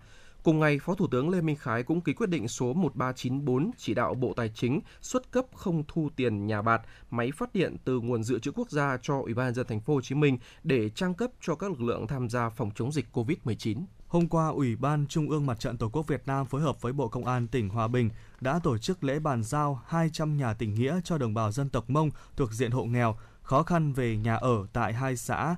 Cùng 0.49 0.61
ngày, 0.61 0.79
Phó 0.79 0.95
Thủ 0.95 1.07
tướng 1.07 1.31
Lê 1.31 1.41
Minh 1.41 1.57
Khái 1.57 1.83
cũng 1.83 2.01
ký 2.01 2.13
quyết 2.13 2.31
định 2.31 2.49
số 2.49 2.73
1394 2.73 3.71
chỉ 3.77 3.95
đạo 3.95 4.15
Bộ 4.15 4.33
Tài 4.37 4.51
chính 4.55 4.81
xuất 5.01 5.31
cấp 5.31 5.45
không 5.55 5.83
thu 5.89 6.11
tiền 6.17 6.47
nhà 6.47 6.63
bạt, 6.63 6.83
máy 7.11 7.31
phát 7.37 7.55
điện 7.55 7.77
từ 7.85 8.01
nguồn 8.01 8.23
dự 8.23 8.39
trữ 8.39 8.53
quốc 8.53 8.71
gia 8.71 8.99
cho 9.03 9.21
Ủy 9.21 9.35
ban 9.35 9.47
nhân 9.47 9.55
dân 9.55 9.67
thành 9.67 9.81
phố 9.81 9.95
Hồ 9.95 10.01
Chí 10.01 10.15
Minh 10.15 10.39
để 10.63 10.91
trang 10.91 11.15
cấp 11.15 11.31
cho 11.41 11.55
các 11.55 11.71
lực 11.71 11.81
lượng 11.81 12.07
tham 12.07 12.29
gia 12.29 12.49
phòng 12.49 12.71
chống 12.75 12.93
dịch 12.93 13.07
COVID-19. 13.13 13.85
Hôm 14.07 14.29
qua, 14.29 14.49
Ủy 14.49 14.77
ban 14.77 15.07
Trung 15.07 15.31
ương 15.31 15.47
Mặt 15.47 15.61
trận 15.61 15.77
Tổ 15.77 15.89
quốc 15.89 16.07
Việt 16.07 16.23
Nam 16.27 16.47
phối 16.47 16.61
hợp 16.61 16.83
với 16.83 16.93
Bộ 16.93 17.09
Công 17.09 17.25
an 17.25 17.49
tỉnh 17.49 17.69
Hòa 17.69 17.89
Bình 17.89 18.11
đã 18.41 18.61
tổ 18.63 18.79
chức 18.79 19.05
lễ 19.05 19.19
bàn 19.19 19.43
giao 19.43 19.83
200 19.87 20.37
nhà 20.37 20.55
tình 20.55 20.75
nghĩa 20.75 21.01
cho 21.05 21.19
đồng 21.19 21.35
bào 21.35 21.53
dân 21.53 21.69
tộc 21.69 21.91
Mông 21.91 22.11
thuộc 22.37 22.53
diện 22.53 22.71
hộ 22.71 22.85
nghèo, 22.85 23.19
khó 23.43 23.63
khăn 23.63 23.93
về 23.93 24.17
nhà 24.17 24.37
ở 24.37 24.67
tại 24.73 24.93
hai 24.93 25.17
xã 25.17 25.57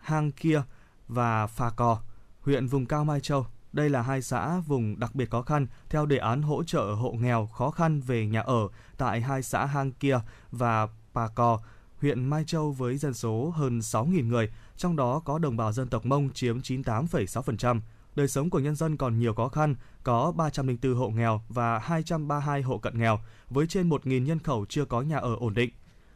Hang 0.00 0.32
Kia 0.32 0.62
và 1.08 1.46
Phà 1.46 1.70
Cò, 1.70 1.98
huyện 2.40 2.66
vùng 2.66 2.86
cao 2.86 3.04
Mai 3.04 3.20
Châu. 3.20 3.46
Đây 3.72 3.90
là 3.90 4.02
hai 4.02 4.22
xã 4.22 4.60
vùng 4.60 4.98
đặc 4.98 5.14
biệt 5.14 5.30
khó 5.30 5.42
khăn 5.42 5.66
theo 5.90 6.06
đề 6.06 6.16
án 6.16 6.42
hỗ 6.42 6.64
trợ 6.64 6.82
hộ 6.82 7.12
nghèo 7.12 7.46
khó 7.46 7.70
khăn 7.70 8.00
về 8.00 8.26
nhà 8.26 8.40
ở 8.40 8.68
tại 8.96 9.20
hai 9.20 9.42
xã 9.42 9.66
Hang 9.66 9.92
Kia 9.92 10.20
và 10.50 10.88
Pà 11.14 11.28
Cò, 11.28 11.58
huyện 12.00 12.24
Mai 12.24 12.44
Châu 12.46 12.72
với 12.72 12.96
dân 12.96 13.14
số 13.14 13.52
hơn 13.56 13.78
6.000 13.78 14.28
người, 14.28 14.50
trong 14.76 14.96
đó 14.96 15.22
có 15.24 15.38
đồng 15.38 15.56
bào 15.56 15.72
dân 15.72 15.88
tộc 15.88 16.06
Mông 16.06 16.30
chiếm 16.34 16.60
98,6%. 16.60 17.80
Đời 18.14 18.28
sống 18.28 18.50
của 18.50 18.58
nhân 18.58 18.76
dân 18.76 18.96
còn 18.96 19.18
nhiều 19.18 19.34
khó 19.34 19.48
khăn, 19.48 19.74
có 20.02 20.32
304 20.32 20.94
hộ 20.94 21.08
nghèo 21.08 21.40
và 21.48 21.78
232 21.78 22.62
hộ 22.62 22.78
cận 22.78 22.98
nghèo, 22.98 23.18
với 23.50 23.66
trên 23.66 23.88
1.000 23.88 24.24
nhân 24.24 24.38
khẩu 24.38 24.66
chưa 24.68 24.84
có 24.84 25.02
nhà 25.02 25.16
ở 25.16 25.36
ổn 25.36 25.54
định. 25.54 25.70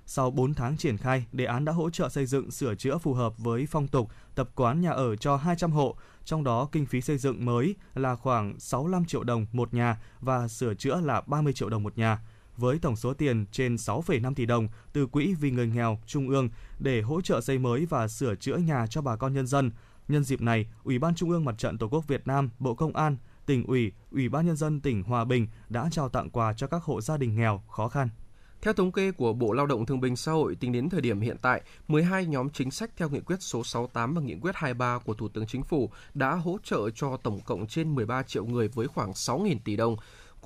Sau 0.07 0.31
4 0.31 0.55
tháng 0.55 0.77
triển 0.77 0.97
khai, 0.97 1.27
đề 1.33 1.45
án 1.45 1.65
đã 1.65 1.73
hỗ 1.73 1.91
trợ 1.91 2.09
xây 2.09 2.27
dựng 2.27 2.51
sửa 2.51 2.75
chữa 2.75 2.99
phù 2.99 3.15
hợp 3.15 3.39
với 3.39 3.67
phong 3.71 3.89
tục, 3.89 4.11
tập 4.35 4.49
quán 4.55 4.81
nhà 4.81 4.91
ở 4.91 5.17
cho 5.17 5.37
200 5.37 5.73
hộ, 5.73 5.97
trong 6.25 6.45
đó 6.45 6.69
kinh 6.73 6.87
phí 6.87 7.01
xây 7.01 7.19
dựng 7.19 7.45
mới 7.45 7.75
là 7.95 8.17
khoảng 8.17 8.61
65 8.61 9.05
triệu 9.05 9.25
đồng 9.25 9.47
một 9.53 9.75
nhà 9.75 10.01
và 10.21 10.49
sửa 10.49 10.75
chữa 10.75 11.01
là 11.01 11.21
30 11.21 11.53
triệu 11.53 11.69
đồng 11.69 11.83
một 11.83 11.99
nhà 11.99 12.19
với 12.57 12.79
tổng 12.79 12.97
số 12.97 13.15
tiền 13.15 13.47
trên 13.53 13.75
6,5 13.75 14.35
tỷ 14.35 14.47
đồng 14.47 14.69
từ 14.93 15.07
Quỹ 15.07 15.35
vì 15.35 15.51
người 15.51 15.67
nghèo 15.67 15.99
Trung 16.07 16.29
ương 16.29 16.49
để 16.79 17.03
hỗ 17.03 17.21
trợ 17.21 17.41
xây 17.41 17.59
mới 17.59 17.87
và 17.87 18.09
sửa 18.09 18.35
chữa 18.35 18.57
nhà 18.57 18.87
cho 18.87 19.03
bà 19.03 19.17
con 19.17 19.35
nhân 19.35 19.47
dân. 19.47 19.71
Nhân 20.09 20.25
dịp 20.25 20.41
này, 20.41 20.67
Ủy 20.85 20.99
ban 20.99 21.15
Trung 21.15 21.31
ương 21.31 21.45
Mặt 21.45 21.59
trận 21.59 21.79
Tổ 21.79 21.89
quốc 21.89 22.09
Việt 22.09 22.27
Nam, 22.27 22.51
Bộ 22.59 22.75
Công 22.75 22.97
an, 22.97 23.17
tỉnh 23.47 23.67
ủy, 23.67 23.93
Ủy 24.11 24.29
ban 24.29 24.47
nhân 24.47 24.57
dân 24.57 24.81
tỉnh 24.81 25.03
Hòa 25.03 25.25
Bình 25.25 25.49
đã 25.69 25.89
trao 25.91 26.09
tặng 26.09 26.31
quà 26.31 26.53
cho 26.53 26.67
các 26.67 26.83
hộ 26.83 27.01
gia 27.01 27.17
đình 27.17 27.37
nghèo 27.37 27.63
khó 27.71 27.89
khăn. 27.89 28.09
Theo 28.63 28.75
thống 28.75 28.93
kê 28.93 29.13
của 29.13 29.33
Bộ 29.33 29.53
Lao 29.53 29.67
động 29.67 29.87
Thương 29.87 30.01
binh 30.01 30.17
Xã 30.17 30.33
hội, 30.33 30.55
tính 30.55 30.73
đến 30.73 30.89
thời 30.89 31.01
điểm 31.01 31.21
hiện 31.21 31.37
tại, 31.43 31.63
12 31.89 32.27
nhóm 32.27 32.51
chính 32.51 32.71
sách 32.71 32.91
theo 32.97 33.09
nghị 33.09 33.21
quyết 33.21 33.37
số 33.41 33.65
68 33.65 34.15
và 34.15 34.21
nghị 34.21 34.35
quyết 34.41 34.55
23 34.55 34.99
của 34.99 35.15
Thủ 35.15 35.29
tướng 35.29 35.47
Chính 35.47 35.63
phủ 35.63 35.91
đã 36.15 36.35
hỗ 36.35 36.59
trợ 36.65 36.91
cho 36.95 37.17
tổng 37.17 37.41
cộng 37.41 37.67
trên 37.67 37.95
13 37.95 38.23
triệu 38.23 38.45
người 38.45 38.69
với 38.69 38.87
khoảng 38.87 39.13
6.000 39.13 39.57
tỷ 39.65 39.77
đồng. 39.77 39.97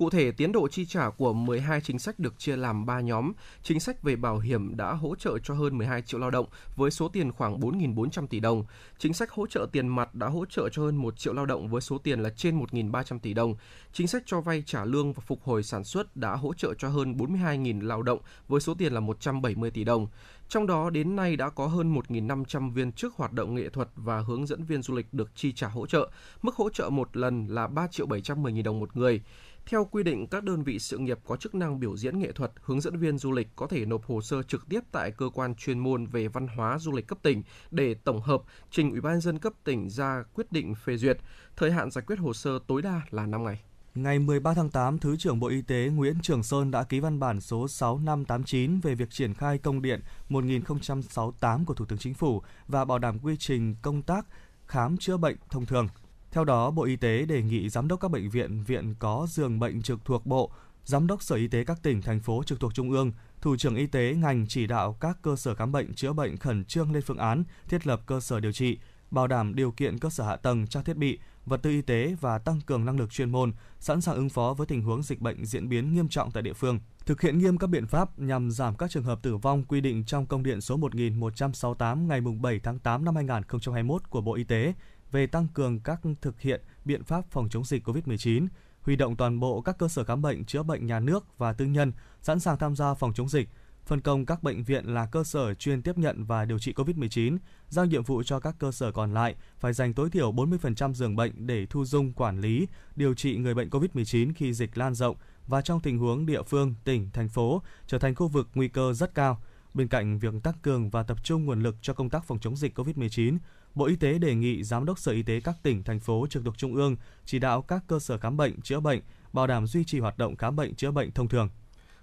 Cụ 0.01 0.09
thể, 0.09 0.31
tiến 0.31 0.51
độ 0.51 0.67
chi 0.67 0.85
trả 0.85 1.09
của 1.09 1.33
12 1.33 1.81
chính 1.81 1.99
sách 1.99 2.19
được 2.19 2.39
chia 2.39 2.55
làm 2.55 2.85
3 2.85 2.99
nhóm. 2.99 3.31
Chính 3.63 3.79
sách 3.79 4.03
về 4.03 4.15
bảo 4.15 4.39
hiểm 4.39 4.77
đã 4.77 4.93
hỗ 4.93 5.15
trợ 5.15 5.37
cho 5.43 5.53
hơn 5.53 5.77
12 5.77 6.01
triệu 6.01 6.19
lao 6.19 6.31
động 6.31 6.45
với 6.75 6.91
số 6.91 7.07
tiền 7.07 7.31
khoảng 7.31 7.59
4.400 7.59 8.27
tỷ 8.27 8.39
đồng. 8.39 8.65
Chính 8.97 9.13
sách 9.13 9.31
hỗ 9.31 9.47
trợ 9.47 9.67
tiền 9.71 9.87
mặt 9.87 10.15
đã 10.15 10.27
hỗ 10.27 10.45
trợ 10.45 10.69
cho 10.69 10.81
hơn 10.81 10.95
1 10.95 11.17
triệu 11.17 11.33
lao 11.33 11.45
động 11.45 11.67
với 11.67 11.81
số 11.81 11.97
tiền 11.97 12.19
là 12.19 12.29
trên 12.29 12.59
1.300 12.59 13.19
tỷ 13.19 13.33
đồng. 13.33 13.55
Chính 13.93 14.07
sách 14.07 14.23
cho 14.25 14.41
vay 14.41 14.63
trả 14.65 14.85
lương 14.85 15.13
và 15.13 15.23
phục 15.27 15.43
hồi 15.43 15.63
sản 15.63 15.83
xuất 15.83 16.17
đã 16.17 16.35
hỗ 16.35 16.53
trợ 16.53 16.73
cho 16.73 16.87
hơn 16.89 17.13
42.000 17.17 17.87
lao 17.87 18.03
động 18.03 18.19
với 18.47 18.61
số 18.61 18.73
tiền 18.73 18.93
là 18.93 18.99
170 18.99 19.71
tỷ 19.71 19.83
đồng. 19.83 20.07
Trong 20.49 20.67
đó 20.67 20.89
đến 20.89 21.15
nay 21.15 21.35
đã 21.35 21.49
có 21.49 21.67
hơn 21.67 21.95
1.500 21.95 22.71
viên 22.71 22.91
chức 22.91 23.15
hoạt 23.15 23.33
động 23.33 23.55
nghệ 23.55 23.69
thuật 23.69 23.89
và 23.95 24.19
hướng 24.19 24.47
dẫn 24.47 24.63
viên 24.63 24.81
du 24.81 24.95
lịch 24.95 25.13
được 25.13 25.31
chi 25.35 25.51
trả 25.51 25.67
hỗ 25.67 25.87
trợ. 25.87 26.09
Mức 26.41 26.55
hỗ 26.55 26.69
trợ 26.69 26.89
một 26.89 27.17
lần 27.17 27.47
là 27.47 27.67
3 27.67 27.87
triệu 27.87 28.05
710 28.05 28.53
000 28.53 28.63
đồng 28.63 28.79
một 28.79 28.97
người. 28.97 29.21
Theo 29.65 29.85
quy 29.85 30.03
định, 30.03 30.27
các 30.27 30.43
đơn 30.43 30.63
vị 30.63 30.79
sự 30.79 30.97
nghiệp 30.97 31.19
có 31.25 31.35
chức 31.35 31.55
năng 31.55 31.79
biểu 31.79 31.97
diễn 31.97 32.19
nghệ 32.19 32.31
thuật, 32.31 32.51
hướng 32.61 32.81
dẫn 32.81 32.97
viên 32.97 33.17
du 33.17 33.31
lịch 33.31 33.47
có 33.55 33.67
thể 33.67 33.85
nộp 33.85 34.05
hồ 34.05 34.21
sơ 34.21 34.43
trực 34.43 34.69
tiếp 34.69 34.79
tại 34.91 35.11
cơ 35.11 35.29
quan 35.33 35.55
chuyên 35.55 35.79
môn 35.79 36.05
về 36.05 36.27
văn 36.27 36.47
hóa 36.47 36.79
du 36.79 36.91
lịch 36.91 37.07
cấp 37.07 37.17
tỉnh 37.21 37.43
để 37.71 37.93
tổng 37.93 38.21
hợp 38.21 38.41
trình 38.71 38.91
Ủy 38.91 39.01
ban 39.01 39.21
dân 39.21 39.39
cấp 39.39 39.53
tỉnh 39.63 39.89
ra 39.89 40.23
quyết 40.33 40.51
định 40.51 40.75
phê 40.75 40.97
duyệt. 40.97 41.17
Thời 41.55 41.71
hạn 41.71 41.91
giải 41.91 42.03
quyết 42.07 42.19
hồ 42.19 42.33
sơ 42.33 42.59
tối 42.67 42.81
đa 42.81 43.01
là 43.09 43.25
5 43.25 43.43
ngày. 43.43 43.61
Ngày 43.95 44.19
13 44.19 44.53
tháng 44.53 44.69
8, 44.69 44.99
Thứ 44.99 45.15
trưởng 45.17 45.39
Bộ 45.39 45.47
Y 45.47 45.61
tế 45.61 45.89
Nguyễn 45.89 46.15
Trường 46.21 46.43
Sơn 46.43 46.71
đã 46.71 46.83
ký 46.83 46.99
văn 46.99 47.19
bản 47.19 47.41
số 47.41 47.67
6589 47.67 48.79
về 48.79 48.95
việc 48.95 49.09
triển 49.09 49.33
khai 49.33 49.57
công 49.57 49.81
điện 49.81 50.01
1068 50.29 51.65
của 51.65 51.73
Thủ 51.73 51.85
tướng 51.85 51.99
Chính 51.99 52.13
phủ 52.13 52.41
và 52.67 52.85
bảo 52.85 52.99
đảm 52.99 53.19
quy 53.19 53.35
trình 53.37 53.75
công 53.81 54.01
tác 54.01 54.25
khám 54.67 54.97
chữa 54.97 55.17
bệnh 55.17 55.35
thông 55.49 55.65
thường. 55.65 55.87
Theo 56.31 56.45
đó, 56.45 56.71
Bộ 56.71 56.83
Y 56.83 56.95
tế 56.95 57.25
đề 57.25 57.41
nghị 57.41 57.69
giám 57.69 57.87
đốc 57.87 57.99
các 57.99 58.11
bệnh 58.11 58.29
viện, 58.29 58.63
viện 58.63 58.95
có 58.99 59.27
giường 59.29 59.59
bệnh 59.59 59.81
trực 59.81 60.05
thuộc 60.05 60.25
Bộ, 60.25 60.51
giám 60.83 61.07
đốc 61.07 61.23
Sở 61.23 61.35
Y 61.35 61.47
tế 61.47 61.63
các 61.63 61.83
tỉnh, 61.83 62.01
thành 62.01 62.19
phố 62.19 62.43
trực 62.45 62.59
thuộc 62.59 62.73
Trung 62.73 62.91
ương, 62.91 63.11
thủ 63.41 63.55
trưởng 63.57 63.75
y 63.75 63.87
tế 63.87 64.13
ngành 64.13 64.45
chỉ 64.47 64.67
đạo 64.67 64.97
các 64.99 65.17
cơ 65.21 65.35
sở 65.35 65.55
khám 65.55 65.71
bệnh 65.71 65.93
chữa 65.93 66.13
bệnh 66.13 66.37
khẩn 66.37 66.65
trương 66.65 66.91
lên 66.91 67.03
phương 67.05 67.17
án 67.17 67.43
thiết 67.69 67.87
lập 67.87 68.01
cơ 68.05 68.19
sở 68.19 68.39
điều 68.39 68.51
trị, 68.51 68.77
bảo 69.11 69.27
đảm 69.27 69.55
điều 69.55 69.71
kiện 69.71 69.99
cơ 69.99 70.09
sở 70.09 70.23
hạ 70.23 70.35
tầng, 70.35 70.67
trang 70.67 70.83
thiết 70.83 70.97
bị, 70.97 71.19
vật 71.45 71.57
tư 71.57 71.69
y 71.69 71.81
tế 71.81 72.15
và 72.21 72.37
tăng 72.37 72.61
cường 72.61 72.85
năng 72.85 72.99
lực 72.99 73.11
chuyên 73.11 73.29
môn, 73.29 73.53
sẵn 73.79 74.01
sàng 74.01 74.15
ứng 74.15 74.29
phó 74.29 74.53
với 74.53 74.67
tình 74.67 74.81
huống 74.81 75.03
dịch 75.03 75.21
bệnh 75.21 75.45
diễn 75.45 75.69
biến 75.69 75.93
nghiêm 75.93 76.07
trọng 76.07 76.31
tại 76.31 76.43
địa 76.43 76.53
phương. 76.53 76.79
Thực 77.05 77.21
hiện 77.21 77.37
nghiêm 77.37 77.57
các 77.57 77.67
biện 77.67 77.87
pháp 77.87 78.19
nhằm 78.19 78.51
giảm 78.51 78.75
các 78.75 78.91
trường 78.91 79.03
hợp 79.03 79.19
tử 79.21 79.37
vong 79.37 79.63
quy 79.63 79.81
định 79.81 80.05
trong 80.05 80.25
công 80.25 80.43
điện 80.43 80.61
số 80.61 80.77
1168 80.77 82.07
ngày 82.07 82.21
7 82.41 82.59
tháng 82.59 82.79
8 82.79 83.05
năm 83.05 83.15
2021 83.15 84.09
của 84.09 84.21
Bộ 84.21 84.33
Y 84.33 84.43
tế 84.43 84.73
về 85.11 85.27
tăng 85.27 85.47
cường 85.47 85.79
các 85.79 86.01
thực 86.21 86.41
hiện 86.41 86.61
biện 86.85 87.03
pháp 87.03 87.25
phòng 87.31 87.49
chống 87.49 87.65
dịch 87.65 87.87
COVID-19, 87.87 88.47
huy 88.81 88.95
động 88.95 89.15
toàn 89.15 89.39
bộ 89.39 89.61
các 89.61 89.77
cơ 89.77 89.87
sở 89.87 90.03
khám 90.03 90.21
bệnh 90.21 90.45
chữa 90.45 90.63
bệnh 90.63 90.85
nhà 90.85 90.99
nước 90.99 91.37
và 91.37 91.53
tư 91.53 91.65
nhân 91.65 91.91
sẵn 92.21 92.39
sàng 92.39 92.57
tham 92.57 92.75
gia 92.75 92.93
phòng 92.93 93.13
chống 93.13 93.29
dịch, 93.29 93.49
phân 93.85 94.01
công 94.01 94.25
các 94.25 94.43
bệnh 94.43 94.63
viện 94.63 94.85
là 94.85 95.05
cơ 95.05 95.23
sở 95.23 95.53
chuyên 95.53 95.81
tiếp 95.81 95.97
nhận 95.97 96.23
và 96.23 96.45
điều 96.45 96.59
trị 96.59 96.73
COVID-19, 96.73 97.37
giao 97.69 97.85
nhiệm 97.85 98.03
vụ 98.03 98.23
cho 98.23 98.39
các 98.39 98.55
cơ 98.59 98.71
sở 98.71 98.91
còn 98.91 99.13
lại 99.13 99.35
phải 99.59 99.73
dành 99.73 99.93
tối 99.93 100.09
thiểu 100.09 100.31
40% 100.31 100.93
giường 100.93 101.15
bệnh 101.15 101.47
để 101.47 101.65
thu 101.65 101.85
dung 101.85 102.13
quản 102.13 102.39
lý, 102.39 102.67
điều 102.95 103.13
trị 103.13 103.37
người 103.37 103.53
bệnh 103.53 103.69
COVID-19 103.69 104.31
khi 104.35 104.53
dịch 104.53 104.77
lan 104.77 104.95
rộng 104.95 105.15
và 105.47 105.61
trong 105.61 105.79
tình 105.79 105.97
huống 105.97 106.25
địa 106.25 106.43
phương, 106.43 106.75
tỉnh, 106.83 107.09
thành 107.13 107.29
phố 107.29 107.61
trở 107.87 107.99
thành 107.99 108.15
khu 108.15 108.27
vực 108.27 108.47
nguy 108.53 108.67
cơ 108.67 108.93
rất 108.93 109.15
cao. 109.15 109.41
Bên 109.73 109.87
cạnh 109.87 110.19
việc 110.19 110.33
tăng 110.43 110.53
cường 110.61 110.89
và 110.89 111.03
tập 111.03 111.23
trung 111.23 111.45
nguồn 111.45 111.63
lực 111.63 111.75
cho 111.81 111.93
công 111.93 112.09
tác 112.09 112.23
phòng 112.25 112.39
chống 112.39 112.55
dịch 112.55 112.79
COVID-19, 112.79 113.37
Bộ 113.75 113.85
Y 113.85 113.95
tế 113.95 114.17
đề 114.17 114.35
nghị 114.35 114.63
Giám 114.63 114.85
đốc 114.85 114.99
Sở 114.99 115.11
Y 115.11 115.23
tế 115.23 115.39
các 115.39 115.55
tỉnh, 115.63 115.83
thành 115.83 115.99
phố 115.99 116.27
trực 116.29 116.45
thuộc 116.45 116.57
Trung 116.57 116.75
ương 116.75 116.95
chỉ 117.25 117.39
đạo 117.39 117.61
các 117.61 117.83
cơ 117.87 117.99
sở 117.99 118.17
khám 118.17 118.37
bệnh, 118.37 118.61
chữa 118.61 118.79
bệnh, 118.79 119.01
bảo 119.33 119.47
đảm 119.47 119.67
duy 119.67 119.83
trì 119.83 119.99
hoạt 119.99 120.17
động 120.17 120.35
khám 120.35 120.55
bệnh, 120.55 120.75
chữa 120.75 120.91
bệnh 120.91 121.11
thông 121.11 121.27
thường. 121.27 121.49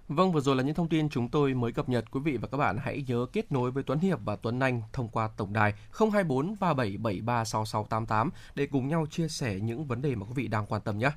Vâng, 0.07 0.31
vừa 0.31 0.41
rồi 0.41 0.55
là 0.55 0.63
những 0.63 0.75
thông 0.75 0.89
tin 0.89 1.09
chúng 1.09 1.29
tôi 1.29 1.53
mới 1.53 1.71
cập 1.71 1.89
nhật. 1.89 2.11
Quý 2.11 2.19
vị 2.23 2.37
và 2.37 2.47
các 2.47 2.57
bạn 2.57 2.77
hãy 2.77 3.03
nhớ 3.07 3.25
kết 3.33 3.51
nối 3.51 3.71
với 3.71 3.83
Tuấn 3.83 3.99
Hiệp 3.99 4.19
và 4.25 4.35
Tuấn 4.35 4.59
Anh 4.59 4.81
thông 4.93 5.09
qua 5.09 5.29
tổng 5.37 5.53
đài 5.53 5.73
024 5.99 6.55
3773 6.59 7.45
6688 7.45 8.29
để 8.55 8.67
cùng 8.67 8.87
nhau 8.87 9.05
chia 9.09 9.27
sẻ 9.27 9.59
những 9.59 9.85
vấn 9.85 10.01
đề 10.01 10.15
mà 10.15 10.25
quý 10.25 10.33
vị 10.35 10.47
đang 10.47 10.65
quan 10.65 10.81
tâm 10.81 10.97
nhé. 10.97 11.11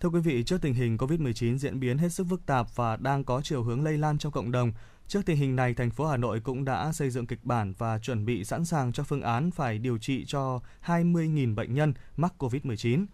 Thưa 0.00 0.08
quý 0.08 0.20
vị, 0.20 0.42
trước 0.42 0.62
tình 0.62 0.74
hình 0.74 0.96
COVID-19 0.96 1.58
diễn 1.58 1.80
biến 1.80 1.98
hết 1.98 2.08
sức 2.08 2.26
phức 2.30 2.46
tạp 2.46 2.66
và 2.76 2.96
đang 2.96 3.24
có 3.24 3.40
chiều 3.44 3.62
hướng 3.62 3.84
lây 3.84 3.98
lan 3.98 4.18
trong 4.18 4.32
cộng 4.32 4.52
đồng, 4.52 4.72
Trước 5.08 5.26
tình 5.26 5.36
hình 5.36 5.56
này, 5.56 5.74
thành 5.74 5.90
phố 5.90 6.06
Hà 6.06 6.16
Nội 6.16 6.40
cũng 6.40 6.64
đã 6.64 6.92
xây 6.92 7.10
dựng 7.10 7.26
kịch 7.26 7.44
bản 7.44 7.72
và 7.78 7.98
chuẩn 7.98 8.24
bị 8.24 8.44
sẵn 8.44 8.64
sàng 8.64 8.92
cho 8.92 9.02
phương 9.02 9.22
án 9.22 9.50
phải 9.50 9.78
điều 9.78 9.98
trị 9.98 10.24
cho 10.26 10.60
20.000 10.86 11.54
bệnh 11.54 11.74
nhân 11.74 11.94
mắc 12.16 12.34
COVID-19. 12.38 13.06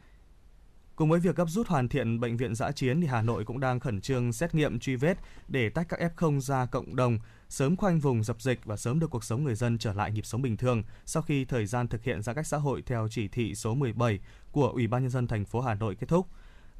Cùng 0.96 1.10
với 1.10 1.20
việc 1.20 1.36
gấp 1.36 1.44
rút 1.48 1.66
hoàn 1.66 1.88
thiện 1.88 2.20
bệnh 2.20 2.36
viện 2.36 2.54
giã 2.54 2.72
chiến 2.72 3.00
thì 3.00 3.06
Hà 3.06 3.22
Nội 3.22 3.44
cũng 3.44 3.60
đang 3.60 3.80
khẩn 3.80 4.00
trương 4.00 4.32
xét 4.32 4.54
nghiệm 4.54 4.78
truy 4.78 4.96
vết 4.96 5.18
để 5.48 5.70
tách 5.70 5.88
các 5.88 6.00
F0 6.16 6.40
ra 6.40 6.66
cộng 6.66 6.96
đồng, 6.96 7.18
sớm 7.48 7.76
khoanh 7.76 8.00
vùng 8.00 8.24
dập 8.24 8.42
dịch 8.42 8.64
và 8.64 8.76
sớm 8.76 9.00
đưa 9.00 9.06
cuộc 9.06 9.24
sống 9.24 9.44
người 9.44 9.54
dân 9.54 9.78
trở 9.78 9.92
lại 9.92 10.12
nhịp 10.12 10.26
sống 10.26 10.42
bình 10.42 10.56
thường 10.56 10.82
sau 11.06 11.22
khi 11.22 11.44
thời 11.44 11.66
gian 11.66 11.88
thực 11.88 12.02
hiện 12.02 12.22
giãn 12.22 12.34
cách 12.34 12.46
xã 12.46 12.56
hội 12.56 12.82
theo 12.86 13.08
chỉ 13.10 13.28
thị 13.28 13.54
số 13.54 13.74
17 13.74 14.20
của 14.52 14.68
Ủy 14.68 14.86
ban 14.86 15.02
nhân 15.02 15.10
dân 15.10 15.26
thành 15.26 15.44
phố 15.44 15.60
Hà 15.60 15.74
Nội 15.74 15.94
kết 15.94 16.06
thúc. 16.08 16.26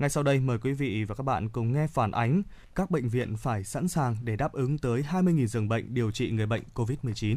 Ngay 0.03 0.11
sau 0.11 0.23
đây 0.23 0.41
mời 0.41 0.59
quý 0.59 0.73
vị 0.73 1.05
và 1.05 1.15
các 1.15 1.23
bạn 1.23 1.49
cùng 1.49 1.73
nghe 1.73 1.87
phản 1.87 2.11
ánh 2.11 2.43
các 2.75 2.91
bệnh 2.91 3.09
viện 3.09 3.37
phải 3.37 3.65
sẵn 3.65 3.89
sàng 3.89 4.17
để 4.23 4.37
đáp 4.37 4.53
ứng 4.53 4.79
tới 4.79 5.05
20.000 5.11 5.47
giường 5.47 5.69
bệnh 5.69 5.95
điều 5.95 6.11
trị 6.11 6.31
người 6.31 6.47
bệnh 6.47 6.63
COVID-19. 6.75 7.37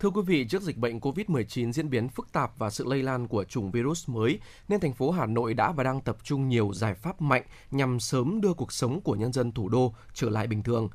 Thưa 0.00 0.10
quý 0.10 0.22
vị, 0.26 0.44
trước 0.44 0.62
dịch 0.62 0.76
bệnh 0.76 0.98
COVID-19 0.98 1.72
diễn 1.72 1.90
biến 1.90 2.08
phức 2.08 2.32
tạp 2.32 2.58
và 2.58 2.70
sự 2.70 2.84
lây 2.86 3.02
lan 3.02 3.28
của 3.28 3.44
chủng 3.44 3.70
virus 3.70 4.08
mới, 4.08 4.40
nên 4.68 4.80
thành 4.80 4.94
phố 4.94 5.10
Hà 5.10 5.26
Nội 5.26 5.54
đã 5.54 5.72
và 5.72 5.84
đang 5.84 6.00
tập 6.00 6.16
trung 6.22 6.48
nhiều 6.48 6.72
giải 6.74 6.94
pháp 6.94 7.20
mạnh 7.22 7.42
nhằm 7.70 8.00
sớm 8.00 8.40
đưa 8.40 8.54
cuộc 8.54 8.72
sống 8.72 9.00
của 9.00 9.14
nhân 9.14 9.32
dân 9.32 9.52
thủ 9.52 9.68
đô 9.68 9.94
trở 10.14 10.30
lại 10.30 10.46
bình 10.46 10.62
thường. 10.62 10.88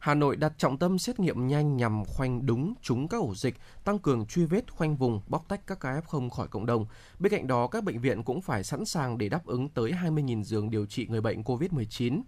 Hà 0.00 0.14
Nội 0.14 0.36
đặt 0.36 0.52
trọng 0.58 0.78
tâm 0.78 0.98
xét 0.98 1.20
nghiệm 1.20 1.48
nhanh 1.48 1.76
nhằm 1.76 2.04
khoanh 2.04 2.46
đúng 2.46 2.74
trúng 2.82 3.08
các 3.08 3.18
ổ 3.18 3.34
dịch, 3.34 3.56
tăng 3.84 3.98
cường 3.98 4.26
truy 4.26 4.44
vết 4.44 4.72
khoanh 4.72 4.96
vùng, 4.96 5.20
bóc 5.26 5.44
tách 5.48 5.66
các 5.66 5.80
ca 5.80 6.00
F0 6.00 6.28
khỏi 6.28 6.48
cộng 6.48 6.66
đồng. 6.66 6.86
Bên 7.18 7.32
cạnh 7.32 7.46
đó, 7.46 7.66
các 7.66 7.84
bệnh 7.84 8.00
viện 8.00 8.22
cũng 8.22 8.40
phải 8.40 8.64
sẵn 8.64 8.84
sàng 8.84 9.18
để 9.18 9.28
đáp 9.28 9.46
ứng 9.46 9.68
tới 9.68 9.92
20.000 9.92 10.42
giường 10.42 10.70
điều 10.70 10.86
trị 10.86 11.06
người 11.06 11.20
bệnh 11.20 11.42
COVID-19. 11.42 12.22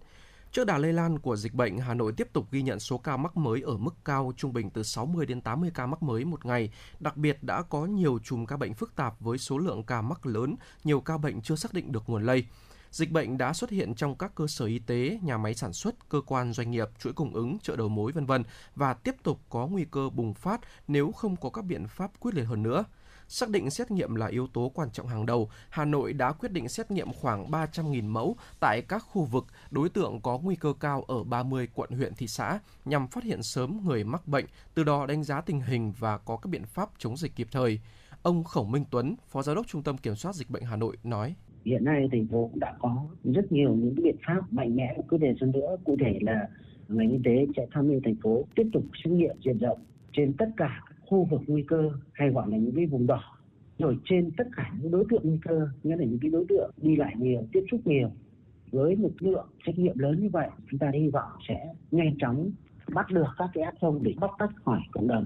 Trước 0.51 0.63
đà 0.63 0.77
lây 0.77 0.93
lan 0.93 1.19
của 1.19 1.35
dịch 1.35 1.53
bệnh, 1.53 1.77
Hà 1.77 1.93
Nội 1.93 2.13
tiếp 2.17 2.27
tục 2.33 2.45
ghi 2.51 2.61
nhận 2.61 2.79
số 2.79 2.97
ca 2.97 3.17
mắc 3.17 3.37
mới 3.37 3.61
ở 3.61 3.77
mức 3.77 3.95
cao 4.05 4.33
trung 4.37 4.53
bình 4.53 4.69
từ 4.69 4.83
60 4.83 5.25
đến 5.25 5.41
80 5.41 5.71
ca 5.73 5.85
mắc 5.85 6.03
mới 6.03 6.25
một 6.25 6.45
ngày. 6.45 6.71
Đặc 6.99 7.17
biệt 7.17 7.43
đã 7.43 7.61
có 7.61 7.85
nhiều 7.85 8.19
chùm 8.23 8.45
ca 8.45 8.57
bệnh 8.57 8.73
phức 8.73 8.95
tạp 8.95 9.19
với 9.19 9.37
số 9.37 9.57
lượng 9.57 9.83
ca 9.83 10.01
mắc 10.01 10.25
lớn, 10.25 10.55
nhiều 10.83 11.01
ca 11.01 11.17
bệnh 11.17 11.41
chưa 11.41 11.55
xác 11.55 11.73
định 11.73 11.91
được 11.91 12.03
nguồn 12.07 12.25
lây. 12.25 12.45
Dịch 12.93 13.11
bệnh 13.11 13.37
đã 13.37 13.53
xuất 13.53 13.69
hiện 13.69 13.95
trong 13.95 14.15
các 14.15 14.35
cơ 14.35 14.47
sở 14.47 14.65
y 14.65 14.79
tế, 14.79 15.19
nhà 15.23 15.37
máy 15.37 15.53
sản 15.53 15.73
xuất, 15.73 16.09
cơ 16.09 16.21
quan 16.25 16.53
doanh 16.53 16.71
nghiệp, 16.71 16.89
chuỗi 16.99 17.13
cung 17.13 17.33
ứng, 17.33 17.57
chợ 17.59 17.75
đầu 17.75 17.89
mối 17.89 18.11
vân 18.11 18.25
vân 18.25 18.43
và 18.75 18.93
tiếp 18.93 19.15
tục 19.23 19.39
có 19.49 19.67
nguy 19.67 19.85
cơ 19.91 20.09
bùng 20.09 20.33
phát 20.33 20.61
nếu 20.87 21.11
không 21.11 21.35
có 21.35 21.49
các 21.49 21.65
biện 21.65 21.87
pháp 21.87 22.11
quyết 22.19 22.35
liệt 22.35 22.43
hơn 22.43 22.63
nữa. 22.63 22.83
xác 23.27 23.49
định 23.49 23.69
xét 23.69 23.91
nghiệm 23.91 24.15
là 24.15 24.27
yếu 24.27 24.47
tố 24.47 24.71
quan 24.75 24.91
trọng 24.91 25.07
hàng 25.07 25.25
đầu, 25.25 25.49
Hà 25.69 25.85
Nội 25.85 26.13
đã 26.13 26.31
quyết 26.31 26.51
định 26.51 26.69
xét 26.69 26.91
nghiệm 26.91 27.13
khoảng 27.13 27.51
300.000 27.51 28.09
mẫu 28.09 28.35
tại 28.59 28.81
các 28.87 28.99
khu 28.99 29.23
vực 29.23 29.45
đối 29.71 29.89
tượng 29.89 30.21
có 30.21 30.37
nguy 30.37 30.55
cơ 30.55 30.73
cao 30.79 31.03
ở 31.07 31.23
30 31.23 31.67
quận 31.73 31.89
huyện 31.91 32.15
thị 32.15 32.27
xã 32.27 32.59
nhằm 32.85 33.07
phát 33.07 33.23
hiện 33.23 33.43
sớm 33.43 33.85
người 33.85 34.03
mắc 34.03 34.27
bệnh, 34.27 34.45
từ 34.73 34.83
đó 34.83 35.05
đánh 35.05 35.23
giá 35.23 35.41
tình 35.41 35.61
hình 35.61 35.93
và 35.99 36.17
có 36.17 36.37
các 36.37 36.47
biện 36.49 36.65
pháp 36.65 36.89
chống 36.97 37.17
dịch 37.17 37.35
kịp 37.35 37.47
thời. 37.51 37.79
Ông 38.23 38.43
Khổng 38.43 38.71
Minh 38.71 38.85
Tuấn, 38.91 39.15
Phó 39.29 39.43
Giám 39.43 39.55
đốc 39.55 39.67
Trung 39.67 39.83
tâm 39.83 39.97
Kiểm 39.97 40.15
soát 40.15 40.35
Dịch 40.35 40.49
bệnh 40.49 40.63
Hà 40.63 40.75
Nội 40.75 40.97
nói. 41.03 41.35
Hiện 41.65 41.83
nay 41.83 42.09
thành 42.11 42.27
phố 42.27 42.47
cũng 42.47 42.59
đã 42.59 42.73
có 42.79 43.07
rất 43.23 43.51
nhiều 43.51 43.75
những 43.75 43.95
biện 44.03 44.15
pháp 44.27 44.53
mạnh 44.53 44.75
mẽ 44.75 44.97
quyết 45.09 45.21
liệt 45.21 45.33
hơn 45.41 45.51
nữa. 45.51 45.77
Cụ 45.83 45.97
thể 45.99 46.19
là 46.21 46.47
ngành 46.87 47.11
y 47.11 47.17
tế 47.23 47.45
sẽ 47.55 47.67
tham 47.71 47.87
mưu 47.87 47.99
thành 48.03 48.15
phố 48.15 48.45
tiếp 48.55 48.69
tục 48.73 48.83
xét 49.03 49.13
nghiệm 49.13 49.35
diện 49.45 49.57
rộng 49.57 49.79
trên 50.13 50.33
tất 50.33 50.49
cả 50.57 50.81
khu 51.05 51.27
vực 51.31 51.41
nguy 51.47 51.63
cơ 51.67 51.91
hay 52.13 52.29
gọi 52.29 52.49
là 52.51 52.57
những 52.57 52.75
cái 52.75 52.85
vùng 52.85 53.07
đỏ. 53.07 53.23
Rồi 53.79 53.97
trên 54.05 54.31
tất 54.37 54.47
cả 54.55 54.71
những 54.81 54.91
đối 54.91 55.05
tượng 55.09 55.21
nguy 55.23 55.39
cơ, 55.41 55.67
nghĩa 55.83 55.95
là 55.95 56.05
những 56.05 56.19
cái 56.21 56.31
đối 56.31 56.45
tượng 56.49 56.71
đi 56.81 56.95
lại 56.95 57.15
nhiều, 57.17 57.47
tiếp 57.51 57.63
xúc 57.71 57.81
nhiều. 57.85 58.11
Với 58.71 58.95
một 58.95 59.11
lượng 59.19 59.47
xét 59.65 59.79
nghiệm 59.79 59.97
lớn 59.97 60.19
như 60.21 60.29
vậy, 60.29 60.49
chúng 60.71 60.79
ta 60.79 60.91
hy 60.93 61.09
vọng 61.09 61.31
sẽ 61.47 61.73
nhanh 61.91 62.15
chóng 62.19 62.51
bắt 62.93 63.05
được 63.11 63.27
các 63.37 63.49
cái 63.53 63.63
f 63.79 63.99
để 64.01 64.13
bóc 64.19 64.31
tách 64.39 64.51
khỏi 64.65 64.79
cộng 64.91 65.07
đồng. 65.07 65.25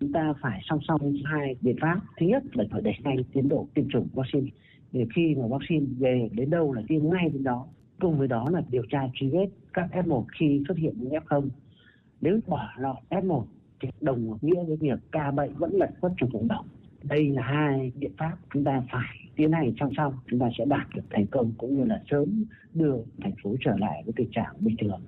Chúng 0.00 0.12
ta 0.12 0.34
phải 0.40 0.60
song 0.64 0.78
song 0.88 1.14
hai 1.24 1.56
biện 1.60 1.76
pháp. 1.80 2.00
Thứ 2.20 2.26
nhất 2.26 2.42
là 2.56 2.64
phải 2.70 2.80
đẩy 2.82 2.94
nhanh 3.04 3.24
tiến 3.32 3.48
độ 3.48 3.68
tiêm 3.74 3.88
chủng 3.88 4.08
vaccine 4.14 4.50
để 4.96 5.06
khi 5.14 5.34
mà 5.34 5.46
vaccine 5.46 5.86
về 5.98 6.28
đến 6.32 6.50
đâu 6.50 6.72
là 6.72 6.82
tiêm 6.88 7.10
ngay 7.10 7.28
đến 7.32 7.44
đó, 7.44 7.66
cùng 8.00 8.18
với 8.18 8.28
đó 8.28 8.50
là 8.52 8.62
điều 8.70 8.82
tra 8.90 9.08
truy 9.14 9.28
vết 9.28 9.46
các 9.72 9.88
F1 9.92 10.24
khi 10.38 10.62
xuất 10.68 10.78
hiện 10.78 10.94
những 10.98 11.12
F0 11.12 11.48
nếu 12.20 12.40
bỏ 12.46 12.68
lọt 12.78 12.96
F1 13.10 13.44
thì 13.80 13.88
đồng 14.00 14.38
nghĩa 14.42 14.64
với 14.64 14.76
việc 14.76 14.98
ca 15.12 15.30
bệnh 15.30 15.54
vẫn 15.54 15.74
lẩn 15.74 15.90
khuất 16.00 16.12
trong 16.16 16.30
cộng 16.32 16.48
đồng. 16.48 16.66
Đây 17.02 17.28
là 17.28 17.42
hai 17.42 17.92
biện 17.94 18.12
pháp 18.18 18.36
chúng 18.54 18.64
ta 18.64 18.82
phải 18.92 19.16
tiến 19.36 19.52
hành 19.52 19.72
song 19.80 19.90
song. 19.96 20.14
Chúng 20.30 20.40
ta 20.40 20.50
sẽ 20.58 20.64
đạt 20.64 20.86
được 20.94 21.02
thành 21.10 21.26
công 21.26 21.52
cũng 21.58 21.76
như 21.76 21.84
là 21.84 22.02
sớm 22.10 22.44
đưa 22.74 22.96
thành 23.20 23.34
phố 23.42 23.56
trở 23.60 23.76
lại 23.78 24.02
với 24.04 24.12
tình 24.16 24.30
trạng 24.30 24.54
bình 24.60 24.76
thường 24.80 25.00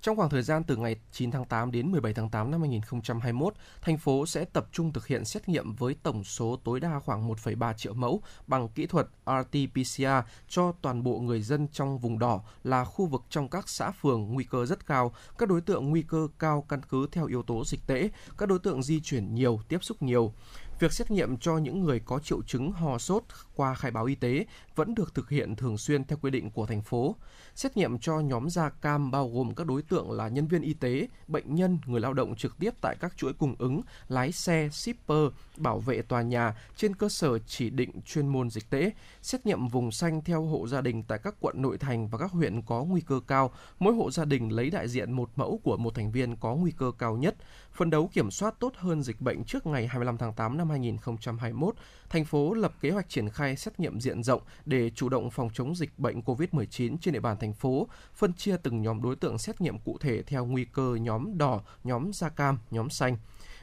trong 0.00 0.16
khoảng 0.16 0.30
thời 0.30 0.42
gian 0.42 0.64
từ 0.64 0.76
ngày 0.76 0.96
9 1.12 1.30
tháng 1.30 1.44
8 1.44 1.70
đến 1.70 1.92
17 1.92 2.14
tháng 2.14 2.30
8 2.30 2.50
năm 2.50 2.60
2021, 2.60 3.54
thành 3.82 3.98
phố 3.98 4.26
sẽ 4.26 4.44
tập 4.44 4.66
trung 4.72 4.92
thực 4.92 5.06
hiện 5.06 5.24
xét 5.24 5.48
nghiệm 5.48 5.74
với 5.74 5.96
tổng 6.02 6.24
số 6.24 6.58
tối 6.64 6.80
đa 6.80 6.98
khoảng 6.98 7.28
1,3 7.28 7.72
triệu 7.72 7.94
mẫu 7.94 8.22
bằng 8.46 8.68
kỹ 8.68 8.86
thuật 8.86 9.06
RT-PCR 9.24 10.22
cho 10.48 10.72
toàn 10.82 11.02
bộ 11.02 11.18
người 11.18 11.42
dân 11.42 11.68
trong 11.72 11.98
vùng 11.98 12.18
đỏ 12.18 12.40
là 12.64 12.84
khu 12.84 13.06
vực 13.06 13.22
trong 13.30 13.48
các 13.48 13.68
xã 13.68 13.90
phường 13.90 14.34
nguy 14.34 14.44
cơ 14.44 14.66
rất 14.66 14.86
cao, 14.86 15.12
các 15.38 15.48
đối 15.48 15.60
tượng 15.60 15.90
nguy 15.90 16.02
cơ 16.02 16.28
cao 16.38 16.64
căn 16.68 16.80
cứ 16.90 17.08
theo 17.12 17.26
yếu 17.26 17.42
tố 17.42 17.64
dịch 17.64 17.80
tễ, 17.86 18.10
các 18.38 18.48
đối 18.48 18.58
tượng 18.58 18.82
di 18.82 19.00
chuyển 19.00 19.34
nhiều, 19.34 19.60
tiếp 19.68 19.78
xúc 19.82 20.02
nhiều. 20.02 20.32
Việc 20.80 20.92
xét 20.92 21.10
nghiệm 21.10 21.36
cho 21.36 21.58
những 21.58 21.84
người 21.84 22.00
có 22.00 22.18
triệu 22.18 22.42
chứng 22.42 22.72
ho 22.72 22.98
sốt 22.98 23.22
qua 23.54 23.74
khai 23.74 23.90
báo 23.90 24.04
y 24.04 24.14
tế 24.14 24.46
vẫn 24.78 24.94
được 24.94 25.14
thực 25.14 25.30
hiện 25.30 25.56
thường 25.56 25.78
xuyên 25.78 26.04
theo 26.04 26.18
quy 26.22 26.30
định 26.30 26.50
của 26.50 26.66
thành 26.66 26.82
phố. 26.82 27.16
Xét 27.54 27.76
nghiệm 27.76 27.98
cho 27.98 28.20
nhóm 28.20 28.50
da 28.50 28.68
cam 28.68 29.10
bao 29.10 29.28
gồm 29.28 29.54
các 29.54 29.66
đối 29.66 29.82
tượng 29.82 30.10
là 30.10 30.28
nhân 30.28 30.48
viên 30.48 30.62
y 30.62 30.74
tế, 30.74 31.08
bệnh 31.28 31.54
nhân, 31.54 31.78
người 31.86 32.00
lao 32.00 32.12
động 32.12 32.36
trực 32.36 32.58
tiếp 32.58 32.74
tại 32.80 32.96
các 33.00 33.16
chuỗi 33.16 33.32
cung 33.32 33.54
ứng, 33.58 33.80
lái 34.08 34.32
xe, 34.32 34.68
shipper, 34.72 35.28
bảo 35.56 35.78
vệ 35.78 36.02
tòa 36.02 36.22
nhà 36.22 36.56
trên 36.76 36.94
cơ 36.94 37.08
sở 37.08 37.38
chỉ 37.38 37.70
định 37.70 37.90
chuyên 38.06 38.26
môn 38.26 38.50
dịch 38.50 38.70
tễ. 38.70 38.90
Xét 39.22 39.46
nghiệm 39.46 39.68
vùng 39.68 39.92
xanh 39.92 40.24
theo 40.24 40.42
hộ 40.42 40.68
gia 40.68 40.80
đình 40.80 41.02
tại 41.02 41.18
các 41.22 41.34
quận 41.40 41.62
nội 41.62 41.78
thành 41.78 42.08
và 42.08 42.18
các 42.18 42.30
huyện 42.30 42.62
có 42.62 42.84
nguy 42.84 43.00
cơ 43.00 43.20
cao. 43.26 43.50
Mỗi 43.78 43.94
hộ 43.94 44.10
gia 44.10 44.24
đình 44.24 44.48
lấy 44.52 44.70
đại 44.70 44.88
diện 44.88 45.12
một 45.12 45.30
mẫu 45.36 45.60
của 45.64 45.76
một 45.76 45.94
thành 45.94 46.12
viên 46.12 46.36
có 46.36 46.54
nguy 46.54 46.70
cơ 46.70 46.92
cao 46.98 47.16
nhất. 47.16 47.36
Phân 47.72 47.90
đấu 47.90 48.10
kiểm 48.12 48.30
soát 48.30 48.54
tốt 48.60 48.72
hơn 48.76 49.02
dịch 49.02 49.20
bệnh 49.20 49.44
trước 49.44 49.66
ngày 49.66 49.86
25 49.86 50.18
tháng 50.18 50.32
8 50.34 50.58
năm 50.58 50.70
2021, 50.70 51.74
thành 52.10 52.24
phố 52.24 52.54
lập 52.54 52.72
kế 52.80 52.90
hoạch 52.90 53.08
triển 53.08 53.28
khai 53.28 53.56
xét 53.56 53.80
nghiệm 53.80 54.00
diện 54.00 54.22
rộng 54.22 54.42
để 54.68 54.90
chủ 54.90 55.08
động 55.08 55.30
phòng 55.30 55.50
chống 55.54 55.74
dịch 55.74 55.98
bệnh 55.98 56.20
COVID-19 56.20 56.96
trên 57.00 57.14
địa 57.14 57.20
bàn 57.20 57.36
thành 57.40 57.52
phố, 57.52 57.88
phân 58.14 58.32
chia 58.32 58.56
từng 58.62 58.82
nhóm 58.82 59.02
đối 59.02 59.16
tượng 59.16 59.38
xét 59.38 59.60
nghiệm 59.60 59.78
cụ 59.78 59.98
thể 60.00 60.22
theo 60.22 60.44
nguy 60.44 60.64
cơ 60.64 60.94
nhóm 61.00 61.38
đỏ, 61.38 61.60
nhóm 61.84 62.12
da 62.12 62.28
cam, 62.28 62.58
nhóm 62.70 62.90
xanh. 62.90 63.16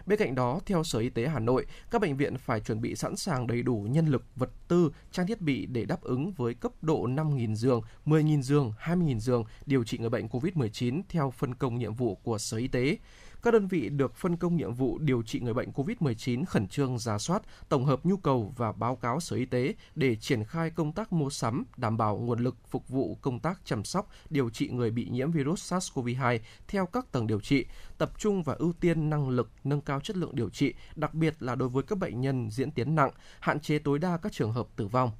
Bên 0.05 0.19
cạnh 0.19 0.35
đó, 0.35 0.59
theo 0.65 0.83
Sở 0.83 0.99
Y 0.99 1.09
tế 1.09 1.27
Hà 1.27 1.39
Nội, 1.39 1.65
các 1.91 2.01
bệnh 2.01 2.17
viện 2.17 2.37
phải 2.37 2.59
chuẩn 2.59 2.81
bị 2.81 2.95
sẵn 2.95 3.15
sàng 3.15 3.47
đầy 3.47 3.63
đủ 3.63 3.87
nhân 3.89 4.07
lực, 4.07 4.23
vật 4.35 4.49
tư, 4.67 4.91
trang 5.11 5.27
thiết 5.27 5.41
bị 5.41 5.65
để 5.65 5.85
đáp 5.85 6.01
ứng 6.01 6.31
với 6.31 6.53
cấp 6.53 6.71
độ 6.81 7.07
5.000 7.07 7.55
giường, 7.55 7.81
10.000 8.05 8.41
giường, 8.41 8.73
20.000 8.83 9.19
giường 9.19 9.43
điều 9.65 9.83
trị 9.83 9.97
người 9.97 10.09
bệnh 10.09 10.27
COVID-19 10.27 11.01
theo 11.09 11.31
phân 11.31 11.55
công 11.55 11.79
nhiệm 11.79 11.93
vụ 11.93 12.15
của 12.15 12.37
Sở 12.37 12.57
Y 12.57 12.67
tế. 12.67 12.97
Các 13.45 13.51
đơn 13.51 13.67
vị 13.67 13.89
được 13.89 14.15
phân 14.15 14.37
công 14.37 14.55
nhiệm 14.55 14.73
vụ 14.73 14.97
điều 14.97 15.21
trị 15.21 15.39
người 15.39 15.53
bệnh 15.53 15.71
COVID-19 15.71 16.45
khẩn 16.45 16.67
trương 16.67 16.99
ra 16.99 17.17
soát, 17.17 17.41
tổng 17.69 17.85
hợp 17.85 17.99
nhu 18.05 18.17
cầu 18.17 18.53
và 18.57 18.71
báo 18.71 18.95
cáo 18.95 19.19
Sở 19.19 19.35
Y 19.35 19.45
tế 19.45 19.73
để 19.95 20.15
triển 20.15 20.43
khai 20.43 20.69
công 20.69 20.91
tác 20.91 21.13
mua 21.13 21.29
sắm, 21.29 21.63
đảm 21.77 21.97
bảo 21.97 22.17
nguồn 22.17 22.39
lực 22.39 22.55
phục 22.69 22.89
vụ 22.89 23.17
công 23.21 23.39
tác 23.39 23.61
chăm 23.65 23.83
sóc, 23.83 24.09
điều 24.29 24.49
trị 24.49 24.69
người 24.69 24.91
bị 24.91 25.07
nhiễm 25.11 25.31
virus 25.31 25.73
SARS-CoV-2 25.73 26.39
theo 26.67 26.85
các 26.85 27.11
tầng 27.11 27.27
điều 27.27 27.39
trị, 27.39 27.65
tập 27.97 28.11
trung 28.17 28.43
và 28.43 28.53
ưu 28.53 28.73
tiên 28.73 29.09
năng 29.09 29.29
lực 29.29 29.49
nâng 29.63 29.81
cao 29.81 29.99
chất 29.99 30.17
lượng 30.17 30.35
điều 30.35 30.49
trị, 30.49 30.73
đặc 30.95 31.13
biệt 31.13 31.35
là 31.39 31.55
đối 31.55 31.69
với 31.69 31.83
các 31.83 31.97
bệnh 31.97 32.21
nhân 32.21 32.49
diễn 32.51 32.71
tiến 32.71 32.95
nặng, 32.95 33.11
hạn 33.39 33.59
chế 33.59 33.79
tối 33.79 33.99
đa 33.99 34.17
các 34.17 34.31
trường 34.31 34.51
hợp 34.51 34.67
tử 34.75 34.87
vong 34.87 35.11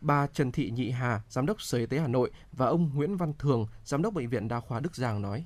bà 0.00 0.26
Trần 0.26 0.52
Thị 0.52 0.70
Nhị 0.70 0.90
Hà, 0.90 1.20
Giám 1.28 1.46
đốc 1.46 1.62
Sở 1.62 1.78
Y 1.78 1.86
tế 1.86 1.98
Hà 1.98 2.08
Nội 2.08 2.30
và 2.52 2.66
ông 2.66 2.90
Nguyễn 2.94 3.16
Văn 3.16 3.32
Thường, 3.38 3.66
Giám 3.84 4.02
đốc 4.02 4.14
Bệnh 4.14 4.28
viện 4.28 4.48
Đa 4.48 4.60
khoa 4.60 4.80
Đức 4.80 4.96
Giang 4.96 5.22
nói. 5.22 5.44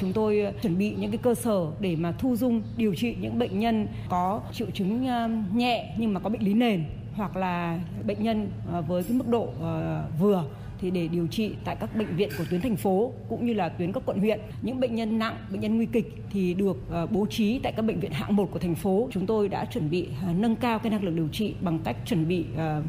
Chúng 0.00 0.12
tôi 0.12 0.40
ờ, 0.40 0.52
chuẩn 0.62 0.78
bị 0.78 0.94
những 0.98 1.10
cái 1.10 1.18
cơ 1.22 1.34
sở 1.34 1.66
để 1.80 1.96
mà 1.96 2.12
thu 2.12 2.36
dung 2.36 2.62
điều 2.76 2.94
trị 2.94 3.16
những 3.20 3.38
bệnh 3.38 3.58
nhân 3.58 3.86
có 4.08 4.40
triệu 4.52 4.70
chứng 4.74 5.06
ờ, 5.06 5.28
nhẹ 5.54 5.94
nhưng 5.98 6.14
mà 6.14 6.20
có 6.20 6.30
bệnh 6.30 6.42
lý 6.42 6.54
nền 6.54 6.84
hoặc 7.12 7.36
là 7.36 7.80
bệnh 8.06 8.22
nhân 8.22 8.50
ờ, 8.72 8.82
với 8.82 9.02
cái 9.02 9.12
mức 9.12 9.28
độ 9.28 9.48
vừa 10.20 10.44
thì 10.80 10.90
để 10.90 11.08
điều 11.08 11.26
trị 11.26 11.54
tại 11.64 11.76
các 11.80 11.96
bệnh 11.96 12.16
viện 12.16 12.28
của 12.38 12.44
tuyến 12.50 12.60
thành 12.60 12.76
phố 12.76 13.12
cũng 13.28 13.46
như 13.46 13.54
là 13.54 13.68
tuyến 13.68 13.92
các 13.92 14.02
quận 14.06 14.18
huyện. 14.18 14.40
Những 14.62 14.80
bệnh 14.80 14.94
nhân 14.94 15.18
nặng, 15.18 15.36
bệnh 15.50 15.60
nhân 15.60 15.76
nguy 15.76 15.86
kịch 15.86 16.14
thì 16.30 16.54
được 16.54 16.76
bố 17.10 17.26
trí 17.30 17.58
tại 17.58 17.72
các 17.72 17.82
bệnh 17.82 18.00
viện 18.00 18.12
hạng 18.12 18.36
1 18.36 18.48
của 18.52 18.58
thành 18.58 18.74
phố. 18.74 19.08
Chúng 19.12 19.26
tôi 19.26 19.48
đã 19.48 19.64
chuẩn 19.64 19.90
bị 19.90 20.08
nâng 20.36 20.56
cao 20.56 20.78
cái 20.78 20.90
năng 20.90 21.04
lực 21.04 21.14
điều 21.14 21.28
trị 21.28 21.54
bằng 21.60 21.78
cách 21.78 21.96
chuẩn 22.06 22.28
bị 22.28 22.44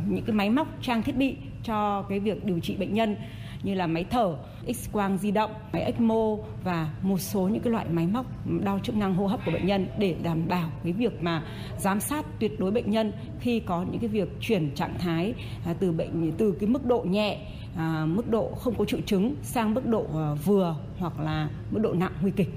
những 0.10 0.24
cái 0.26 0.36
máy 0.36 0.50
móc, 0.50 0.68
trang 0.82 1.04
thiết 1.04 1.18
bị 1.18 1.36
cho 1.64 2.02
cái 2.02 2.20
việc 2.20 2.46
điều 2.46 2.60
trị 2.60 2.76
bệnh 2.76 2.94
nhân 2.94 3.16
như 3.64 3.74
là 3.74 3.88
máy 3.88 4.06
thở, 4.10 4.36
X 4.68 4.92
quang 4.92 5.18
di 5.18 5.32
động, 5.32 5.52
máy 5.74 5.82
ECMO 5.82 6.38
và 6.64 6.94
một 7.02 7.18
số 7.18 7.42
những 7.42 7.62
cái 7.62 7.72
loại 7.72 7.86
máy 7.90 8.08
móc 8.08 8.26
đo 8.64 8.80
chức 8.84 8.96
năng 8.96 9.16
hô 9.16 9.28
hấp 9.28 9.40
của 9.46 9.52
bệnh 9.52 9.66
nhân 9.66 9.88
để 9.98 10.16
đảm 10.24 10.48
bảo 10.48 10.70
cái 10.84 10.94
việc 10.94 11.24
mà 11.24 11.44
giám 11.78 12.00
sát 12.00 12.26
tuyệt 12.40 12.60
đối 12.60 12.72
bệnh 12.72 12.92
nhân 12.92 13.12
khi 13.40 13.60
có 13.60 13.86
những 13.92 14.00
cái 14.00 14.10
việc 14.10 14.30
chuyển 14.40 14.72
trạng 14.76 14.94
thái 15.00 15.34
à, 15.66 15.74
từ 15.80 15.92
bệnh 15.92 16.32
từ 16.38 16.52
cái 16.52 16.70
mức 16.70 16.86
độ 16.86 17.02
nhẹ 17.02 17.38
à, 17.76 18.06
mức 18.06 18.30
độ 18.30 18.52
không 18.56 18.76
có 18.78 18.86
triệu 18.86 19.00
chứng 19.06 19.36
sang 19.44 19.74
mức 19.74 19.86
độ 19.86 20.06
à, 20.14 20.34
vừa 20.46 20.76
hoặc 21.00 21.20
là 21.20 21.50
mức 21.72 21.80
độ 21.84 21.94
nặng 21.94 22.14
nguy 22.22 22.32
kịch. 22.32 22.50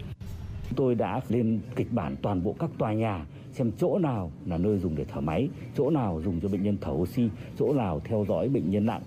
Tôi 0.76 0.94
đã 0.94 1.20
lên 1.28 1.60
kịch 1.76 1.92
bản 1.92 2.16
toàn 2.22 2.44
bộ 2.44 2.54
các 2.58 2.70
tòa 2.78 2.92
nhà 2.92 3.24
xem 3.52 3.72
chỗ 3.78 3.98
nào 3.98 4.30
là 4.46 4.58
nơi 4.58 4.78
dùng 4.78 4.96
để 4.96 5.04
thở 5.12 5.20
máy, 5.20 5.48
chỗ 5.76 5.90
nào 5.90 6.20
dùng 6.24 6.40
cho 6.40 6.48
bệnh 6.48 6.62
nhân 6.62 6.76
thở 6.80 6.92
oxy, 6.92 7.28
chỗ 7.58 7.72
nào 7.72 8.00
theo 8.04 8.24
dõi 8.28 8.48
bệnh 8.48 8.70
nhân 8.70 8.86
nặng, 8.86 9.02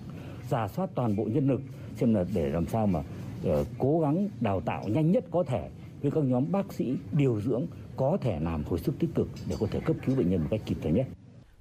giả 0.48 0.68
soát 0.68 0.90
toàn 0.94 1.16
bộ 1.16 1.24
nhân 1.24 1.48
lực 1.48 1.60
xem 1.96 2.14
là 2.14 2.24
để 2.34 2.48
làm 2.48 2.66
sao 2.66 2.86
mà 2.86 2.98
uh, 3.00 3.66
cố 3.78 4.00
gắng 4.00 4.28
đào 4.40 4.60
tạo 4.60 4.84
nhanh 4.88 5.12
nhất 5.12 5.24
có 5.30 5.42
thể 5.42 5.68
với 6.02 6.10
các 6.10 6.24
nhóm 6.24 6.52
bác 6.52 6.72
sĩ 6.72 6.96
điều 7.12 7.40
dưỡng 7.40 7.66
có 7.96 8.18
thể 8.20 8.40
làm 8.40 8.64
hồi 8.64 8.78
sức 8.78 8.98
tích 8.98 9.10
cực 9.14 9.28
để 9.48 9.56
có 9.60 9.66
thể 9.70 9.80
cấp 9.80 9.96
cứu 10.06 10.16
bệnh 10.16 10.30
nhân 10.30 10.40
một 10.40 10.48
cách 10.50 10.60
kịp 10.66 10.76
thời 10.82 10.92
nhất. 10.92 11.06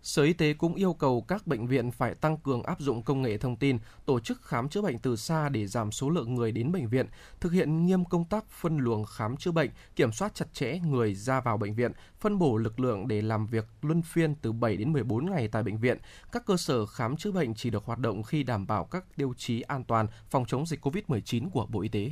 Sở 0.06 0.24
Y 0.24 0.34
tế 0.34 0.54
cũng 0.54 0.76
yêu 0.76 0.94
cầu 0.94 1.22
các 1.28 1.48
bệnh 1.48 1.68
viện 1.68 1.92
phải 1.92 2.16
tăng 2.16 2.38
cường 2.38 2.64
áp 2.64 2.80
dụng 2.80 3.04
công 3.04 3.22
nghệ 3.22 3.38
thông 3.38 3.56
tin, 3.56 3.78
tổ 4.06 4.20
chức 4.20 4.42
khám 4.42 4.70
chữa 4.70 4.82
bệnh 4.82 5.00
từ 5.00 5.16
xa 5.16 5.50
để 5.50 5.68
giảm 5.68 5.92
số 5.92 6.10
lượng 6.10 6.36
người 6.36 6.52
đến 6.52 6.72
bệnh 6.72 6.88
viện, 6.88 7.08
thực 7.40 7.52
hiện 7.52 7.86
nghiêm 7.86 8.06
công 8.06 8.26
tác 8.26 8.46
phân 8.50 8.78
luồng 8.78 9.06
khám 9.06 9.38
chữa 9.38 9.52
bệnh, 9.52 9.70
kiểm 9.96 10.12
soát 10.12 10.36
chặt 10.36 10.54
chẽ 10.54 10.80
người 10.80 11.16
ra 11.16 11.42
vào 11.42 11.58
bệnh 11.58 11.76
viện, 11.76 11.92
phân 12.20 12.40
bổ 12.40 12.58
lực 12.58 12.80
lượng 12.80 13.08
để 13.08 13.22
làm 13.22 13.48
việc 13.48 13.66
luân 13.82 14.02
phiên 14.02 14.36
từ 14.36 14.52
7 14.52 14.78
đến 14.78 14.94
14 14.94 15.32
ngày 15.32 15.48
tại 15.48 15.64
bệnh 15.64 15.78
viện. 15.78 15.98
Các 16.32 16.46
cơ 16.46 16.58
sở 16.58 16.86
khám 16.86 17.18
chữa 17.18 17.32
bệnh 17.32 17.56
chỉ 17.56 17.70
được 17.70 17.86
hoạt 17.86 18.00
động 18.00 18.24
khi 18.24 18.44
đảm 18.44 18.68
bảo 18.68 18.86
các 18.86 19.06
tiêu 19.16 19.34
chí 19.38 19.62
an 19.62 19.84
toàn 19.84 20.08
phòng 20.30 20.46
chống 20.48 20.66
dịch 20.66 20.86
COVID-19 20.86 21.50
của 21.50 21.66
Bộ 21.66 21.82
Y 21.82 21.90
tế. 21.90 22.12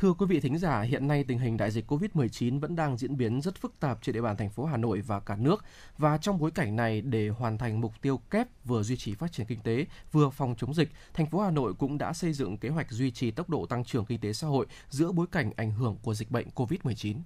Thưa 0.00 0.12
quý 0.12 0.26
vị 0.26 0.40
thính 0.40 0.58
giả, 0.58 0.80
hiện 0.80 1.08
nay 1.08 1.24
tình 1.24 1.38
hình 1.38 1.56
đại 1.56 1.70
dịch 1.70 1.92
COVID-19 1.92 2.60
vẫn 2.60 2.76
đang 2.76 2.96
diễn 2.96 3.16
biến 3.16 3.40
rất 3.40 3.56
phức 3.56 3.80
tạp 3.80 3.98
trên 4.02 4.14
địa 4.14 4.20
bàn 4.20 4.36
thành 4.36 4.50
phố 4.50 4.64
Hà 4.64 4.76
Nội 4.76 5.00
và 5.00 5.20
cả 5.20 5.36
nước. 5.36 5.64
Và 5.98 6.18
trong 6.18 6.38
bối 6.38 6.50
cảnh 6.50 6.76
này, 6.76 7.00
để 7.00 7.28
hoàn 7.28 7.58
thành 7.58 7.80
mục 7.80 7.92
tiêu 8.02 8.20
kép 8.30 8.48
vừa 8.64 8.82
duy 8.82 8.96
trì 8.96 9.14
phát 9.14 9.32
triển 9.32 9.46
kinh 9.46 9.60
tế, 9.60 9.86
vừa 10.12 10.30
phòng 10.30 10.54
chống 10.58 10.74
dịch, 10.74 10.88
thành 11.14 11.26
phố 11.26 11.40
Hà 11.40 11.50
Nội 11.50 11.74
cũng 11.74 11.98
đã 11.98 12.12
xây 12.12 12.32
dựng 12.32 12.58
kế 12.58 12.68
hoạch 12.68 12.90
duy 12.90 13.10
trì 13.10 13.30
tốc 13.30 13.50
độ 13.50 13.66
tăng 13.66 13.84
trưởng 13.84 14.04
kinh 14.04 14.20
tế 14.20 14.32
xã 14.32 14.46
hội 14.46 14.66
giữa 14.88 15.12
bối 15.12 15.26
cảnh 15.32 15.52
ảnh 15.56 15.70
hưởng 15.70 15.96
của 16.02 16.14
dịch 16.14 16.30
bệnh 16.30 16.48
COVID-19. 16.54 17.16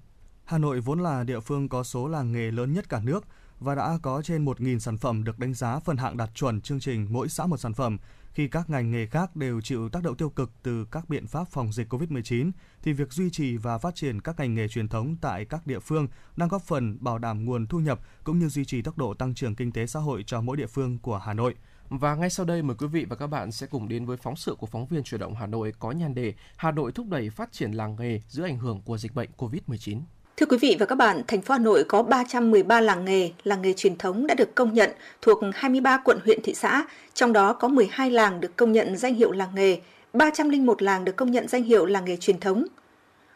Hà 0.44 0.58
Nội 0.58 0.80
vốn 0.80 1.00
là 1.00 1.24
địa 1.24 1.40
phương 1.40 1.68
có 1.68 1.82
số 1.82 2.08
làng 2.08 2.32
nghề 2.32 2.50
lớn 2.50 2.72
nhất 2.72 2.88
cả 2.88 3.00
nước 3.04 3.24
và 3.60 3.74
đã 3.74 3.98
có 4.02 4.22
trên 4.22 4.44
1.000 4.44 4.78
sản 4.78 4.98
phẩm 4.98 5.24
được 5.24 5.38
đánh 5.38 5.54
giá 5.54 5.78
phân 5.78 5.96
hạng 5.96 6.16
đạt 6.16 6.30
chuẩn 6.34 6.60
chương 6.60 6.80
trình 6.80 7.06
mỗi 7.10 7.28
xã 7.28 7.46
một 7.46 7.56
sản 7.56 7.74
phẩm. 7.74 7.98
Khi 8.34 8.48
các 8.48 8.70
ngành 8.70 8.90
nghề 8.90 9.06
khác 9.06 9.36
đều 9.36 9.60
chịu 9.60 9.88
tác 9.88 10.02
động 10.02 10.16
tiêu 10.16 10.30
cực 10.30 10.50
từ 10.62 10.84
các 10.84 11.08
biện 11.08 11.26
pháp 11.26 11.48
phòng 11.48 11.72
dịch 11.72 11.92
COVID-19, 11.92 12.50
thì 12.82 12.92
việc 12.92 13.12
duy 13.12 13.30
trì 13.30 13.56
và 13.56 13.78
phát 13.78 13.94
triển 13.94 14.20
các 14.20 14.38
ngành 14.38 14.54
nghề 14.54 14.68
truyền 14.68 14.88
thống 14.88 15.16
tại 15.20 15.44
các 15.44 15.66
địa 15.66 15.78
phương 15.78 16.08
đang 16.36 16.48
góp 16.48 16.62
phần 16.62 16.96
bảo 17.00 17.18
đảm 17.18 17.44
nguồn 17.44 17.66
thu 17.66 17.78
nhập 17.78 18.00
cũng 18.24 18.38
như 18.38 18.48
duy 18.48 18.64
trì 18.64 18.82
tốc 18.82 18.98
độ 18.98 19.14
tăng 19.14 19.34
trưởng 19.34 19.54
kinh 19.54 19.72
tế 19.72 19.86
xã 19.86 20.00
hội 20.00 20.24
cho 20.26 20.40
mỗi 20.40 20.56
địa 20.56 20.66
phương 20.66 20.98
của 20.98 21.18
Hà 21.18 21.34
Nội. 21.34 21.54
Và 21.88 22.14
ngay 22.14 22.30
sau 22.30 22.46
đây 22.46 22.62
mời 22.62 22.76
quý 22.76 22.86
vị 22.86 23.04
và 23.04 23.16
các 23.16 23.26
bạn 23.26 23.52
sẽ 23.52 23.66
cùng 23.66 23.88
đến 23.88 24.06
với 24.06 24.16
phóng 24.16 24.36
sự 24.36 24.54
của 24.54 24.66
phóng 24.66 24.86
viên 24.86 25.02
chuyển 25.02 25.20
động 25.20 25.34
Hà 25.34 25.46
Nội 25.46 25.72
có 25.78 25.90
nhan 25.90 26.14
đề 26.14 26.34
Hà 26.56 26.70
Nội 26.70 26.92
thúc 26.92 27.08
đẩy 27.08 27.30
phát 27.30 27.52
triển 27.52 27.72
làng 27.72 27.96
nghề 27.96 28.20
giữa 28.28 28.44
ảnh 28.44 28.58
hưởng 28.58 28.82
của 28.82 28.98
dịch 28.98 29.14
bệnh 29.14 29.30
COVID-19. 29.36 30.00
Thưa 30.36 30.46
quý 30.46 30.56
vị 30.56 30.76
và 30.80 30.86
các 30.86 30.94
bạn, 30.94 31.22
thành 31.28 31.42
phố 31.42 31.52
Hà 31.52 31.58
Nội 31.58 31.84
có 31.84 32.02
313 32.02 32.80
làng 32.80 33.04
nghề, 33.04 33.30
làng 33.44 33.62
nghề 33.62 33.72
truyền 33.72 33.98
thống 33.98 34.26
đã 34.26 34.34
được 34.34 34.54
công 34.54 34.74
nhận 34.74 34.90
thuộc 35.22 35.38
23 35.54 35.96
quận 36.04 36.18
huyện 36.24 36.42
thị 36.42 36.54
xã, 36.54 36.84
trong 37.14 37.32
đó 37.32 37.52
có 37.52 37.68
12 37.68 38.10
làng 38.10 38.40
được 38.40 38.56
công 38.56 38.72
nhận 38.72 38.96
danh 38.96 39.14
hiệu 39.14 39.32
làng 39.32 39.54
nghề, 39.54 39.80
301 40.12 40.82
làng 40.82 41.04
được 41.04 41.16
công 41.16 41.30
nhận 41.30 41.48
danh 41.48 41.62
hiệu 41.62 41.86
làng 41.86 42.04
nghề 42.04 42.16
truyền 42.16 42.40
thống. 42.40 42.66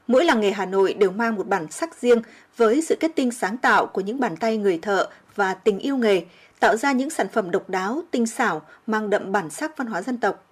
Mỗi 0.06 0.24
làng 0.24 0.40
nghề 0.40 0.50
Hà 0.50 0.66
Nội 0.66 0.94
đều 0.94 1.10
mang 1.10 1.34
một 1.34 1.48
bản 1.48 1.70
sắc 1.70 2.00
riêng 2.00 2.22
với 2.56 2.82
sự 2.82 2.96
kết 3.00 3.10
tinh 3.14 3.30
sáng 3.30 3.56
tạo 3.56 3.86
của 3.86 4.00
những 4.00 4.20
bàn 4.20 4.36
tay 4.36 4.56
người 4.56 4.78
thợ 4.78 5.08
và 5.34 5.54
tình 5.54 5.78
yêu 5.78 5.96
nghề, 5.96 6.24
tạo 6.60 6.76
ra 6.76 6.92
những 6.92 7.10
sản 7.10 7.26
phẩm 7.32 7.50
độc 7.50 7.70
đáo, 7.70 8.02
tinh 8.10 8.26
xảo, 8.26 8.62
mang 8.86 9.10
đậm 9.10 9.32
bản 9.32 9.50
sắc 9.50 9.76
văn 9.76 9.86
hóa 9.86 10.02
dân 10.02 10.18
tộc. 10.18 10.44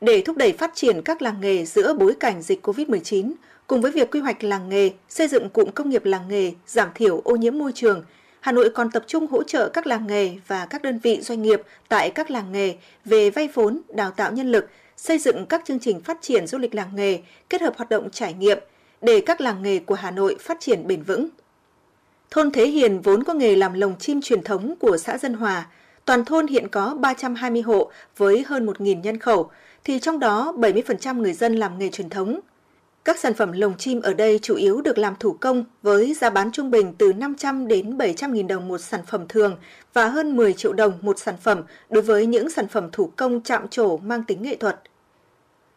Để 0.00 0.22
thúc 0.22 0.36
đẩy 0.36 0.52
phát 0.52 0.70
triển 0.74 1.02
các 1.02 1.22
làng 1.22 1.40
nghề 1.40 1.64
giữa 1.64 1.94
bối 1.94 2.14
cảnh 2.20 2.42
dịch 2.42 2.66
COVID-19, 2.66 3.32
cùng 3.66 3.80
với 3.80 3.92
việc 3.92 4.10
quy 4.10 4.20
hoạch 4.20 4.44
làng 4.44 4.68
nghề, 4.68 4.90
xây 5.08 5.28
dựng 5.28 5.48
cụm 5.48 5.70
công 5.70 5.90
nghiệp 5.90 6.04
làng 6.04 6.28
nghề, 6.28 6.52
giảm 6.66 6.88
thiểu 6.94 7.20
ô 7.24 7.36
nhiễm 7.36 7.58
môi 7.58 7.72
trường, 7.74 8.04
Hà 8.40 8.52
Nội 8.52 8.70
còn 8.70 8.90
tập 8.90 9.04
trung 9.06 9.26
hỗ 9.26 9.42
trợ 9.42 9.68
các 9.68 9.86
làng 9.86 10.06
nghề 10.06 10.30
và 10.46 10.66
các 10.66 10.82
đơn 10.82 10.98
vị 11.02 11.20
doanh 11.20 11.42
nghiệp 11.42 11.62
tại 11.88 12.10
các 12.10 12.30
làng 12.30 12.52
nghề 12.52 12.74
về 13.04 13.30
vay 13.30 13.48
vốn, 13.54 13.80
đào 13.88 14.10
tạo 14.10 14.32
nhân 14.32 14.52
lực, 14.52 14.68
xây 14.96 15.18
dựng 15.18 15.46
các 15.46 15.62
chương 15.64 15.78
trình 15.78 16.00
phát 16.00 16.18
triển 16.20 16.46
du 16.46 16.58
lịch 16.58 16.74
làng 16.74 16.90
nghề, 16.96 17.18
kết 17.50 17.60
hợp 17.60 17.76
hoạt 17.76 17.88
động 17.88 18.10
trải 18.10 18.34
nghiệm 18.34 18.58
để 19.02 19.20
các 19.26 19.40
làng 19.40 19.62
nghề 19.62 19.78
của 19.78 19.94
Hà 19.94 20.10
Nội 20.10 20.36
phát 20.40 20.60
triển 20.60 20.86
bền 20.86 21.02
vững. 21.02 21.28
Thôn 22.30 22.50
Thế 22.50 22.66
Hiền 22.66 23.00
vốn 23.00 23.24
có 23.24 23.34
nghề 23.34 23.56
làm 23.56 23.74
lồng 23.74 23.98
chim 23.98 24.20
truyền 24.22 24.42
thống 24.42 24.74
của 24.80 24.96
xã 24.96 25.18
Dân 25.18 25.34
Hòa. 25.34 25.66
Toàn 26.04 26.24
thôn 26.24 26.46
hiện 26.46 26.68
có 26.68 26.96
320 27.00 27.62
hộ 27.62 27.90
với 28.16 28.44
hơn 28.46 28.66
1.000 28.66 29.00
nhân 29.00 29.18
khẩu, 29.18 29.50
thì 29.84 29.98
trong 29.98 30.18
đó 30.18 30.52
70% 30.56 31.20
người 31.20 31.32
dân 31.32 31.54
làm 31.54 31.78
nghề 31.78 31.88
truyền 31.88 32.10
thống. 32.10 32.40
Các 33.06 33.18
sản 33.18 33.34
phẩm 33.34 33.52
lồng 33.52 33.76
chim 33.76 34.00
ở 34.02 34.14
đây 34.14 34.38
chủ 34.42 34.56
yếu 34.56 34.80
được 34.80 34.98
làm 34.98 35.14
thủ 35.20 35.32
công 35.40 35.64
với 35.82 36.14
giá 36.14 36.30
bán 36.30 36.52
trung 36.52 36.70
bình 36.70 36.94
từ 36.98 37.12
500 37.12 37.68
đến 37.68 37.98
700 37.98 38.32
nghìn 38.32 38.46
đồng 38.46 38.68
một 38.68 38.78
sản 38.78 39.00
phẩm 39.06 39.28
thường 39.28 39.56
và 39.92 40.08
hơn 40.08 40.36
10 40.36 40.52
triệu 40.52 40.72
đồng 40.72 40.92
một 41.00 41.18
sản 41.18 41.34
phẩm 41.42 41.62
đối 41.90 42.02
với 42.02 42.26
những 42.26 42.50
sản 42.50 42.68
phẩm 42.68 42.88
thủ 42.92 43.12
công 43.16 43.40
chạm 43.40 43.68
trổ 43.68 43.96
mang 43.96 44.24
tính 44.24 44.42
nghệ 44.42 44.56
thuật. 44.56 44.80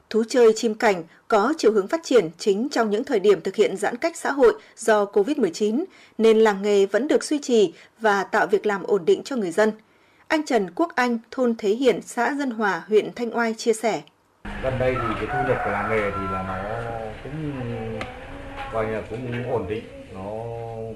Thú 0.09 0.23
chơi 0.29 0.53
chim 0.55 0.75
cảnh 0.75 1.03
có 1.27 1.53
chiều 1.57 1.71
hướng 1.71 1.87
phát 1.87 2.01
triển 2.03 2.29
chính 2.37 2.69
trong 2.69 2.89
những 2.89 3.03
thời 3.03 3.19
điểm 3.19 3.41
thực 3.41 3.55
hiện 3.55 3.77
giãn 3.77 3.97
cách 3.97 4.17
xã 4.17 4.31
hội 4.31 4.53
do 4.77 5.05
COVID-19, 5.05 5.83
nên 6.17 6.39
làng 6.39 6.61
nghề 6.61 6.85
vẫn 6.85 7.07
được 7.07 7.23
duy 7.23 7.39
trì 7.39 7.73
và 7.99 8.23
tạo 8.23 8.47
việc 8.47 8.65
làm 8.65 8.83
ổn 8.83 9.05
định 9.05 9.23
cho 9.23 9.35
người 9.35 9.51
dân. 9.51 9.71
Anh 10.27 10.45
Trần 10.45 10.71
Quốc 10.75 10.95
Anh, 10.95 11.19
thôn 11.31 11.55
Thế 11.57 11.69
Hiển, 11.69 12.01
xã 12.01 12.35
Dân 12.39 12.51
Hòa, 12.51 12.83
huyện 12.87 13.13
Thanh 13.15 13.37
Oai 13.37 13.53
chia 13.57 13.73
sẻ. 13.73 14.01
Gần 14.63 14.73
đây 14.79 14.93
thì 14.93 15.13
cái 15.15 15.27
thu 15.27 15.49
nhập 15.49 15.61
của 15.65 15.71
làng 15.71 15.89
nghề 15.89 16.11
thì 16.11 16.23
là 16.33 16.43
nó 16.47 16.88
coi 18.73 18.85
như 18.85 18.91
là 18.91 19.01
cũng 19.09 19.51
ổn 19.51 19.65
định, 19.69 19.83
nó 20.13 20.21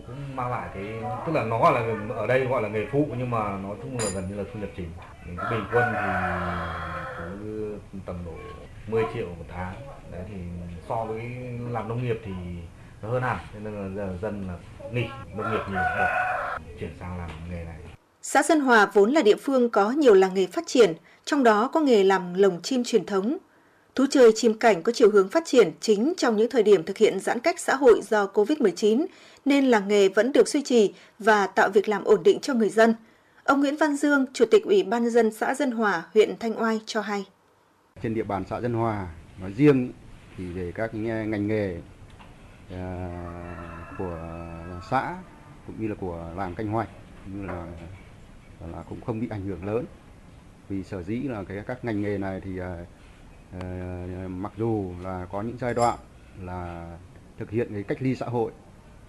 cũng 0.07 0.35
mang 0.35 0.51
lại 0.51 0.69
cái 0.73 0.83
tức 1.25 1.35
là 1.35 1.43
nó 1.43 1.71
là 1.71 1.95
ở 2.15 2.27
đây 2.27 2.45
gọi 2.45 2.61
là 2.61 2.69
nghề 2.69 2.85
phụ 2.91 3.07
nhưng 3.17 3.29
mà 3.29 3.57
nó 3.63 3.69
cũng 3.81 3.97
là 3.99 4.05
gần 4.15 4.29
như 4.29 4.35
là 4.35 4.43
thu 4.53 4.59
nhập 4.59 4.69
chính. 4.77 4.89
Cái 5.25 5.49
bình 5.51 5.65
quân 5.73 5.93
thì 5.93 7.23
cứ 7.39 7.77
tầm 8.05 8.15
độ 8.25 8.31
10 8.87 9.03
triệu 9.13 9.25
một 9.25 9.45
tháng. 9.53 9.73
Đấy 10.11 10.21
thì 10.27 10.33
so 10.89 11.05
với 11.05 11.21
làm 11.69 11.87
nông 11.87 12.03
nghiệp 12.03 12.21
thì 12.25 12.31
nó 13.01 13.09
hơn 13.09 13.23
hẳn. 13.23 13.37
Nên 13.63 13.73
là 13.73 13.89
giờ 13.95 14.17
dân 14.21 14.47
là 14.47 14.53
nghỉ 14.91 15.05
nông 15.35 15.51
nghiệp 15.51 15.61
nhiều. 15.69 15.81
Bỏ 15.97 16.07
chuyển 16.79 16.91
sang 16.99 17.17
làm 17.17 17.29
nghề 17.51 17.63
này. 17.63 17.77
Xã 18.21 18.43
Dân 18.43 18.59
Hòa 18.59 18.87
vốn 18.93 19.11
là 19.11 19.21
địa 19.21 19.35
phương 19.35 19.69
có 19.69 19.91
nhiều 19.91 20.13
làng 20.13 20.33
nghề 20.33 20.47
phát 20.47 20.63
triển, 20.67 20.93
trong 21.25 21.43
đó 21.43 21.69
có 21.73 21.79
nghề 21.79 22.03
làm 22.03 22.33
lồng 22.33 22.61
chim 22.61 22.83
truyền 22.83 23.05
thống. 23.05 23.37
Thú 23.95 24.05
chơi 24.09 24.31
chim 24.35 24.53
cảnh 24.59 24.83
có 24.83 24.91
chiều 24.91 25.11
hướng 25.11 25.29
phát 25.29 25.43
triển 25.45 25.71
chính 25.79 26.13
trong 26.17 26.37
những 26.37 26.49
thời 26.49 26.63
điểm 26.63 26.83
thực 26.83 26.97
hiện 26.97 27.19
giãn 27.19 27.39
cách 27.39 27.59
xã 27.59 27.75
hội 27.75 28.01
do 28.09 28.25
COVID-19, 28.33 29.05
nên 29.45 29.65
làng 29.65 29.87
nghề 29.87 30.09
vẫn 30.09 30.31
được 30.31 30.47
duy 30.47 30.61
trì 30.61 30.93
và 31.19 31.47
tạo 31.47 31.69
việc 31.69 31.89
làm 31.89 32.03
ổn 32.03 32.23
định 32.23 32.39
cho 32.39 32.53
người 32.53 32.69
dân. 32.69 32.95
Ông 33.43 33.59
Nguyễn 33.59 33.77
Văn 33.77 33.95
Dương, 33.95 34.25
Chủ 34.33 34.45
tịch 34.45 34.63
Ủy 34.63 34.83
ban 34.83 35.09
dân 35.09 35.31
xã 35.31 35.55
Dân 35.55 35.71
Hòa, 35.71 36.03
huyện 36.13 36.35
Thanh 36.39 36.61
Oai 36.61 36.79
cho 36.85 37.01
hay 37.01 37.25
trên 38.01 38.13
địa 38.13 38.23
bàn 38.23 38.43
xã 38.49 38.61
Dân 38.61 38.73
Hòa 38.73 39.07
nói 39.41 39.53
riêng 39.53 39.91
thì 40.37 40.45
về 40.45 40.71
các 40.75 40.93
ngành 40.93 41.47
nghề 41.47 41.77
ờ, 42.71 43.09
của 43.97 44.19
xã 44.89 45.17
cũng 45.67 45.75
như 45.79 45.87
là 45.87 45.95
của 45.95 46.31
làng 46.37 46.55
canh 46.55 46.67
hoạch 46.67 46.89
như 47.25 47.45
là 47.45 47.67
là 48.71 48.83
cũng 48.89 49.01
không 49.01 49.19
bị 49.19 49.27
ảnh 49.29 49.41
hưởng 49.41 49.65
lớn 49.65 49.85
vì 50.69 50.83
sở 50.83 51.03
dĩ 51.03 51.15
là 51.15 51.43
cái 51.43 51.63
các 51.67 51.85
ngành 51.85 52.01
nghề 52.01 52.17
này 52.17 52.41
thì 52.43 52.57
ờ, 52.57 52.85
Ờ, 53.59 54.27
mặc 54.27 54.51
dù 54.57 54.91
là 55.01 55.27
có 55.31 55.41
những 55.41 55.57
giai 55.59 55.73
đoạn 55.73 55.97
là 56.41 56.87
thực 57.37 57.49
hiện 57.49 57.73
cái 57.73 57.83
cách 57.83 58.01
ly 58.01 58.15
xã 58.15 58.25
hội 58.25 58.51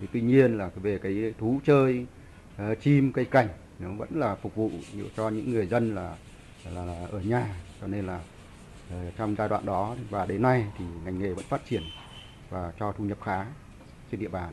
thì 0.01 0.07
tuy 0.13 0.21
nhiên 0.21 0.59
là 0.59 0.71
về 0.75 0.99
cái 0.99 1.35
thú 1.39 1.61
chơi 1.67 2.07
uh, 2.71 2.81
chim 2.81 3.13
cây 3.13 3.25
cảnh 3.25 3.49
nó 3.79 3.89
vẫn 3.99 4.09
là 4.15 4.35
phục 4.35 4.55
vụ 4.55 4.71
cho 5.17 5.29
những 5.29 5.51
người 5.51 5.67
dân 5.67 5.95
là 5.95 6.17
là, 6.75 6.85
là 6.85 7.07
ở 7.11 7.21
nhà 7.21 7.57
cho 7.81 7.87
nên 7.87 8.07
là 8.07 8.21
uh, 8.89 9.17
trong 9.17 9.35
giai 9.39 9.49
đoạn 9.49 9.67
đó 9.67 9.97
và 10.11 10.27
đến 10.27 10.43
nay 10.43 10.67
thì 10.79 10.85
ngành 11.05 11.19
nghề 11.19 11.33
vẫn 11.33 11.45
phát 11.49 11.61
triển 11.69 11.83
và 12.51 12.73
cho 12.81 12.93
thu 12.93 13.05
nhập 13.05 13.19
khá 13.25 13.47
trên 14.11 14.21
địa 14.21 14.29
bàn. 14.29 14.53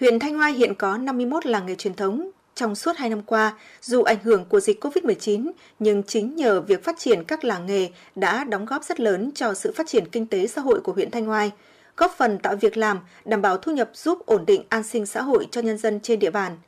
Huyện 0.00 0.18
Thanh 0.18 0.38
Oai 0.38 0.52
hiện 0.52 0.74
có 0.74 0.96
51 0.96 1.46
làng 1.46 1.66
nghề 1.66 1.74
truyền 1.74 1.94
thống. 1.94 2.30
Trong 2.54 2.74
suốt 2.74 2.96
2 2.96 3.10
năm 3.10 3.22
qua, 3.22 3.52
dù 3.80 4.02
ảnh 4.02 4.18
hưởng 4.24 4.44
của 4.44 4.60
dịch 4.60 4.84
COVID-19, 4.84 5.50
nhưng 5.78 6.02
chính 6.02 6.36
nhờ 6.36 6.60
việc 6.60 6.84
phát 6.84 6.98
triển 6.98 7.24
các 7.24 7.44
làng 7.44 7.66
nghề 7.66 7.88
đã 8.14 8.44
đóng 8.44 8.66
góp 8.66 8.84
rất 8.84 9.00
lớn 9.00 9.30
cho 9.34 9.54
sự 9.54 9.72
phát 9.76 9.86
triển 9.86 10.08
kinh 10.08 10.26
tế 10.26 10.46
xã 10.46 10.60
hội 10.60 10.80
của 10.80 10.92
huyện 10.92 11.10
Thanh 11.10 11.30
Oai, 11.30 11.50
góp 11.96 12.14
phần 12.18 12.38
tạo 12.38 12.56
việc 12.56 12.76
làm, 12.76 13.00
đảm 13.24 13.42
bảo 13.42 13.56
thu 13.56 13.72
nhập 13.72 13.90
giúp 13.94 14.26
ổn 14.26 14.44
định 14.46 14.62
an 14.68 14.82
sinh 14.82 15.06
xã 15.06 15.22
hội 15.22 15.48
cho 15.50 15.60
nhân 15.60 15.78
dân 15.78 16.00
trên 16.00 16.18
địa 16.18 16.30
bàn– 16.30 16.56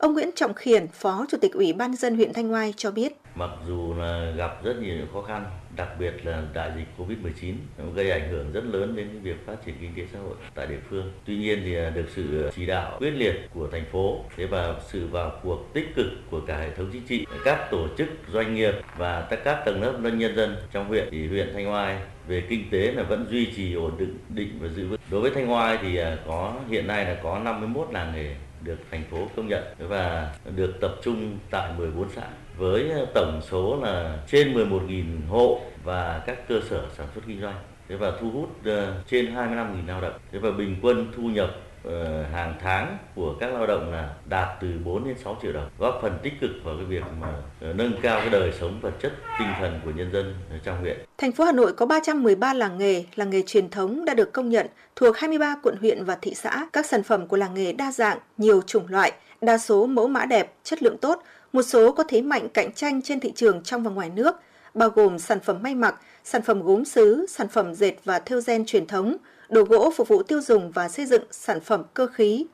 Ông 0.00 0.12
Nguyễn 0.12 0.30
Trọng 0.36 0.54
Khiển, 0.54 0.86
Phó 0.92 1.26
Chủ 1.30 1.38
tịch 1.40 1.52
Ủy 1.52 1.72
ban 1.72 1.96
dân 1.96 2.16
huyện 2.16 2.32
Thanh 2.32 2.52
Oai 2.52 2.74
cho 2.76 2.90
biết. 2.90 3.12
Mặc 3.34 3.50
dù 3.66 3.94
là 3.94 4.32
gặp 4.36 4.64
rất 4.64 4.76
nhiều 4.82 4.96
khó 5.12 5.22
khăn, 5.22 5.44
đặc 5.76 5.88
biệt 5.98 6.12
là 6.26 6.42
đại 6.54 6.70
dịch 6.76 6.86
Covid-19 6.98 7.54
gây 7.94 8.10
ảnh 8.10 8.30
hưởng 8.30 8.52
rất 8.52 8.64
lớn 8.64 8.96
đến 8.96 9.08
việc 9.22 9.46
phát 9.46 9.56
triển 9.66 9.74
kinh 9.80 9.94
tế 9.96 10.02
xã 10.12 10.18
hội 10.18 10.34
tại 10.54 10.66
địa 10.66 10.78
phương. 10.90 11.12
Tuy 11.24 11.36
nhiên 11.36 11.60
thì 11.64 11.76
à, 11.76 11.90
được 11.90 12.04
sự 12.14 12.50
chỉ 12.54 12.66
đạo 12.66 12.96
quyết 12.98 13.10
liệt 13.10 13.34
của 13.54 13.68
thành 13.72 13.84
phố 13.92 14.18
thế 14.36 14.46
và 14.46 14.74
sự 14.88 15.06
vào 15.06 15.32
cuộc 15.42 15.74
tích 15.74 15.94
cực 15.96 16.06
của 16.30 16.40
cả 16.46 16.58
hệ 16.58 16.70
thống 16.76 16.90
chính 16.92 17.06
trị, 17.06 17.26
các 17.44 17.68
tổ 17.70 17.86
chức 17.98 18.08
doanh 18.32 18.54
nghiệp 18.54 18.74
và 18.98 19.20
tất 19.20 19.36
các 19.44 19.62
tầng 19.66 19.82
lớp 19.82 20.10
nhân 20.12 20.36
dân 20.36 20.56
trong 20.72 20.88
huyện 20.88 21.08
thì 21.10 21.28
huyện 21.28 21.50
Thanh 21.54 21.72
Oai 21.72 21.98
về 22.28 22.42
kinh 22.48 22.70
tế 22.70 22.92
là 22.92 23.02
vẫn 23.02 23.26
duy 23.30 23.52
trì 23.56 23.74
ổn 23.74 23.92
định 23.98 24.18
định 24.28 24.58
và 24.60 24.68
giữ 24.68 24.86
vững. 24.86 25.00
Đối 25.10 25.20
với 25.20 25.30
Thanh 25.30 25.52
Oai 25.52 25.78
thì 25.82 25.96
à, 25.96 26.16
có 26.26 26.54
hiện 26.68 26.86
nay 26.86 27.04
là 27.04 27.16
có 27.22 27.38
51 27.38 27.88
làng 27.92 28.12
nghề 28.14 28.34
được 28.64 28.78
thành 28.90 29.04
phố 29.10 29.28
công 29.36 29.48
nhận 29.48 29.62
và 29.78 30.34
được 30.56 30.80
tập 30.80 30.94
trung 31.02 31.38
tại 31.50 31.72
14 31.78 32.08
xã 32.10 32.22
với 32.56 32.92
tổng 33.14 33.40
số 33.42 33.80
là 33.82 34.18
trên 34.26 34.54
11.000 34.54 35.04
hộ 35.28 35.60
và 35.84 36.22
các 36.26 36.48
cơ 36.48 36.60
sở 36.70 36.84
sản 36.96 37.06
xuất 37.14 37.20
kinh 37.26 37.40
doanh. 37.40 37.54
Thế 37.88 37.96
và 37.96 38.12
thu 38.20 38.30
hút 38.30 38.64
ờ, 38.64 38.94
trên 39.06 39.34
25.000 39.34 39.86
lao 39.86 40.00
động. 40.00 40.12
Thế 40.32 40.38
và 40.38 40.50
bình 40.50 40.76
quân 40.82 41.12
thu 41.16 41.22
nhập 41.22 41.50
Ờ, 41.84 42.22
hàng 42.32 42.54
tháng 42.60 42.98
của 43.14 43.34
các 43.40 43.52
lao 43.52 43.66
động 43.66 43.92
là 43.92 44.14
đạt 44.28 44.48
từ 44.60 44.68
4 44.84 45.04
đến 45.04 45.16
6 45.24 45.36
triệu 45.42 45.52
đồng 45.52 45.70
góp 45.78 45.98
phần 46.02 46.18
tích 46.22 46.32
cực 46.40 46.50
vào 46.64 46.76
cái 46.76 46.84
việc 46.84 47.02
mà 47.20 47.28
ờ, 47.60 47.72
nâng 47.72 47.92
cao 48.02 48.20
cái 48.20 48.30
đời 48.30 48.52
sống 48.60 48.80
vật 48.80 48.92
chất 49.02 49.12
tinh 49.38 49.48
thần 49.60 49.80
của 49.84 49.90
nhân 49.90 50.12
dân 50.12 50.34
trong 50.64 50.80
huyện. 50.80 50.98
Thành 51.18 51.32
phố 51.32 51.44
Hà 51.44 51.52
Nội 51.52 51.72
có 51.72 51.86
313 51.86 52.54
làng 52.54 52.78
nghề, 52.78 53.04
làng 53.16 53.30
nghề 53.30 53.42
truyền 53.42 53.70
thống 53.70 54.04
đã 54.04 54.14
được 54.14 54.32
công 54.32 54.48
nhận 54.48 54.66
thuộc 54.96 55.16
23 55.16 55.56
quận 55.62 55.76
huyện 55.80 56.04
và 56.04 56.18
thị 56.22 56.34
xã. 56.34 56.66
Các 56.72 56.86
sản 56.86 57.02
phẩm 57.02 57.26
của 57.26 57.36
làng 57.36 57.54
nghề 57.54 57.72
đa 57.72 57.92
dạng, 57.92 58.18
nhiều 58.38 58.62
chủng 58.62 58.88
loại, 58.88 59.12
đa 59.40 59.58
số 59.58 59.86
mẫu 59.86 60.08
mã 60.08 60.24
đẹp, 60.24 60.52
chất 60.64 60.82
lượng 60.82 60.98
tốt, 60.98 61.22
một 61.52 61.62
số 61.62 61.92
có 61.92 62.04
thế 62.08 62.22
mạnh 62.22 62.48
cạnh 62.48 62.72
tranh 62.72 63.02
trên 63.02 63.20
thị 63.20 63.32
trường 63.36 63.62
trong 63.62 63.82
và 63.82 63.90
ngoài 63.90 64.10
nước, 64.10 64.36
bao 64.74 64.88
gồm 64.88 65.18
sản 65.18 65.40
phẩm 65.40 65.62
may 65.62 65.74
mặc, 65.74 65.94
sản 66.24 66.42
phẩm 66.42 66.62
gốm 66.62 66.84
sứ, 66.84 67.26
sản 67.28 67.48
phẩm 67.48 67.74
dệt 67.74 67.92
và 68.04 68.18
thêu 68.18 68.40
gen 68.46 68.64
truyền 68.66 68.86
thống, 68.86 69.16
đồ 69.50 69.62
gỗ 69.62 69.92
phục 69.96 70.08
vụ 70.08 70.22
tiêu 70.22 70.40
dùng 70.40 70.72
và 70.72 70.88
xây 70.88 71.06
dựng 71.06 71.22
sản 71.30 71.60
phẩm 71.60 71.82
cơ 71.94 72.06
khí. 72.06 72.46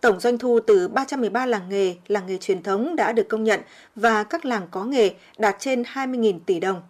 Tổng 0.00 0.20
doanh 0.20 0.38
thu 0.38 0.60
từ 0.66 0.88
313 0.88 1.46
làng 1.46 1.68
nghề, 1.68 1.94
làng 2.08 2.26
nghề 2.26 2.36
truyền 2.36 2.62
thống 2.62 2.96
đã 2.96 3.12
được 3.12 3.28
công 3.28 3.44
nhận 3.44 3.60
và 3.96 4.24
các 4.24 4.44
làng 4.44 4.68
có 4.70 4.84
nghề 4.84 5.10
đạt 5.38 5.56
trên 5.58 5.82
20.000 5.82 6.38
tỷ 6.46 6.60
đồng. 6.60 6.82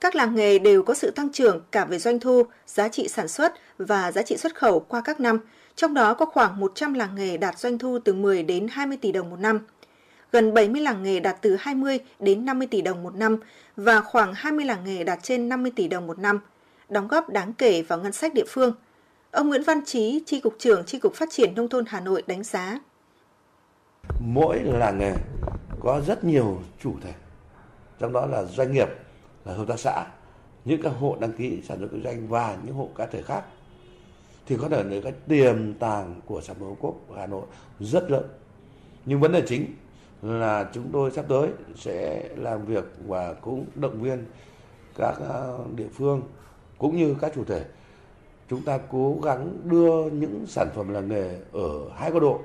Các 0.00 0.14
làng 0.14 0.34
nghề 0.34 0.58
đều 0.58 0.82
có 0.82 0.94
sự 0.94 1.10
tăng 1.10 1.32
trưởng 1.32 1.60
cả 1.70 1.84
về 1.84 1.98
doanh 1.98 2.20
thu, 2.20 2.42
giá 2.66 2.88
trị 2.88 3.08
sản 3.08 3.28
xuất 3.28 3.54
và 3.78 4.12
giá 4.12 4.22
trị 4.22 4.36
xuất 4.36 4.54
khẩu 4.54 4.80
qua 4.80 5.00
các 5.00 5.20
năm, 5.20 5.38
trong 5.76 5.94
đó 5.94 6.14
có 6.14 6.26
khoảng 6.26 6.60
100 6.60 6.94
làng 6.94 7.14
nghề 7.14 7.36
đạt 7.36 7.58
doanh 7.58 7.78
thu 7.78 7.98
từ 8.04 8.12
10 8.12 8.42
đến 8.42 8.66
20 8.70 8.98
tỷ 9.00 9.12
đồng 9.12 9.30
một 9.30 9.40
năm. 9.40 9.60
Gần 10.32 10.54
70 10.54 10.82
làng 10.82 11.02
nghề 11.02 11.20
đạt 11.20 11.36
từ 11.42 11.56
20 11.60 11.98
đến 12.20 12.44
50 12.44 12.68
tỷ 12.70 12.82
đồng 12.82 13.02
một 13.02 13.14
năm 13.14 13.36
và 13.76 14.00
khoảng 14.00 14.34
20 14.34 14.64
làng 14.64 14.84
nghề 14.84 15.04
đạt 15.04 15.18
trên 15.22 15.48
50 15.48 15.72
tỷ 15.76 15.88
đồng 15.88 16.06
một 16.06 16.18
năm, 16.18 16.40
đóng 16.88 17.08
góp 17.08 17.28
đáng 17.28 17.52
kể 17.52 17.82
vào 17.82 17.98
ngân 17.98 18.12
sách 18.12 18.34
địa 18.34 18.44
phương. 18.48 18.72
Ông 19.30 19.48
Nguyễn 19.48 19.62
Văn 19.62 19.80
Chí, 19.84 20.22
Tri 20.26 20.40
Cục 20.40 20.54
trưởng 20.58 20.84
Tri 20.84 20.98
Cục 20.98 21.14
Phát 21.14 21.28
triển 21.30 21.54
Nông 21.54 21.68
thôn 21.68 21.84
Hà 21.88 22.00
Nội 22.00 22.22
đánh 22.26 22.44
giá. 22.44 22.78
Mỗi 24.20 24.60
làng 24.64 24.98
nghề 24.98 25.14
có 25.80 26.00
rất 26.06 26.24
nhiều 26.24 26.60
chủ 26.82 26.94
thể, 27.02 27.12
trong 27.98 28.12
đó 28.12 28.26
là 28.26 28.44
doanh 28.44 28.72
nghiệp, 28.72 28.88
là 29.44 29.54
hợp 29.54 29.64
tác 29.68 29.78
xã, 29.78 30.06
những 30.64 30.82
các 30.82 30.92
hộ 31.00 31.16
đăng 31.20 31.32
ký 31.32 31.62
sản 31.68 31.78
xuất 31.78 31.88
kinh 31.90 32.02
doanh 32.04 32.28
và 32.28 32.56
những 32.64 32.74
hộ 32.74 32.88
cá 32.96 33.06
thể 33.06 33.22
khác 33.22 33.42
thì 34.46 34.56
có 34.60 34.68
thể 34.68 34.82
nói 34.82 35.00
cái 35.04 35.12
tiềm 35.28 35.74
tàng 35.74 36.20
của 36.26 36.40
sản 36.40 36.56
phẩm 36.60 36.68
ô 36.68 36.74
cốp 36.74 36.94
của 37.08 37.14
Hà 37.14 37.26
Nội 37.26 37.46
rất 37.80 38.10
lớn. 38.10 38.24
Nhưng 39.04 39.20
vấn 39.20 39.32
đề 39.32 39.42
chính 39.46 39.66
là 40.22 40.70
chúng 40.72 40.90
tôi 40.92 41.10
sắp 41.10 41.24
tới 41.28 41.48
sẽ 41.76 42.28
làm 42.36 42.64
việc 42.66 42.84
và 43.06 43.34
cũng 43.34 43.66
động 43.74 44.02
viên 44.02 44.24
các 44.98 45.14
ờ, 45.28 45.58
địa 45.76 45.88
phương 45.94 46.22
cũng 46.78 46.96
như 46.96 47.16
các 47.20 47.32
chủ 47.34 47.44
thể, 47.44 47.64
chúng 48.50 48.62
ta 48.62 48.78
cố 48.90 49.16
gắng 49.22 49.56
đưa 49.64 50.10
những 50.10 50.46
sản 50.46 50.68
phẩm 50.74 50.88
làng 50.88 51.08
nghề 51.08 51.36
ở 51.52 51.90
hai 51.96 52.10
góc 52.10 52.22
độ. 52.22 52.40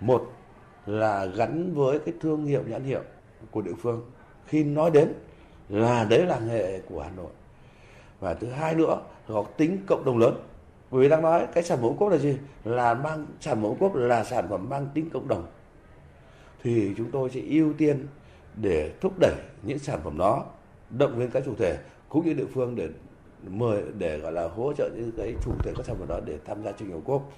Một 0.00 0.32
là 0.86 1.24
gắn 1.24 1.74
với 1.74 1.98
cái 1.98 2.14
thương 2.20 2.44
hiệu, 2.44 2.62
nhãn 2.66 2.84
hiệu 2.84 3.00
của 3.50 3.62
địa 3.62 3.74
phương. 3.82 4.02
Khi 4.46 4.64
nói 4.64 4.90
đến 4.90 5.12
là 5.68 6.04
đấy 6.04 6.26
là 6.26 6.38
nghề 6.38 6.80
của 6.80 7.02
Hà 7.02 7.10
Nội. 7.16 7.30
Và 8.20 8.34
thứ 8.34 8.46
hai 8.46 8.74
nữa 8.74 9.00
có 9.28 9.44
tính 9.56 9.78
cộng 9.86 10.04
đồng 10.04 10.18
lớn. 10.18 10.34
Bởi 10.90 11.02
vì 11.02 11.08
đang 11.08 11.22
nói 11.22 11.46
cái 11.54 11.62
sản 11.62 11.78
phẩm 11.78 11.86
ô 11.86 11.96
cốp 11.98 12.10
là 12.10 12.18
gì? 12.18 12.36
Là 12.64 12.94
mang, 12.94 13.26
sản 13.40 13.54
phẩm 13.54 13.66
ô 13.66 13.76
cốp 13.80 13.94
là 13.94 14.24
sản 14.24 14.46
phẩm 14.48 14.68
mang 14.68 14.86
tính 14.94 15.10
cộng 15.10 15.28
đồng. 15.28 15.46
Thì 16.62 16.94
chúng 16.96 17.10
tôi 17.10 17.30
sẽ 17.30 17.40
ưu 17.40 17.72
tiên 17.72 18.06
để 18.56 18.92
thúc 19.00 19.12
đẩy 19.20 19.34
những 19.62 19.78
sản 19.78 20.00
phẩm 20.04 20.18
đó 20.18 20.44
động 20.90 21.18
viên 21.18 21.30
các 21.30 21.42
chủ 21.46 21.54
thể 21.58 21.78
cũng 22.08 22.26
như 22.26 22.32
địa 22.32 22.46
phương 22.54 22.76
để 22.76 22.88
mời 23.50 23.82
để 23.98 24.18
gọi 24.18 24.32
là 24.32 24.48
hỗ 24.48 24.72
trợ 24.72 24.90
những 24.96 25.12
cái 25.16 25.34
chủ 25.44 25.50
thể 25.62 25.72
các 25.76 25.86
sản 25.86 25.96
phẩm 25.98 26.08
đó 26.08 26.20
để 26.26 26.38
tham 26.44 26.64
gia 26.64 26.72
chương 26.72 26.88
trình 26.88 26.96
ô 26.96 27.00
cốp. 27.06 27.32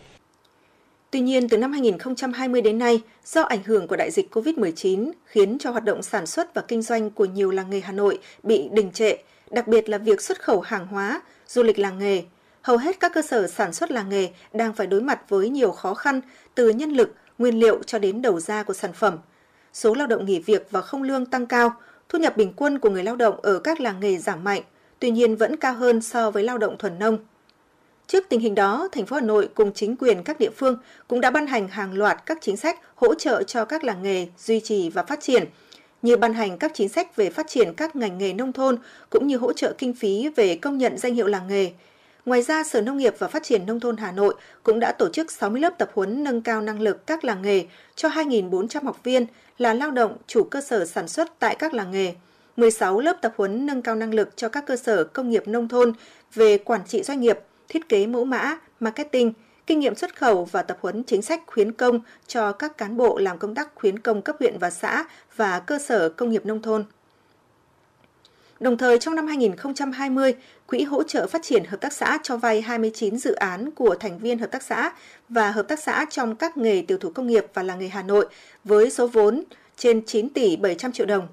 Tuy 1.11 1.21
nhiên, 1.21 1.49
từ 1.49 1.59
năm 1.59 1.73
2020 1.73 2.63
đến 2.63 2.79
nay, 2.79 3.01
do 3.25 3.43
ảnh 3.43 3.63
hưởng 3.65 3.89
của 3.89 3.97
đại 3.97 4.11
dịch 4.11 4.35
COVID-19 4.35 5.13
khiến 5.25 5.59
cho 5.61 5.71
hoạt 5.71 5.85
động 5.85 6.03
sản 6.03 6.27
xuất 6.27 6.55
và 6.55 6.63
kinh 6.69 6.83
doanh 6.83 7.11
của 7.11 7.25
nhiều 7.25 7.51
làng 7.51 7.71
nghề 7.71 7.81
Hà 7.81 7.93
Nội 7.93 8.19
bị 8.43 8.69
đình 8.73 8.91
trệ, 8.93 9.17
đặc 9.51 9.69
biệt 9.69 9.89
là 9.89 9.99
việc 9.99 10.21
xuất 10.21 10.43
khẩu 10.43 10.61
hàng 10.61 10.87
hóa, 10.87 11.23
du 11.47 11.63
lịch 11.63 11.79
làng 11.79 11.99
nghề. 11.99 12.23
Hầu 12.63 12.77
hết 12.77 13.01
các 13.01 13.13
cơ 13.15 13.23
sở 13.23 13.47
sản 13.47 13.73
xuất 13.73 13.91
làng 13.91 14.09
nghề 14.09 14.29
đang 14.53 14.73
phải 14.73 14.87
đối 14.87 15.01
mặt 15.01 15.29
với 15.29 15.49
nhiều 15.49 15.73
khó 15.73 15.95
khăn 15.95 16.21
từ 16.55 16.69
nhân 16.69 16.91
lực, 16.91 17.15
nguyên 17.39 17.59
liệu 17.59 17.83
cho 17.83 17.99
đến 17.99 18.23
đầu 18.23 18.41
ra 18.41 18.63
của 18.63 18.75
sản 18.75 18.93
phẩm. 18.93 19.19
Số 19.73 19.95
lao 19.95 20.07
động 20.07 20.25
nghỉ 20.25 20.39
việc 20.39 20.67
và 20.71 20.81
không 20.81 21.03
lương 21.03 21.27
tăng 21.27 21.47
cao, 21.47 21.73
thu 22.09 22.19
nhập 22.19 22.37
bình 22.37 22.53
quân 22.57 22.79
của 22.79 22.91
người 22.91 23.05
lao 23.05 23.17
động 23.17 23.41
ở 23.43 23.59
các 23.59 23.81
làng 23.81 24.01
nghề 24.01 24.19
giảm 24.19 24.45
mạnh, 24.45 24.63
tuy 25.05 25.11
nhiên 25.11 25.37
vẫn 25.37 25.57
cao 25.57 25.75
hơn 25.75 26.03
so 26.03 26.31
với 26.31 26.43
lao 26.43 26.59
động 26.59 26.79
thuần 26.79 26.99
nông. 26.99 27.19
Trước 28.07 28.25
tình 28.29 28.41
hình 28.41 28.55
đó, 28.55 28.89
thành 28.93 29.07
phố 29.07 29.17
Hà 29.17 29.23
Nội 29.23 29.49
cùng 29.55 29.73
chính 29.73 29.97
quyền 29.97 30.23
các 30.23 30.39
địa 30.39 30.51
phương 30.51 30.79
cũng 31.09 31.21
đã 31.21 31.31
ban 31.31 31.47
hành 31.47 31.69
hàng 31.69 31.95
loạt 31.95 32.27
các 32.27 32.39
chính 32.41 32.57
sách 32.57 32.81
hỗ 32.95 33.15
trợ 33.15 33.43
cho 33.43 33.65
các 33.65 33.85
làng 33.85 34.03
nghề 34.03 34.27
duy 34.39 34.61
trì 34.61 34.91
và 34.91 35.03
phát 35.03 35.21
triển, 35.21 35.45
như 36.03 36.17
ban 36.17 36.35
hành 36.35 36.59
các 36.59 36.71
chính 36.75 36.89
sách 36.89 37.17
về 37.17 37.31
phát 37.31 37.47
triển 37.49 37.75
các 37.75 37.97
ngành 37.97 38.19
nghề 38.19 38.33
nông 38.33 38.53
thôn 38.53 38.79
cũng 39.11 39.27
như 39.27 39.37
hỗ 39.37 39.53
trợ 39.53 39.75
kinh 39.79 39.95
phí 39.95 40.29
về 40.37 40.57
công 40.57 40.79
nhận 40.79 40.99
danh 40.99 41.15
hiệu 41.15 41.27
làng 41.27 41.49
nghề, 41.49 41.73
Ngoài 42.27 42.43
ra, 42.43 42.65
Sở 42.65 42.81
Nông 42.81 42.97
nghiệp 42.97 43.15
và 43.19 43.29
Phát 43.29 43.43
triển 43.43 43.67
Nông 43.67 43.81
thôn 43.81 43.97
Hà 43.97 44.13
Nội 44.13 44.35
cũng 44.63 44.81
đã 44.81 44.93
tổ 44.93 45.09
chức 45.09 45.33
60 45.33 45.61
lớp 45.61 45.79
tập 45.79 45.91
huấn 45.95 46.25
nâng 46.25 46.43
cao 46.43 46.61
năng 46.61 46.81
lực 46.81 47.07
các 47.07 47.25
làng 47.25 47.43
nghề 47.43 47.67
cho 47.95 48.09
2.400 48.09 48.85
học 48.85 49.01
viên 49.05 49.27
là 49.59 49.75
lao 49.75 49.91
động 49.91 50.17
chủ 50.27 50.43
cơ 50.43 50.61
sở 50.61 50.85
sản 50.85 51.09
xuất 51.09 51.39
tại 51.39 51.57
các 51.59 51.75
làng 51.75 51.91
nghề. 51.91 52.15
16 52.57 53.01
lớp 53.01 53.17
tập 53.23 53.35
huấn 53.37 53.67
nâng 53.67 53.83
cao 53.83 53.95
năng 53.95 54.15
lực 54.15 54.37
cho 54.37 54.49
các 54.49 54.67
cơ 54.67 54.77
sở 54.77 55.05
công 55.05 55.31
nghiệp 55.31 55.49
nông 55.49 55.69
thôn 55.69 55.93
về 56.35 56.59
quản 56.59 56.81
trị 56.87 57.03
doanh 57.03 57.21
nghiệp, 57.21 57.39
thiết 57.69 57.89
kế 57.89 58.07
mẫu 58.07 58.25
mã, 58.25 58.59
marketing, 58.81 59.33
kinh 59.67 59.81
nghiệm 59.81 59.95
xuất 59.95 60.17
khẩu 60.17 60.45
và 60.45 60.63
tập 60.63 60.79
huấn 60.81 61.05
chính 61.05 61.23
sách 61.23 61.43
khuyến 61.47 61.73
công 61.73 62.01
cho 62.27 62.53
các 62.53 62.79
cán 62.79 62.97
bộ 62.97 63.19
làm 63.19 63.39
công 63.39 63.55
tác 63.55 63.75
khuyến 63.75 63.99
công 63.99 64.23
cấp 64.23 64.37
huyện 64.41 64.59
và 64.59 64.71
xã 64.71 65.05
và 65.37 65.61
cơ 65.61 65.79
sở 65.79 66.09
công 66.09 66.31
nghiệp 66.31 66.47
nông 66.47 66.63
thôn. 66.63 66.85
Đồng 68.61 68.77
thời, 68.77 68.99
trong 68.99 69.15
năm 69.15 69.27
2020, 69.27 70.35
Quỹ 70.67 70.83
hỗ 70.83 71.03
trợ 71.03 71.27
phát 71.27 71.43
triển 71.43 71.65
hợp 71.65 71.81
tác 71.81 71.93
xã 71.93 72.19
cho 72.23 72.37
vay 72.37 72.63
29 72.63 73.19
dự 73.19 73.35
án 73.35 73.71
của 73.71 73.95
thành 74.01 74.19
viên 74.19 74.39
hợp 74.39 74.51
tác 74.51 74.63
xã 74.63 74.93
và 75.29 75.51
hợp 75.51 75.69
tác 75.69 75.83
xã 75.83 76.07
trong 76.11 76.37
các 76.37 76.57
nghề 76.57 76.83
tiểu 76.89 76.99
thủ 76.99 77.11
công 77.11 77.27
nghiệp 77.27 77.47
và 77.55 77.63
làng 77.63 77.79
nghề 77.79 77.89
Hà 77.89 78.03
Nội 78.03 78.27
với 78.65 78.91
số 78.91 79.07
vốn 79.07 79.45
trên 79.77 80.07
9 80.07 80.29
tỷ 80.29 80.57
700 80.57 80.93
triệu 80.93 81.07
đồng. 81.07 81.29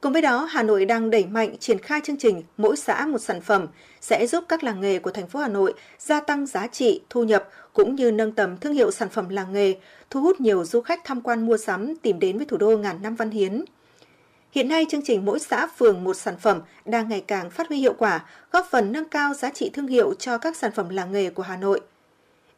Cùng 0.00 0.12
với 0.12 0.22
đó, 0.22 0.44
Hà 0.50 0.62
Nội 0.62 0.84
đang 0.84 1.10
đẩy 1.10 1.26
mạnh 1.26 1.56
triển 1.58 1.78
khai 1.78 2.00
chương 2.04 2.16
trình 2.16 2.42
mỗi 2.56 2.76
xã 2.76 3.06
một 3.06 3.18
sản 3.18 3.40
phẩm 3.40 3.66
sẽ 4.00 4.26
giúp 4.26 4.44
các 4.48 4.64
làng 4.64 4.80
nghề 4.80 4.98
của 4.98 5.10
thành 5.10 5.26
phố 5.26 5.40
Hà 5.40 5.48
Nội 5.48 5.74
gia 5.98 6.20
tăng 6.20 6.46
giá 6.46 6.66
trị, 6.66 7.00
thu 7.10 7.24
nhập 7.24 7.48
cũng 7.72 7.94
như 7.94 8.12
nâng 8.12 8.32
tầm 8.32 8.56
thương 8.56 8.72
hiệu 8.72 8.90
sản 8.90 9.08
phẩm 9.08 9.28
làng 9.28 9.52
nghề, 9.52 9.74
thu 10.10 10.20
hút 10.20 10.40
nhiều 10.40 10.64
du 10.64 10.80
khách 10.80 11.04
tham 11.04 11.20
quan 11.20 11.46
mua 11.46 11.56
sắm 11.56 11.96
tìm 11.96 12.18
đến 12.18 12.36
với 12.36 12.46
thủ 12.46 12.56
đô 12.56 12.76
ngàn 12.78 13.02
năm 13.02 13.14
văn 13.14 13.30
hiến. 13.30 13.64
Hiện 14.52 14.68
nay, 14.68 14.86
chương 14.90 15.02
trình 15.04 15.24
mỗi 15.24 15.38
xã 15.38 15.66
phường 15.66 16.04
một 16.04 16.14
sản 16.14 16.34
phẩm 16.40 16.60
đang 16.84 17.08
ngày 17.08 17.24
càng 17.26 17.50
phát 17.50 17.68
huy 17.68 17.78
hiệu 17.78 17.94
quả, 17.98 18.24
góp 18.52 18.66
phần 18.70 18.92
nâng 18.92 19.08
cao 19.08 19.34
giá 19.34 19.50
trị 19.50 19.70
thương 19.74 19.86
hiệu 19.86 20.14
cho 20.18 20.38
các 20.38 20.56
sản 20.56 20.72
phẩm 20.74 20.88
làng 20.88 21.12
nghề 21.12 21.30
của 21.30 21.42
Hà 21.42 21.56
Nội. 21.56 21.80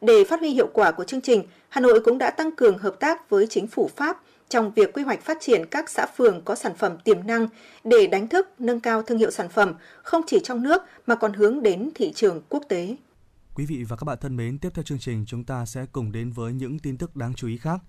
Để 0.01 0.23
phát 0.23 0.39
huy 0.39 0.49
hiệu 0.49 0.67
quả 0.73 0.91
của 0.91 1.03
chương 1.03 1.21
trình, 1.21 1.43
Hà 1.69 1.81
Nội 1.81 1.99
cũng 1.99 2.17
đã 2.17 2.29
tăng 2.29 2.51
cường 2.51 2.77
hợp 2.77 2.99
tác 2.99 3.29
với 3.29 3.47
chính 3.47 3.67
phủ 3.67 3.89
Pháp 3.95 4.21
trong 4.53 4.71
việc 4.71 4.93
quy 4.93 5.03
hoạch 5.03 5.21
phát 5.21 5.37
triển 5.41 5.65
các 5.71 5.89
xã 5.89 6.05
phường 6.17 6.41
có 6.45 6.55
sản 6.55 6.75
phẩm 6.75 6.97
tiềm 7.03 7.27
năng 7.27 7.47
để 7.83 8.07
đánh 8.07 8.27
thức 8.27 8.47
nâng 8.59 8.79
cao 8.79 9.03
thương 9.03 9.17
hiệu 9.17 9.31
sản 9.31 9.49
phẩm 9.49 9.73
không 10.03 10.21
chỉ 10.27 10.39
trong 10.43 10.63
nước 10.63 10.81
mà 11.07 11.15
còn 11.15 11.33
hướng 11.33 11.63
đến 11.63 11.89
thị 11.95 12.13
trường 12.15 12.41
quốc 12.49 12.63
tế. 12.69 12.95
Quý 13.55 13.65
vị 13.65 13.83
và 13.83 13.95
các 13.95 14.03
bạn 14.03 14.17
thân 14.21 14.35
mến, 14.35 14.59
tiếp 14.59 14.69
theo 14.73 14.83
chương 14.83 14.99
trình 14.99 15.25
chúng 15.27 15.43
ta 15.43 15.65
sẽ 15.65 15.85
cùng 15.91 16.11
đến 16.11 16.31
với 16.31 16.53
những 16.53 16.79
tin 16.79 16.97
tức 16.97 17.15
đáng 17.15 17.33
chú 17.33 17.47
ý 17.47 17.57
khác. 17.57 17.79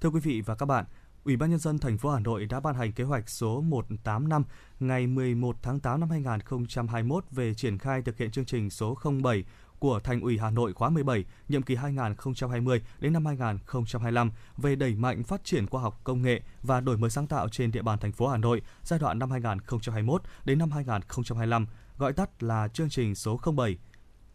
Thưa 0.00 0.08
quý 0.08 0.20
vị 0.20 0.42
và 0.46 0.54
các 0.54 0.66
bạn, 0.66 0.84
Ủy 1.24 1.36
ban 1.36 1.50
nhân 1.50 1.58
dân 1.58 1.78
thành 1.78 1.98
phố 1.98 2.10
Hà 2.10 2.20
Nội 2.20 2.46
đã 2.46 2.60
ban 2.60 2.74
hành 2.74 2.92
kế 2.92 3.04
hoạch 3.04 3.28
số 3.28 3.60
185 3.60 4.44
ngày 4.80 5.06
11 5.06 5.56
tháng 5.62 5.80
8 5.80 6.00
năm 6.00 6.10
2021 6.10 7.24
về 7.30 7.54
triển 7.54 7.78
khai 7.78 8.02
thực 8.02 8.18
hiện 8.18 8.30
chương 8.30 8.44
trình 8.44 8.70
số 8.70 8.98
07 9.22 9.44
của 9.80 10.00
Thành 10.00 10.20
ủy 10.20 10.38
Hà 10.38 10.50
Nội 10.50 10.72
khóa 10.72 10.90
17, 10.90 11.24
nhiệm 11.48 11.62
kỳ 11.62 11.74
2020 11.74 12.82
đến 12.98 13.12
năm 13.12 13.26
2025 13.26 14.30
về 14.56 14.76
đẩy 14.76 14.94
mạnh 14.94 15.22
phát 15.22 15.44
triển 15.44 15.66
khoa 15.66 15.82
học 15.82 16.00
công 16.04 16.22
nghệ 16.22 16.40
và 16.62 16.80
đổi 16.80 16.96
mới 16.96 17.10
sáng 17.10 17.26
tạo 17.26 17.48
trên 17.48 17.70
địa 17.70 17.82
bàn 17.82 17.98
thành 17.98 18.12
phố 18.12 18.28
Hà 18.28 18.36
Nội 18.36 18.62
giai 18.82 18.98
đoạn 18.98 19.18
năm 19.18 19.30
2021 19.30 20.22
đến 20.44 20.58
năm 20.58 20.70
2025, 20.70 21.66
gọi 21.98 22.12
tắt 22.12 22.42
là 22.42 22.68
chương 22.68 22.90
trình 22.90 23.14
số 23.14 23.40
07. 23.56 23.78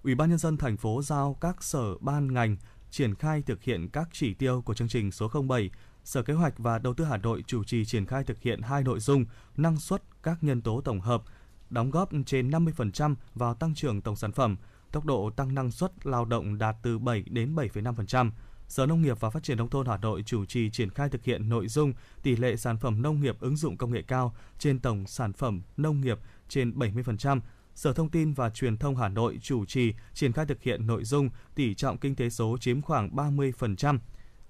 Ủy 0.04 0.16
ban 0.16 0.30
nhân 0.30 0.38
dân 0.38 0.58
thành 0.58 0.78
phố 0.78 1.02
giao 1.02 1.38
các 1.42 1.64
sở 1.64 1.98
ban 1.98 2.34
ngành 2.34 2.58
triển 2.90 3.16
khai 3.16 3.42
thực 3.42 3.64
hiện 3.64 3.90
các 3.90 4.10
chỉ 4.12 4.34
tiêu 4.34 4.62
của 4.62 4.74
chương 4.74 4.88
trình 4.88 5.12
số 5.12 5.32
07 5.50 5.70
Sở 6.04 6.24
Kế 6.24 6.34
hoạch 6.34 6.54
và 6.58 6.80
Đầu 6.80 6.94
tư 6.94 7.06
Hà 7.06 7.18
Nội 7.18 7.44
chủ 7.48 7.64
trì 7.64 7.86
triển 7.86 8.06
khai 8.06 8.24
thực 8.24 8.42
hiện 8.42 8.62
hai 8.62 8.84
nội 8.84 9.00
dung 9.00 9.26
năng 9.58 9.78
suất 9.78 10.04
các 10.24 10.44
nhân 10.44 10.62
tố 10.62 10.82
tổng 10.82 11.02
hợp, 11.02 11.24
đóng 11.70 11.92
góp 11.92 12.10
trên 12.26 12.50
50% 12.50 13.16
vào 13.36 13.54
tăng 13.54 13.76
trưởng 13.76 14.02
tổng 14.02 14.16
sản 14.16 14.32
phẩm, 14.32 14.58
tốc 14.92 15.06
độ 15.06 15.30
tăng 15.30 15.56
năng 15.56 15.72
suất 15.72 16.06
lao 16.06 16.26
động 16.26 16.58
đạt 16.58 16.76
từ 16.82 17.00
7 17.00 17.24
đến 17.28 17.56
7,5%. 17.56 18.32
Sở 18.68 18.86
Nông 18.86 19.02
nghiệp 19.02 19.20
và 19.20 19.30
Phát 19.30 19.44
triển 19.44 19.58
Nông 19.58 19.70
thôn 19.70 19.88
Hà 19.88 19.98
Nội 19.98 20.24
chủ 20.26 20.46
trì 20.46 20.70
triển 20.70 20.90
khai 20.90 21.10
thực 21.10 21.24
hiện 21.24 21.50
nội 21.50 21.68
dung 21.68 21.94
tỷ 22.24 22.36
lệ 22.36 22.56
sản 22.56 22.78
phẩm 22.78 23.02
nông 23.02 23.22
nghiệp 23.22 23.40
ứng 23.40 23.58
dụng 23.58 23.78
công 23.78 23.92
nghệ 23.92 24.02
cao 24.02 24.36
trên 24.60 24.80
tổng 24.80 25.08
sản 25.08 25.34
phẩm 25.34 25.62
nông 25.78 26.02
nghiệp 26.02 26.20
trên 26.50 26.72
70%. 26.72 27.40
Sở 27.76 27.94
Thông 27.94 28.10
tin 28.10 28.34
và 28.34 28.50
Truyền 28.50 28.78
thông 28.78 28.96
Hà 28.96 29.10
Nội 29.10 29.40
chủ 29.42 29.66
trì 29.66 29.94
triển 30.14 30.34
khai 30.34 30.46
thực 30.46 30.62
hiện 30.62 30.88
nội 30.88 31.04
dung 31.04 31.30
tỷ 31.56 31.74
trọng 31.74 31.98
kinh 31.98 32.16
tế 32.16 32.30
số 32.30 32.58
chiếm 32.58 32.82
khoảng 32.82 33.16
30%. 33.16 34.00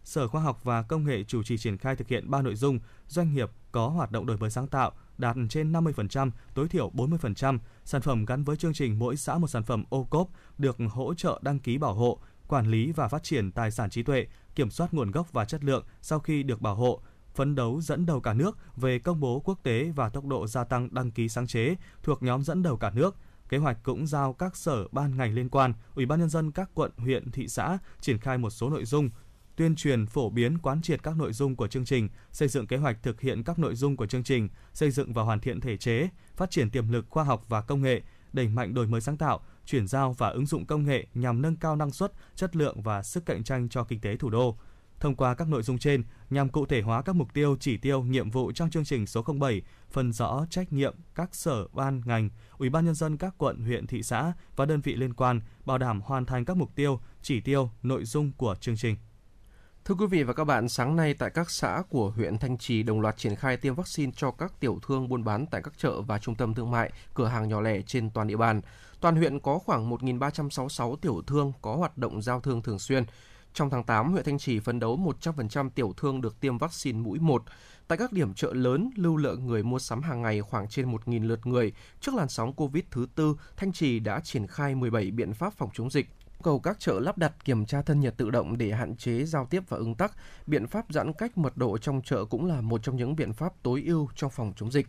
Sở 0.03 0.27
Khoa 0.27 0.41
học 0.41 0.63
và 0.63 0.81
Công 0.81 1.03
nghệ 1.03 1.23
chủ 1.23 1.43
trì 1.43 1.57
triển 1.57 1.77
khai 1.77 1.95
thực 1.95 2.07
hiện 2.07 2.29
ba 2.29 2.41
nội 2.41 2.55
dung 2.55 2.79
doanh 3.07 3.33
nghiệp 3.33 3.51
có 3.71 3.87
hoạt 3.87 4.11
động 4.11 4.25
đổi 4.25 4.37
mới 4.37 4.49
sáng 4.49 4.67
tạo 4.67 4.91
đạt 5.17 5.35
trên 5.49 5.71
50%, 5.71 6.31
tối 6.53 6.67
thiểu 6.67 6.91
40%, 6.93 7.59
sản 7.85 8.01
phẩm 8.01 8.25
gắn 8.25 8.43
với 8.43 8.57
chương 8.57 8.73
trình 8.73 8.99
mỗi 8.99 9.17
xã 9.17 9.37
một 9.37 9.47
sản 9.47 9.63
phẩm 9.63 9.83
ô 9.89 10.03
cốp 10.03 10.29
được 10.57 10.77
hỗ 10.89 11.13
trợ 11.13 11.39
đăng 11.43 11.59
ký 11.59 11.77
bảo 11.77 11.93
hộ, 11.93 12.19
quản 12.47 12.67
lý 12.67 12.91
và 12.91 13.07
phát 13.07 13.23
triển 13.23 13.51
tài 13.51 13.71
sản 13.71 13.89
trí 13.89 14.03
tuệ, 14.03 14.27
kiểm 14.55 14.69
soát 14.69 14.93
nguồn 14.93 15.11
gốc 15.11 15.33
và 15.33 15.45
chất 15.45 15.63
lượng 15.63 15.85
sau 16.01 16.19
khi 16.19 16.43
được 16.43 16.61
bảo 16.61 16.75
hộ, 16.75 17.01
phấn 17.35 17.55
đấu 17.55 17.81
dẫn 17.81 18.05
đầu 18.05 18.19
cả 18.19 18.33
nước 18.33 18.57
về 18.75 18.99
công 18.99 19.19
bố 19.19 19.39
quốc 19.39 19.59
tế 19.63 19.91
và 19.95 20.09
tốc 20.09 20.25
độ 20.25 20.47
gia 20.47 20.63
tăng 20.63 20.93
đăng 20.93 21.11
ký 21.11 21.29
sáng 21.29 21.47
chế 21.47 21.75
thuộc 22.03 22.23
nhóm 22.23 22.43
dẫn 22.43 22.63
đầu 22.63 22.77
cả 22.77 22.91
nước. 22.95 23.15
Kế 23.49 23.57
hoạch 23.57 23.77
cũng 23.83 24.07
giao 24.07 24.33
các 24.33 24.55
sở 24.55 24.87
ban 24.91 25.17
ngành 25.17 25.33
liên 25.33 25.49
quan, 25.49 25.73
Ủy 25.95 26.05
ban 26.05 26.19
nhân 26.19 26.29
dân 26.29 26.51
các 26.51 26.69
quận, 26.73 26.91
huyện, 26.97 27.31
thị 27.31 27.47
xã 27.47 27.77
triển 28.01 28.17
khai 28.17 28.37
một 28.37 28.49
số 28.49 28.69
nội 28.69 28.85
dung 28.85 29.09
tuyên 29.55 29.75
truyền 29.75 30.05
phổ 30.05 30.29
biến 30.29 30.57
quán 30.57 30.81
triệt 30.81 31.03
các 31.03 31.17
nội 31.17 31.33
dung 31.33 31.55
của 31.55 31.67
chương 31.67 31.85
trình, 31.85 32.09
xây 32.31 32.47
dựng 32.47 32.67
kế 32.67 32.77
hoạch 32.77 33.03
thực 33.03 33.21
hiện 33.21 33.43
các 33.43 33.59
nội 33.59 33.75
dung 33.75 33.97
của 33.97 34.07
chương 34.07 34.23
trình, 34.23 34.49
xây 34.73 34.91
dựng 34.91 35.13
và 35.13 35.23
hoàn 35.23 35.39
thiện 35.39 35.61
thể 35.61 35.77
chế, 35.77 36.09
phát 36.35 36.51
triển 36.51 36.69
tiềm 36.69 36.91
lực 36.91 37.05
khoa 37.09 37.23
học 37.23 37.45
và 37.49 37.61
công 37.61 37.81
nghệ, 37.81 38.01
đẩy 38.33 38.47
mạnh 38.47 38.73
đổi 38.73 38.87
mới 38.87 39.01
sáng 39.01 39.17
tạo, 39.17 39.45
chuyển 39.65 39.87
giao 39.87 40.13
và 40.13 40.29
ứng 40.29 40.45
dụng 40.45 40.65
công 40.65 40.85
nghệ 40.85 41.07
nhằm 41.13 41.41
nâng 41.41 41.55
cao 41.55 41.75
năng 41.75 41.91
suất, 41.91 42.11
chất 42.35 42.55
lượng 42.55 42.81
và 42.81 43.03
sức 43.03 43.25
cạnh 43.25 43.43
tranh 43.43 43.69
cho 43.69 43.83
kinh 43.83 43.99
tế 43.99 44.17
thủ 44.17 44.29
đô. 44.29 44.57
Thông 44.99 45.15
qua 45.15 45.33
các 45.35 45.47
nội 45.47 45.63
dung 45.63 45.77
trên, 45.77 46.03
nhằm 46.29 46.49
cụ 46.49 46.65
thể 46.65 46.81
hóa 46.81 47.01
các 47.01 47.15
mục 47.15 47.33
tiêu, 47.33 47.57
chỉ 47.59 47.77
tiêu, 47.77 48.03
nhiệm 48.03 48.29
vụ 48.29 48.51
trong 48.51 48.69
chương 48.69 48.85
trình 48.85 49.05
số 49.05 49.25
07, 49.39 49.61
phân 49.91 50.13
rõ 50.13 50.45
trách 50.49 50.73
nhiệm 50.73 50.95
các 51.15 51.35
sở 51.35 51.67
ban 51.67 52.01
ngành, 52.05 52.29
ủy 52.57 52.69
ban 52.69 52.85
nhân 52.85 52.95
dân 52.95 53.17
các 53.17 53.35
quận, 53.37 53.59
huyện, 53.59 53.87
thị 53.87 54.03
xã 54.03 54.33
và 54.55 54.65
đơn 54.65 54.81
vị 54.81 54.95
liên 54.95 55.13
quan, 55.13 55.41
bảo 55.65 55.77
đảm 55.77 56.01
hoàn 56.01 56.25
thành 56.25 56.45
các 56.45 56.57
mục 56.57 56.75
tiêu, 56.75 56.99
chỉ 57.21 57.41
tiêu, 57.41 57.71
nội 57.83 58.05
dung 58.05 58.31
của 58.31 58.55
chương 58.61 58.77
trình. 58.77 58.95
Thưa 59.87 59.95
quý 59.95 60.05
vị 60.05 60.23
và 60.23 60.33
các 60.33 60.43
bạn, 60.43 60.69
sáng 60.69 60.95
nay 60.95 61.13
tại 61.13 61.29
các 61.29 61.49
xã 61.49 61.83
của 61.89 62.09
huyện 62.09 62.37
Thanh 62.37 62.57
Trì 62.57 62.83
đồng 62.83 63.01
loạt 63.01 63.17
triển 63.17 63.35
khai 63.35 63.57
tiêm 63.57 63.75
vaccine 63.75 64.11
cho 64.15 64.31
các 64.31 64.59
tiểu 64.59 64.79
thương 64.87 65.09
buôn 65.09 65.23
bán 65.23 65.45
tại 65.45 65.61
các 65.63 65.73
chợ 65.77 66.01
và 66.01 66.19
trung 66.19 66.35
tâm 66.35 66.53
thương 66.53 66.71
mại, 66.71 66.91
cửa 67.13 67.27
hàng 67.27 67.47
nhỏ 67.47 67.61
lẻ 67.61 67.81
trên 67.81 68.09
toàn 68.09 68.27
địa 68.27 68.37
bàn. 68.37 68.61
Toàn 68.99 69.15
huyện 69.15 69.39
có 69.39 69.59
khoảng 69.59 69.91
1.366 69.91 70.95
tiểu 70.95 71.21
thương 71.27 71.53
có 71.61 71.75
hoạt 71.75 71.97
động 71.97 72.21
giao 72.21 72.39
thương 72.39 72.61
thường 72.61 72.79
xuyên. 72.79 73.05
Trong 73.53 73.69
tháng 73.69 73.83
8, 73.83 74.11
huyện 74.11 74.23
Thanh 74.23 74.37
Trì 74.37 74.59
phấn 74.59 74.79
đấu 74.79 74.99
100% 75.21 75.69
tiểu 75.69 75.93
thương 75.97 76.21
được 76.21 76.39
tiêm 76.39 76.57
vaccine 76.57 76.99
mũi 76.99 77.19
1. 77.19 77.43
Tại 77.87 77.97
các 77.97 78.11
điểm 78.11 78.33
chợ 78.33 78.53
lớn, 78.53 78.89
lưu 78.95 79.17
lượng 79.17 79.47
người 79.47 79.63
mua 79.63 79.79
sắm 79.79 80.01
hàng 80.01 80.21
ngày 80.21 80.41
khoảng 80.41 80.67
trên 80.67 80.91
1.000 80.91 81.27
lượt 81.27 81.47
người. 81.47 81.73
Trước 82.01 82.15
làn 82.15 82.29
sóng 82.29 82.53
Covid 82.53 82.83
thứ 82.91 83.07
tư, 83.15 83.35
Thanh 83.57 83.73
Trì 83.73 83.99
đã 83.99 84.19
triển 84.19 84.47
khai 84.47 84.75
17 84.75 85.11
biện 85.11 85.33
pháp 85.33 85.53
phòng 85.53 85.69
chống 85.73 85.89
dịch, 85.89 86.07
cầu 86.45 86.59
các 86.59 86.79
chợ 86.79 86.99
lắp 86.99 87.17
đặt 87.17 87.45
kiểm 87.45 87.65
tra 87.65 87.81
thân 87.81 87.99
nhiệt 87.99 88.17
tự 88.17 88.29
động 88.29 88.57
để 88.57 88.71
hạn 88.71 88.95
chế 88.95 89.23
giao 89.23 89.45
tiếp 89.45 89.63
và 89.69 89.77
ứng 89.77 89.95
tắc. 89.95 90.15
Biện 90.47 90.67
pháp 90.67 90.85
giãn 90.89 91.13
cách 91.13 91.37
mật 91.37 91.57
độ 91.57 91.77
trong 91.77 92.01
chợ 92.01 92.25
cũng 92.25 92.45
là 92.45 92.61
một 92.61 92.83
trong 92.83 92.95
những 92.95 93.15
biện 93.15 93.33
pháp 93.33 93.53
tối 93.63 93.83
ưu 93.87 94.09
trong 94.15 94.31
phòng 94.31 94.53
chống 94.55 94.71
dịch. 94.71 94.87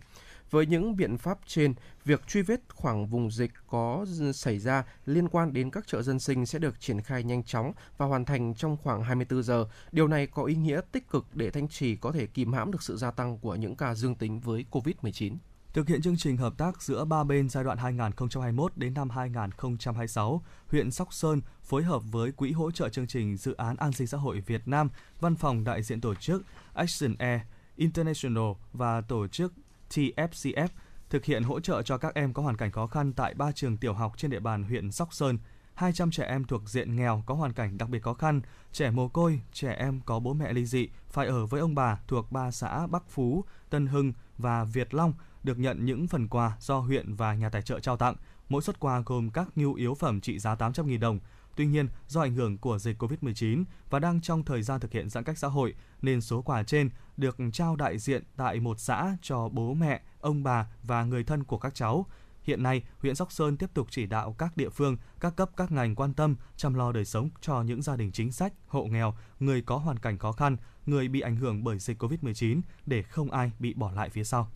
Với 0.51 0.67
những 0.67 0.97
biện 0.97 1.19
pháp 1.19 1.39
trên, 1.47 1.75
việc 2.05 2.27
truy 2.29 2.43
vết 2.43 2.61
khoảng 2.75 3.07
vùng 3.07 3.31
dịch 3.31 3.51
có 3.67 4.07
xảy 4.35 4.59
ra 4.59 4.85
liên 5.07 5.29
quan 5.29 5.53
đến 5.53 5.71
các 5.71 5.87
chợ 5.87 6.03
dân 6.03 6.19
sinh 6.19 6.47
sẽ 6.47 6.59
được 6.59 6.81
triển 6.81 7.01
khai 7.01 7.25
nhanh 7.25 7.43
chóng 7.43 7.73
và 7.97 8.07
hoàn 8.07 8.25
thành 8.25 8.55
trong 8.55 8.77
khoảng 8.77 9.03
24 9.03 9.43
giờ. 9.43 9.67
Điều 9.93 10.09
này 10.09 10.27
có 10.27 10.45
ý 10.45 10.55
nghĩa 10.55 10.81
tích 10.93 11.11
cực 11.11 11.27
để 11.35 11.51
Thanh 11.51 11.69
Trì 11.69 11.97
có 11.97 12.13
thể 12.13 12.27
kìm 12.27 12.53
hãm 12.53 12.73
được 12.73 12.83
sự 12.83 12.97
gia 12.97 13.11
tăng 13.11 13.39
của 13.39 13.55
những 13.55 13.77
ca 13.77 13.95
dương 13.95 14.15
tính 14.15 14.41
với 14.41 14.65
COVID-19. 14.71 15.37
Thực 15.77 15.89
hiện 15.89 16.03
chương 16.03 16.17
trình 16.17 16.37
hợp 16.37 16.59
tác 16.59 16.83
giữa 16.83 17.05
ba 17.05 17.25
bên 17.25 17.49
giai 17.49 17.65
đoạn 17.65 17.79
2021 17.79 18.73
đến 18.77 18.95
năm 18.95 19.11
2026, 19.11 20.43
huyện 20.69 20.91
Sóc 20.91 21.13
Sơn 21.13 21.41
phối 21.63 21.83
hợp 21.83 22.03
với 22.11 22.33
Quỹ 22.33 22.53
hỗ 22.53 22.71
trợ 22.71 22.89
chương 22.89 23.07
trình 23.07 23.37
dự 23.37 23.55
án 23.55 23.77
an 23.77 23.93
sinh 23.93 24.07
xã 24.07 24.19
hội 24.19 24.41
Việt 24.47 24.69
Nam, 24.69 24.89
Văn 25.21 25.37
phòng 25.37 25.65
đại 25.65 25.83
diện 25.83 26.01
tổ 26.01 26.15
chức 26.15 26.43
Action 26.75 27.15
Air 27.19 27.41
International 27.77 28.53
và 28.73 29.01
tổ 29.01 29.29
chức 29.29 29.53
TFCF 29.91 30.69
thực 31.11 31.25
hiện 31.25 31.43
hỗ 31.43 31.61
trợ 31.61 31.83
cho 31.83 31.99
các 31.99 32.15
em 32.15 32.33
có 32.33 32.43
hoàn 32.43 32.57
cảnh 32.57 32.73
khó 32.73 32.87
khăn 32.87 33.13
tại 33.13 33.35
ba 33.35 33.53
trường 33.53 33.77
tiểu 33.77 33.93
học 33.93 34.13
trên 34.17 34.31
địa 34.31 34.41
bàn 34.41 34.65
huyện 34.65 34.93
Sóc 34.93 35.15
Sơn. 35.15 35.39
200 35.75 36.11
trẻ 36.11 36.25
em 36.25 36.45
thuộc 36.45 36.69
diện 36.69 36.97
nghèo 36.97 37.23
có 37.27 37.35
hoàn 37.35 37.53
cảnh 37.53 37.79
đặc 37.79 37.89
biệt 37.89 38.03
khó 38.03 38.15
khăn, 38.15 38.41
trẻ 38.73 38.91
mồ 38.91 39.09
côi, 39.09 39.41
trẻ 39.53 39.73
em 39.73 40.01
có 40.07 40.19
bố 40.19 40.33
mẹ 40.33 40.53
ly 40.53 40.65
dị 40.65 40.89
phải 41.11 41.27
ở 41.27 41.47
với 41.47 41.61
ông 41.61 41.75
bà 41.75 41.99
thuộc 42.09 42.33
ba 42.33 42.51
xã 42.51 42.87
Bắc 42.87 43.11
Phú, 43.11 43.45
Tân 43.71 43.87
Hưng 43.87 44.13
và 44.39 44.65
Việt 44.65 44.95
Long 44.95 45.15
được 45.47 45.59
nhận 45.59 45.85
những 45.85 46.07
phần 46.09 46.29
quà 46.29 46.57
do 46.61 46.79
huyện 46.79 47.15
và 47.15 47.35
nhà 47.35 47.49
tài 47.49 47.63
trợ 47.63 47.81
trao 47.81 47.97
tặng. 47.97 48.15
Mỗi 48.49 48.63
suất 48.63 48.81
quà 48.81 49.03
gồm 49.07 49.31
các 49.31 49.49
nhu 49.57 49.75
yếu 49.75 49.95
phẩm 49.95 50.21
trị 50.21 50.39
giá 50.39 50.55
800.000 50.55 51.01
đồng. 51.01 51.19
Tuy 51.57 51.67
nhiên, 51.67 51.89
do 52.09 52.21
ảnh 52.21 52.35
hưởng 52.35 52.59
của 52.59 52.79
dịch 52.79 53.03
COVID-19 53.03 53.65
và 53.91 53.99
đang 53.99 54.21
trong 54.21 54.45
thời 54.45 54.63
gian 54.63 54.81
thực 54.81 54.93
hiện 54.93 55.09
giãn 55.09 55.25
cách 55.25 55.39
xã 55.39 55.49
hội, 55.49 55.75
nên 56.03 56.21
số 56.21 56.43
quà 56.43 56.63
trên 56.63 56.91
được 57.17 57.37
trao 57.53 57.77
đại 57.77 57.99
diện 57.99 58.23
tại 58.37 58.61
một 58.61 58.81
xã 58.81 59.17
cho 59.23 59.49
bố 59.49 59.75
mẹ, 59.75 60.03
ông 60.21 60.43
bà 60.43 60.67
và 60.83 61.05
người 61.05 61.25
thân 61.25 61.45
của 61.45 61.59
các 61.59 61.75
cháu. 61.75 62.07
Hiện 62.43 62.63
nay, 62.63 62.83
huyện 62.99 63.15
Sóc 63.15 63.33
Sơn 63.33 63.57
tiếp 63.57 63.71
tục 63.75 63.87
chỉ 63.91 64.07
đạo 64.07 64.35
các 64.39 64.57
địa 64.57 64.69
phương, 64.69 64.97
các 65.21 65.37
cấp 65.37 65.51
các 65.57 65.73
ngành 65.73 65.95
quan 65.95 66.15
tâm 66.15 66.37
chăm 66.57 66.75
lo 66.75 66.93
đời 66.93 67.05
sống 67.05 67.29
cho 67.41 67.63
những 67.63 67.83
gia 67.83 67.97
đình 67.97 68.13
chính 68.13 68.33
sách, 68.33 68.53
hộ 68.67 68.85
nghèo, 68.85 69.15
người 69.41 69.63
có 69.63 69.77
hoàn 69.77 69.99
cảnh 69.99 70.19
khó 70.19 70.33
khăn, 70.33 70.57
người 70.87 71.09
bị 71.09 71.21
ảnh 71.21 71.37
hưởng 71.37 71.65
bởi 71.65 71.79
dịch 71.79 72.03
COVID-19 72.03 72.61
để 72.87 73.03
không 73.03 73.31
ai 73.31 73.53
bị 73.59 73.75
bỏ 73.75 73.93
lại 73.93 74.11
phía 74.11 74.25
sau. 74.25 74.51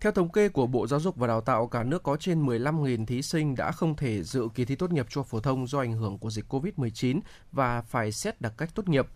Theo 0.00 0.12
thống 0.12 0.28
kê 0.28 0.48
của 0.48 0.66
Bộ 0.66 0.86
Giáo 0.86 1.00
dục 1.00 1.16
và 1.16 1.26
Đào 1.26 1.40
tạo, 1.40 1.66
cả 1.66 1.82
nước 1.82 2.02
có 2.02 2.16
trên 2.16 2.46
15.000 2.46 3.06
thí 3.06 3.22
sinh 3.22 3.54
đã 3.54 3.72
không 3.72 3.96
thể 3.96 4.22
dự 4.22 4.48
kỳ 4.54 4.64
thi 4.64 4.74
tốt 4.74 4.92
nghiệp 4.92 5.06
trung 5.08 5.20
học 5.20 5.26
phổ 5.26 5.40
thông 5.40 5.66
do 5.66 5.78
ảnh 5.78 5.92
hưởng 5.92 6.18
của 6.18 6.30
dịch 6.30 6.52
COVID-19 6.52 7.20
và 7.52 7.82
phải 7.82 8.12
xét 8.12 8.40
đặc 8.40 8.52
cách 8.58 8.70
tốt 8.74 8.88
nghiệp. 8.88 9.06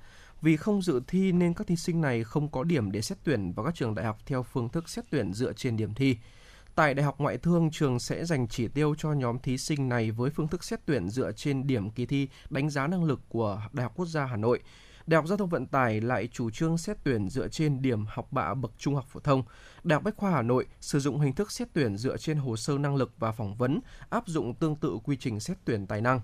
Vì 0.43 0.57
không 0.57 0.83
dự 0.83 1.01
thi 1.07 1.33
nên 1.33 1.55
các 1.55 1.67
thí 1.67 1.77
sinh 1.77 2.01
này 2.01 2.25
không 2.25 2.49
có 2.49 2.65
điểm 2.65 2.93
để 2.93 3.03
xét 3.03 3.19
tuyển 3.25 3.53
vào 3.53 3.67
các 3.67 3.75
trường 3.75 3.95
đại 3.95 4.07
học 4.07 4.19
theo 4.27 4.43
phương 4.43 4.69
thức 4.69 4.89
xét 4.89 5.05
tuyển 5.11 5.33
dựa 5.33 5.53
trên 5.53 5.77
điểm 5.77 5.95
thi. 5.95 6.17
Tại 6.75 6.95
Đại 6.95 7.05
học 7.05 7.15
Ngoại 7.19 7.39
thương, 7.39 7.71
trường 7.71 7.99
sẽ 7.99 8.25
dành 8.25 8.49
chỉ 8.49 8.69
tiêu 8.69 8.95
cho 8.99 9.13
nhóm 9.13 9.39
thí 9.39 9.59
sinh 9.59 9.89
này 9.89 10.11
với 10.11 10.31
phương 10.31 10.49
thức 10.49 10.65
xét 10.65 10.81
tuyển 10.87 11.09
dựa 11.09 11.33
trên 11.33 11.67
điểm 11.67 11.91
kỳ 11.91 12.07
thi 12.07 12.29
đánh 12.51 12.71
giá 12.71 12.87
năng 12.87 13.05
lực 13.05 13.21
của 13.29 13.63
Đại 13.73 13.83
học 13.83 13.93
Quốc 13.97 14.07
gia 14.07 14.25
Hà 14.25 14.37
Nội. 14.37 14.61
Đại 15.11 15.17
học 15.17 15.27
Giao 15.27 15.39
thông 15.39 15.49
Vận 15.49 15.67
tải 15.67 16.01
lại 16.01 16.29
chủ 16.33 16.51
trương 16.51 16.79
xét 16.79 16.97
tuyển 17.05 17.29
dựa 17.29 17.49
trên 17.49 17.83
điểm 17.83 18.07
học 18.09 18.33
bạ 18.33 18.55
bậc 18.55 18.73
trung 18.79 18.95
học 18.95 19.05
phổ 19.09 19.21
thông. 19.21 19.43
Đại 19.85 19.95
học 19.95 20.03
Bách 20.03 20.17
khoa 20.17 20.31
Hà 20.31 20.43
Nội 20.43 20.67
sử 20.81 21.01
dụng 21.01 21.21
hình 21.21 21.33
thức 21.33 21.53
xét 21.53 21.69
tuyển 21.73 21.97
dựa 21.97 22.17
trên 22.17 22.39
hồ 22.39 22.57
sơ 22.57 22.79
năng 22.79 22.97
lực 22.97 23.13
và 23.19 23.33
phỏng 23.33 23.55
vấn, 23.55 23.81
áp 24.11 24.27
dụng 24.27 24.55
tương 24.55 24.77
tự 24.77 24.99
quy 25.05 25.17
trình 25.17 25.41
xét 25.41 25.57
tuyển 25.65 25.87
tài 25.87 26.01
năng. 26.01 26.21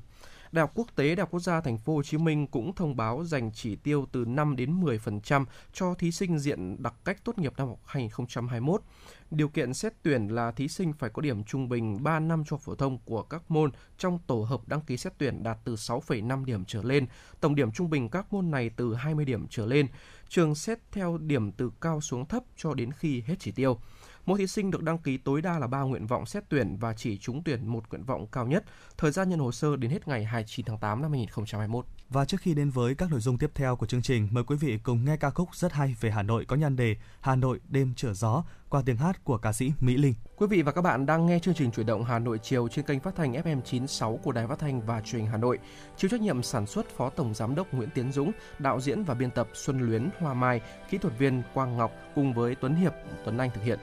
Đại 0.56 0.62
học 0.62 0.72
Quốc 0.74 0.86
tế 0.96 1.08
Đại 1.14 1.16
học 1.16 1.28
Quốc 1.30 1.40
gia 1.40 1.60
Thành 1.60 1.78
phố 1.78 1.94
Hồ 1.94 2.02
Chí 2.02 2.18
Minh 2.18 2.46
cũng 2.46 2.74
thông 2.74 2.96
báo 2.96 3.24
dành 3.24 3.50
chỉ 3.52 3.76
tiêu 3.76 4.06
từ 4.12 4.24
5 4.24 4.56
đến 4.56 4.80
10% 4.80 5.44
cho 5.72 5.94
thí 5.94 6.12
sinh 6.12 6.38
diện 6.38 6.82
đặc 6.82 6.94
cách 7.04 7.24
tốt 7.24 7.38
nghiệp 7.38 7.52
năm 7.56 7.68
học 7.68 7.80
2021. 7.84 8.82
Điều 9.30 9.48
kiện 9.48 9.74
xét 9.74 9.92
tuyển 10.02 10.28
là 10.28 10.52
thí 10.52 10.68
sinh 10.68 10.92
phải 10.92 11.10
có 11.10 11.22
điểm 11.22 11.44
trung 11.44 11.68
bình 11.68 12.02
3 12.02 12.20
năm 12.20 12.44
cho 12.46 12.56
phổ 12.56 12.74
thông 12.74 12.98
của 13.04 13.22
các 13.22 13.50
môn 13.50 13.70
trong 13.98 14.18
tổ 14.26 14.42
hợp 14.42 14.68
đăng 14.68 14.80
ký 14.80 14.96
xét 14.96 15.12
tuyển 15.18 15.42
đạt 15.42 15.58
từ 15.64 15.74
6,5 15.74 16.44
điểm 16.44 16.64
trở 16.64 16.82
lên, 16.82 17.06
tổng 17.40 17.54
điểm 17.54 17.72
trung 17.72 17.90
bình 17.90 18.08
các 18.08 18.32
môn 18.32 18.50
này 18.50 18.70
từ 18.76 18.94
20 18.94 19.24
điểm 19.24 19.46
trở 19.50 19.66
lên. 19.66 19.86
Trường 20.28 20.54
xét 20.54 20.78
theo 20.92 21.18
điểm 21.18 21.52
từ 21.52 21.70
cao 21.80 22.00
xuống 22.00 22.26
thấp 22.26 22.42
cho 22.56 22.74
đến 22.74 22.92
khi 22.92 23.20
hết 23.20 23.34
chỉ 23.38 23.52
tiêu. 23.52 23.78
Mỗi 24.26 24.38
thí 24.38 24.46
sinh 24.46 24.70
được 24.70 24.82
đăng 24.82 24.98
ký 24.98 25.16
tối 25.16 25.42
đa 25.42 25.58
là 25.58 25.66
3 25.66 25.80
nguyện 25.80 26.06
vọng 26.06 26.26
xét 26.26 26.44
tuyển 26.48 26.76
và 26.76 26.92
chỉ 26.92 27.18
trúng 27.18 27.42
tuyển 27.44 27.68
một 27.68 27.84
nguyện 27.90 28.04
vọng 28.04 28.26
cao 28.32 28.46
nhất. 28.46 28.64
Thời 28.98 29.10
gian 29.10 29.28
nhận 29.28 29.38
hồ 29.38 29.52
sơ 29.52 29.76
đến 29.76 29.90
hết 29.90 30.08
ngày 30.08 30.24
29 30.24 30.66
tháng 30.66 30.78
8 30.78 31.02
năm 31.02 31.12
2021. 31.12 31.86
Và 32.08 32.24
trước 32.24 32.40
khi 32.40 32.54
đến 32.54 32.70
với 32.70 32.94
các 32.94 33.10
nội 33.10 33.20
dung 33.20 33.38
tiếp 33.38 33.50
theo 33.54 33.76
của 33.76 33.86
chương 33.86 34.02
trình, 34.02 34.28
mời 34.30 34.44
quý 34.44 34.56
vị 34.56 34.78
cùng 34.82 35.04
nghe 35.04 35.16
ca 35.16 35.30
khúc 35.30 35.54
rất 35.54 35.72
hay 35.72 35.96
về 36.00 36.10
Hà 36.10 36.22
Nội 36.22 36.44
có 36.44 36.56
nhan 36.56 36.76
đề 36.76 36.96
Hà 37.20 37.36
Nội 37.36 37.60
đêm 37.68 37.92
trở 37.96 38.14
gió 38.14 38.44
qua 38.68 38.82
tiếng 38.86 38.96
hát 38.96 39.24
của 39.24 39.38
ca 39.38 39.52
sĩ 39.52 39.72
Mỹ 39.80 39.96
Linh. 39.96 40.14
Quý 40.36 40.46
vị 40.46 40.62
và 40.62 40.72
các 40.72 40.82
bạn 40.82 41.06
đang 41.06 41.26
nghe 41.26 41.38
chương 41.38 41.54
trình 41.54 41.70
chuyển 41.70 41.86
động 41.86 42.04
Hà 42.04 42.18
Nội 42.18 42.38
chiều 42.42 42.68
trên 42.68 42.84
kênh 42.84 43.00
phát 43.00 43.16
thanh 43.16 43.32
FM 43.32 43.60
96 43.60 44.20
của 44.22 44.32
Đài 44.32 44.46
Phát 44.46 44.58
thanh 44.58 44.80
và 44.80 45.00
Truyền 45.00 45.22
hình 45.22 45.30
Hà 45.30 45.36
Nội. 45.36 45.58
Chịu 45.96 46.08
trách 46.10 46.20
nhiệm 46.20 46.42
sản 46.42 46.66
xuất 46.66 46.86
Phó 46.96 47.10
Tổng 47.10 47.34
giám 47.34 47.54
đốc 47.54 47.74
Nguyễn 47.74 47.90
Tiến 47.94 48.12
Dũng, 48.12 48.32
đạo 48.58 48.80
diễn 48.80 49.04
và 49.04 49.14
biên 49.14 49.30
tập 49.30 49.48
Xuân 49.54 49.80
Luyến, 49.80 50.08
Hoa 50.18 50.34
Mai, 50.34 50.60
kỹ 50.90 50.98
thuật 50.98 51.18
viên 51.18 51.42
Quang 51.54 51.76
Ngọc 51.76 51.92
cùng 52.14 52.34
với 52.34 52.54
Tuấn 52.54 52.74
Hiệp, 52.74 52.92
Tuấn 53.24 53.38
Anh 53.38 53.50
thực 53.54 53.64
hiện. 53.64 53.78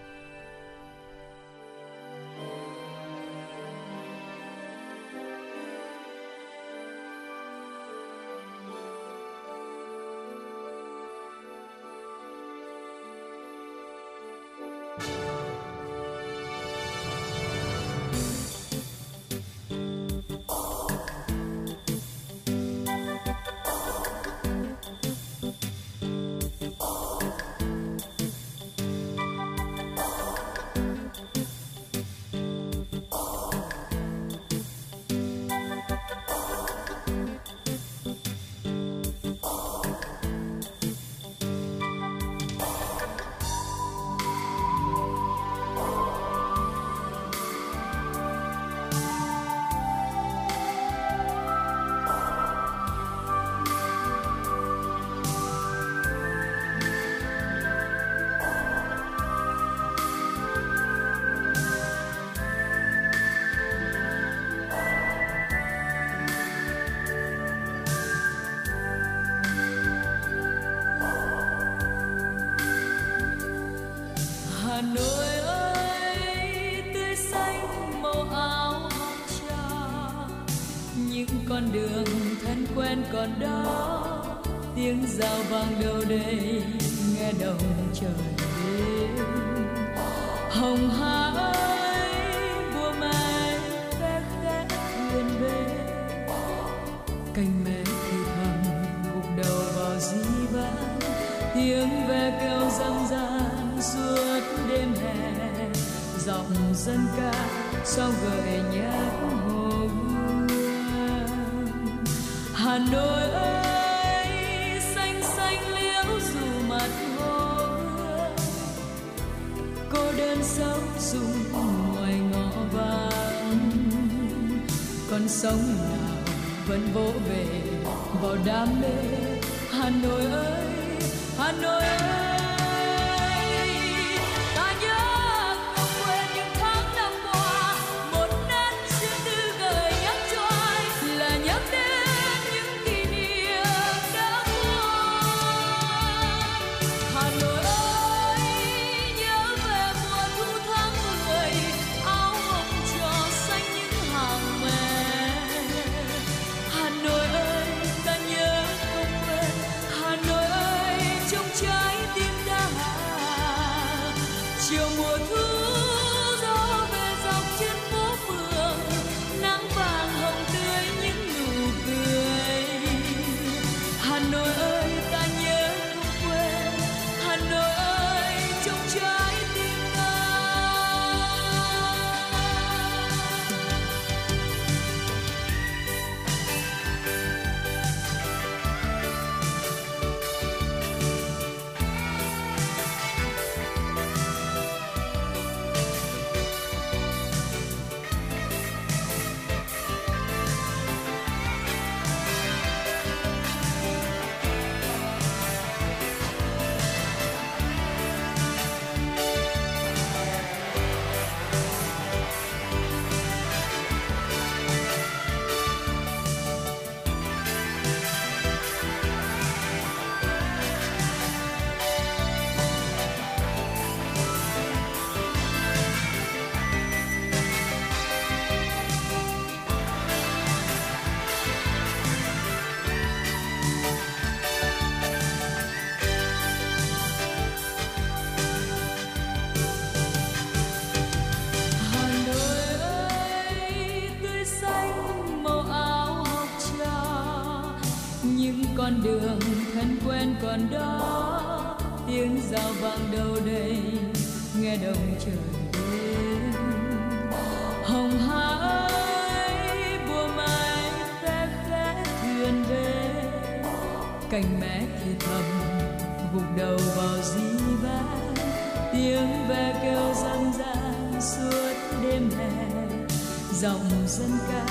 Dân 274.17 274.31
ca 274.47 274.65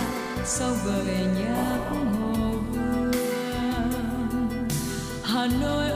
sau 0.45 0.71
gợi 0.87 1.17
nhắc 1.39 1.91
hồ 1.91 2.53
vương 2.73 3.13
hà 5.25 5.47
nội 5.61 5.92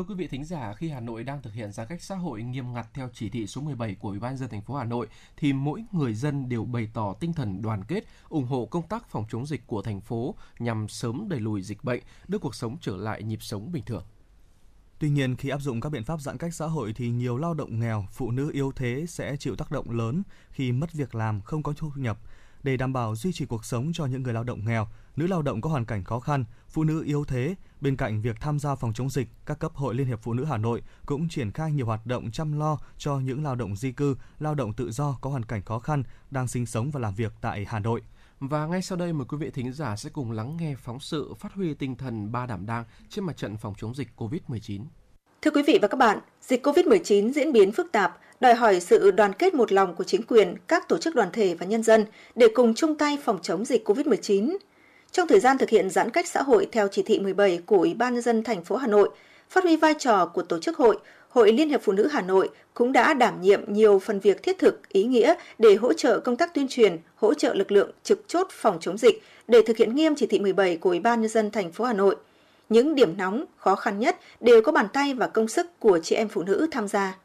Thưa 0.00 0.04
quý 0.04 0.14
vị 0.14 0.28
thính 0.28 0.44
giả, 0.44 0.74
khi 0.74 0.88
Hà 0.88 1.00
Nội 1.00 1.24
đang 1.24 1.42
thực 1.42 1.54
hiện 1.54 1.72
giãn 1.72 1.86
cách 1.86 2.02
xã 2.02 2.14
hội 2.14 2.42
nghiêm 2.42 2.72
ngặt 2.72 2.86
theo 2.94 3.08
chỉ 3.12 3.28
thị 3.28 3.46
số 3.46 3.60
17 3.60 3.94
của 3.94 4.08
Ủy 4.08 4.18
ban 4.18 4.36
dân 4.36 4.48
thành 4.48 4.62
phố 4.62 4.74
Hà 4.74 4.84
Nội 4.84 5.06
thì 5.36 5.52
mỗi 5.52 5.84
người 5.92 6.14
dân 6.14 6.48
đều 6.48 6.64
bày 6.64 6.88
tỏ 6.94 7.14
tinh 7.20 7.32
thần 7.32 7.62
đoàn 7.62 7.84
kết, 7.84 8.04
ủng 8.28 8.44
hộ 8.44 8.66
công 8.66 8.88
tác 8.88 9.08
phòng 9.08 9.24
chống 9.30 9.46
dịch 9.46 9.66
của 9.66 9.82
thành 9.82 10.00
phố 10.00 10.34
nhằm 10.58 10.88
sớm 10.88 11.28
đẩy 11.28 11.40
lùi 11.40 11.62
dịch 11.62 11.84
bệnh, 11.84 12.02
đưa 12.28 12.38
cuộc 12.38 12.54
sống 12.54 12.76
trở 12.80 12.96
lại 12.96 13.22
nhịp 13.22 13.42
sống 13.42 13.72
bình 13.72 13.84
thường. 13.84 14.04
Tuy 14.98 15.10
nhiên, 15.10 15.36
khi 15.36 15.48
áp 15.48 15.60
dụng 15.60 15.80
các 15.80 15.88
biện 15.88 16.04
pháp 16.04 16.20
giãn 16.20 16.38
cách 16.38 16.54
xã 16.54 16.66
hội 16.66 16.92
thì 16.92 17.10
nhiều 17.10 17.36
lao 17.36 17.54
động 17.54 17.80
nghèo, 17.80 18.06
phụ 18.12 18.30
nữ 18.30 18.50
yếu 18.52 18.72
thế 18.72 19.04
sẽ 19.08 19.36
chịu 19.36 19.56
tác 19.56 19.70
động 19.70 19.90
lớn 19.90 20.22
khi 20.50 20.72
mất 20.72 20.92
việc 20.92 21.14
làm, 21.14 21.40
không 21.40 21.62
có 21.62 21.72
thu 21.76 21.90
nhập. 21.94 22.18
Để 22.62 22.76
đảm 22.76 22.92
bảo 22.92 23.16
duy 23.16 23.32
trì 23.32 23.46
cuộc 23.46 23.64
sống 23.64 23.90
cho 23.94 24.06
những 24.06 24.22
người 24.22 24.32
lao 24.32 24.44
động 24.44 24.64
nghèo, 24.64 24.88
nữ 25.16 25.26
lao 25.26 25.42
động 25.42 25.60
có 25.60 25.70
hoàn 25.70 25.84
cảnh 25.84 26.04
khó 26.04 26.20
khăn, 26.20 26.44
phụ 26.68 26.84
nữ 26.84 27.02
yếu 27.04 27.24
thế, 27.24 27.54
bên 27.80 27.96
cạnh 27.96 28.22
việc 28.22 28.36
tham 28.40 28.58
gia 28.58 28.74
phòng 28.74 28.92
chống 28.92 29.10
dịch, 29.10 29.28
các 29.46 29.58
cấp 29.58 29.72
hội 29.74 29.94
Liên 29.94 30.06
hiệp 30.06 30.20
Phụ 30.22 30.34
nữ 30.34 30.44
Hà 30.44 30.56
Nội 30.56 30.82
cũng 31.06 31.28
triển 31.28 31.52
khai 31.52 31.72
nhiều 31.72 31.86
hoạt 31.86 32.06
động 32.06 32.30
chăm 32.30 32.58
lo 32.58 32.78
cho 32.98 33.18
những 33.18 33.44
lao 33.44 33.54
động 33.54 33.76
di 33.76 33.92
cư, 33.92 34.16
lao 34.38 34.54
động 34.54 34.72
tự 34.72 34.90
do 34.90 35.18
có 35.20 35.30
hoàn 35.30 35.44
cảnh 35.44 35.62
khó 35.62 35.78
khăn 35.78 36.02
đang 36.30 36.48
sinh 36.48 36.66
sống 36.66 36.90
và 36.90 37.00
làm 37.00 37.14
việc 37.14 37.32
tại 37.40 37.64
Hà 37.68 37.78
Nội. 37.78 38.02
Và 38.40 38.66
ngay 38.66 38.82
sau 38.82 38.98
đây 38.98 39.12
mời 39.12 39.26
quý 39.28 39.36
vị 39.36 39.50
thính 39.50 39.72
giả 39.72 39.96
sẽ 39.96 40.10
cùng 40.10 40.32
lắng 40.32 40.56
nghe 40.60 40.74
phóng 40.78 41.00
sự 41.00 41.34
phát 41.38 41.52
huy 41.52 41.74
tinh 41.74 41.96
thần 41.96 42.32
ba 42.32 42.46
đảm 42.46 42.66
đang 42.66 42.84
trên 43.08 43.24
mặt 43.24 43.36
trận 43.36 43.56
phòng 43.56 43.74
chống 43.78 43.94
dịch 43.94 44.08
COVID-19. 44.16 44.84
Thưa 45.42 45.50
quý 45.50 45.62
vị 45.66 45.78
và 45.82 45.88
các 45.88 45.96
bạn, 45.96 46.18
dịch 46.40 46.66
COVID-19 46.66 47.32
diễn 47.32 47.52
biến 47.52 47.72
phức 47.72 47.92
tạp, 47.92 48.18
đòi 48.40 48.54
hỏi 48.54 48.80
sự 48.80 49.10
đoàn 49.10 49.32
kết 49.32 49.54
một 49.54 49.72
lòng 49.72 49.94
của 49.94 50.04
chính 50.04 50.22
quyền, 50.22 50.54
các 50.66 50.88
tổ 50.88 50.98
chức 50.98 51.14
đoàn 51.14 51.28
thể 51.32 51.54
và 51.54 51.66
nhân 51.66 51.82
dân 51.82 52.04
để 52.34 52.46
cùng 52.54 52.74
chung 52.74 52.98
tay 52.98 53.18
phòng 53.24 53.38
chống 53.42 53.64
dịch 53.64 53.88
COVID-19. 53.88 54.56
Trong 55.12 55.28
thời 55.28 55.40
gian 55.40 55.58
thực 55.58 55.68
hiện 55.68 55.90
giãn 55.90 56.10
cách 56.10 56.28
xã 56.28 56.42
hội 56.42 56.68
theo 56.72 56.88
chỉ 56.88 57.02
thị 57.02 57.18
17 57.18 57.60
của 57.66 57.76
Ủy 57.76 57.94
ban 57.94 58.14
nhân 58.14 58.22
dân 58.22 58.42
thành 58.42 58.64
phố 58.64 58.76
Hà 58.76 58.86
Nội, 58.86 59.08
phát 59.48 59.64
huy 59.64 59.76
vai 59.76 59.94
trò 59.98 60.26
của 60.26 60.42
tổ 60.42 60.58
chức 60.58 60.76
hội, 60.76 60.98
Hội 61.28 61.52
Liên 61.52 61.68
hiệp 61.68 61.82
Phụ 61.82 61.92
nữ 61.92 62.08
Hà 62.12 62.22
Nội 62.22 62.48
cũng 62.74 62.92
đã 62.92 63.14
đảm 63.14 63.40
nhiệm 63.40 63.72
nhiều 63.72 63.98
phần 63.98 64.20
việc 64.20 64.42
thiết 64.42 64.58
thực, 64.58 64.88
ý 64.88 65.04
nghĩa 65.04 65.34
để 65.58 65.74
hỗ 65.74 65.92
trợ 65.92 66.20
công 66.20 66.36
tác 66.36 66.54
tuyên 66.54 66.68
truyền, 66.68 66.96
hỗ 67.16 67.34
trợ 67.34 67.54
lực 67.54 67.72
lượng 67.72 67.90
trực 68.02 68.24
chốt 68.26 68.46
phòng 68.50 68.78
chống 68.80 68.98
dịch 68.98 69.22
để 69.48 69.62
thực 69.66 69.76
hiện 69.76 69.94
nghiêm 69.94 70.14
chỉ 70.14 70.26
thị 70.26 70.38
17 70.38 70.76
của 70.76 70.90
Ủy 70.90 71.00
ban 71.00 71.20
nhân 71.20 71.30
dân 71.30 71.50
thành 71.50 71.72
phố 71.72 71.84
Hà 71.84 71.92
Nội. 71.92 72.16
Những 72.68 72.94
điểm 72.94 73.16
nóng, 73.16 73.44
khó 73.56 73.74
khăn 73.74 73.98
nhất 73.98 74.16
đều 74.40 74.62
có 74.62 74.72
bàn 74.72 74.86
tay 74.92 75.14
và 75.14 75.26
công 75.26 75.48
sức 75.48 75.80
của 75.80 75.98
chị 76.02 76.16
em 76.16 76.28
phụ 76.28 76.42
nữ 76.42 76.66
tham 76.70 76.88
gia. 76.88 77.18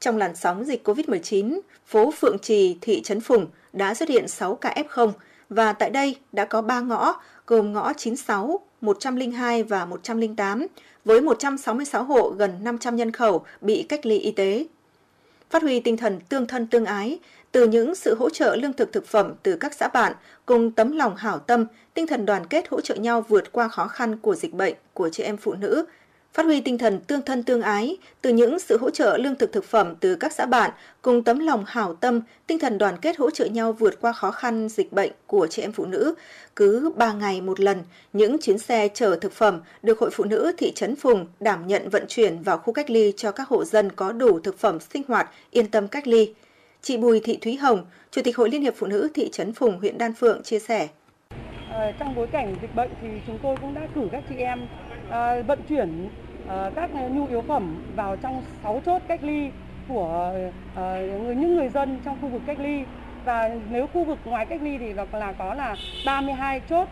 Trong 0.00 0.16
làn 0.16 0.36
sóng 0.36 0.64
dịch 0.64 0.88
COVID-19, 0.88 1.60
phố 1.86 2.10
Phượng 2.10 2.38
Trì, 2.38 2.76
thị 2.80 3.02
trấn 3.02 3.20
Phùng 3.20 3.46
đã 3.72 3.94
xuất 3.94 4.08
hiện 4.08 4.28
6 4.28 4.54
ca 4.54 4.74
F0 4.88 5.12
và 5.50 5.72
tại 5.72 5.90
đây 5.90 6.16
đã 6.32 6.44
có 6.44 6.62
3 6.62 6.80
ngõ 6.80 7.20
gồm 7.46 7.72
ngõ 7.72 7.92
96, 7.92 8.60
102 8.80 9.62
và 9.62 9.84
108 9.84 10.66
với 11.04 11.20
166 11.20 12.04
hộ 12.04 12.34
gần 12.38 12.64
500 12.64 12.96
nhân 12.96 13.12
khẩu 13.12 13.44
bị 13.60 13.86
cách 13.88 14.06
ly 14.06 14.18
y 14.18 14.30
tế. 14.30 14.66
Phát 15.50 15.62
huy 15.62 15.80
tinh 15.80 15.96
thần 15.96 16.20
tương 16.28 16.46
thân 16.46 16.66
tương 16.66 16.84
ái, 16.84 17.18
từ 17.52 17.68
những 17.68 17.94
sự 17.94 18.14
hỗ 18.14 18.30
trợ 18.30 18.56
lương 18.56 18.72
thực 18.72 18.92
thực 18.92 19.06
phẩm 19.06 19.32
từ 19.42 19.56
các 19.56 19.74
xã 19.74 19.88
bạn 19.88 20.12
cùng 20.46 20.70
tấm 20.70 20.96
lòng 20.96 21.16
hảo 21.16 21.38
tâm, 21.38 21.66
tinh 21.94 22.06
thần 22.06 22.26
đoàn 22.26 22.46
kết 22.46 22.68
hỗ 22.68 22.80
trợ 22.80 22.94
nhau 22.94 23.24
vượt 23.28 23.52
qua 23.52 23.68
khó 23.68 23.86
khăn 23.86 24.16
của 24.16 24.34
dịch 24.34 24.54
bệnh 24.54 24.74
của 24.94 25.08
chị 25.08 25.22
em 25.22 25.36
phụ 25.36 25.54
nữ, 25.54 25.84
phát 26.32 26.46
huy 26.46 26.60
tinh 26.60 26.78
thần 26.78 27.00
tương 27.00 27.22
thân 27.22 27.42
tương 27.42 27.62
ái 27.62 27.96
từ 28.22 28.30
những 28.30 28.58
sự 28.58 28.78
hỗ 28.78 28.90
trợ 28.90 29.16
lương 29.16 29.34
thực 29.34 29.52
thực 29.52 29.64
phẩm 29.64 29.94
từ 30.00 30.16
các 30.16 30.32
xã 30.32 30.46
bạn 30.46 30.70
cùng 31.02 31.24
tấm 31.24 31.38
lòng 31.38 31.64
hảo 31.66 31.94
tâm, 31.94 32.20
tinh 32.46 32.58
thần 32.58 32.78
đoàn 32.78 32.96
kết 33.02 33.16
hỗ 33.16 33.30
trợ 33.30 33.44
nhau 33.44 33.72
vượt 33.72 34.00
qua 34.00 34.12
khó 34.12 34.30
khăn 34.30 34.68
dịch 34.68 34.92
bệnh 34.92 35.12
của 35.26 35.46
chị 35.46 35.62
em 35.62 35.72
phụ 35.72 35.86
nữ. 35.86 36.14
Cứ 36.56 36.92
3 36.96 37.12
ngày 37.12 37.40
một 37.40 37.60
lần, 37.60 37.78
những 38.12 38.38
chuyến 38.38 38.58
xe 38.58 38.88
chở 38.94 39.16
thực 39.20 39.32
phẩm 39.32 39.60
được 39.82 39.98
Hội 39.98 40.10
Phụ 40.10 40.24
nữ 40.24 40.52
thị 40.58 40.72
trấn 40.74 40.96
Phùng 40.96 41.26
đảm 41.40 41.66
nhận 41.66 41.88
vận 41.88 42.04
chuyển 42.08 42.42
vào 42.42 42.58
khu 42.58 42.72
cách 42.72 42.90
ly 42.90 43.12
cho 43.16 43.32
các 43.32 43.48
hộ 43.48 43.64
dân 43.64 43.92
có 43.92 44.12
đủ 44.12 44.40
thực 44.40 44.58
phẩm 44.58 44.78
sinh 44.92 45.02
hoạt 45.08 45.30
yên 45.50 45.70
tâm 45.70 45.88
cách 45.88 46.06
ly. 46.06 46.34
Chị 46.82 46.96
Bùi 46.96 47.20
Thị 47.20 47.38
Thúy 47.40 47.56
Hồng, 47.56 47.84
Chủ 48.10 48.22
tịch 48.24 48.36
Hội 48.36 48.50
Liên 48.50 48.62
hiệp 48.62 48.74
Phụ 48.76 48.86
nữ 48.86 49.08
thị 49.14 49.28
trấn 49.32 49.52
Phùng, 49.52 49.78
huyện 49.78 49.98
Đan 49.98 50.14
Phượng 50.14 50.42
chia 50.42 50.58
sẻ. 50.58 50.88
Ờ, 51.72 51.92
trong 51.98 52.14
bối 52.14 52.26
cảnh 52.32 52.56
dịch 52.62 52.74
bệnh 52.74 52.90
thì 53.02 53.08
chúng 53.26 53.38
tôi 53.42 53.56
cũng 53.60 53.74
đã 53.74 53.80
cử 53.94 54.08
các 54.12 54.24
chị 54.28 54.34
em 54.36 54.66
vận 55.46 55.58
chuyển 55.68 56.08
à, 56.48 56.70
các 56.74 56.90
nhu 57.10 57.26
yếu 57.26 57.42
phẩm 57.42 57.82
vào 57.96 58.16
trong 58.16 58.42
6 58.62 58.80
chốt 58.86 59.02
cách 59.08 59.22
ly 59.22 59.50
của 59.88 60.32
người 60.76 61.36
những 61.36 61.56
người 61.56 61.68
dân 61.68 61.98
trong 62.04 62.16
khu 62.22 62.28
vực 62.28 62.42
cách 62.46 62.58
ly. 62.58 62.84
Và 63.24 63.50
nếu 63.70 63.86
khu 63.86 64.04
vực 64.04 64.18
ngoài 64.24 64.46
cách 64.46 64.62
ly 64.62 64.78
thì 64.78 64.92
là 64.92 65.32
có 65.38 65.54
là 65.54 65.76
32 66.06 66.60
chốt. 66.60 66.88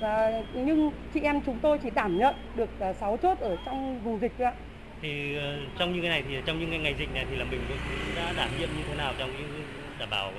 Và 0.00 0.42
nhưng 0.54 0.90
chị 1.14 1.20
em 1.20 1.40
chúng 1.46 1.58
tôi 1.62 1.78
chỉ 1.78 1.90
đảm 1.90 2.18
nhận 2.18 2.34
được 2.56 2.70
6 3.00 3.16
chốt 3.16 3.38
ở 3.40 3.56
trong 3.66 4.00
vùng 4.04 4.18
dịch 4.20 4.32
thôi 4.38 4.46
ạ. 4.46 4.52
Thì 5.02 5.36
trong 5.78 5.92
những 5.92 6.02
cái 6.02 6.10
này 6.10 6.22
thì 6.28 6.34
trong 6.46 6.60
những 6.60 6.70
cái 6.70 6.78
ngày 6.78 6.94
dịch 6.98 7.14
này 7.14 7.24
thì 7.30 7.36
là 7.36 7.44
mình 7.50 7.60
cũng 7.68 7.78
đã 8.16 8.32
đảm 8.36 8.48
nhiệm 8.58 8.68
như 8.68 8.82
thế 8.88 8.94
nào 8.98 9.12
trong 9.18 9.30
những 9.32 9.62
đảm 9.98 10.08
bảo 10.10 10.30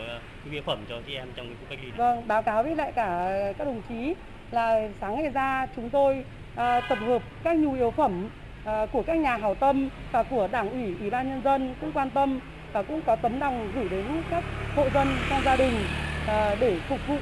nhu 0.46 0.52
yếu 0.52 0.62
phẩm 0.62 0.80
cho 0.90 0.96
chị 1.08 1.16
em 1.16 1.28
trong 1.36 1.48
khu 1.48 1.66
cách 1.70 1.80
ly 1.82 1.90
này? 1.90 1.98
Vâng, 1.98 2.28
báo 2.28 2.44
cáo 2.44 2.64
với 2.64 2.76
lại 2.76 2.92
cả 2.92 3.30
các 3.58 3.66
đồng 3.66 3.82
chí 3.90 4.14
là 4.52 4.90
sáng 5.02 5.16
ngày 5.16 5.30
ra 5.30 5.68
chúng 5.76 5.90
tôi 5.90 6.24
à, 6.56 6.82
tập 6.90 6.98
hợp 7.02 7.22
các 7.44 7.58
nhu 7.58 7.74
yếu 7.74 7.92
phẩm 7.92 8.30
à, 8.66 8.86
của 8.92 9.04
các 9.08 9.18
nhà 9.18 9.38
hảo 9.38 9.56
tâm 9.56 9.90
và 10.12 10.24
của 10.24 10.48
đảng 10.52 10.70
ủy 10.70 10.96
ủy 11.00 11.10
ban 11.10 11.30
nhân 11.30 11.42
dân 11.44 11.76
cũng 11.82 11.92
quan 11.92 12.10
tâm 12.10 12.40
và 12.74 12.84
cũng 12.84 13.02
có 13.02 13.16
tấm 13.16 13.40
lòng 13.40 13.72
gửi 13.76 13.90
đến 13.90 14.06
các 14.30 14.44
hộ 14.76 14.90
dân 14.94 15.08
trong 15.30 15.44
gia 15.46 15.56
đình 15.56 15.88
à, 16.28 16.56
để 16.60 16.80
phục 16.90 17.00
vụ 17.08 17.18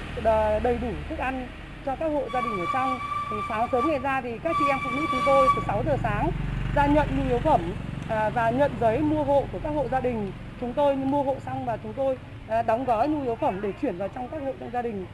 đầy 0.63 0.77
đủ 0.77 0.91
thức 1.09 1.19
ăn 1.19 1.47
cho 1.85 1.95
các 1.95 2.07
hộ 2.07 2.23
gia 2.33 2.41
đình 2.41 2.59
ở 2.59 2.65
trong. 2.73 2.99
Thì 3.31 3.35
sáng 3.49 3.67
sớm 3.71 3.87
ngày 3.87 3.99
ra 3.99 4.21
thì 4.21 4.37
các 4.43 4.55
chị 4.59 4.65
em 4.69 4.77
phụ 4.83 4.89
nữ 4.95 5.05
chúng 5.11 5.21
tôi 5.25 5.47
từ 5.55 5.61
6 5.67 5.83
giờ 5.85 5.97
sáng 6.03 6.29
ra 6.75 6.85
nhận 6.85 7.07
nhu 7.17 7.29
yếu 7.29 7.39
phẩm 7.39 7.61
à, 8.09 8.29
và 8.29 8.49
nhận 8.49 8.71
giấy 8.81 8.99
mua 8.99 9.23
hộ 9.23 9.43
của 9.51 9.59
các 9.63 9.69
hộ 9.69 9.87
gia 9.91 9.99
đình. 9.99 10.31
Chúng 10.61 10.73
tôi 10.73 10.95
mua 10.95 11.23
hộ 11.23 11.35
xong 11.45 11.65
và 11.65 11.77
chúng 11.83 11.93
tôi 11.93 12.17
à, 12.47 12.61
đóng 12.61 12.85
gói 12.85 13.07
nhu 13.07 13.21
yếu 13.23 13.35
phẩm 13.35 13.61
để 13.61 13.73
chuyển 13.81 13.97
vào 13.97 14.07
trong 14.07 14.27
các 14.27 14.41
hộ 14.41 14.51
trong 14.59 14.69
gia 14.73 14.81
đình 14.81 15.05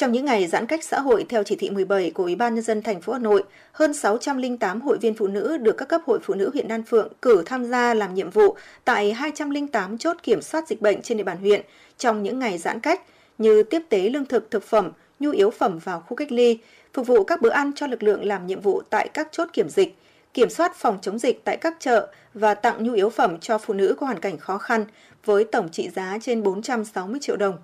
trong 0.00 0.12
những 0.12 0.24
ngày 0.24 0.46
giãn 0.46 0.66
cách 0.66 0.84
xã 0.84 1.00
hội 1.00 1.26
theo 1.28 1.42
chỉ 1.42 1.56
thị 1.56 1.70
17 1.70 2.10
của 2.10 2.22
Ủy 2.22 2.36
ban 2.36 2.54
nhân 2.54 2.64
dân 2.64 2.82
thành 2.82 3.00
phố 3.00 3.12
Hà 3.12 3.18
Nội, 3.18 3.42
hơn 3.72 3.94
608 3.94 4.80
hội 4.80 4.98
viên 4.98 5.14
phụ 5.14 5.26
nữ 5.26 5.56
được 5.56 5.76
các 5.78 5.88
cấp 5.88 6.00
hội 6.06 6.18
phụ 6.22 6.34
nữ 6.34 6.50
huyện 6.52 6.68
Đan 6.68 6.82
Phượng 6.82 7.12
cử 7.22 7.42
tham 7.46 7.64
gia 7.64 7.94
làm 7.94 8.14
nhiệm 8.14 8.30
vụ 8.30 8.56
tại 8.84 9.12
208 9.12 9.98
chốt 9.98 10.16
kiểm 10.22 10.42
soát 10.42 10.68
dịch 10.68 10.80
bệnh 10.80 11.02
trên 11.02 11.18
địa 11.18 11.24
bàn 11.24 11.38
huyện 11.38 11.60
trong 11.98 12.22
những 12.22 12.38
ngày 12.38 12.58
giãn 12.58 12.80
cách 12.80 13.02
như 13.38 13.62
tiếp 13.62 13.82
tế 13.88 14.10
lương 14.10 14.24
thực, 14.24 14.50
thực 14.50 14.62
phẩm, 14.62 14.92
nhu 15.18 15.30
yếu 15.30 15.50
phẩm 15.50 15.78
vào 15.78 16.00
khu 16.00 16.16
cách 16.16 16.32
ly, 16.32 16.58
phục 16.94 17.06
vụ 17.06 17.24
các 17.24 17.40
bữa 17.40 17.50
ăn 17.50 17.72
cho 17.76 17.86
lực 17.86 18.02
lượng 18.02 18.24
làm 18.24 18.46
nhiệm 18.46 18.60
vụ 18.60 18.82
tại 18.90 19.08
các 19.14 19.28
chốt 19.32 19.48
kiểm 19.52 19.68
dịch, 19.68 19.96
kiểm 20.34 20.50
soát 20.50 20.76
phòng 20.76 20.98
chống 21.02 21.18
dịch 21.18 21.44
tại 21.44 21.56
các 21.56 21.76
chợ 21.80 22.12
và 22.34 22.54
tặng 22.54 22.84
nhu 22.84 22.92
yếu 22.92 23.10
phẩm 23.10 23.38
cho 23.40 23.58
phụ 23.58 23.74
nữ 23.74 23.94
có 24.00 24.06
hoàn 24.06 24.20
cảnh 24.20 24.38
khó 24.38 24.58
khăn 24.58 24.84
với 25.24 25.44
tổng 25.44 25.68
trị 25.68 25.90
giá 25.94 26.18
trên 26.22 26.42
460 26.42 27.20
triệu 27.22 27.36
đồng. 27.36 27.56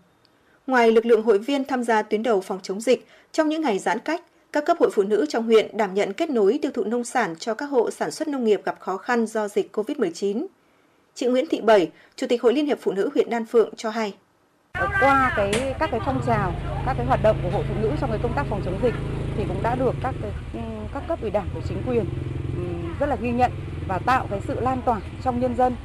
Ngoài 0.66 0.92
lực 0.92 1.06
lượng 1.06 1.22
hội 1.22 1.38
viên 1.38 1.64
tham 1.64 1.82
gia 1.82 2.02
tuyến 2.02 2.22
đầu 2.22 2.40
phòng 2.40 2.58
chống 2.62 2.80
dịch, 2.80 3.06
trong 3.32 3.48
những 3.48 3.62
ngày 3.62 3.78
giãn 3.78 3.98
cách, 3.98 4.22
các 4.52 4.64
cấp 4.64 4.76
hội 4.80 4.90
phụ 4.92 5.02
nữ 5.02 5.26
trong 5.28 5.44
huyện 5.44 5.76
đảm 5.76 5.94
nhận 5.94 6.12
kết 6.12 6.30
nối 6.30 6.58
tiêu 6.62 6.70
thụ 6.74 6.84
nông 6.84 7.04
sản 7.04 7.34
cho 7.38 7.54
các 7.54 7.66
hộ 7.66 7.90
sản 7.90 8.10
xuất 8.10 8.28
nông 8.28 8.44
nghiệp 8.44 8.60
gặp 8.64 8.80
khó 8.80 8.96
khăn 8.96 9.26
do 9.26 9.48
dịch 9.48 9.76
COVID-19. 9.76 10.46
Chị 11.14 11.26
Nguyễn 11.26 11.46
Thị 11.50 11.60
Bảy, 11.60 11.90
Chủ 12.16 12.26
tịch 12.26 12.42
Hội 12.42 12.54
Liên 12.54 12.66
hiệp 12.66 12.78
Phụ 12.80 12.92
nữ 12.92 13.10
huyện 13.14 13.30
Đan 13.30 13.46
Phượng 13.46 13.74
cho 13.76 13.90
hay. 13.90 14.14
Qua 15.00 15.32
cái 15.36 15.74
các 15.78 15.90
cái 15.90 16.00
phong 16.06 16.20
trào, 16.26 16.52
các 16.86 16.94
cái 16.96 17.06
hoạt 17.06 17.20
động 17.22 17.36
của 17.42 17.50
hội 17.50 17.64
phụ 17.68 17.74
nữ 17.82 17.90
trong 18.00 18.10
cái 18.10 18.18
công 18.22 18.32
tác 18.36 18.46
phòng 18.50 18.62
chống 18.64 18.78
dịch 18.82 18.94
thì 19.36 19.44
cũng 19.48 19.62
đã 19.62 19.74
được 19.74 19.94
các 20.02 20.14
cái, 20.22 20.30
các 20.94 21.02
cấp 21.08 21.18
ủy 21.22 21.30
đảng 21.30 21.48
của 21.54 21.60
chính 21.68 21.82
quyền 21.88 22.04
rất 23.00 23.06
là 23.06 23.16
ghi 23.20 23.30
nhận 23.30 23.52
và 23.88 23.98
tạo 23.98 24.26
cái 24.30 24.40
sự 24.48 24.60
lan 24.60 24.82
tỏa 24.86 25.00
trong 25.24 25.40
nhân 25.40 25.56
dân 25.56 25.76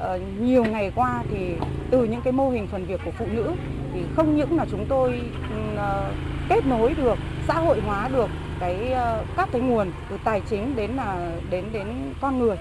Ờ, 0.00 0.18
nhiều 0.40 0.64
ngày 0.64 0.92
qua 0.94 1.24
thì 1.30 1.54
từ 1.90 2.04
những 2.04 2.20
cái 2.20 2.32
mô 2.32 2.50
hình 2.50 2.66
phần 2.66 2.86
việc 2.86 3.00
của 3.04 3.10
phụ 3.10 3.26
nữ 3.32 3.54
thì 3.94 4.00
không 4.16 4.36
những 4.36 4.56
là 4.56 4.66
chúng 4.70 4.86
tôi 4.86 5.20
ừ, 5.50 5.76
ờ, 5.76 6.12
kết 6.48 6.66
nối 6.66 6.94
được, 6.94 7.18
xã 7.46 7.54
hội 7.54 7.80
hóa 7.80 8.08
được 8.08 8.30
cái 8.60 8.92
ờ, 8.92 9.24
các 9.36 9.48
cái 9.52 9.60
nguồn 9.60 9.90
từ 10.10 10.18
tài 10.24 10.40
chính 10.50 10.76
đến 10.76 10.90
là, 10.90 11.30
đến 11.50 11.64
đến 11.72 11.86
con 12.20 12.38
người 12.38 12.56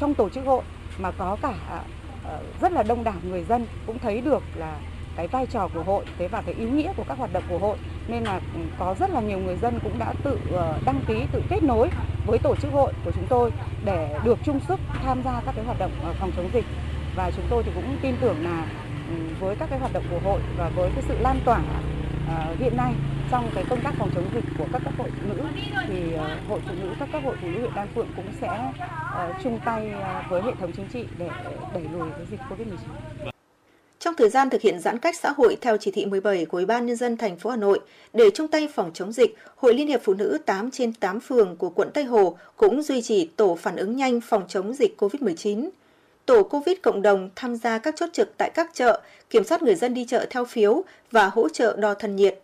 trong 0.00 0.14
tổ 0.14 0.28
chức 0.28 0.46
hội, 0.46 0.62
mà 0.98 1.10
có 1.10 1.36
cả 1.42 1.82
rất 2.60 2.72
là 2.72 2.82
đông 2.82 3.04
đảo 3.04 3.20
người 3.22 3.44
dân 3.44 3.66
cũng 3.86 3.98
thấy 3.98 4.20
được 4.20 4.42
là 4.54 4.76
cái 5.16 5.26
vai 5.26 5.46
trò 5.46 5.68
của 5.74 5.82
hội, 5.82 6.04
thế 6.18 6.28
và 6.28 6.42
cái 6.46 6.54
ý 6.54 6.64
nghĩa 6.64 6.92
của 6.96 7.04
các 7.08 7.18
hoạt 7.18 7.32
động 7.32 7.44
của 7.48 7.58
hội 7.58 7.76
nên 8.08 8.24
là 8.24 8.40
ừ, 8.54 8.60
có 8.78 8.94
rất 9.00 9.10
là 9.10 9.20
nhiều 9.20 9.38
người 9.38 9.56
dân 9.56 9.78
cũng 9.82 9.98
đã 9.98 10.14
tự 10.24 10.38
ờ, 10.52 10.78
đăng 10.84 11.00
ký, 11.06 11.14
tự 11.32 11.42
kết 11.48 11.62
nối 11.62 11.88
với 12.26 12.38
tổ 12.38 12.56
chức 12.56 12.72
hội 12.72 12.92
của 13.04 13.12
chúng 13.14 13.26
tôi 13.28 13.52
để 13.84 14.18
được 14.24 14.38
chung 14.44 14.60
sức 14.68 14.80
tham 15.02 15.22
gia 15.24 15.40
các 15.46 15.54
cái 15.56 15.64
hoạt 15.64 15.78
động 15.78 15.92
ờ, 16.02 16.12
phòng 16.20 16.32
chống 16.36 16.50
dịch 16.54 16.64
và 17.16 17.30
chúng 17.36 17.44
tôi 17.50 17.62
thì 17.62 17.70
cũng 17.74 17.96
tin 18.02 18.14
tưởng 18.20 18.44
là 18.44 18.66
ừ, 19.10 19.16
với 19.40 19.56
các 19.56 19.70
cái 19.70 19.78
hoạt 19.78 19.92
động 19.92 20.04
của 20.10 20.18
hội 20.24 20.40
và 20.58 20.68
với 20.68 20.90
cái 20.94 21.04
sự 21.08 21.18
lan 21.18 21.40
tỏa 21.44 21.62
ờ, 22.28 22.54
hiện 22.58 22.76
nay 22.76 22.94
trong 23.30 23.50
cái 23.54 23.64
công 23.70 23.80
tác 23.80 23.94
phòng 23.98 24.10
chống 24.14 24.24
dịch 24.34 24.44
của 24.58 24.66
các 24.72 24.82
cấp 24.84 24.92
hội 24.98 25.08
phụ 25.10 25.28
nữ, 25.28 25.42
thì 25.88 26.16
hội 26.48 26.60
phụ 26.66 26.74
nữ, 26.82 26.94
các 26.98 27.08
cấp 27.12 27.22
hội 27.24 27.36
phụ 27.42 27.48
nữ 27.48 27.60
huyện 27.60 27.74
Đan 27.74 27.88
Phượng 27.94 28.08
cũng 28.16 28.26
sẽ 28.40 28.72
chung 29.42 29.58
tay 29.64 29.92
với 30.28 30.42
hệ 30.42 30.52
thống 30.60 30.72
chính 30.76 30.86
trị 30.86 31.06
để 31.18 31.30
đẩy 31.74 31.88
lùi 31.92 32.10
cái 32.10 32.26
dịch 32.30 32.40
Covid-19 32.50 33.30
trong 34.00 34.14
thời 34.14 34.28
gian 34.28 34.50
thực 34.50 34.60
hiện 34.60 34.80
giãn 34.80 34.98
cách 34.98 35.16
xã 35.16 35.32
hội 35.36 35.56
theo 35.60 35.76
chỉ 35.76 35.90
thị 35.90 36.06
17 36.06 36.44
của 36.44 36.58
Ủy 36.58 36.66
ban 36.66 36.86
nhân 36.86 36.96
dân 36.96 37.16
thành 37.16 37.36
phố 37.36 37.50
Hà 37.50 37.56
Nội 37.56 37.80
để 38.12 38.30
chung 38.34 38.48
tay 38.48 38.68
phòng 38.74 38.90
chống 38.94 39.12
dịch, 39.12 39.36
Hội 39.56 39.74
Liên 39.74 39.88
hiệp 39.88 40.00
Phụ 40.04 40.14
nữ 40.14 40.38
8 40.46 40.70
trên 40.70 40.92
8 40.92 41.20
phường 41.20 41.56
của 41.56 41.70
quận 41.70 41.90
Tây 41.94 42.04
Hồ 42.04 42.38
cũng 42.56 42.82
duy 42.82 43.02
trì 43.02 43.28
tổ 43.36 43.54
phản 43.54 43.76
ứng 43.76 43.96
nhanh 43.96 44.20
phòng 44.20 44.44
chống 44.48 44.74
dịch 44.74 45.02
COVID-19. 45.02 45.68
Tổ 46.26 46.42
COVID 46.42 46.78
cộng 46.82 47.02
đồng 47.02 47.30
tham 47.36 47.56
gia 47.56 47.78
các 47.78 47.94
chốt 47.96 48.08
trực 48.12 48.36
tại 48.36 48.50
các 48.54 48.70
chợ, 48.74 49.00
kiểm 49.30 49.44
soát 49.44 49.62
người 49.62 49.74
dân 49.74 49.94
đi 49.94 50.04
chợ 50.04 50.26
theo 50.30 50.44
phiếu 50.44 50.84
và 51.10 51.28
hỗ 51.28 51.48
trợ 51.48 51.76
đo 51.76 51.94
thân 51.94 52.16
nhiệt. 52.16 52.40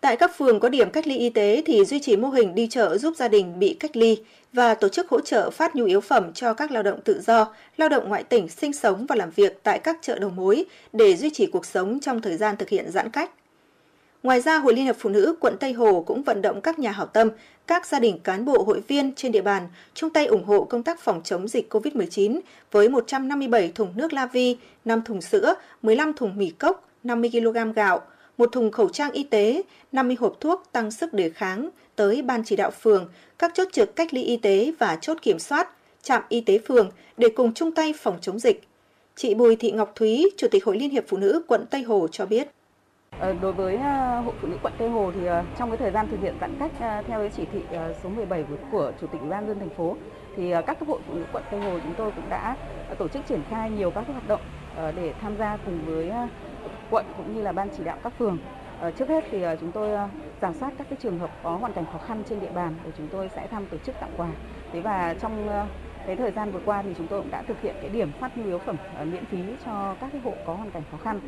Tại 0.00 0.16
các 0.16 0.36
phường 0.36 0.60
có 0.60 0.68
điểm 0.68 0.90
cách 0.90 1.06
ly 1.06 1.16
y 1.16 1.30
tế 1.30 1.62
thì 1.66 1.84
duy 1.84 2.00
trì 2.00 2.16
mô 2.16 2.28
hình 2.28 2.54
đi 2.54 2.66
chợ 2.66 2.98
giúp 2.98 3.16
gia 3.16 3.28
đình 3.28 3.58
bị 3.58 3.76
cách 3.80 3.96
ly 3.96 4.22
và 4.52 4.74
tổ 4.74 4.88
chức 4.88 5.08
hỗ 5.08 5.20
trợ 5.20 5.50
phát 5.50 5.76
nhu 5.76 5.84
yếu 5.84 6.00
phẩm 6.00 6.32
cho 6.32 6.54
các 6.54 6.70
lao 6.70 6.82
động 6.82 7.00
tự 7.04 7.20
do, 7.20 7.52
lao 7.76 7.88
động 7.88 8.08
ngoại 8.08 8.24
tỉnh 8.24 8.48
sinh 8.48 8.72
sống 8.72 9.06
và 9.06 9.16
làm 9.16 9.30
việc 9.30 9.60
tại 9.62 9.78
các 9.78 9.98
chợ 10.02 10.18
đầu 10.18 10.30
mối 10.30 10.64
để 10.92 11.16
duy 11.16 11.30
trì 11.30 11.46
cuộc 11.46 11.66
sống 11.66 12.00
trong 12.00 12.20
thời 12.20 12.36
gian 12.36 12.56
thực 12.56 12.68
hiện 12.68 12.90
giãn 12.90 13.10
cách. 13.10 13.30
Ngoài 14.22 14.40
ra, 14.40 14.58
Hội 14.58 14.74
Liên 14.74 14.84
hiệp 14.84 14.96
Phụ 14.98 15.10
nữ 15.10 15.36
quận 15.40 15.56
Tây 15.60 15.72
Hồ 15.72 16.04
cũng 16.06 16.22
vận 16.22 16.42
động 16.42 16.60
các 16.60 16.78
nhà 16.78 16.90
hảo 16.90 17.06
tâm, 17.06 17.30
các 17.66 17.86
gia 17.86 17.98
đình 17.98 18.18
cán 18.18 18.44
bộ 18.44 18.62
hội 18.62 18.80
viên 18.88 19.14
trên 19.14 19.32
địa 19.32 19.42
bàn 19.42 19.68
chung 19.94 20.10
tay 20.10 20.26
ủng 20.26 20.44
hộ 20.44 20.64
công 20.64 20.82
tác 20.82 21.00
phòng 21.00 21.20
chống 21.24 21.48
dịch 21.48 21.74
COVID-19 21.74 22.40
với 22.72 22.88
157 22.88 23.72
thùng 23.74 23.92
nước 23.94 24.12
la 24.12 24.26
vi, 24.26 24.56
5 24.84 25.02
thùng 25.02 25.20
sữa, 25.20 25.54
15 25.82 26.12
thùng 26.12 26.36
mì 26.36 26.50
cốc, 26.50 26.88
50 27.04 27.30
kg 27.32 27.72
gạo, 27.72 28.02
một 28.38 28.52
thùng 28.52 28.70
khẩu 28.70 28.88
trang 28.88 29.12
y 29.12 29.24
tế, 29.24 29.62
50 29.92 30.16
hộp 30.20 30.40
thuốc 30.40 30.62
tăng 30.72 30.90
sức 30.90 31.12
đề 31.12 31.30
kháng 31.30 31.70
tới 31.96 32.22
Ban 32.22 32.44
chỉ 32.44 32.56
đạo 32.56 32.70
phường, 32.70 33.08
các 33.38 33.50
chốt 33.54 33.68
trực 33.72 33.96
cách 33.96 34.14
ly 34.14 34.22
y 34.22 34.36
tế 34.36 34.72
và 34.78 34.98
chốt 35.00 35.16
kiểm 35.22 35.38
soát, 35.38 35.68
trạm 36.02 36.22
y 36.28 36.40
tế 36.40 36.58
phường 36.68 36.90
để 37.16 37.28
cùng 37.36 37.54
chung 37.54 37.72
tay 37.72 37.94
phòng 37.98 38.18
chống 38.20 38.38
dịch. 38.38 38.62
Chị 39.14 39.34
Bùi 39.34 39.56
Thị 39.56 39.70
Ngọc 39.70 39.92
Thúy, 39.94 40.30
Chủ 40.36 40.48
tịch 40.50 40.64
Hội 40.64 40.78
Liên 40.78 40.90
hiệp 40.90 41.04
Phụ 41.08 41.16
nữ 41.16 41.42
quận 41.48 41.66
Tây 41.70 41.82
Hồ 41.82 42.08
cho 42.08 42.26
biết. 42.26 42.48
Ờ, 43.18 43.34
đối 43.42 43.52
với 43.52 43.76
ờ, 43.76 44.20
Hội 44.20 44.34
Phụ 44.40 44.48
nữ 44.48 44.56
quận 44.62 44.72
Tây 44.78 44.88
Hồ 44.88 45.12
thì 45.14 45.26
ờ, 45.26 45.44
trong 45.58 45.70
cái 45.70 45.76
thời 45.76 45.90
gian 45.90 46.08
thực 46.10 46.20
hiện 46.22 46.34
giãn 46.40 46.56
cách 46.58 46.72
theo 46.78 47.20
cái 47.20 47.30
chỉ 47.36 47.44
thị 47.52 47.60
số 48.02 48.08
17 48.08 48.44
của 48.72 48.92
Chủ 49.00 49.06
tịch 49.06 49.20
Ủy 49.20 49.30
ban 49.30 49.48
dân 49.48 49.58
thành 49.58 49.74
phố 49.76 49.96
thì 50.36 50.52
các 50.66 50.78
cấp 50.78 50.88
hội 50.88 51.00
phụ 51.06 51.14
nữ 51.14 51.24
quận 51.32 51.44
Tây 51.50 51.60
Hồ 51.60 51.78
chúng 51.82 51.94
tôi 51.96 52.10
cũng 52.16 52.28
đã 52.30 52.56
tổ 52.98 53.08
chức 53.08 53.26
triển 53.28 53.40
khai 53.50 53.70
nhiều 53.70 53.90
các 53.90 54.04
hoạt 54.06 54.28
động 54.28 54.40
để 54.96 55.12
tham 55.20 55.36
gia 55.38 55.56
cùng 55.56 55.78
với 55.86 56.10
quận 56.90 57.06
cũng 57.16 57.34
như 57.34 57.42
là 57.42 57.52
ban 57.52 57.68
chỉ 57.76 57.84
đạo 57.84 57.96
các 58.02 58.12
phường. 58.18 58.38
Ờ, 58.80 58.90
trước 58.90 59.08
hết 59.08 59.24
thì 59.30 59.42
ờ, 59.42 59.56
chúng 59.60 59.72
tôi 59.72 59.92
ờ, 59.92 60.08
giả 60.40 60.52
soát 60.52 60.72
các 60.78 60.86
cái 60.90 60.96
trường 61.02 61.18
hợp 61.18 61.30
có 61.42 61.56
hoàn 61.56 61.72
cảnh 61.72 61.84
khó 61.92 61.98
khăn 61.98 62.22
trên 62.28 62.40
địa 62.40 62.50
bàn 62.54 62.74
để 62.84 62.90
chúng 62.96 63.08
tôi 63.08 63.28
sẽ 63.28 63.46
thăm 63.46 63.66
tổ 63.66 63.76
chức 63.78 63.94
tặng 64.00 64.10
quà. 64.16 64.28
Thế 64.72 64.80
và 64.80 65.14
trong 65.14 65.48
cái 66.06 66.16
thời 66.16 66.30
gian 66.30 66.50
vừa 66.52 66.60
qua 66.64 66.82
thì 66.82 66.94
chúng 66.98 67.06
tôi 67.06 67.22
cũng 67.22 67.30
đã 67.30 67.42
thực 67.42 67.60
hiện 67.60 67.74
cái 67.80 67.90
điểm 67.90 68.12
phát 68.12 68.38
nhu 68.38 68.46
yếu 68.46 68.58
phẩm 68.58 68.76
miễn 69.04 69.24
phí 69.24 69.38
cho 69.64 69.96
các 70.00 70.08
cái 70.12 70.20
hộ 70.20 70.34
có 70.46 70.54
hoàn 70.54 70.70
cảnh 70.70 70.82
khó 70.90 70.96
khăn. 70.96 71.20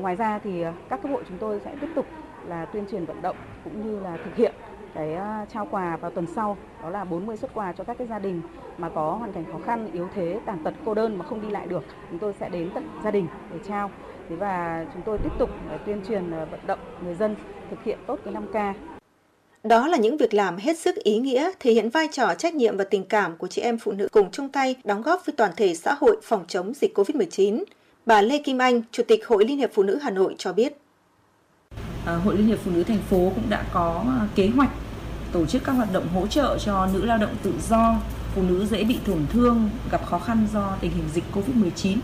Ngoài 0.00 0.16
ra 0.16 0.38
thì 0.38 0.64
các 0.88 1.00
cái 1.02 1.12
hộ 1.12 1.22
chúng 1.28 1.38
tôi 1.38 1.60
sẽ 1.60 1.76
tiếp 1.80 1.88
tục 1.94 2.06
là 2.48 2.66
tuyên 2.66 2.84
truyền 2.90 3.04
vận 3.04 3.22
động 3.22 3.36
cũng 3.64 3.82
như 3.82 4.00
là 4.00 4.16
thực 4.24 4.36
hiện 4.36 4.54
cái 4.94 5.16
trao 5.48 5.66
quà 5.66 5.96
vào 5.96 6.10
tuần 6.10 6.26
sau 6.26 6.56
đó 6.82 6.90
là 6.90 7.04
40 7.04 7.36
xuất 7.36 7.54
quà 7.54 7.72
cho 7.72 7.84
các 7.84 7.98
cái 7.98 8.06
gia 8.06 8.18
đình 8.18 8.42
mà 8.76 8.88
có 8.88 9.14
hoàn 9.14 9.32
cảnh 9.32 9.44
khó 9.52 9.58
khăn, 9.58 9.86
yếu 9.92 10.08
thế, 10.08 10.40
tàn 10.46 10.58
tật, 10.64 10.74
cô 10.84 10.94
đơn 10.94 11.18
mà 11.18 11.24
không 11.24 11.40
đi 11.40 11.50
lại 11.50 11.66
được. 11.66 11.84
Chúng 12.10 12.18
tôi 12.18 12.32
sẽ 12.34 12.48
đến 12.48 12.70
tận 12.74 12.84
gia 13.04 13.10
đình 13.10 13.28
để 13.50 13.58
trao. 13.58 13.90
Thế 14.30 14.36
và 14.36 14.86
chúng 14.92 15.02
tôi 15.06 15.18
tiếp 15.18 15.30
tục 15.38 15.50
uh, 15.74 15.80
tuyên 15.86 16.00
truyền 16.08 16.42
uh, 16.42 16.50
vận 16.50 16.60
động 16.66 16.78
người 17.04 17.14
dân 17.14 17.36
thực 17.70 17.76
hiện 17.84 17.98
tốt 18.06 18.18
cái 18.24 18.34
5K 18.34 18.74
đó 19.64 19.88
là 19.88 19.96
những 19.96 20.16
việc 20.16 20.34
làm 20.34 20.56
hết 20.56 20.78
sức 20.78 20.96
ý 20.96 21.18
nghĩa, 21.18 21.50
thể 21.60 21.72
hiện 21.72 21.90
vai 21.90 22.08
trò 22.12 22.34
trách 22.34 22.54
nhiệm 22.54 22.76
và 22.76 22.84
tình 22.84 23.04
cảm 23.04 23.36
của 23.36 23.46
chị 23.46 23.62
em 23.62 23.78
phụ 23.78 23.92
nữ 23.92 24.08
cùng 24.12 24.30
chung 24.30 24.48
tay 24.48 24.76
đóng 24.84 25.02
góp 25.02 25.26
với 25.26 25.34
toàn 25.36 25.52
thể 25.56 25.74
xã 25.74 25.94
hội 26.00 26.16
phòng 26.22 26.44
chống 26.48 26.72
dịch 26.74 26.98
COVID-19. 26.98 27.64
Bà 28.06 28.22
Lê 28.22 28.38
Kim 28.38 28.58
Anh, 28.58 28.82
Chủ 28.92 29.02
tịch 29.08 29.26
Hội 29.26 29.44
Liên 29.44 29.58
hiệp 29.58 29.70
Phụ 29.74 29.82
nữ 29.82 29.98
Hà 30.02 30.10
Nội 30.10 30.34
cho 30.38 30.52
biết. 30.52 30.72
À, 32.06 32.14
Hội 32.14 32.36
Liên 32.36 32.46
hiệp 32.46 32.58
Phụ 32.64 32.70
nữ 32.74 32.82
thành 32.82 33.02
phố 33.10 33.32
cũng 33.34 33.50
đã 33.50 33.64
có 33.72 34.04
à, 34.06 34.28
kế 34.34 34.48
hoạch 34.56 34.70
tổ 35.32 35.46
chức 35.46 35.64
các 35.64 35.72
hoạt 35.72 35.92
động 35.92 36.08
hỗ 36.14 36.26
trợ 36.26 36.58
cho 36.58 36.88
nữ 36.94 37.04
lao 37.04 37.18
động 37.18 37.34
tự 37.42 37.52
do, 37.68 37.96
phụ 38.34 38.42
nữ 38.42 38.66
dễ 38.66 38.84
bị 38.84 38.98
tổn 39.06 39.26
thương, 39.32 39.70
gặp 39.90 40.06
khó 40.06 40.18
khăn 40.18 40.46
do 40.52 40.76
tình 40.80 40.90
hình 40.90 41.08
dịch 41.14 41.24
Covid-19. 41.34 41.96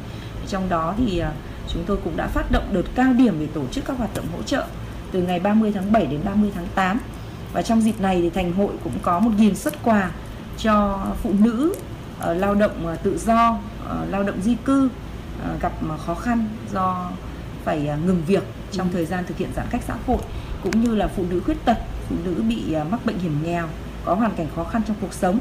Trong 0.49 0.69
đó 0.69 0.95
thì 0.99 1.19
à, 1.19 1.33
chúng 1.69 1.85
tôi 1.87 1.97
cũng 2.05 2.17
đã 2.17 2.27
phát 2.27 2.51
động 2.51 2.65
đợt 2.73 2.83
cao 2.95 3.13
điểm 3.13 3.37
để 3.41 3.47
tổ 3.55 3.63
chức 3.73 3.85
các 3.85 3.99
hoạt 3.99 4.11
động 4.15 4.27
hỗ 4.37 4.43
trợ 4.43 4.65
từ 5.13 5.23
ngày 5.23 5.41
30 5.41 5.73
tháng 5.73 5.93
7 5.93 6.07
đến 6.07 6.21
30 6.25 6.51
tháng 6.55 6.67
8 6.75 7.01
và 7.53 7.63
trong 7.63 7.81
dịp 7.81 8.01
này 8.01 8.21
thì 8.23 8.31
thành 8.31 8.53
hội 8.53 8.73
cũng 8.85 8.93
có 9.03 9.21
1.000 9.21 9.55
xuất 9.55 9.75
quà 9.83 10.11
cho 10.59 11.07
phụ 11.23 11.31
nữ 11.39 11.75
uh, 11.75 12.37
lao 12.37 12.55
động 12.55 12.93
uh, 12.93 13.03
tự 13.03 13.19
do, 13.19 13.59
uh, 13.85 14.11
lao 14.11 14.23
động 14.23 14.43
di 14.43 14.55
cư 14.65 14.89
gặp 15.61 15.73
khó 16.07 16.15
khăn 16.15 16.49
do 16.73 17.11
phải 17.65 17.91
ngừng 18.07 18.23
việc 18.27 18.43
trong 18.73 18.89
ừ. 18.89 18.93
thời 18.93 19.07
gian 19.07 19.25
thực 19.27 19.39
hiện 19.39 19.49
giãn 19.57 19.67
cách 19.71 19.81
xã 19.87 19.95
hội 20.07 20.19
cũng 20.63 20.81
như 20.81 20.95
là 20.95 21.09
phụ 21.09 21.25
nữ 21.31 21.41
khuyết 21.45 21.65
tật, 21.65 21.77
phụ 22.09 22.17
nữ 22.25 22.43
bị 22.49 22.77
mắc 22.91 23.07
bệnh 23.07 23.19
hiểm 23.19 23.39
nghèo, 23.45 23.69
có 24.05 24.15
hoàn 24.15 24.35
cảnh 24.37 24.47
khó 24.57 24.65
khăn 24.65 24.83
trong 24.89 24.97
cuộc 25.01 25.13
sống. 25.13 25.39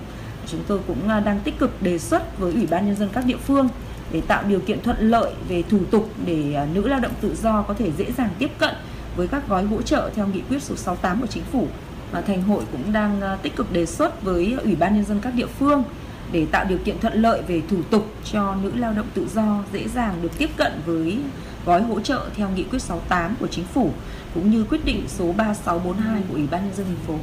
Chúng 0.48 0.64
tôi 0.68 0.80
cũng 0.88 1.08
đang 1.08 1.40
tích 1.44 1.60
cực 1.60 1.82
đề 1.82 2.00
xuất 2.00 2.40
với 2.40 2.54
Ủy 2.54 2.68
ban 2.68 2.86
nhân 2.86 2.96
dân 2.96 3.10
các 3.14 3.26
địa 3.26 3.38
phương 3.38 3.70
để 4.16 4.22
tạo 4.22 4.44
điều 4.48 4.60
kiện 4.60 4.82
thuận 4.82 4.98
lợi 5.00 5.34
về 5.50 5.64
thủ 5.70 5.80
tục 5.92 6.10
để 6.26 6.54
à, 6.54 6.68
nữ 6.74 6.88
lao 6.88 7.00
động 7.00 7.12
tự 7.22 7.36
do 7.42 7.62
có 7.68 7.74
thể 7.74 7.92
dễ 7.98 8.12
dàng 8.18 8.30
tiếp 8.40 8.50
cận 8.58 8.76
với 9.16 9.28
các 9.28 9.48
gói 9.48 9.64
hỗ 9.64 9.82
trợ 9.82 10.10
theo 10.16 10.28
nghị 10.28 10.42
quyết 10.50 10.64
số 10.64 10.76
68 10.76 11.22
của 11.22 11.28
chính 11.28 11.44
phủ 11.52 11.68
thành 12.28 12.42
hội 12.42 12.64
cũng 12.72 12.94
đang 12.94 13.22
à, 13.22 13.38
tích 13.42 13.56
cực 13.56 13.72
đề 13.72 13.86
xuất 13.86 14.22
với 14.24 14.56
ủy 14.64 14.76
ban 14.76 14.96
nhân 14.96 15.06
dân 15.06 15.20
các 15.22 15.34
địa 15.36 15.46
phương 15.46 15.84
để 16.32 16.46
tạo 16.52 16.66
điều 16.70 16.78
kiện 16.78 17.00
thuận 17.00 17.22
lợi 17.22 17.42
về 17.42 17.62
thủ 17.70 17.78
tục 17.90 18.06
cho 18.32 18.56
nữ 18.56 18.72
lao 18.76 18.94
động 18.94 19.08
tự 19.14 19.28
do 19.34 19.64
dễ 19.74 19.88
dàng 19.88 20.16
được 20.22 20.32
tiếp 20.38 20.50
cận 20.58 20.72
với 20.86 21.18
gói 21.66 21.82
hỗ 21.82 22.00
trợ 22.00 22.26
theo 22.36 22.50
nghị 22.56 22.64
quyết 22.64 22.82
68 22.82 23.36
của 23.40 23.48
chính 23.48 23.66
phủ 23.66 23.90
cũng 24.34 24.52
như 24.52 24.64
quyết 24.70 24.86
định 24.86 25.04
số 25.08 25.32
3642 25.38 26.22
của 26.30 26.36
Ủy 26.36 26.48
ban 26.52 26.66
nhân 26.66 26.74
dân 26.76 26.86
thành 26.86 27.06
phố. 27.08 27.14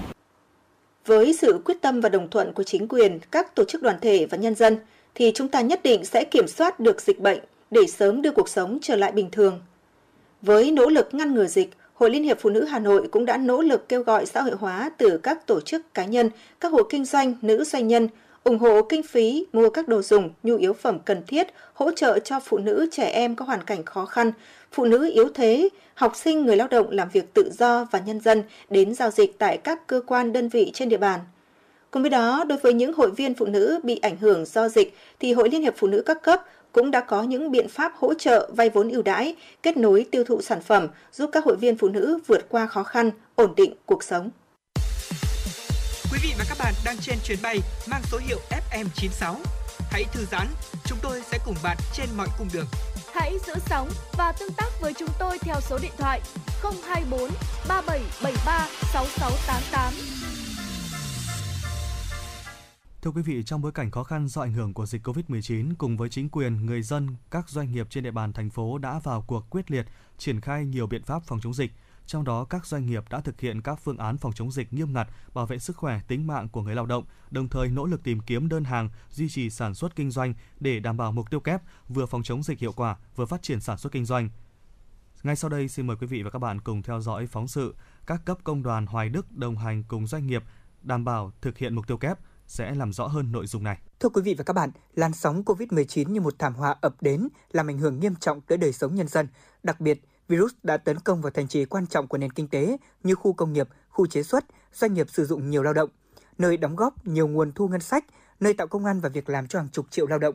Với 1.07 1.35
sự 1.41 1.61
quyết 1.65 1.83
tâm 1.83 2.01
và 2.01 2.09
đồng 2.09 2.31
thuận 2.31 2.53
của 2.53 2.63
chính 2.63 2.89
quyền, 2.89 3.19
các 3.31 3.55
tổ 3.55 3.65
chức 3.65 3.83
đoàn 3.83 3.97
thể 4.01 4.27
và 4.31 4.39
nhân 4.39 4.55
dân 4.55 4.79
thì 5.15 5.33
chúng 5.35 5.49
ta 5.49 5.61
nhất 5.61 5.81
định 5.83 6.05
sẽ 6.05 6.25
kiểm 6.25 6.49
soát 6.49 6.81
được 6.81 7.01
dịch 7.01 7.21
bệnh 7.21 7.39
để 7.71 7.87
sớm 7.87 8.23
đưa 8.23 8.31
cuộc 8.31 8.49
sống 8.49 8.79
trở 8.83 8.97
lại 8.97 9.13
bình 9.13 9.31
thường. 9.33 9.61
Với 10.43 10.71
nỗ 10.71 10.89
lực 10.89 11.09
ngăn 11.13 11.35
ngừa 11.35 11.47
dịch, 11.47 11.71
Hội 11.95 12.11
Liên 12.11 12.25
hiệp 12.25 12.41
Phụ 12.41 12.51
nữ 12.51 12.65
Hà 12.65 12.79
Nội 12.79 13.09
cũng 13.11 13.25
đã 13.25 13.37
nỗ 13.37 13.63
lực 13.63 13.89
kêu 13.89 14.03
gọi 14.03 14.27
xã 14.27 14.43
hội 14.43 14.55
hóa 14.59 14.91
từ 14.99 15.19
các 15.23 15.47
tổ 15.47 15.61
chức 15.61 15.95
cá 15.95 16.05
nhân, 16.05 16.31
các 16.61 16.73
hộ 16.73 16.83
kinh 16.83 17.05
doanh, 17.05 17.35
nữ 17.43 17.65
doanh 17.65 17.89
nhân, 17.89 18.09
ủng 18.45 18.59
hộ 18.59 18.83
kinh 18.83 19.03
phí 19.03 19.47
mua 19.53 19.71
các 19.71 19.89
đồ 19.89 20.03
dùng, 20.03 20.31
nhu 20.43 20.57
yếu 20.57 20.73
phẩm 20.73 20.99
cần 21.05 21.23
thiết, 21.27 21.47
hỗ 21.75 21.91
trợ 21.91 22.19
cho 22.19 22.41
phụ 22.41 22.59
nữ 22.59 22.89
trẻ 22.93 23.05
em 23.05 23.37
có 23.37 23.45
hoàn 23.45 23.65
cảnh 23.65 23.85
khó 23.85 24.07
khăn, 24.07 24.33
phụ 24.73 24.85
nữ 24.85 25.11
yếu 25.15 25.29
thế, 25.35 25.69
học 25.95 26.17
sinh 26.17 26.47
người 26.47 26.57
lao 26.57 26.69
động 26.69 26.91
làm 26.91 27.09
việc 27.13 27.35
tự 27.35 27.51
do 27.59 27.87
và 27.91 27.99
nhân 27.99 28.21
dân 28.21 28.43
đến 28.71 28.95
giao 28.95 29.11
dịch 29.11 29.39
tại 29.39 29.57
các 29.57 29.87
cơ 29.87 30.01
quan 30.07 30.33
đơn 30.33 30.49
vị 30.49 30.71
trên 30.75 30.89
địa 30.89 30.97
bàn. 30.97 31.21
Cùng 31.93 32.03
với 32.03 32.11
đó, 32.11 32.45
đối 32.45 32.59
với 32.59 32.75
những 32.75 32.93
hội 32.93 33.11
viên 33.11 33.35
phụ 33.35 33.47
nữ 33.47 33.81
bị 33.83 33.99
ảnh 33.99 34.17
hưởng 34.17 34.45
do 34.45 34.69
dịch 34.69 34.97
thì 35.21 35.33
Hội 35.33 35.49
Liên 35.51 35.63
hiệp 35.63 35.75
Phụ 35.77 35.87
nữ 35.87 36.03
các 36.07 36.23
cấp 36.23 36.43
cũng 36.73 36.91
đã 36.91 37.01
có 37.01 37.23
những 37.23 37.51
biện 37.51 37.69
pháp 37.69 37.93
hỗ 37.97 38.15
trợ 38.15 38.51
vay 38.57 38.71
vốn 38.71 38.89
ưu 38.89 39.03
đãi, 39.03 39.37
kết 39.63 39.77
nối 39.77 40.07
tiêu 40.11 40.25
thụ 40.25 40.43
sản 40.43 40.61
phẩm, 40.61 40.89
giúp 41.13 41.31
các 41.33 41.45
hội 41.45 41.57
viên 41.57 41.79
phụ 41.79 41.89
nữ 41.89 42.19
vượt 42.27 42.47
qua 42.49 42.67
khó 42.67 42.83
khăn, 42.83 43.11
ổn 43.35 43.55
định 43.57 43.75
cuộc 43.87 44.05
sống. 44.05 44.31
Quý 46.13 46.19
vị 46.23 46.33
và 46.39 46.45
các 46.49 46.59
bạn 46.59 46.75
đang 46.85 46.97
trên 47.01 47.19
chuyến 47.25 47.39
bay 47.43 47.59
mang 47.91 48.03
số 48.13 48.19
hiệu 48.27 48.39
FM96. 48.51 49.35
Hãy 49.91 50.05
thư 50.13 50.25
giãn, 50.31 50.47
chúng 50.85 50.99
tôi 51.03 51.23
sẽ 51.31 51.39
cùng 51.47 51.57
bạn 51.65 51.77
trên 51.97 52.07
mọi 52.17 52.29
cung 52.39 52.49
đường. 52.55 52.67
Hãy 53.13 53.33
giữ 53.47 53.55
sóng 53.71 53.89
và 54.19 54.33
tương 54.41 54.53
tác 54.57 54.69
với 54.81 54.93
chúng 54.99 55.11
tôi 55.19 55.39
theo 55.39 55.57
số 55.61 55.79
điện 55.83 55.93
thoại 55.99 56.21
024 56.63 57.31
3773 57.69 58.69
6688. 58.93 60.52
Thưa 63.03 63.11
quý 63.11 63.23
vị, 63.23 63.43
trong 63.43 63.61
bối 63.61 63.73
cảnh 63.73 63.91
khó 63.91 64.05
khăn 64.05 64.29
do 64.29 64.43
ảnh 64.43 64.53
hưởng 64.53 64.75
của 64.75 64.87
dịch 64.87 65.07
COVID-19 65.07 65.75
cùng 65.79 65.97
với 65.97 66.09
chính 66.09 66.29
quyền, 66.29 66.67
người 66.67 66.83
dân, 66.83 67.09
các 67.31 67.49
doanh 67.49 67.73
nghiệp 67.73 67.87
trên 67.91 68.05
địa 68.05 68.11
bàn 68.11 68.33
thành 68.33 68.51
phố 68.51 68.79
đã 68.79 68.99
vào 68.99 69.25
cuộc 69.27 69.51
quyết 69.51 69.71
liệt 69.71 69.87
triển 70.19 70.41
khai 70.41 70.65
nhiều 70.65 70.87
biện 70.87 71.03
pháp 71.03 71.23
phòng 71.23 71.41
chống 71.43 71.55
dịch. 71.55 71.73
Trong 72.07 72.25
đó, 72.25 72.45
các 72.45 72.67
doanh 72.67 72.87
nghiệp 72.87 73.05
đã 73.11 73.21
thực 73.21 73.41
hiện 73.41 73.63
các 73.63 73.81
phương 73.83 73.99
án 73.99 74.17
phòng 74.17 74.33
chống 74.33 74.51
dịch 74.51 74.73
nghiêm 74.73 74.93
ngặt, 74.93 75.09
bảo 75.35 75.47
vệ 75.47 75.59
sức 75.59 75.77
khỏe, 75.77 76.01
tính 76.09 76.27
mạng 76.27 76.49
của 76.49 76.63
người 76.63 76.75
lao 76.75 76.87
động, 76.87 77.05
đồng 77.31 77.49
thời 77.49 77.69
nỗ 77.69 77.87
lực 77.87 78.03
tìm 78.05 78.21
kiếm 78.21 78.49
đơn 78.49 78.65
hàng, 78.65 78.91
duy 79.11 79.29
trì 79.29 79.51
sản 79.51 79.75
xuất 79.75 79.97
kinh 79.97 80.11
doanh 80.11 80.35
để 80.61 80.81
đảm 80.81 80.97
bảo 80.97 81.13
mục 81.13 81.31
tiêu 81.31 81.41
kép 81.41 81.63
vừa 81.89 82.07
phòng 82.07 82.23
chống 82.23 82.43
dịch 82.43 82.59
hiệu 82.59 82.73
quả, 82.73 82.97
vừa 83.17 83.27
phát 83.27 83.43
triển 83.43 83.61
sản 83.61 83.79
xuất 83.79 83.93
kinh 83.93 84.05
doanh. 84.05 84.29
Ngay 85.23 85.37
sau 85.37 85.51
đây, 85.51 85.69
xin 85.69 85.87
mời 85.87 85.97
quý 86.01 86.07
vị 86.07 86.23
và 86.23 86.31
các 86.31 86.39
bạn 86.39 86.61
cùng 86.61 86.83
theo 86.83 87.01
dõi 87.01 87.27
phóng 87.27 87.49
sự 87.49 87.75
các 88.07 88.25
cấp 88.25 88.39
công 88.45 88.63
đoàn 88.63 88.87
Hoài 88.87 89.09
Đức 89.09 89.33
đồng 89.33 89.57
hành 89.57 89.85
cùng 89.89 90.07
doanh 90.07 90.27
nghiệp 90.27 90.43
đảm 90.83 91.05
bảo 91.05 91.33
thực 91.41 91.59
hiện 91.59 91.75
mục 91.75 91.87
tiêu 91.87 91.97
kép– 91.97 92.19
sẽ 92.53 92.75
làm 92.75 92.93
rõ 92.93 93.07
hơn 93.07 93.33
nội 93.33 93.47
dung 93.47 93.65
này. 93.65 93.79
Thưa 94.01 94.09
quý 94.09 94.23
vị 94.23 94.35
và 94.39 94.45
các 94.45 94.53
bạn, 94.53 94.71
làn 94.95 95.13
sóng 95.13 95.43
COVID-19 95.43 96.11
như 96.11 96.21
một 96.21 96.39
thảm 96.39 96.55
họa 96.55 96.77
ập 96.81 96.95
đến 97.01 97.29
làm 97.53 97.71
ảnh 97.71 97.79
hưởng 97.79 98.01
nghiêm 98.01 98.15
trọng 98.15 98.41
tới 98.41 98.59
đời 98.59 98.73
sống 98.73 98.95
nhân 98.95 99.09
dân. 99.09 99.29
Đặc 99.63 99.81
biệt, 99.81 100.01
virus 100.29 100.53
đã 100.63 100.77
tấn 100.77 100.99
công 100.99 101.23
vào 101.23 101.31
thành 101.31 101.49
trì 101.49 101.65
quan 101.65 101.87
trọng 101.87 102.09
của 102.09 102.19
nền 102.19 102.33
kinh 102.33 102.49
tế 102.49 102.77
như 103.03 103.15
khu 103.15 103.33
công 103.33 103.53
nghiệp, 103.53 103.69
khu 103.89 104.07
chế 104.07 104.23
xuất, 104.23 104.45
doanh 104.73 104.95
nghiệp 104.95 105.11
sử 105.11 105.27
dụng 105.27 105.51
nhiều 105.51 105.63
lao 105.63 105.73
động, 105.73 105.91
nơi 106.39 106.57
đóng 106.57 106.77
góp 106.77 107.07
nhiều 107.07 107.29
nguồn 107.29 107.53
thu 107.53 107.69
ngân 107.69 107.81
sách, 107.81 108.05
nơi 108.41 108.55
tạo 108.55 108.67
công 108.67 108.85
an 108.85 109.01
và 109.01 109.09
việc 109.09 109.29
làm 109.29 109.47
cho 109.47 109.59
hàng 109.59 109.69
chục 109.69 109.87
triệu 109.91 110.07
lao 110.07 110.19
động. 110.19 110.35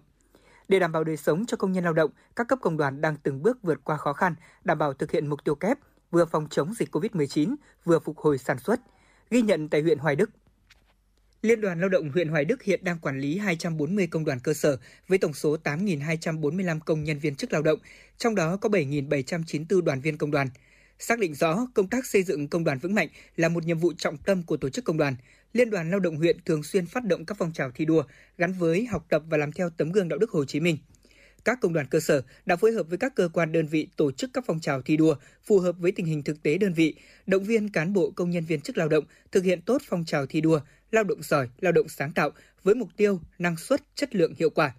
Để 0.68 0.80
đảm 0.80 0.92
bảo 0.92 1.04
đời 1.04 1.18
sống 1.18 1.46
cho 1.46 1.58
công 1.58 1.72
nhân 1.72 1.84
lao 1.84 1.94
động, 1.94 2.12
các 2.36 2.48
cấp 2.48 2.60
công 2.62 2.78
đoàn 2.78 3.02
đang 3.02 3.16
từng 3.24 3.44
bước 3.44 3.58
vượt 3.64 3.80
qua 3.84 3.98
khó 3.98 4.14
khăn, 4.14 4.36
đảm 4.64 4.78
bảo 4.78 4.94
thực 4.94 5.12
hiện 5.12 5.28
mục 5.28 5.44
tiêu 5.44 5.56
kép 5.56 5.78
vừa 6.12 6.26
phòng 6.26 6.48
chống 6.50 6.74
dịch 6.74 6.96
COVID-19, 6.96 7.56
vừa 7.86 8.00
phục 8.00 8.18
hồi 8.18 8.38
sản 8.38 8.60
xuất. 8.60 8.80
Ghi 9.30 9.42
nhận 9.42 9.70
tại 9.70 9.82
huyện 9.82 9.98
Hoài 9.98 10.16
Đức. 10.16 10.30
Liên 11.42 11.62
đoàn 11.62 11.80
Lao 11.80 11.90
động 11.90 12.10
huyện 12.10 12.28
Hoài 12.28 12.46
Đức 12.46 12.64
hiện 12.64 12.84
đang 12.84 13.00
quản 13.00 13.20
lý 13.20 13.38
240 13.38 14.08
công 14.08 14.26
đoàn 14.26 14.40
cơ 14.40 14.54
sở 14.54 14.78
với 15.08 15.18
tổng 15.18 15.34
số 15.34 15.58
8.245 15.64 16.80
công 16.80 17.04
nhân 17.04 17.20
viên 17.20 17.36
chức 17.36 17.54
lao 17.54 17.62
động, 17.62 17.80
trong 18.18 18.36
đó 18.36 18.58
có 18.58 18.70
7.794 18.70 19.82
đoàn 19.82 20.02
viên 20.02 20.18
công 20.18 20.32
đoàn. 20.32 20.48
Xác 21.00 21.20
định 21.20 21.36
rõ 21.36 21.68
công 21.74 21.90
tác 21.90 22.06
xây 22.06 22.24
dựng 22.24 22.48
công 22.48 22.64
đoàn 22.64 22.80
vững 22.80 22.96
mạnh 22.96 23.08
là 23.36 23.50
một 23.50 23.66
nhiệm 23.66 23.78
vụ 23.78 23.94
trọng 23.98 24.18
tâm 24.18 24.44
của 24.44 24.58
tổ 24.58 24.70
chức 24.70 24.86
công 24.86 24.98
đoàn. 24.98 25.16
Liên 25.54 25.70
đoàn 25.70 25.92
Lao 25.92 26.00
động 26.00 26.16
huyện 26.16 26.38
thường 26.46 26.64
xuyên 26.64 26.86
phát 26.86 27.04
động 27.04 27.26
các 27.26 27.38
phong 27.40 27.54
trào 27.54 27.72
thi 27.72 27.86
đua 27.86 28.04
gắn 28.38 28.54
với 28.54 28.86
học 28.86 29.06
tập 29.10 29.24
và 29.30 29.38
làm 29.38 29.52
theo 29.52 29.70
tấm 29.70 29.92
gương 29.92 30.10
đạo 30.10 30.20
đức 30.20 30.32
Hồ 30.32 30.46
Chí 30.46 30.60
Minh. 30.60 30.78
Các 31.46 31.60
công 31.62 31.74
đoàn 31.74 31.88
cơ 31.90 32.00
sở 32.00 32.22
đã 32.46 32.56
phối 32.56 32.72
hợp 32.72 32.84
với 32.90 32.98
các 32.98 33.16
cơ 33.16 33.30
quan 33.34 33.52
đơn 33.52 33.68
vị 33.68 33.88
tổ 33.96 34.12
chức 34.12 34.30
các 34.34 34.44
phong 34.48 34.60
trào 34.60 34.82
thi 34.82 34.98
đua 34.98 35.16
phù 35.44 35.60
hợp 35.60 35.76
với 35.80 35.92
tình 35.92 36.06
hình 36.06 36.24
thực 36.24 36.44
tế 36.44 36.58
đơn 36.58 36.74
vị, 36.74 36.96
động 37.26 37.44
viên 37.44 37.70
cán 37.70 37.94
bộ 37.94 38.12
công 38.12 38.30
nhân 38.30 38.46
viên 38.46 38.62
chức 38.62 38.78
lao 38.78 38.88
động 38.90 39.04
thực 39.32 39.44
hiện 39.44 39.62
tốt 39.62 39.82
phong 39.88 40.06
trào 40.06 40.26
thi 40.26 40.42
đua, 40.42 40.60
lao 40.92 41.04
động 41.04 41.24
giỏi, 41.24 41.50
lao 41.60 41.72
động 41.72 41.90
sáng 41.90 42.12
tạo 42.12 42.32
với 42.64 42.76
mục 42.76 42.90
tiêu 42.98 43.20
năng 43.40 43.58
suất, 43.58 43.82
chất 43.96 44.16
lượng 44.16 44.34
hiệu 44.38 44.50
quả. 44.50 44.74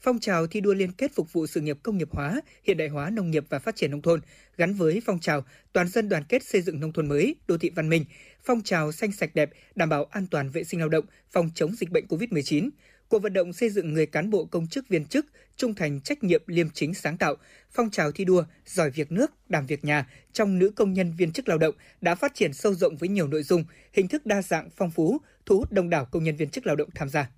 Phong 0.00 0.18
trào 0.18 0.46
thi 0.46 0.60
đua 0.60 0.74
liên 0.74 0.92
kết 0.92 1.12
phục 1.14 1.32
vụ 1.32 1.46
sự 1.46 1.60
nghiệp 1.60 1.78
công 1.82 1.98
nghiệp 1.98 2.08
hóa, 2.10 2.40
hiện 2.64 2.76
đại 2.76 2.88
hóa 2.88 3.10
nông 3.10 3.30
nghiệp 3.30 3.44
và 3.48 3.58
phát 3.58 3.76
triển 3.76 3.90
nông 3.90 4.02
thôn, 4.02 4.20
gắn 4.56 4.74
với 4.74 5.02
phong 5.06 5.20
trào 5.20 5.44
toàn 5.72 5.88
dân 5.88 6.08
đoàn 6.08 6.24
kết 6.28 6.42
xây 6.44 6.62
dựng 6.62 6.80
nông 6.80 6.92
thôn 6.92 7.08
mới, 7.08 7.34
đô 7.48 7.58
thị 7.58 7.70
văn 7.74 7.88
minh, 7.88 8.04
phong 8.44 8.62
trào 8.62 8.92
xanh 8.92 9.12
sạch 9.12 9.34
đẹp, 9.34 9.50
đảm 9.74 9.88
bảo 9.88 10.04
an 10.04 10.26
toàn 10.30 10.50
vệ 10.50 10.64
sinh 10.64 10.80
lao 10.80 10.88
động, 10.88 11.04
phòng 11.30 11.50
chống 11.54 11.74
dịch 11.74 11.90
bệnh 11.90 12.06
COVID-19, 12.06 12.70
cuộc 13.08 13.18
vận 13.18 13.32
động 13.32 13.52
xây 13.52 13.70
dựng 13.70 13.94
người 13.94 14.06
cán 14.06 14.30
bộ 14.30 14.44
công 14.44 14.66
chức 14.66 14.88
viên 14.88 15.04
chức 15.04 15.26
trung 15.56 15.74
thành 15.74 16.00
trách 16.00 16.24
nhiệm 16.24 16.42
liêm 16.46 16.70
chính 16.70 16.94
sáng 16.94 17.18
tạo, 17.18 17.34
phong 17.70 17.90
trào 17.90 18.12
thi 18.12 18.24
đua 18.24 18.44
giỏi 18.66 18.90
việc 18.90 19.12
nước, 19.12 19.30
đảm 19.48 19.66
việc 19.66 19.84
nhà 19.84 20.06
trong 20.32 20.58
nữ 20.58 20.70
công 20.70 20.92
nhân 20.92 21.12
viên 21.18 21.32
chức 21.32 21.48
lao 21.48 21.58
động 21.58 21.74
đã 22.00 22.14
phát 22.14 22.34
triển 22.34 22.52
sâu 22.52 22.74
rộng 22.74 22.96
với 22.96 23.08
nhiều 23.08 23.28
nội 23.28 23.42
dung, 23.42 23.64
hình 23.92 24.08
thức 24.08 24.26
đa 24.26 24.42
dạng 24.42 24.70
phong 24.76 24.90
phú, 24.90 25.18
thu 25.46 25.58
hút 25.58 25.72
đông 25.72 25.90
đảo 25.90 26.04
công 26.10 26.24
nhân 26.24 26.36
viên 26.36 26.50
chức 26.50 26.66
lao 26.66 26.76
động 26.76 26.88
tham 26.94 27.08
gia. 27.08 27.30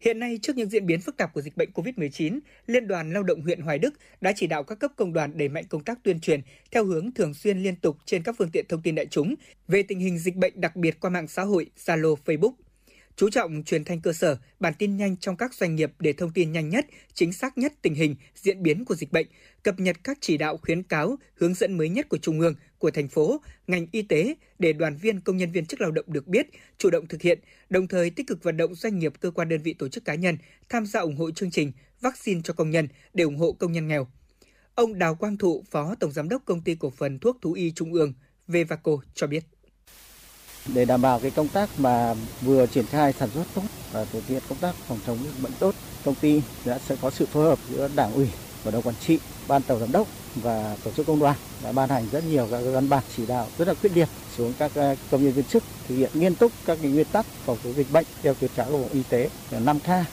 Hiện 0.00 0.18
nay, 0.18 0.38
trước 0.42 0.56
những 0.56 0.68
diễn 0.68 0.86
biến 0.86 1.00
phức 1.00 1.16
tạp 1.16 1.32
của 1.32 1.40
dịch 1.40 1.56
bệnh 1.56 1.70
COVID-19, 1.70 2.38
Liên 2.66 2.88
đoàn 2.88 3.12
Lao 3.12 3.22
động 3.22 3.42
huyện 3.42 3.60
Hoài 3.60 3.78
Đức 3.78 3.94
đã 4.20 4.32
chỉ 4.36 4.46
đạo 4.46 4.62
các 4.62 4.78
cấp 4.78 4.92
công 4.96 5.12
đoàn 5.12 5.38
đẩy 5.38 5.48
mạnh 5.48 5.64
công 5.68 5.84
tác 5.84 5.98
tuyên 6.02 6.20
truyền 6.20 6.40
theo 6.70 6.84
hướng 6.84 7.12
thường 7.12 7.34
xuyên 7.34 7.58
liên 7.58 7.76
tục 7.76 7.96
trên 8.04 8.22
các 8.22 8.34
phương 8.38 8.50
tiện 8.50 8.64
thông 8.68 8.82
tin 8.82 8.94
đại 8.94 9.06
chúng 9.06 9.34
về 9.68 9.82
tình 9.82 10.00
hình 10.00 10.18
dịch 10.18 10.36
bệnh 10.36 10.60
đặc 10.60 10.76
biệt 10.76 11.00
qua 11.00 11.10
mạng 11.10 11.28
xã 11.28 11.42
hội, 11.42 11.70
Zalo, 11.84 12.16
Facebook. 12.24 12.52
Chú 13.18 13.30
trọng 13.30 13.62
truyền 13.64 13.84
thanh 13.84 14.00
cơ 14.00 14.12
sở, 14.12 14.36
bản 14.60 14.74
tin 14.78 14.96
nhanh 14.96 15.16
trong 15.16 15.36
các 15.36 15.54
doanh 15.54 15.74
nghiệp 15.74 15.92
để 15.98 16.12
thông 16.12 16.32
tin 16.32 16.52
nhanh 16.52 16.68
nhất, 16.68 16.86
chính 17.14 17.32
xác 17.32 17.58
nhất 17.58 17.72
tình 17.82 17.94
hình, 17.94 18.16
diễn 18.34 18.62
biến 18.62 18.84
của 18.84 18.94
dịch 18.94 19.12
bệnh, 19.12 19.26
cập 19.62 19.80
nhật 19.80 19.96
các 20.04 20.18
chỉ 20.20 20.36
đạo 20.36 20.56
khuyến 20.56 20.82
cáo, 20.82 21.16
hướng 21.34 21.54
dẫn 21.54 21.76
mới 21.76 21.88
nhất 21.88 22.08
của 22.08 22.18
Trung 22.18 22.40
ương, 22.40 22.54
của 22.78 22.90
thành 22.90 23.08
phố, 23.08 23.40
ngành 23.66 23.86
y 23.92 24.02
tế 24.02 24.34
để 24.58 24.72
đoàn 24.72 24.96
viên 24.96 25.20
công 25.20 25.36
nhân 25.36 25.52
viên 25.52 25.66
chức 25.66 25.80
lao 25.80 25.90
động 25.90 26.04
được 26.08 26.26
biết, 26.26 26.46
chủ 26.78 26.90
động 26.90 27.06
thực 27.06 27.22
hiện, 27.22 27.38
đồng 27.70 27.88
thời 27.88 28.10
tích 28.10 28.26
cực 28.26 28.42
vận 28.42 28.56
động 28.56 28.74
doanh 28.74 28.98
nghiệp, 28.98 29.12
cơ 29.20 29.30
quan 29.30 29.48
đơn 29.48 29.62
vị 29.62 29.74
tổ 29.74 29.88
chức 29.88 30.04
cá 30.04 30.14
nhân 30.14 30.36
tham 30.68 30.86
gia 30.86 31.00
ủng 31.00 31.16
hộ 31.16 31.30
chương 31.30 31.50
trình 31.50 31.72
vaccine 32.00 32.40
cho 32.44 32.54
công 32.54 32.70
nhân 32.70 32.88
để 33.14 33.24
ủng 33.24 33.38
hộ 33.38 33.52
công 33.52 33.72
nhân 33.72 33.88
nghèo. 33.88 34.08
Ông 34.74 34.98
Đào 34.98 35.14
Quang 35.14 35.36
Thụ, 35.36 35.64
Phó 35.70 35.94
Tổng 35.94 36.12
Giám 36.12 36.28
đốc 36.28 36.42
Công 36.44 36.60
ty 36.60 36.74
Cổ 36.74 36.90
phần 36.90 37.18
Thuốc 37.18 37.38
Thú 37.42 37.52
Y 37.52 37.70
Trung 37.70 37.92
ương, 37.92 38.12
Vevaco 38.46 38.92
cho 39.14 39.26
biết 39.26 39.44
để 40.74 40.84
đảm 40.84 41.02
bảo 41.02 41.20
cái 41.20 41.30
công 41.30 41.48
tác 41.48 41.70
mà 41.78 42.14
vừa 42.40 42.66
triển 42.66 42.86
khai 42.86 43.12
sản 43.12 43.30
xuất 43.34 43.44
tốt 43.54 43.62
và 43.92 44.04
thực 44.12 44.26
hiện 44.28 44.42
công 44.48 44.58
tác 44.58 44.74
phòng 44.88 44.98
chống 45.06 45.18
bệnh 45.42 45.52
tốt, 45.60 45.74
công 46.04 46.14
ty 46.14 46.42
đã 46.64 46.78
sẽ 46.78 46.96
có 47.02 47.10
sự 47.10 47.26
phối 47.30 47.44
hợp 47.44 47.58
giữa 47.68 47.88
đảng 47.88 48.12
ủy 48.14 48.30
và 48.64 48.70
đồng 48.70 48.82
quản 48.82 48.96
trị, 48.96 49.18
ban 49.48 49.62
tổng 49.62 49.80
giám 49.80 49.92
đốc 49.92 50.08
và 50.34 50.76
tổ 50.82 50.90
chức 50.92 51.06
công 51.06 51.18
đoàn 51.18 51.36
đã 51.62 51.72
ban 51.72 51.88
hành 51.88 52.08
rất 52.12 52.24
nhiều 52.24 52.48
các 52.50 52.60
văn 52.60 52.88
bản 52.88 53.04
chỉ 53.08 53.26
đạo 53.26 53.50
rất 53.58 53.68
là 53.68 53.74
quyết 53.74 53.92
liệt 53.92 54.08
xuống 54.28 54.54
các 54.54 54.72
ờ, 54.74 54.94
công 55.10 55.24
nhân 55.24 55.32
viên 55.32 55.44
chức 55.44 55.64
thực 55.84 55.94
hiện 55.94 56.10
nghiêm 56.14 56.34
túc 56.34 56.52
các 56.64 56.78
nguyên 56.78 57.06
tắc 57.06 57.26
phòng 57.44 57.58
chống 57.62 57.74
dịch 57.74 57.88
bệnh 57.88 58.06
theo 58.22 58.34
khuyến 58.34 58.50
cáo 58.52 58.70
của 58.70 58.78
bộ 58.78 58.88
y 58.92 59.02
tế. 59.02 59.30
Là 59.50 59.60
5K 59.60 60.04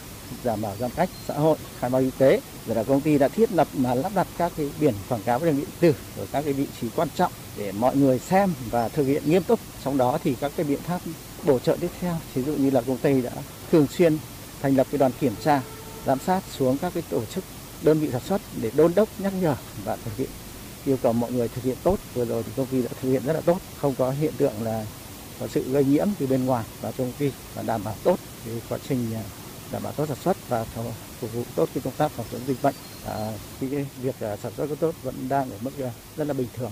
đảm 0.43 0.61
bảo 0.61 0.77
giãn 0.77 0.91
cách 0.91 1.09
xã 1.13 1.33
hội, 1.33 1.57
khai 1.79 1.89
báo 1.89 2.01
y 2.01 2.11
tế 2.11 2.41
rồi 2.67 2.75
là 2.75 2.83
công 2.83 3.01
ty 3.01 3.17
đã 3.17 3.27
thiết 3.27 3.51
lập 3.51 3.67
mà 3.77 3.93
lắp 3.93 4.11
đặt 4.15 4.27
các 4.37 4.51
cái 4.57 4.69
biển 4.79 4.93
quảng 5.09 5.21
cáo 5.25 5.39
điện 5.39 5.65
tử 5.79 5.93
ở 6.17 6.25
các 6.31 6.41
cái 6.41 6.53
vị 6.53 6.67
trí 6.81 6.87
quan 6.95 7.07
trọng 7.15 7.31
để 7.57 7.71
mọi 7.71 7.95
người 7.95 8.19
xem 8.19 8.53
và 8.71 8.89
thực 8.89 9.03
hiện 9.03 9.23
nghiêm 9.25 9.43
túc. 9.43 9.59
Trong 9.83 9.97
đó 9.97 10.17
thì 10.23 10.35
các 10.41 10.51
cái 10.57 10.65
biện 10.65 10.79
pháp 10.79 11.01
bổ 11.43 11.59
trợ 11.59 11.77
tiếp 11.81 11.89
theo 11.99 12.17
ví 12.33 12.43
dụ 12.43 12.53
như 12.53 12.69
là 12.69 12.81
công 12.81 12.97
ty 12.97 13.21
đã 13.21 13.31
thường 13.71 13.87
xuyên 13.87 14.17
thành 14.61 14.75
lập 14.75 14.87
cái 14.91 14.97
đoàn 14.97 15.11
kiểm 15.19 15.33
tra, 15.43 15.61
giám 16.05 16.19
sát 16.19 16.43
xuống 16.57 16.77
các 16.77 16.93
cái 16.93 17.03
tổ 17.09 17.25
chức, 17.25 17.43
đơn 17.81 17.99
vị 17.99 18.09
sản 18.11 18.21
xuất 18.21 18.41
để 18.61 18.71
đôn 18.75 18.95
đốc, 18.95 19.09
nhắc 19.19 19.33
nhở 19.41 19.55
và 19.83 19.95
thực 19.95 20.17
hiện, 20.17 20.29
yêu 20.85 20.97
cầu 20.97 21.13
mọi 21.13 21.31
người 21.31 21.47
thực 21.47 21.63
hiện 21.63 21.77
tốt. 21.83 21.99
Vừa 22.13 22.25
rồi 22.25 22.43
thì 22.43 22.51
công 22.57 22.67
ty 22.67 22.81
đã 22.81 22.89
thực 23.01 23.09
hiện 23.09 23.21
rất 23.25 23.33
là 23.33 23.41
tốt, 23.41 23.57
không 23.77 23.95
có 23.95 24.11
hiện 24.11 24.33
tượng 24.37 24.63
là 24.63 24.85
có 25.39 25.47
sự 25.47 25.63
gây 25.71 25.83
nhiễm 25.83 26.07
từ 26.19 26.27
bên 26.27 26.45
ngoài 26.45 26.65
và 26.81 26.91
công 26.91 27.11
ty 27.17 27.31
và 27.53 27.63
đảm 27.63 27.83
bảo 27.83 27.95
tốt 28.03 28.19
cái 28.45 28.61
quá 28.69 28.77
trình 28.87 29.13
à, 29.13 29.23
đảm 29.71 29.83
bảo 29.83 29.93
tốt 29.93 30.05
sản 30.07 30.17
xuất 30.23 30.37
và 30.47 30.65
phục 31.19 31.33
vụ 31.33 31.43
tốt 31.55 31.69
cái 31.73 31.81
công 31.83 31.93
tác 31.97 32.11
phòng 32.11 32.25
chống 32.31 32.41
dịch 32.47 32.57
bệnh 32.63 32.75
à, 33.05 33.31
cái 33.59 33.85
việc 34.01 34.15
à, 34.19 34.37
sản 34.37 34.51
xuất 34.57 34.69
tốt 34.79 34.95
vẫn 35.03 35.15
đang 35.29 35.51
ở 35.51 35.57
mức 35.61 35.71
à, 35.79 35.91
rất 36.17 36.27
là 36.27 36.33
bình 36.33 36.47
thường 36.53 36.71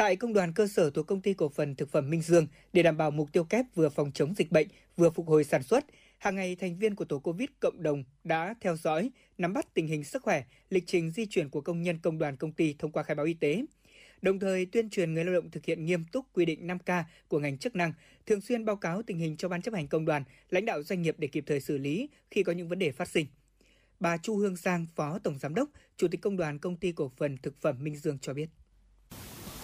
Tại 0.00 0.16
công 0.16 0.32
đoàn 0.32 0.52
cơ 0.52 0.66
sở 0.66 0.90
thuộc 0.90 1.06
công 1.06 1.20
ty 1.20 1.34
cổ 1.34 1.48
phần 1.48 1.74
thực 1.74 1.90
phẩm 1.92 2.10
Minh 2.10 2.22
Dương 2.22 2.46
để 2.72 2.82
đảm 2.82 2.96
bảo 2.96 3.10
mục 3.10 3.32
tiêu 3.32 3.44
kép 3.44 3.66
vừa 3.74 3.88
phòng 3.88 4.12
chống 4.12 4.34
dịch 4.36 4.52
bệnh, 4.52 4.68
vừa 4.96 5.10
phục 5.10 5.28
hồi 5.28 5.44
sản 5.44 5.62
xuất, 5.62 5.84
hàng 6.18 6.36
ngày 6.36 6.56
thành 6.56 6.76
viên 6.76 6.94
của 6.94 7.04
tổ 7.04 7.18
Covid 7.18 7.48
cộng 7.60 7.82
đồng 7.82 8.04
đã 8.24 8.54
theo 8.60 8.76
dõi, 8.76 9.10
nắm 9.38 9.52
bắt 9.52 9.66
tình 9.74 9.86
hình 9.86 10.04
sức 10.04 10.22
khỏe, 10.22 10.44
lịch 10.70 10.84
trình 10.86 11.10
di 11.10 11.26
chuyển 11.26 11.50
của 11.50 11.60
công 11.60 11.82
nhân 11.82 11.98
công 11.98 12.18
đoàn 12.18 12.36
công 12.36 12.52
ty 12.52 12.74
thông 12.78 12.92
qua 12.92 13.02
khai 13.02 13.14
báo 13.14 13.26
y 13.26 13.34
tế. 13.34 13.64
Đồng 14.22 14.38
thời 14.38 14.66
tuyên 14.66 14.90
truyền 14.90 15.14
người 15.14 15.24
lao 15.24 15.34
động 15.34 15.50
thực 15.50 15.64
hiện 15.64 15.84
nghiêm 15.84 16.04
túc 16.04 16.26
quy 16.32 16.44
định 16.44 16.66
5K 16.66 17.04
của 17.28 17.38
ngành 17.38 17.58
chức 17.58 17.76
năng, 17.76 17.92
thường 18.26 18.40
xuyên 18.40 18.64
báo 18.64 18.76
cáo 18.76 19.02
tình 19.02 19.18
hình 19.18 19.36
cho 19.36 19.48
ban 19.48 19.62
chấp 19.62 19.74
hành 19.74 19.88
công 19.88 20.04
đoàn, 20.04 20.24
lãnh 20.50 20.64
đạo 20.64 20.82
doanh 20.82 21.02
nghiệp 21.02 21.14
để 21.18 21.28
kịp 21.28 21.44
thời 21.46 21.60
xử 21.60 21.78
lý 21.78 22.08
khi 22.30 22.42
có 22.42 22.52
những 22.52 22.68
vấn 22.68 22.78
đề 22.78 22.92
phát 22.92 23.08
sinh. 23.08 23.26
Bà 24.00 24.16
Chu 24.16 24.36
Hương 24.36 24.56
Giang, 24.56 24.86
Phó 24.94 25.18
Tổng 25.18 25.38
Giám 25.38 25.54
đốc, 25.54 25.68
Chủ 25.96 26.08
tịch 26.08 26.20
Công 26.20 26.36
đoàn 26.36 26.58
Công 26.58 26.76
ty 26.76 26.92
Cổ 26.92 27.10
phần 27.16 27.36
Thực 27.36 27.60
phẩm 27.60 27.84
Minh 27.84 27.96
Dương 27.96 28.18
cho 28.18 28.34
biết 28.34 28.48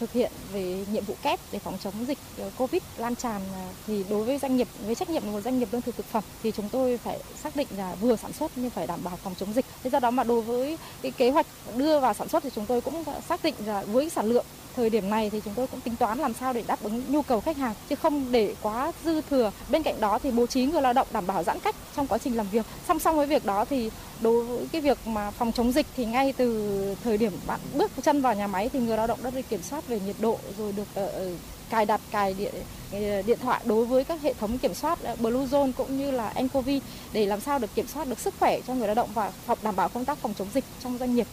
thực 0.01 0.13
hiện 0.13 0.33
về 0.53 0.85
nhiệm 0.93 1.05
vụ 1.05 1.15
kép 1.23 1.41
để 1.53 1.59
phòng 1.59 1.79
chống 1.85 2.07
dịch 2.09 2.19
ờ, 2.39 2.51
Covid 2.57 2.83
lan 2.97 3.17
tràn 3.17 3.41
à, 3.55 3.65
thì 3.87 4.05
đối 4.11 4.25
với 4.25 4.39
doanh 4.39 4.57
nghiệp, 4.57 4.69
với 4.87 4.95
trách 4.95 5.11
nhiệm 5.11 5.23
của 5.23 5.31
một 5.31 5.41
doanh 5.41 5.59
nghiệp 5.59 5.69
lương 5.73 5.83
thực 5.83 5.97
thực 5.97 6.07
phẩm 6.07 6.25
thì 6.43 6.53
chúng 6.53 6.69
tôi 6.69 6.97
phải 6.97 7.19
xác 7.43 7.57
định 7.57 7.69
là 7.77 7.95
vừa 8.01 8.17
sản 8.17 8.33
xuất 8.33 8.53
nhưng 8.57 8.71
phải 8.71 8.87
đảm 8.87 9.01
bảo 9.05 9.17
phòng 9.17 9.35
chống 9.39 9.53
dịch. 9.53 9.65
Thế 9.83 9.91
do 9.91 10.01
đó 10.01 10.11
mà 10.11 10.25
đối 10.25 10.43
với 10.43 10.79
cái 11.03 11.13
kế 11.13 11.31
hoạch 11.31 11.47
đưa 11.77 12.01
vào 12.01 12.15
sản 12.15 12.29
xuất 12.29 12.43
thì 12.43 12.51
chúng 12.55 12.67
tôi 12.67 12.81
cũng 12.81 13.05
xác 13.29 13.45
định 13.45 13.55
là 13.67 13.83
với 13.83 14.11
sản 14.11 14.27
lượng 14.27 14.47
thời 14.77 14.91
điểm 14.91 15.11
này 15.11 15.31
thì 15.31 15.41
chúng 15.45 15.55
tôi 15.55 15.67
cũng 15.67 15.81
tính 15.81 15.97
toán 15.97 16.19
làm 16.19 16.35
sao 16.35 16.53
để 16.53 16.65
đáp 16.67 16.83
ứng 16.83 17.03
nhu 17.09 17.23
cầu 17.23 17.41
khách 17.41 17.57
hàng 17.57 17.75
chứ 17.89 17.95
không 17.95 18.33
để 18.33 18.55
quá 18.63 18.93
dư 19.05 19.21
thừa. 19.21 19.53
Bên 19.71 19.83
cạnh 19.83 20.01
đó 20.01 20.19
thì 20.19 20.31
bố 20.31 20.47
trí 20.47 20.67
người 20.67 20.83
lao 20.83 20.93
động 20.93 21.07
đảm 21.13 21.27
bảo 21.27 21.43
giãn 21.43 21.61
cách 21.61 21.77
trong 21.97 22.07
quá 22.07 22.19
trình 22.19 22.37
làm 22.37 22.47
việc. 22.53 22.67
Song 22.89 22.99
song 22.99 23.17
với 23.17 23.27
việc 23.27 23.47
đó 23.47 23.65
thì 23.65 23.91
đối 24.21 24.45
với 24.45 24.69
cái 24.73 24.81
việc 24.81 24.99
mà 25.07 25.31
phòng 25.31 25.53
chống 25.53 25.73
dịch 25.73 25.87
thì 25.97 26.05
ngay 26.05 26.33
từ 26.37 26.95
thời 27.05 27.19
điểm 27.19 27.33
bạn 27.47 27.61
bước 27.75 27.91
chân 28.03 28.23
vào 28.23 28.35
nhà 28.35 28.47
máy 28.47 28.69
thì 28.73 28.81
người 28.81 28.97
lao 28.97 29.07
động 29.07 29.19
đã 29.23 29.31
được 29.31 29.49
kiểm 29.49 29.63
soát 29.63 29.89
về 29.89 30.01
nhiệt 30.07 30.17
độ 30.21 30.39
rồi 30.59 30.73
được 30.73 30.89
uh, 31.01 31.39
cài 31.71 31.87
đặt 31.87 32.01
cài 32.11 32.35
điện 32.35 32.55
ờ, 32.93 33.23
điện 33.23 33.39
thoại 33.43 33.61
đối 33.65 33.85
với 33.85 34.05
các 34.05 34.23
hệ 34.23 34.33
thống 34.33 34.59
kiểm 34.59 34.75
soát 34.75 34.99
Bluezone 35.21 35.73
cũng 35.77 35.99
như 35.99 36.11
là 36.11 36.35
nCoV 36.43 36.69
để 37.13 37.27
làm 37.27 37.41
sao 37.41 37.59
được 37.59 37.75
kiểm 37.75 37.87
soát 37.87 38.09
được 38.09 38.19
sức 38.19 38.35
khỏe 38.41 38.61
cho 38.67 38.75
người 38.75 38.87
lao 38.87 38.95
động 38.95 39.09
và 39.15 39.33
đảm 39.63 39.77
bảo 39.77 39.89
công 39.89 40.05
tác 40.05 40.19
phòng 40.19 40.35
chống 40.39 40.49
dịch 40.55 40.65
trong 40.83 40.99
doanh 40.99 41.15
nghiệp. 41.15 41.27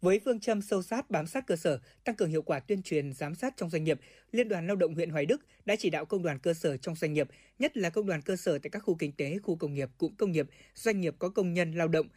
Với 0.00 0.20
phương 0.24 0.40
châm 0.40 0.62
sâu 0.62 0.82
sát 0.82 1.10
bám 1.10 1.26
sát 1.26 1.46
cơ 1.46 1.56
sở, 1.56 1.78
tăng 2.04 2.14
cường 2.14 2.30
hiệu 2.30 2.42
quả 2.42 2.60
tuyên 2.60 2.82
truyền 2.82 3.12
giám 3.12 3.34
sát 3.34 3.54
trong 3.56 3.70
doanh 3.70 3.84
nghiệp, 3.84 4.00
Liên 4.32 4.48
đoàn 4.48 4.66
Lao 4.66 4.76
động 4.76 4.94
huyện 4.94 5.10
Hoài 5.10 5.26
Đức 5.26 5.46
đã 5.64 5.76
chỉ 5.78 5.90
đạo 5.90 6.04
công 6.04 6.22
đoàn 6.22 6.38
cơ 6.38 6.54
sở 6.54 6.76
trong 6.76 6.94
doanh 6.94 7.12
nghiệp, 7.12 7.28
nhất 7.58 7.76
là 7.76 7.90
công 7.90 8.06
đoàn 8.06 8.22
cơ 8.22 8.36
sở 8.36 8.58
tại 8.58 8.70
các 8.70 8.78
khu 8.78 8.94
kinh 8.94 9.12
tế, 9.12 9.38
khu 9.42 9.56
công 9.56 9.74
nghiệp, 9.74 9.90
cụm 9.98 10.14
công 10.14 10.32
nghiệp, 10.32 10.46
doanh 10.74 11.00
nghiệp 11.00 11.14
có 11.18 11.28
công 11.28 11.52
nhân 11.52 11.72
lao 11.72 11.88
động, 11.88 12.08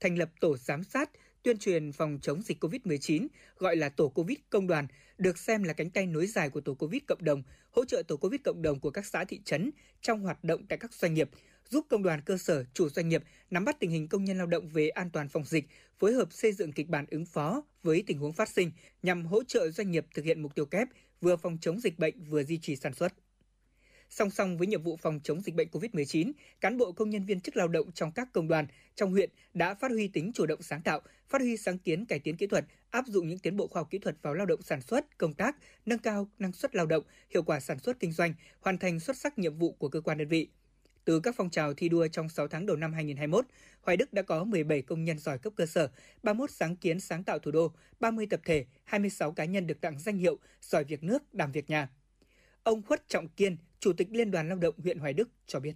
thành 0.00 0.18
lập 0.18 0.30
tổ 0.40 0.56
giám 0.56 0.84
sát, 0.84 1.10
tuyên 1.42 1.58
truyền 1.58 1.92
phòng 1.92 2.18
chống 2.22 2.42
dịch 2.42 2.64
COVID-19, 2.64 3.26
gọi 3.58 3.76
là 3.76 3.88
tổ 3.88 4.08
COVID 4.08 4.38
công 4.50 4.66
đoàn, 4.66 4.86
được 5.18 5.38
xem 5.38 5.62
là 5.62 5.72
cánh 5.72 5.90
tay 5.90 6.06
nối 6.06 6.26
dài 6.26 6.50
của 6.50 6.60
tổ 6.60 6.74
COVID 6.74 7.02
cộng 7.06 7.24
đồng, 7.24 7.42
hỗ 7.70 7.84
trợ 7.84 8.02
tổ 8.08 8.16
COVID 8.16 8.40
cộng 8.44 8.62
đồng 8.62 8.80
của 8.80 8.90
các 8.90 9.06
xã 9.06 9.24
thị 9.24 9.40
trấn 9.44 9.70
trong 10.00 10.20
hoạt 10.20 10.44
động 10.44 10.66
tại 10.66 10.78
các 10.78 10.92
doanh 10.92 11.14
nghiệp, 11.14 11.30
giúp 11.70 11.86
công 11.88 12.02
đoàn 12.02 12.20
cơ 12.20 12.36
sở, 12.36 12.64
chủ 12.74 12.88
doanh 12.88 13.08
nghiệp 13.08 13.22
nắm 13.50 13.64
bắt 13.64 13.76
tình 13.80 13.90
hình 13.90 14.08
công 14.08 14.24
nhân 14.24 14.38
lao 14.38 14.46
động 14.46 14.68
về 14.68 14.88
an 14.88 15.10
toàn 15.10 15.28
phòng 15.28 15.44
dịch, 15.44 15.64
phối 15.98 16.12
hợp 16.12 16.32
xây 16.32 16.52
dựng 16.52 16.72
kịch 16.72 16.88
bản 16.88 17.04
ứng 17.10 17.26
phó 17.26 17.62
với 17.82 18.04
tình 18.06 18.18
huống 18.18 18.32
phát 18.32 18.48
sinh 18.48 18.70
nhằm 19.02 19.26
hỗ 19.26 19.44
trợ 19.44 19.70
doanh 19.70 19.90
nghiệp 19.90 20.06
thực 20.14 20.24
hiện 20.24 20.42
mục 20.42 20.54
tiêu 20.54 20.66
kép 20.66 20.88
vừa 21.20 21.36
phòng 21.36 21.58
chống 21.60 21.80
dịch 21.80 21.98
bệnh 21.98 22.24
vừa 22.24 22.44
duy 22.44 22.58
trì 22.58 22.76
sản 22.76 22.94
xuất. 22.94 23.12
Song 24.10 24.30
song 24.30 24.58
với 24.58 24.66
nhiệm 24.66 24.82
vụ 24.82 24.96
phòng 24.96 25.20
chống 25.22 25.40
dịch 25.40 25.54
bệnh 25.54 25.68
COVID-19, 25.68 26.32
cán 26.60 26.78
bộ 26.78 26.92
công 26.92 27.10
nhân 27.10 27.24
viên 27.24 27.40
chức 27.40 27.56
lao 27.56 27.68
động 27.68 27.92
trong 27.92 28.12
các 28.12 28.28
công 28.32 28.48
đoàn 28.48 28.66
trong 28.94 29.10
huyện 29.10 29.30
đã 29.54 29.74
phát 29.74 29.90
huy 29.90 30.08
tính 30.08 30.32
chủ 30.34 30.46
động 30.46 30.62
sáng 30.62 30.82
tạo, 30.82 31.00
phát 31.28 31.40
huy 31.40 31.56
sáng 31.56 31.78
kiến 31.78 32.04
cải 32.04 32.18
tiến 32.18 32.36
kỹ 32.36 32.46
thuật, 32.46 32.64
áp 32.90 33.06
dụng 33.06 33.28
những 33.28 33.38
tiến 33.38 33.56
bộ 33.56 33.66
khoa 33.66 33.80
học 33.80 33.88
kỹ 33.90 33.98
thuật 33.98 34.16
vào 34.22 34.34
lao 34.34 34.46
động 34.46 34.62
sản 34.62 34.80
xuất, 34.80 35.18
công 35.18 35.34
tác, 35.34 35.56
nâng 35.86 35.98
cao 35.98 36.28
năng 36.38 36.52
suất 36.52 36.74
lao 36.74 36.86
động, 36.86 37.04
hiệu 37.30 37.42
quả 37.42 37.60
sản 37.60 37.78
xuất 37.78 38.00
kinh 38.00 38.12
doanh, 38.12 38.34
hoàn 38.60 38.78
thành 38.78 39.00
xuất 39.00 39.16
sắc 39.16 39.38
nhiệm 39.38 39.58
vụ 39.58 39.72
của 39.72 39.88
cơ 39.88 40.00
quan 40.00 40.18
đơn 40.18 40.28
vị. 40.28 40.48
Từ 41.04 41.20
các 41.20 41.34
phong 41.38 41.50
trào 41.50 41.74
thi 41.74 41.88
đua 41.88 42.06
trong 42.08 42.28
6 42.28 42.48
tháng 42.48 42.66
đầu 42.66 42.76
năm 42.76 42.92
2021, 42.92 43.44
Hoài 43.82 43.96
Đức 43.96 44.12
đã 44.12 44.22
có 44.22 44.44
17 44.44 44.82
công 44.82 45.04
nhân 45.04 45.18
giỏi 45.18 45.38
cấp 45.38 45.52
cơ 45.56 45.66
sở, 45.66 45.88
31 46.22 46.50
sáng 46.50 46.76
kiến 46.76 47.00
sáng 47.00 47.24
tạo 47.24 47.38
thủ 47.38 47.50
đô, 47.50 47.72
30 48.00 48.26
tập 48.30 48.40
thể, 48.44 48.64
26 48.84 49.32
cá 49.32 49.44
nhân 49.44 49.66
được 49.66 49.80
tặng 49.80 49.98
danh 49.98 50.16
hiệu 50.16 50.38
giỏi 50.62 50.84
việc 50.84 51.02
nước, 51.02 51.34
đảm 51.34 51.52
việc 51.52 51.70
nhà. 51.70 51.88
Ông 52.62 52.82
Khuất 52.82 53.08
Trọng 53.08 53.28
Kiên, 53.28 53.56
Chủ 53.80 53.92
tịch 53.92 54.08
Liên 54.10 54.30
đoàn 54.30 54.48
Lao 54.48 54.58
động 54.58 54.74
huyện 54.82 54.98
Hoài 54.98 55.12
Đức 55.12 55.28
cho 55.46 55.60
biết. 55.60 55.72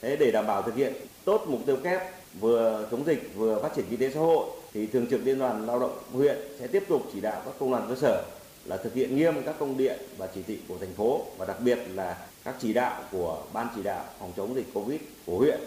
Thế 0.00 0.16
để 0.16 0.30
đảm 0.30 0.46
bảo 0.46 0.62
thực 0.62 0.76
hiện 0.76 0.92
tốt 1.24 1.46
mục 1.48 1.60
tiêu 1.66 1.76
kép 1.84 2.00
vừa 2.40 2.88
chống 2.90 3.06
dịch 3.06 3.30
vừa 3.34 3.62
phát 3.62 3.72
triển 3.76 3.84
kinh 3.90 3.98
tế 3.98 4.10
xã 4.10 4.20
hội 4.20 4.50
thì 4.72 4.86
thường 4.86 5.06
trực 5.10 5.24
Liên 5.24 5.38
đoàn 5.38 5.66
Lao 5.66 5.80
động 5.80 5.98
huyện 6.12 6.36
sẽ 6.58 6.66
tiếp 6.66 6.82
tục 6.88 7.02
chỉ 7.12 7.20
đạo 7.20 7.42
các 7.44 7.54
công 7.58 7.70
đoàn 7.70 7.86
cơ 7.88 7.94
sở 7.94 8.24
là 8.64 8.76
thực 8.76 8.94
hiện 8.94 9.16
nghiêm 9.16 9.34
các 9.46 9.56
công 9.58 9.78
điện 9.78 10.00
và 10.18 10.28
chỉ 10.34 10.42
thị 10.42 10.58
của 10.68 10.78
thành 10.78 10.94
phố 10.94 11.26
và 11.38 11.46
đặc 11.46 11.56
biệt 11.60 11.78
là 11.94 12.26
các 12.44 12.54
chỉ 12.60 12.72
đạo 12.72 13.02
của 13.12 13.42
ban 13.52 13.68
chỉ 13.74 13.82
đạo 13.82 14.04
phòng 14.18 14.32
chống 14.36 14.54
dịch 14.54 14.66
Covid 14.74 15.00
của 15.26 15.38
huyện 15.38 15.60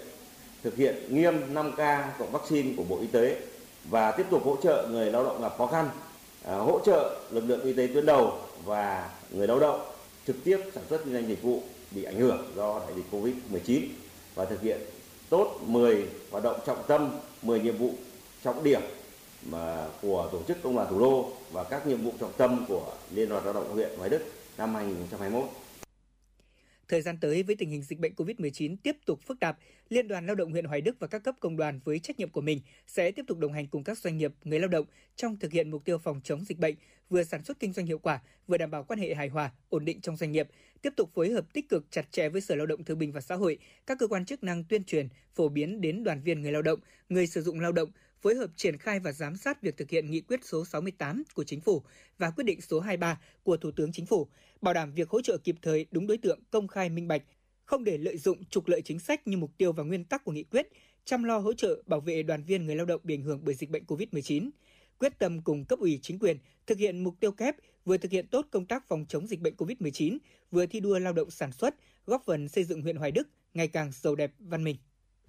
thực 0.64 0.76
hiện 0.76 0.96
nghiêm 1.10 1.54
5K 1.54 2.04
cộng 2.20 2.32
vaccine 2.32 2.74
của 2.78 2.84
Bộ 2.84 2.98
Y 3.02 3.08
tế 3.08 3.42
và 3.90 4.12
tiếp 4.12 4.26
tục 4.32 4.46
hỗ 4.46 4.56
trợ 4.64 4.88
người 4.92 5.12
lao 5.12 5.24
động 5.24 5.42
gặp 5.42 5.54
khó 5.58 5.68
khăn, 5.68 5.90
à, 6.46 6.56
hỗ 6.56 6.80
trợ 6.86 7.20
lực 7.32 7.44
lượng 7.48 7.62
y 7.62 7.74
tế 7.74 7.88
tuyến 7.88 8.06
đầu 8.06 8.34
và 8.66 9.10
người 9.32 9.48
lao 9.48 9.60
động 9.60 9.82
trực 10.28 10.44
tiếp 10.44 10.60
sản 10.76 10.84
xuất 10.90 11.02
kinh 11.04 11.14
doanh 11.14 11.28
dịch 11.28 11.44
vụ 11.44 11.62
bị 11.92 12.04
ảnh 12.04 12.20
hưởng 12.20 12.52
do 12.56 12.80
đại 12.80 12.92
dịch 12.96 13.06
Covid-19 13.12 13.82
và 14.36 14.46
thực 14.46 14.62
hiện 14.62 14.80
tốt 15.30 15.60
10 15.66 16.06
hoạt 16.32 16.44
động 16.44 16.60
trọng 16.66 16.84
tâm, 16.88 17.12
10 17.42 17.60
nhiệm 17.60 17.78
vụ 17.78 17.92
trọng 18.44 18.64
điểm 18.64 18.82
mà 19.46 19.88
của 20.02 20.30
tổ 20.32 20.40
chức 20.48 20.58
công 20.64 20.76
đoàn 20.76 20.88
thủ 20.90 21.00
đô 21.00 21.30
và 21.52 21.64
các 21.64 21.88
nhiệm 21.88 22.04
vụ 22.04 22.12
trọng 22.20 22.34
tâm 22.38 22.66
của 22.68 22.92
Liên 23.12 23.30
đoàn 23.30 23.44
Lao 23.46 23.54
động 23.54 23.74
huyện 23.74 23.98
Hoài 23.98 24.10
Đức 24.10 24.22
năm 24.58 24.76
2021. 24.76 25.50
Thời 26.88 27.02
gian 27.02 27.18
tới 27.18 27.44
với 27.44 27.56
tình 27.56 27.70
hình 27.70 27.82
dịch 27.84 28.00
bệnh 28.00 28.14
COVID-19 28.14 28.76
tiếp 28.84 28.98
tục 29.06 29.20
phức 29.22 29.40
tạp, 29.40 29.58
Liên 29.90 30.08
đoàn 30.08 30.26
Lao 30.26 30.36
động 30.36 30.52
huyện 30.52 30.66
Hoài 30.66 30.82
Đức 30.82 31.00
và 31.00 31.08
các 31.08 31.24
cấp 31.24 31.36
công 31.40 31.58
đoàn 31.58 31.80
với 31.84 32.00
trách 32.00 32.20
nhiệm 32.20 32.30
của 32.30 32.42
mình 32.42 32.62
sẽ 32.88 33.12
tiếp 33.12 33.26
tục 33.28 33.38
đồng 33.38 33.54
hành 33.54 33.68
cùng 33.68 33.84
các 33.84 33.98
doanh 33.98 34.18
nghiệp, 34.18 34.34
người 34.44 34.60
lao 34.60 34.68
động 34.68 34.86
trong 35.16 35.38
thực 35.38 35.52
hiện 35.52 35.72
mục 35.72 35.86
tiêu 35.86 35.98
phòng 35.98 36.22
chống 36.24 36.46
dịch 36.46 36.60
bệnh, 36.60 36.76
vừa 37.10 37.24
sản 37.24 37.44
xuất 37.44 37.60
kinh 37.60 37.74
doanh 37.74 37.86
hiệu 37.86 38.00
quả, 38.00 38.22
vừa 38.48 38.58
đảm 38.58 38.72
bảo 38.72 38.84
quan 38.84 39.00
hệ 39.00 39.16
hài 39.16 39.28
hòa, 39.28 39.52
ổn 39.70 39.86
định 39.86 40.02
trong 40.02 40.18
doanh 40.18 40.32
nghiệp, 40.32 40.48
tiếp 40.82 40.94
tục 40.98 41.12
phối 41.14 41.32
hợp 41.32 41.54
tích 41.54 41.70
cực 41.70 41.86
chặt 41.92 42.12
chẽ 42.12 42.30
với 42.30 42.42
Sở 42.42 42.56
Lao 42.56 42.66
động 42.66 42.84
Thương 42.84 43.00
binh 43.00 43.12
và 43.12 43.22
Xã 43.22 43.36
hội, 43.36 43.58
các 43.88 44.00
cơ 44.00 44.08
quan 44.08 44.26
chức 44.26 44.44
năng 44.44 44.64
tuyên 44.64 44.84
truyền, 44.84 45.08
phổ 45.36 45.50
biến 45.50 45.82
đến 45.82 46.04
đoàn 46.04 46.22
viên 46.22 46.42
người 46.42 46.52
lao 46.52 46.62
động, 46.62 46.80
người 47.10 47.28
sử 47.28 47.42
dụng 47.42 47.60
lao 47.60 47.72
động, 47.72 47.90
phối 48.26 48.36
hợp 48.36 48.50
triển 48.56 48.78
khai 48.78 49.00
và 49.00 49.12
giám 49.12 49.36
sát 49.36 49.62
việc 49.62 49.78
thực 49.78 49.90
hiện 49.90 50.12
nghị 50.12 50.22
quyết 50.22 50.40
số 50.46 50.66
68 50.66 51.24
của 51.34 51.44
Chính 51.44 51.62
phủ 51.62 51.84
và 52.18 52.30
quyết 52.30 52.44
định 52.44 52.62
số 52.62 52.80
23 52.80 53.20
của 53.44 53.58
Thủ 53.58 53.72
tướng 53.72 53.92
Chính 53.92 54.06
phủ, 54.06 54.28
bảo 54.62 54.74
đảm 54.74 54.94
việc 54.94 55.10
hỗ 55.10 55.22
trợ 55.22 55.38
kịp 55.38 55.56
thời 55.62 55.86
đúng 55.92 56.08
đối 56.08 56.18
tượng 56.18 56.40
công 56.52 56.68
khai 56.68 56.90
minh 56.90 57.08
bạch, 57.08 57.22
không 57.66 57.84
để 57.84 57.98
lợi 57.98 58.18
dụng 58.18 58.46
trục 58.46 58.68
lợi 58.68 58.82
chính 58.82 59.00
sách 59.00 59.28
như 59.28 59.38
mục 59.38 59.52
tiêu 59.58 59.72
và 59.72 59.84
nguyên 59.84 60.06
tắc 60.06 60.24
của 60.24 60.32
nghị 60.32 60.44
quyết, 60.44 60.68
chăm 61.06 61.24
lo 61.24 61.38
hỗ 61.38 61.54
trợ 61.54 61.84
bảo 61.86 62.00
vệ 62.00 62.24
đoàn 62.24 62.44
viên 62.44 62.66
người 62.66 62.76
lao 62.76 62.86
động 62.86 63.02
bị 63.04 63.14
ảnh 63.14 63.22
hưởng 63.22 63.42
bởi 63.44 63.56
dịch 63.56 63.70
bệnh 63.70 63.84
COVID-19 63.84 64.50
quyết 65.00 65.20
tâm 65.20 65.42
cùng 65.42 65.66
cấp 65.66 65.80
ủy 65.80 66.00
chính 66.02 66.20
quyền 66.20 66.38
thực 66.68 66.78
hiện 66.78 67.04
mục 67.04 67.16
tiêu 67.20 67.32
kép 67.32 67.56
vừa 67.86 67.98
thực 67.98 68.12
hiện 68.12 68.28
tốt 68.28 68.46
công 68.52 68.66
tác 68.66 68.88
phòng 68.88 69.06
chống 69.10 69.28
dịch 69.28 69.42
bệnh 69.42 69.56
COVID-19, 69.56 70.18
vừa 70.52 70.66
thi 70.66 70.80
đua 70.80 71.00
lao 71.00 71.14
động 71.14 71.32
sản 71.32 71.52
xuất, 71.52 71.76
góp 72.06 72.24
phần 72.26 72.50
xây 72.50 72.64
dựng 72.64 72.82
huyện 72.82 72.96
Hoài 72.96 73.12
Đức 73.12 73.28
ngày 73.54 73.68
càng 73.68 73.92
giàu 73.92 74.16
đẹp 74.16 74.32
văn 74.40 74.64
minh. 74.64 74.76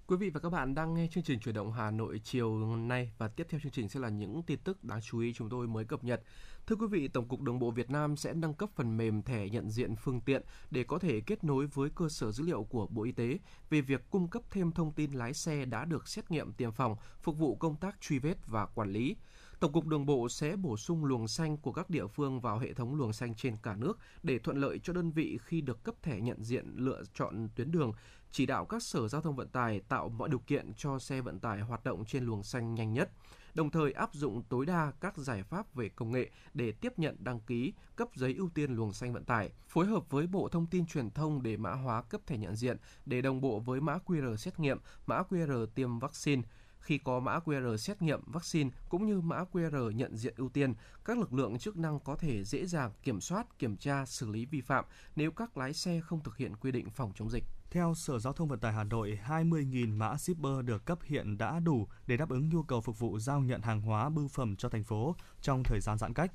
Quý 0.09 0.17
vị 0.17 0.29
và 0.29 0.39
các 0.39 0.49
bạn 0.49 0.75
đang 0.75 0.93
nghe 0.93 1.07
chương 1.11 1.23
trình 1.23 1.39
chuyển 1.39 1.55
động 1.55 1.71
Hà 1.71 1.91
Nội 1.91 2.21
chiều 2.23 2.75
nay 2.75 3.11
và 3.17 3.27
tiếp 3.27 3.47
theo 3.49 3.59
chương 3.63 3.71
trình 3.71 3.89
sẽ 3.89 3.99
là 3.99 4.09
những 4.09 4.43
tin 4.43 4.59
tức 4.59 4.83
đáng 4.83 5.01
chú 5.01 5.19
ý 5.19 5.33
chúng 5.33 5.49
tôi 5.49 5.67
mới 5.67 5.85
cập 5.85 6.03
nhật. 6.03 6.21
Thưa 6.67 6.75
quý 6.75 6.87
vị, 6.87 7.07
Tổng 7.07 7.27
cục 7.27 7.41
Đường 7.41 7.59
bộ 7.59 7.71
Việt 7.71 7.89
Nam 7.89 8.17
sẽ 8.17 8.33
nâng 8.33 8.53
cấp 8.53 8.69
phần 8.75 8.97
mềm 8.97 9.21
thẻ 9.21 9.49
nhận 9.49 9.69
diện 9.69 9.95
phương 9.95 10.21
tiện 10.21 10.41
để 10.71 10.83
có 10.83 10.99
thể 10.99 11.21
kết 11.21 11.43
nối 11.43 11.67
với 11.67 11.89
cơ 11.95 12.09
sở 12.09 12.31
dữ 12.31 12.43
liệu 12.43 12.63
của 12.63 12.87
Bộ 12.87 13.03
Y 13.03 13.11
tế 13.11 13.39
về 13.69 13.81
việc 13.81 14.09
cung 14.09 14.27
cấp 14.27 14.41
thêm 14.51 14.71
thông 14.71 14.91
tin 14.91 15.11
lái 15.11 15.33
xe 15.33 15.65
đã 15.65 15.85
được 15.85 16.07
xét 16.07 16.31
nghiệm 16.31 16.53
tiêm 16.53 16.71
phòng, 16.71 16.95
phục 17.21 17.37
vụ 17.37 17.55
công 17.55 17.75
tác 17.75 18.01
truy 18.01 18.19
vết 18.19 18.37
và 18.47 18.65
quản 18.65 18.91
lý. 18.91 19.15
Tổng 19.59 19.71
cục 19.71 19.87
Đường 19.87 20.05
bộ 20.05 20.29
sẽ 20.29 20.55
bổ 20.55 20.77
sung 20.77 21.05
luồng 21.05 21.27
xanh 21.27 21.57
của 21.57 21.71
các 21.71 21.89
địa 21.89 22.07
phương 22.07 22.39
vào 22.39 22.59
hệ 22.59 22.73
thống 22.73 22.95
luồng 22.95 23.13
xanh 23.13 23.35
trên 23.35 23.55
cả 23.63 23.75
nước 23.75 23.97
để 24.23 24.39
thuận 24.39 24.57
lợi 24.57 24.79
cho 24.79 24.93
đơn 24.93 25.11
vị 25.11 25.39
khi 25.43 25.61
được 25.61 25.83
cấp 25.83 25.95
thẻ 26.01 26.21
nhận 26.21 26.43
diện 26.43 26.73
lựa 26.75 27.01
chọn 27.13 27.49
tuyến 27.55 27.71
đường, 27.71 27.93
chỉ 28.31 28.45
đạo 28.45 28.65
các 28.65 28.83
sở 28.83 29.07
giao 29.07 29.21
thông 29.21 29.35
vận 29.35 29.47
tải 29.47 29.79
tạo 29.79 30.09
mọi 30.09 30.29
điều 30.29 30.39
kiện 30.39 30.73
cho 30.73 30.99
xe 30.99 31.21
vận 31.21 31.39
tải 31.39 31.59
hoạt 31.59 31.83
động 31.83 32.05
trên 32.05 32.25
luồng 32.25 32.43
xanh 32.43 32.75
nhanh 32.75 32.93
nhất 32.93 33.09
đồng 33.57 33.69
thời 33.69 33.91
áp 33.91 34.13
dụng 34.13 34.43
tối 34.49 34.65
đa 34.65 34.91
các 35.01 35.17
giải 35.17 35.43
pháp 35.43 35.75
về 35.75 35.89
công 35.89 36.11
nghệ 36.11 36.29
để 36.53 36.71
tiếp 36.71 36.99
nhận 36.99 37.15
đăng 37.19 37.39
ký, 37.39 37.73
cấp 37.95 38.07
giấy 38.15 38.35
ưu 38.37 38.49
tiên 38.49 38.75
luồng 38.75 38.93
xanh 38.93 39.13
vận 39.13 39.23
tải, 39.23 39.51
phối 39.67 39.85
hợp 39.85 40.09
với 40.09 40.27
Bộ 40.27 40.49
Thông 40.49 40.65
tin 40.65 40.85
Truyền 40.85 41.09
thông 41.09 41.43
để 41.43 41.57
mã 41.57 41.71
hóa 41.71 42.01
cấp 42.01 42.21
thẻ 42.25 42.37
nhận 42.37 42.55
diện 42.55 42.77
để 43.05 43.21
đồng 43.21 43.41
bộ 43.41 43.59
với 43.59 43.81
mã 43.81 43.97
QR 44.05 44.35
xét 44.35 44.59
nghiệm, 44.59 44.77
mã 45.05 45.21
QR 45.29 45.65
tiêm 45.65 45.99
vaccine. 45.99 46.41
Khi 46.87 46.97
có 46.97 47.19
mã 47.19 47.39
QR 47.39 47.77
xét 47.77 48.01
nghiệm 48.01 48.21
vaccine 48.25 48.69
cũng 48.89 49.05
như 49.05 49.21
mã 49.21 49.43
QR 49.51 49.91
nhận 49.91 50.17
diện 50.17 50.33
ưu 50.37 50.49
tiên, 50.49 50.73
các 51.05 51.17
lực 51.17 51.33
lượng 51.33 51.59
chức 51.59 51.77
năng 51.77 51.99
có 51.99 52.15
thể 52.15 52.43
dễ 52.43 52.65
dàng 52.65 52.91
kiểm 53.03 53.21
soát, 53.21 53.59
kiểm 53.59 53.77
tra, 53.77 54.05
xử 54.05 54.29
lý 54.29 54.45
vi 54.45 54.61
phạm 54.61 54.85
nếu 55.15 55.31
các 55.31 55.57
lái 55.57 55.73
xe 55.73 56.01
không 56.03 56.23
thực 56.23 56.37
hiện 56.37 56.55
quy 56.55 56.71
định 56.71 56.89
phòng 56.89 57.11
chống 57.15 57.29
dịch. 57.29 57.43
Theo 57.71 57.93
Sở 57.95 58.19
Giao 58.19 58.33
thông 58.33 58.47
Vận 58.47 58.59
tải 58.59 58.73
Hà 58.73 58.83
Nội, 58.83 59.19
20.000 59.27 59.97
mã 59.97 60.17
shipper 60.17 60.65
được 60.65 60.85
cấp 60.85 60.99
hiện 61.03 61.37
đã 61.37 61.59
đủ 61.59 61.87
để 62.07 62.17
đáp 62.17 62.29
ứng 62.29 62.49
nhu 62.49 62.63
cầu 62.63 62.81
phục 62.81 62.99
vụ 62.99 63.19
giao 63.19 63.39
nhận 63.39 63.61
hàng 63.61 63.81
hóa 63.81 64.09
bưu 64.09 64.27
phẩm 64.27 64.55
cho 64.55 64.69
thành 64.69 64.83
phố 64.83 65.15
trong 65.41 65.63
thời 65.63 65.79
gian 65.79 65.97
giãn 65.97 66.13
cách. 66.13 66.31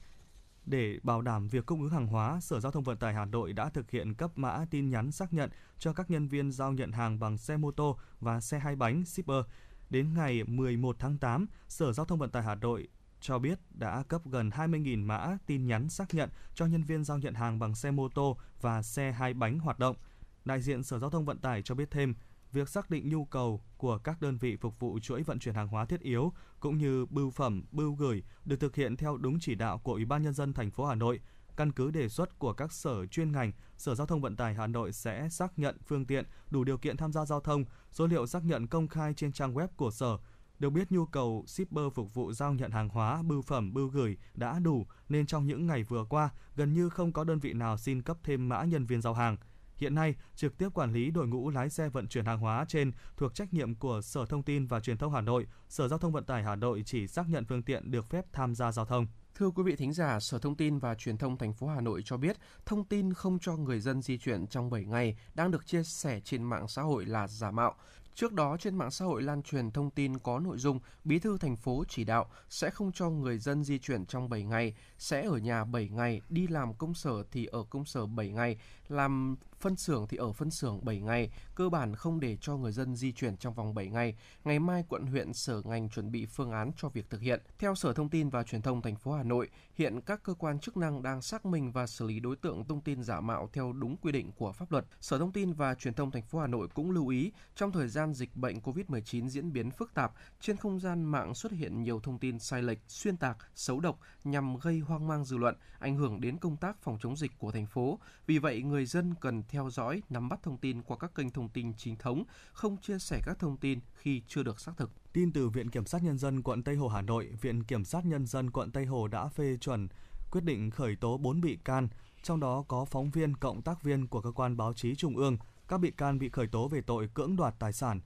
Để 0.66 0.98
bảo 1.02 1.22
đảm 1.22 1.48
việc 1.48 1.66
cung 1.66 1.80
ứng 1.80 1.90
hàng 1.90 2.06
hóa, 2.06 2.40
Sở 2.40 2.60
Giao 2.60 2.72
thông 2.72 2.84
Vận 2.84 2.96
tải 2.96 3.14
Hà 3.14 3.24
Nội 3.24 3.52
đã 3.52 3.68
thực 3.68 3.90
hiện 3.90 4.14
cấp 4.14 4.30
mã 4.36 4.64
tin 4.70 4.90
nhắn 4.90 5.12
xác 5.12 5.32
nhận 5.32 5.50
cho 5.78 5.92
các 5.92 6.10
nhân 6.10 6.28
viên 6.28 6.52
giao 6.52 6.72
nhận 6.72 6.92
hàng 6.92 7.18
bằng 7.18 7.38
xe 7.38 7.56
mô 7.56 7.70
tô 7.70 7.98
và 8.20 8.40
xe 8.40 8.58
hai 8.58 8.76
bánh 8.76 9.04
shipper. 9.04 9.44
Đến 9.92 10.14
ngày 10.14 10.44
11 10.44 10.96
tháng 10.98 11.18
8, 11.18 11.46
Sở 11.68 11.92
Giao 11.92 12.06
thông 12.06 12.18
Vận 12.18 12.30
tải 12.30 12.42
Hà 12.42 12.54
Nội 12.54 12.88
cho 13.20 13.38
biết 13.38 13.58
đã 13.70 14.02
cấp 14.08 14.22
gần 14.24 14.50
20.000 14.50 15.04
mã 15.04 15.36
tin 15.46 15.66
nhắn 15.66 15.88
xác 15.88 16.14
nhận 16.14 16.30
cho 16.54 16.66
nhân 16.66 16.82
viên 16.82 17.04
giao 17.04 17.18
nhận 17.18 17.34
hàng 17.34 17.58
bằng 17.58 17.74
xe 17.74 17.90
mô 17.90 18.08
tô 18.08 18.36
và 18.60 18.82
xe 18.82 19.12
hai 19.12 19.34
bánh 19.34 19.58
hoạt 19.58 19.78
động– 19.78 19.96
Đại 20.44 20.60
diện 20.60 20.82
Sở 20.82 20.98
Giao 20.98 21.10
thông 21.10 21.24
Vận 21.24 21.38
tải 21.38 21.62
cho 21.62 21.74
biết 21.74 21.90
thêm, 21.90 22.14
việc 22.52 22.68
xác 22.68 22.90
định 22.90 23.08
nhu 23.08 23.24
cầu 23.24 23.60
của 23.76 23.98
các 23.98 24.20
đơn 24.20 24.36
vị 24.36 24.56
phục 24.56 24.80
vụ 24.80 24.98
chuỗi 24.98 25.22
vận 25.22 25.38
chuyển 25.38 25.54
hàng 25.54 25.68
hóa 25.68 25.84
thiết 25.84 26.00
yếu 26.00 26.32
cũng 26.60 26.78
như 26.78 27.06
bưu 27.06 27.30
phẩm, 27.30 27.64
bưu 27.72 27.94
gửi 27.94 28.22
được 28.44 28.60
thực 28.60 28.76
hiện 28.76 28.96
theo 28.96 29.16
đúng 29.16 29.40
chỉ 29.40 29.54
đạo 29.54 29.78
của 29.78 29.92
Ủy 29.92 30.04
ban 30.04 30.22
nhân 30.22 30.34
dân 30.34 30.52
thành 30.52 30.70
phố 30.70 30.84
Hà 30.84 30.94
Nội. 30.94 31.20
Căn 31.56 31.72
cứ 31.72 31.90
đề 31.90 32.08
xuất 32.08 32.38
của 32.38 32.52
các 32.52 32.72
sở 32.72 33.06
chuyên 33.06 33.32
ngành, 33.32 33.52
Sở 33.76 33.94
Giao 33.94 34.06
thông 34.06 34.20
Vận 34.20 34.36
tải 34.36 34.54
Hà 34.54 34.66
Nội 34.66 34.92
sẽ 34.92 35.28
xác 35.28 35.58
nhận 35.58 35.76
phương 35.86 36.06
tiện 36.06 36.24
đủ 36.50 36.64
điều 36.64 36.78
kiện 36.78 36.96
tham 36.96 37.12
gia 37.12 37.24
giao 37.24 37.40
thông, 37.40 37.64
số 37.90 38.06
liệu 38.06 38.26
xác 38.26 38.44
nhận 38.44 38.66
công 38.66 38.88
khai 38.88 39.14
trên 39.14 39.32
trang 39.32 39.54
web 39.54 39.68
của 39.76 39.90
sở. 39.90 40.18
Được 40.58 40.70
biết 40.70 40.92
nhu 40.92 41.06
cầu 41.06 41.44
shipper 41.46 41.84
phục 41.94 42.14
vụ 42.14 42.32
giao 42.32 42.54
nhận 42.54 42.70
hàng 42.70 42.88
hóa, 42.88 43.22
bưu 43.22 43.42
phẩm, 43.42 43.74
bưu 43.74 43.88
gửi 43.88 44.16
đã 44.34 44.58
đủ 44.58 44.86
nên 45.08 45.26
trong 45.26 45.46
những 45.46 45.66
ngày 45.66 45.82
vừa 45.82 46.04
qua 46.04 46.30
gần 46.56 46.72
như 46.72 46.88
không 46.88 47.12
có 47.12 47.24
đơn 47.24 47.38
vị 47.38 47.52
nào 47.52 47.78
xin 47.78 48.02
cấp 48.02 48.16
thêm 48.22 48.48
mã 48.48 48.64
nhân 48.64 48.86
viên 48.86 49.02
giao 49.02 49.14
hàng– 49.14 49.36
Hiện 49.82 49.94
nay, 49.94 50.14
trực 50.34 50.58
tiếp 50.58 50.68
quản 50.74 50.92
lý 50.92 51.10
đội 51.10 51.26
ngũ 51.26 51.50
lái 51.50 51.70
xe 51.70 51.88
vận 51.88 52.08
chuyển 52.08 52.24
hàng 52.24 52.38
hóa 52.38 52.64
trên 52.68 52.92
thuộc 53.16 53.34
trách 53.34 53.54
nhiệm 53.54 53.74
của 53.74 54.00
Sở 54.00 54.26
Thông 54.26 54.42
tin 54.42 54.66
và 54.66 54.80
Truyền 54.80 54.98
thông 54.98 55.12
Hà 55.12 55.20
Nội, 55.20 55.46
Sở 55.68 55.88
Giao 55.88 55.98
thông 55.98 56.12
Vận 56.12 56.24
tải 56.24 56.42
Hà 56.42 56.56
Nội 56.56 56.82
chỉ 56.86 57.08
xác 57.08 57.28
nhận 57.28 57.44
phương 57.44 57.62
tiện 57.62 57.90
được 57.90 58.10
phép 58.10 58.24
tham 58.32 58.54
gia 58.54 58.72
giao 58.72 58.84
thông. 58.84 59.06
Thưa 59.34 59.50
quý 59.50 59.62
vị 59.62 59.76
thính 59.76 59.92
giả, 59.92 60.20
Sở 60.20 60.38
Thông 60.38 60.54
tin 60.54 60.78
và 60.78 60.94
Truyền 60.94 61.18
thông 61.18 61.38
thành 61.38 61.52
phố 61.52 61.66
Hà 61.66 61.80
Nội 61.80 62.02
cho 62.04 62.16
biết, 62.16 62.36
thông 62.66 62.84
tin 62.84 63.12
không 63.12 63.38
cho 63.38 63.56
người 63.56 63.80
dân 63.80 64.02
di 64.02 64.18
chuyển 64.18 64.46
trong 64.46 64.70
7 64.70 64.84
ngày 64.84 65.16
đang 65.34 65.50
được 65.50 65.66
chia 65.66 65.82
sẻ 65.82 66.20
trên 66.24 66.42
mạng 66.42 66.68
xã 66.68 66.82
hội 66.82 67.06
là 67.06 67.28
giả 67.28 67.50
mạo. 67.50 67.74
Trước 68.14 68.32
đó 68.32 68.56
trên 68.60 68.76
mạng 68.76 68.90
xã 68.90 69.04
hội 69.04 69.22
lan 69.22 69.42
truyền 69.42 69.70
thông 69.70 69.90
tin 69.90 70.18
có 70.18 70.38
nội 70.38 70.58
dung 70.58 70.80
Bí 71.04 71.18
thư 71.18 71.38
thành 71.38 71.56
phố 71.56 71.84
chỉ 71.88 72.04
đạo 72.04 72.30
sẽ 72.48 72.70
không 72.70 72.92
cho 72.92 73.10
người 73.10 73.38
dân 73.38 73.64
di 73.64 73.78
chuyển 73.78 74.06
trong 74.06 74.28
7 74.28 74.44
ngày, 74.44 74.74
sẽ 74.98 75.22
ở 75.22 75.36
nhà 75.36 75.64
7 75.64 75.88
ngày, 75.88 76.20
đi 76.28 76.46
làm 76.46 76.74
công 76.74 76.94
sở 76.94 77.22
thì 77.30 77.46
ở 77.46 77.64
công 77.70 77.84
sở 77.84 78.06
7 78.06 78.28
ngày, 78.30 78.58
làm 78.88 79.36
phân 79.62 79.76
xưởng 79.76 80.06
thì 80.08 80.16
ở 80.16 80.32
phân 80.32 80.50
xưởng 80.50 80.84
7 80.84 81.00
ngày, 81.00 81.30
cơ 81.54 81.68
bản 81.68 81.94
không 81.94 82.20
để 82.20 82.36
cho 82.40 82.56
người 82.56 82.72
dân 82.72 82.96
di 82.96 83.12
chuyển 83.12 83.36
trong 83.36 83.54
vòng 83.54 83.74
7 83.74 83.88
ngày. 83.88 84.16
Ngày 84.44 84.58
mai 84.58 84.84
quận 84.88 85.06
huyện 85.06 85.32
sở 85.32 85.62
ngành 85.64 85.88
chuẩn 85.88 86.12
bị 86.12 86.26
phương 86.26 86.50
án 86.50 86.70
cho 86.76 86.88
việc 86.88 87.10
thực 87.10 87.20
hiện. 87.20 87.40
Theo 87.58 87.74
Sở 87.74 87.92
Thông 87.92 88.08
tin 88.08 88.28
và 88.28 88.42
Truyền 88.42 88.62
thông 88.62 88.82
thành 88.82 88.96
phố 88.96 89.12
Hà 89.12 89.22
Nội, 89.22 89.48
hiện 89.74 90.00
các 90.00 90.22
cơ 90.22 90.34
quan 90.34 90.58
chức 90.58 90.76
năng 90.76 91.02
đang 91.02 91.22
xác 91.22 91.46
minh 91.46 91.72
và 91.72 91.86
xử 91.86 92.06
lý 92.06 92.20
đối 92.20 92.36
tượng 92.36 92.64
thông 92.64 92.80
tin 92.80 93.02
giả 93.02 93.20
mạo 93.20 93.48
theo 93.52 93.72
đúng 93.72 93.96
quy 93.96 94.12
định 94.12 94.32
của 94.36 94.52
pháp 94.52 94.72
luật. 94.72 94.84
Sở 95.00 95.18
Thông 95.18 95.32
tin 95.32 95.52
và 95.52 95.74
Truyền 95.74 95.94
thông 95.94 96.10
thành 96.10 96.22
phố 96.22 96.38
Hà 96.38 96.46
Nội 96.46 96.68
cũng 96.74 96.90
lưu 96.90 97.08
ý 97.08 97.32
trong 97.54 97.72
thời 97.72 97.88
gian 97.88 98.14
dịch 98.14 98.36
bệnh 98.36 98.60
COVID-19 98.60 99.28
diễn 99.28 99.52
biến 99.52 99.70
phức 99.70 99.94
tạp, 99.94 100.12
trên 100.40 100.56
không 100.56 100.80
gian 100.80 101.04
mạng 101.04 101.34
xuất 101.34 101.52
hiện 101.52 101.82
nhiều 101.82 102.00
thông 102.00 102.18
tin 102.18 102.38
sai 102.38 102.62
lệch, 102.62 102.78
xuyên 102.88 103.16
tạc, 103.16 103.38
xấu 103.54 103.80
độc 103.80 103.98
nhằm 104.24 104.56
gây 104.56 104.78
hoang 104.78 105.08
mang 105.08 105.24
dư 105.24 105.36
luận, 105.36 105.56
ảnh 105.78 105.96
hưởng 105.96 106.20
đến 106.20 106.36
công 106.36 106.56
tác 106.56 106.82
phòng 106.82 106.98
chống 107.02 107.16
dịch 107.16 107.32
của 107.38 107.52
thành 107.52 107.66
phố. 107.66 107.98
Vì 108.26 108.38
vậy, 108.38 108.62
người 108.62 108.86
dân 108.86 109.14
cần 109.20 109.42
theo 109.52 109.70
dõi, 109.70 110.02
nắm 110.08 110.28
bắt 110.28 110.42
thông 110.42 110.58
tin 110.58 110.82
qua 110.82 110.96
các 110.96 111.14
kênh 111.14 111.30
thông 111.30 111.48
tin 111.48 111.74
chính 111.74 111.96
thống, 111.96 112.24
không 112.52 112.76
chia 112.76 112.98
sẻ 112.98 113.20
các 113.24 113.38
thông 113.38 113.56
tin 113.56 113.80
khi 113.94 114.22
chưa 114.26 114.42
được 114.42 114.60
xác 114.60 114.72
thực. 114.76 114.90
Tin 115.12 115.32
từ 115.32 115.48
Viện 115.48 115.70
Kiểm 115.70 115.86
sát 115.86 116.02
Nhân 116.02 116.18
dân 116.18 116.42
quận 116.42 116.62
Tây 116.62 116.76
Hồ 116.76 116.88
Hà 116.88 117.02
Nội, 117.02 117.30
Viện 117.40 117.64
Kiểm 117.64 117.84
sát 117.84 118.04
Nhân 118.04 118.26
dân 118.26 118.50
quận 118.50 118.72
Tây 118.72 118.86
Hồ 118.86 119.08
đã 119.08 119.28
phê 119.28 119.56
chuẩn 119.60 119.88
quyết 120.30 120.44
định 120.44 120.70
khởi 120.70 120.96
tố 120.96 121.18
4 121.18 121.40
bị 121.40 121.58
can, 121.64 121.88
trong 122.22 122.40
đó 122.40 122.64
có 122.68 122.84
phóng 122.84 123.10
viên 123.10 123.36
cộng 123.36 123.62
tác 123.62 123.82
viên 123.82 124.06
của 124.06 124.20
cơ 124.20 124.32
quan 124.32 124.56
báo 124.56 124.72
chí 124.72 124.94
Trung 124.94 125.16
ương, 125.16 125.36
Các 125.68 125.78
bị 125.78 125.90
can 125.90 126.18
bị 126.18 126.28
khởi 126.28 126.46
tố 126.46 126.68
về 126.68 126.80
tội 126.80 127.08
cưỡng 127.14 127.36
đoạt 127.36 127.54
tài 127.58 127.72
sản. 127.72 128.00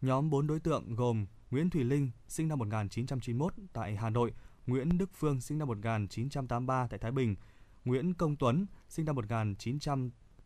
Nhóm 0.00 0.30
4 0.30 0.46
đối 0.46 0.60
tượng 0.60 0.94
gồm 0.94 1.26
Nguyễn 1.50 1.70
Thùy 1.70 1.84
Linh, 1.84 2.10
sinh 2.28 2.48
năm 2.48 2.58
1991 2.58 3.52
tại 3.72 3.96
Hà 3.96 4.10
Nội, 4.10 4.32
Nguyễn 4.66 4.98
Đức 4.98 5.10
Phương, 5.14 5.40
sinh 5.40 5.58
năm 5.58 5.68
1983 5.68 6.86
tại 6.90 6.98
Thái 6.98 7.12
Bình, 7.12 7.36
Nguyễn 7.84 8.14
Công 8.14 8.36
Tuấn, 8.36 8.66
sinh 8.88 9.04
năm 9.04 9.16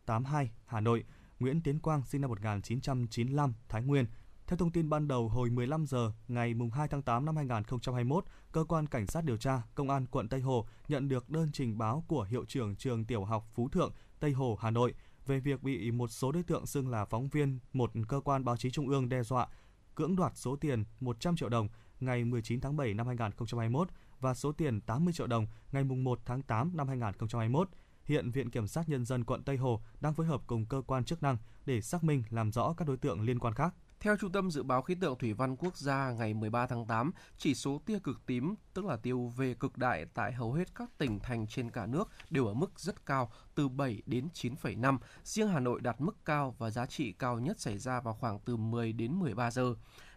82, 0.05 0.51
Hà 0.65 0.79
Nội, 0.79 1.03
Nguyễn 1.39 1.61
Tiến 1.61 1.79
Quang, 1.79 2.05
sinh 2.05 2.21
năm 2.21 2.29
1995, 2.29 3.53
Thái 3.69 3.83
Nguyên. 3.83 4.05
Theo 4.47 4.57
thông 4.57 4.71
tin 4.71 4.89
ban 4.89 5.07
đầu, 5.07 5.29
hồi 5.29 5.49
15 5.49 5.85
giờ 5.85 6.11
ngày 6.27 6.55
2 6.73 6.87
tháng 6.87 7.01
8 7.01 7.25
năm 7.25 7.35
2021, 7.35 8.25
Cơ 8.51 8.63
quan 8.63 8.87
Cảnh 8.87 9.07
sát 9.07 9.23
điều 9.23 9.37
tra 9.37 9.61
Công 9.75 9.89
an 9.89 10.05
quận 10.05 10.29
Tây 10.29 10.41
Hồ 10.41 10.67
nhận 10.87 11.09
được 11.09 11.29
đơn 11.29 11.49
trình 11.53 11.77
báo 11.77 12.03
của 12.07 12.23
hiệu 12.23 12.45
trưởng 12.45 12.75
trường 12.75 13.05
tiểu 13.05 13.25
học 13.25 13.47
Phú 13.53 13.69
Thượng, 13.69 13.93
Tây 14.19 14.31
Hồ, 14.31 14.57
Hà 14.61 14.71
Nội 14.71 14.93
về 15.25 15.39
việc 15.39 15.63
bị 15.63 15.91
một 15.91 16.07
số 16.07 16.31
đối 16.31 16.43
tượng 16.43 16.65
xưng 16.65 16.89
là 16.89 17.05
phóng 17.05 17.29
viên 17.29 17.59
một 17.73 17.91
cơ 18.07 18.19
quan 18.19 18.45
báo 18.45 18.57
chí 18.57 18.71
trung 18.71 18.87
ương 18.87 19.09
đe 19.09 19.23
dọa 19.23 19.47
cưỡng 19.95 20.15
đoạt 20.15 20.31
số 20.35 20.55
tiền 20.55 20.83
100 20.99 21.35
triệu 21.35 21.49
đồng 21.49 21.69
ngày 21.99 22.25
19 22.25 22.61
tháng 22.61 22.77
7 22.77 22.93
năm 22.93 23.07
2021 23.07 23.87
và 24.19 24.33
số 24.33 24.51
tiền 24.51 24.81
80 24.81 25.13
triệu 25.13 25.27
đồng 25.27 25.47
ngày 25.71 25.83
1 25.83 26.19
tháng 26.25 26.41
8 26.41 26.77
năm 26.77 26.87
2021. 26.87 27.69
Hiện 28.05 28.31
Viện 28.31 28.49
Kiểm 28.49 28.67
sát 28.67 28.89
Nhân 28.89 29.05
dân 29.05 29.23
quận 29.23 29.43
Tây 29.43 29.57
Hồ 29.57 29.81
đang 30.01 30.13
phối 30.13 30.25
hợp 30.25 30.41
cùng 30.47 30.65
cơ 30.65 30.81
quan 30.87 31.03
chức 31.03 31.23
năng 31.23 31.37
để 31.65 31.81
xác 31.81 32.03
minh 32.03 32.23
làm 32.29 32.51
rõ 32.51 32.73
các 32.77 32.87
đối 32.87 32.97
tượng 32.97 33.21
liên 33.21 33.39
quan 33.39 33.53
khác. 33.53 33.73
Theo 34.01 34.17
Trung 34.17 34.31
tâm 34.31 34.51
Dự 34.51 34.63
báo 34.63 34.81
Khí 34.81 34.95
tượng 34.95 35.17
Thủy 35.17 35.33
văn 35.33 35.55
Quốc 35.55 35.77
gia 35.77 36.11
ngày 36.11 36.33
13 36.33 36.67
tháng 36.67 36.85
8, 36.85 37.11
chỉ 37.37 37.55
số 37.55 37.81
tia 37.85 37.99
cực 37.99 38.25
tím, 38.25 38.55
tức 38.73 38.85
là 38.85 38.97
tiêu 38.97 39.17
UV 39.17 39.41
cực 39.59 39.77
đại 39.77 40.05
tại 40.13 40.33
hầu 40.33 40.53
hết 40.53 40.75
các 40.75 40.89
tỉnh 40.97 41.19
thành 41.19 41.47
trên 41.47 41.71
cả 41.71 41.85
nước 41.85 42.09
đều 42.29 42.47
ở 42.47 42.53
mức 42.53 42.79
rất 42.79 43.05
cao, 43.05 43.31
từ 43.55 43.69
7 43.69 44.01
đến 44.05 44.27
9,5. 44.33 44.97
Riêng 45.23 45.47
Hà 45.47 45.59
Nội 45.59 45.81
đạt 45.81 46.01
mức 46.01 46.15
cao 46.25 46.55
và 46.57 46.69
giá 46.69 46.85
trị 46.85 47.11
cao 47.11 47.39
nhất 47.39 47.59
xảy 47.59 47.77
ra 47.77 48.01
vào 48.01 48.13
khoảng 48.13 48.39
từ 48.39 48.57
10 48.57 48.93
đến 48.93 49.13
13 49.13 49.51
giờ. 49.51 49.75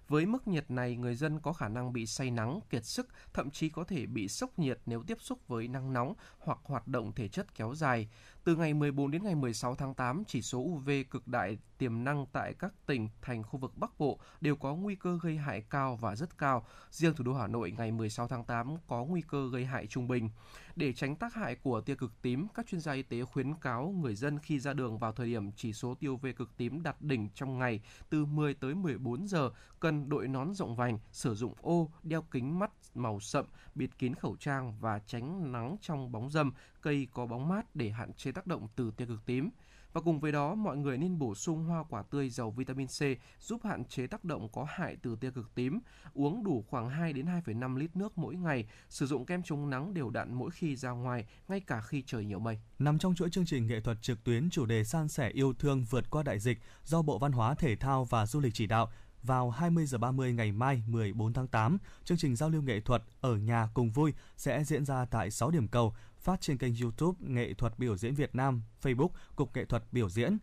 Với 0.09 0.27
mức 0.27 0.49
nhiệt 0.49 0.71
này, 0.71 0.97
người 0.97 1.15
dân 1.15 1.41
có 1.41 1.53
khả 1.53 1.69
năng 1.69 1.93
bị 1.93 2.07
say 2.07 2.31
nắng, 2.31 2.61
kiệt 2.71 2.85
sức, 2.85 3.09
thậm 3.33 3.51
chí 3.51 3.69
có 3.69 3.85
thể 3.85 4.07
bị 4.07 4.29
sốc 4.29 4.59
nhiệt 4.59 4.79
nếu 4.87 5.03
tiếp 5.03 5.19
xúc 5.21 5.49
với 5.49 5.69
nắng 5.69 5.93
nóng 5.93 6.15
hoặc 6.39 6.59
hoạt 6.65 6.89
động 6.89 7.13
thể 7.13 7.29
chất 7.29 7.55
kéo 7.55 7.75
dài. 7.75 8.09
Từ 8.45 8.57
ngày 8.57 8.75
14 8.75 9.11
đến 9.11 9.25
ngày 9.25 9.35
16 9.35 9.75
tháng 9.75 9.95
8, 9.95 10.25
chỉ 10.27 10.43
số 10.43 10.59
UV 10.59 10.91
cực 11.11 11.29
đại 11.29 11.59
tiềm 11.79 12.05
năng 12.05 12.27
tại 12.33 12.55
các 12.59 12.73
tỉnh 12.87 13.09
thành 13.23 13.43
khu 13.43 13.59
vực 13.59 13.77
Bắc 13.77 13.99
Bộ 13.99 14.19
đều 14.41 14.57
có 14.57 14.75
nguy 14.75 14.95
cơ 14.95 15.19
gây 15.23 15.37
hại 15.37 15.61
cao 15.71 15.97
và 15.97 16.17
rất 16.17 16.39
cao. 16.39 16.67
Riêng 16.91 17.15
thủ 17.15 17.25
đô 17.25 17.35
Hà 17.35 17.47
Nội 17.47 17.75
ngày 17.79 17.93
16 17.93 18.29
tháng 18.29 18.45
8 18.45 18.77
có 18.87 19.05
nguy 19.05 19.23
cơ 19.29 19.49
gây 19.53 19.65
hại 19.65 19.87
trung 19.87 20.09
bình. 20.09 20.31
Để 20.77 20.93
tránh 20.93 21.17
tác 21.17 21.35
hại 21.35 21.55
của 21.55 21.81
tia 21.81 21.95
cực 21.95 22.23
tím, 22.23 22.47
các 22.55 22.67
chuyên 22.67 22.81
gia 22.81 22.93
y 22.93 23.03
tế 23.03 23.25
khuyến 23.25 23.55
cáo 23.55 23.95
người 24.01 24.15
dân 24.15 24.39
khi 24.39 24.59
ra 24.59 24.73
đường 24.73 24.99
vào 24.99 25.13
thời 25.13 25.27
điểm 25.27 25.53
chỉ 25.53 25.73
số 25.73 25.95
tiêu 25.95 26.13
UV 26.13 26.27
cực 26.37 26.57
tím 26.57 26.83
đạt 26.83 27.03
đỉnh 27.03 27.29
trong 27.35 27.59
ngày 27.59 27.81
từ 28.11 28.25
10 28.25 28.55
tới 28.55 28.75
14 28.75 29.29
giờ 29.29 29.51
cần 29.81 30.09
đội 30.09 30.29
nón 30.29 30.55
rộng 30.55 30.77
vành, 30.77 30.99
sử 31.13 31.35
dụng 31.35 31.55
ô, 31.63 31.91
đeo 32.03 32.23
kính 32.23 32.59
mắt 32.59 32.71
màu 32.95 33.21
sậm, 33.21 33.45
bịt 33.75 33.91
kín 33.99 34.15
khẩu 34.15 34.37
trang 34.37 34.75
và 34.81 34.99
tránh 34.99 35.53
nắng 35.53 35.77
trong 35.81 36.13
bóng 36.13 36.31
râm, 36.31 36.53
cây 36.85 37.09
có 37.13 37.27
bóng 37.27 37.49
mát 37.49 37.77
để 37.77 37.91
hạn 37.91 38.13
chế 38.13 38.33
tác 38.33 38.47
động 38.47 38.69
từ 38.77 38.91
tia 38.97 39.07
cực 39.07 39.27
tím. 39.27 39.51
Và 39.93 40.01
cùng 40.01 40.21
với 40.21 40.33
đó, 40.33 40.55
mọi 40.55 40.77
người 40.77 40.99
nên 40.99 41.19
bổ 41.19 41.35
sung 41.35 41.65
hoa 41.65 41.85
quả 41.89 42.03
tươi 42.03 42.31
giàu 42.31 42.51
vitamin 42.51 42.87
C 42.87 43.01
giúp 43.41 43.61
hạn 43.65 43.85
chế 43.85 44.07
tác 44.07 44.25
động 44.25 44.49
có 44.53 44.67
hại 44.69 44.97
từ 45.03 45.17
tia 45.17 45.31
cực 45.31 45.55
tím, 45.55 45.81
uống 46.15 46.45
đủ 46.45 46.65
khoảng 46.69 46.91
2 46.91 47.13
đến 47.13 47.27
2,5 47.27 47.77
lít 47.77 47.97
nước 47.97 48.19
mỗi 48.19 48.35
ngày, 48.35 48.67
sử 48.89 49.07
dụng 49.07 49.27
kem 49.27 49.43
chống 49.43 49.71
nắng 49.71 49.95
đều 49.95 50.11
đặn 50.11 50.35
mỗi 50.35 50.51
khi 50.51 50.77
ra 50.77 50.91
ngoài, 50.91 51.27
ngay 51.49 51.61
cả 51.61 51.81
khi 51.81 52.03
trời 52.07 52.25
nhiều 52.25 52.39
mây. 52.39 52.59
Nằm 52.79 52.99
trong 52.99 53.15
chuỗi 53.15 53.31
chương 53.31 53.47
trình 53.47 53.67
nghệ 53.67 53.81
thuật 53.81 54.03
trực 54.03 54.25
tuyến 54.25 54.51
chủ 54.51 54.67
đề 54.67 54.85
san 54.85 55.09
sẻ 55.09 55.29
yêu 55.29 55.53
thương 55.59 55.85
vượt 55.91 56.11
qua 56.11 56.23
đại 56.23 56.39
dịch 56.39 56.59
do 56.85 57.03
Bộ 57.03 57.19
Văn 57.19 57.33
hóa 57.33 57.55
Thể 57.55 57.77
thao 57.77 58.05
và 58.05 58.27
Du 58.27 58.41
lịch 58.41 58.55
chỉ 58.55 58.67
đạo, 58.67 58.91
vào 59.25 59.51
20 59.51 59.87
giờ 59.87 59.99
30 59.99 60.33
ngày 60.33 60.53
mai 60.53 60.83
14 60.87 61.33
tháng 61.33 61.49
8, 61.49 61.79
chương 62.05 62.19
trình 62.19 62.37
giao 62.37 62.51
lưu 62.51 62.63
nghệ 62.63 62.81
thuật 62.81 63.03
ở 63.21 63.37
nhà 63.37 63.69
cùng 63.75 63.91
vui 63.91 64.13
sẽ 64.37 64.65
diễn 64.65 64.85
ra 64.85 65.05
tại 65.05 65.31
6 65.31 65.51
điểm 65.51 65.69
cầu 65.69 65.95
phát 66.19 66.41
trên 66.41 66.59
kênh 66.59 66.73
YouTube 66.83 67.19
Nghệ 67.21 67.55
thuật 67.55 67.79
biểu 67.79 67.97
diễn 67.97 68.15
Việt 68.15 68.35
Nam, 68.35 68.63
Facebook 68.83 69.09
Cục 69.37 69.57
Nghệ 69.57 69.65
thuật 69.65 69.85
biểu 69.93 70.09
diễn. 70.09 70.39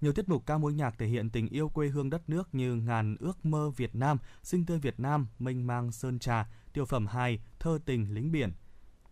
Nhiều 0.00 0.12
tiết 0.12 0.28
mục 0.28 0.46
ca 0.46 0.58
mối 0.58 0.72
nhạc 0.72 0.98
thể 0.98 1.06
hiện 1.06 1.30
tình 1.30 1.48
yêu 1.48 1.68
quê 1.68 1.88
hương 1.88 2.10
đất 2.10 2.28
nước 2.28 2.54
như 2.54 2.74
Ngàn 2.74 3.16
ước 3.20 3.46
mơ 3.46 3.70
Việt 3.70 3.94
Nam, 3.94 4.18
Sinh 4.42 4.66
tươi 4.66 4.78
Việt 4.78 5.00
Nam, 5.00 5.28
Mênh 5.38 5.66
mang 5.66 5.92
sơn 5.92 6.18
trà, 6.18 6.48
Tiêu 6.72 6.84
phẩm 6.84 7.06
2, 7.06 7.40
Thơ 7.58 7.78
tình 7.84 8.14
lính 8.14 8.32
biển. 8.32 8.52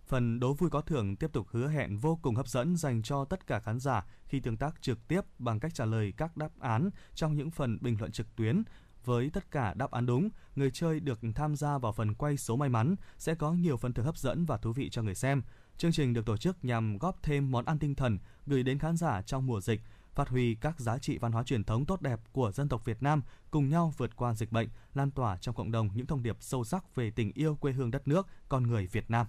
Phần 0.06 0.40
đố 0.40 0.52
vui 0.52 0.70
có 0.70 0.80
thưởng 0.80 1.16
tiếp 1.16 1.32
tục 1.32 1.46
hứa 1.50 1.68
hẹn 1.68 1.98
vô 1.98 2.18
cùng 2.22 2.34
hấp 2.34 2.48
dẫn 2.48 2.76
dành 2.76 3.02
cho 3.02 3.24
tất 3.24 3.46
cả 3.46 3.60
khán 3.60 3.80
giả 3.80 4.06
khi 4.24 4.40
tương 4.40 4.56
tác 4.56 4.82
trực 4.82 5.08
tiếp 5.08 5.20
bằng 5.38 5.60
cách 5.60 5.74
trả 5.74 5.84
lời 5.84 6.12
các 6.16 6.36
đáp 6.36 6.50
án 6.60 6.90
trong 7.14 7.36
những 7.36 7.50
phần 7.50 7.78
bình 7.80 7.96
luận 7.98 8.12
trực 8.12 8.36
tuyến 8.36 8.62
với 9.04 9.30
tất 9.30 9.50
cả 9.50 9.74
đáp 9.74 9.90
án 9.90 10.06
đúng, 10.06 10.28
người 10.56 10.70
chơi 10.70 11.00
được 11.00 11.20
tham 11.34 11.56
gia 11.56 11.78
vào 11.78 11.92
phần 11.92 12.14
quay 12.14 12.36
số 12.36 12.56
may 12.56 12.68
mắn 12.68 12.96
sẽ 13.18 13.34
có 13.34 13.52
nhiều 13.52 13.76
phần 13.76 13.92
thưởng 13.92 14.06
hấp 14.06 14.18
dẫn 14.18 14.44
và 14.44 14.56
thú 14.56 14.72
vị 14.72 14.88
cho 14.90 15.02
người 15.02 15.14
xem. 15.14 15.42
Chương 15.76 15.92
trình 15.92 16.12
được 16.12 16.26
tổ 16.26 16.36
chức 16.36 16.64
nhằm 16.64 16.98
góp 16.98 17.22
thêm 17.22 17.50
món 17.50 17.64
ăn 17.64 17.78
tinh 17.78 17.94
thần 17.94 18.18
gửi 18.46 18.62
đến 18.62 18.78
khán 18.78 18.96
giả 18.96 19.22
trong 19.22 19.46
mùa 19.46 19.60
dịch, 19.60 19.80
phát 20.14 20.28
huy 20.28 20.54
các 20.54 20.80
giá 20.80 20.98
trị 20.98 21.18
văn 21.18 21.32
hóa 21.32 21.42
truyền 21.42 21.64
thống 21.64 21.86
tốt 21.86 22.00
đẹp 22.00 22.20
của 22.32 22.52
dân 22.52 22.68
tộc 22.68 22.84
Việt 22.84 23.02
Nam, 23.02 23.22
cùng 23.50 23.68
nhau 23.68 23.92
vượt 23.96 24.16
qua 24.16 24.34
dịch 24.34 24.52
bệnh, 24.52 24.68
lan 24.94 25.10
tỏa 25.10 25.36
trong 25.36 25.54
cộng 25.54 25.72
đồng 25.72 25.88
những 25.94 26.06
thông 26.06 26.22
điệp 26.22 26.36
sâu 26.40 26.64
sắc 26.64 26.94
về 26.94 27.10
tình 27.10 27.32
yêu 27.34 27.56
quê 27.60 27.72
hương 27.72 27.90
đất 27.90 28.08
nước, 28.08 28.26
con 28.48 28.62
người 28.62 28.86
Việt 28.86 29.10
Nam. 29.10 29.26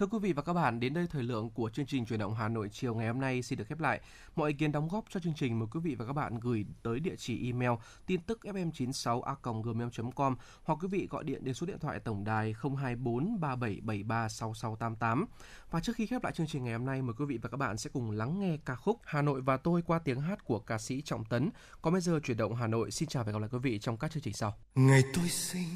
Thưa 0.00 0.06
quý 0.06 0.18
vị 0.18 0.32
và 0.32 0.42
các 0.42 0.52
bạn, 0.52 0.80
đến 0.80 0.94
đây 0.94 1.06
thời 1.10 1.22
lượng 1.22 1.50
của 1.50 1.70
chương 1.70 1.86
trình 1.86 2.06
truyền 2.06 2.20
động 2.20 2.34
Hà 2.34 2.48
Nội 2.48 2.68
chiều 2.72 2.94
ngày 2.94 3.06
hôm 3.06 3.20
nay 3.20 3.42
xin 3.42 3.58
được 3.58 3.64
khép 3.68 3.80
lại. 3.80 4.00
Mọi 4.36 4.50
ý 4.50 4.56
kiến 4.56 4.72
đóng 4.72 4.88
góp 4.88 5.04
cho 5.10 5.20
chương 5.20 5.34
trình 5.36 5.58
mời 5.58 5.68
quý 5.72 5.80
vị 5.80 5.94
và 5.94 6.06
các 6.06 6.12
bạn 6.12 6.40
gửi 6.40 6.64
tới 6.82 7.00
địa 7.00 7.16
chỉ 7.16 7.46
email 7.46 7.70
tin 8.06 8.20
tức 8.20 8.40
fm 8.42 8.70
96 8.70 9.24
gmail 9.64 9.88
com 10.14 10.36
hoặc 10.62 10.78
quý 10.82 10.88
vị 10.88 11.08
gọi 11.10 11.24
điện 11.24 11.44
đến 11.44 11.54
số 11.54 11.66
điện 11.66 11.78
thoại 11.78 12.00
tổng 12.00 12.24
đài 12.24 12.54
024 12.62 13.40
3773 13.40 14.28
6688. 14.28 15.26
Và 15.70 15.80
trước 15.80 15.96
khi 15.96 16.06
khép 16.06 16.24
lại 16.24 16.32
chương 16.32 16.46
trình 16.46 16.64
ngày 16.64 16.72
hôm 16.72 16.84
nay, 16.84 17.02
mời 17.02 17.14
quý 17.18 17.24
vị 17.24 17.38
và 17.42 17.48
các 17.48 17.56
bạn 17.56 17.78
sẽ 17.78 17.90
cùng 17.92 18.10
lắng 18.10 18.40
nghe 18.40 18.56
ca 18.64 18.74
khúc 18.74 19.00
Hà 19.04 19.22
Nội 19.22 19.40
và 19.40 19.56
tôi 19.56 19.82
qua 19.82 19.98
tiếng 19.98 20.20
hát 20.20 20.44
của 20.44 20.58
ca 20.58 20.78
sĩ 20.78 21.02
Trọng 21.02 21.24
Tấn. 21.24 21.50
Còn 21.82 21.92
bây 21.92 22.02
giờ 22.02 22.20
chuyển 22.24 22.36
động 22.36 22.54
Hà 22.54 22.66
Nội 22.66 22.90
xin 22.90 23.08
chào 23.08 23.24
và 23.24 23.32
hẹn 23.32 23.34
gặp 23.34 23.40
lại 23.40 23.50
quý 23.52 23.58
vị 23.58 23.78
trong 23.78 23.96
các 23.96 24.10
chương 24.10 24.22
trình 24.22 24.34
sau. 24.34 24.54
Ngày 24.74 25.02
tôi 25.14 25.28
sinh 25.28 25.68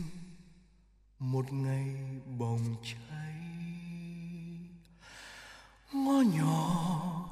một 1.18 1.52
ngày 1.52 1.96
bồng 2.38 2.76
cháy 2.82 3.63
ngõ 5.94 6.20
nhỏ, 6.38 7.28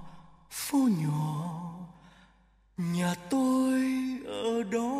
phố 0.50 0.78
nhỏ, 0.78 1.72
nhà 2.76 3.14
tôi 3.30 3.82
ở 4.26 4.62
đó. 4.62 4.92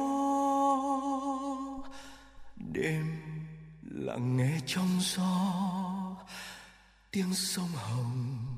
Đêm 2.56 3.20
lặng 3.82 4.36
nghe 4.36 4.60
trong 4.66 4.98
gió, 5.01 5.52
tiếng 7.10 7.34
sông 7.34 7.68
hồng 7.74 8.52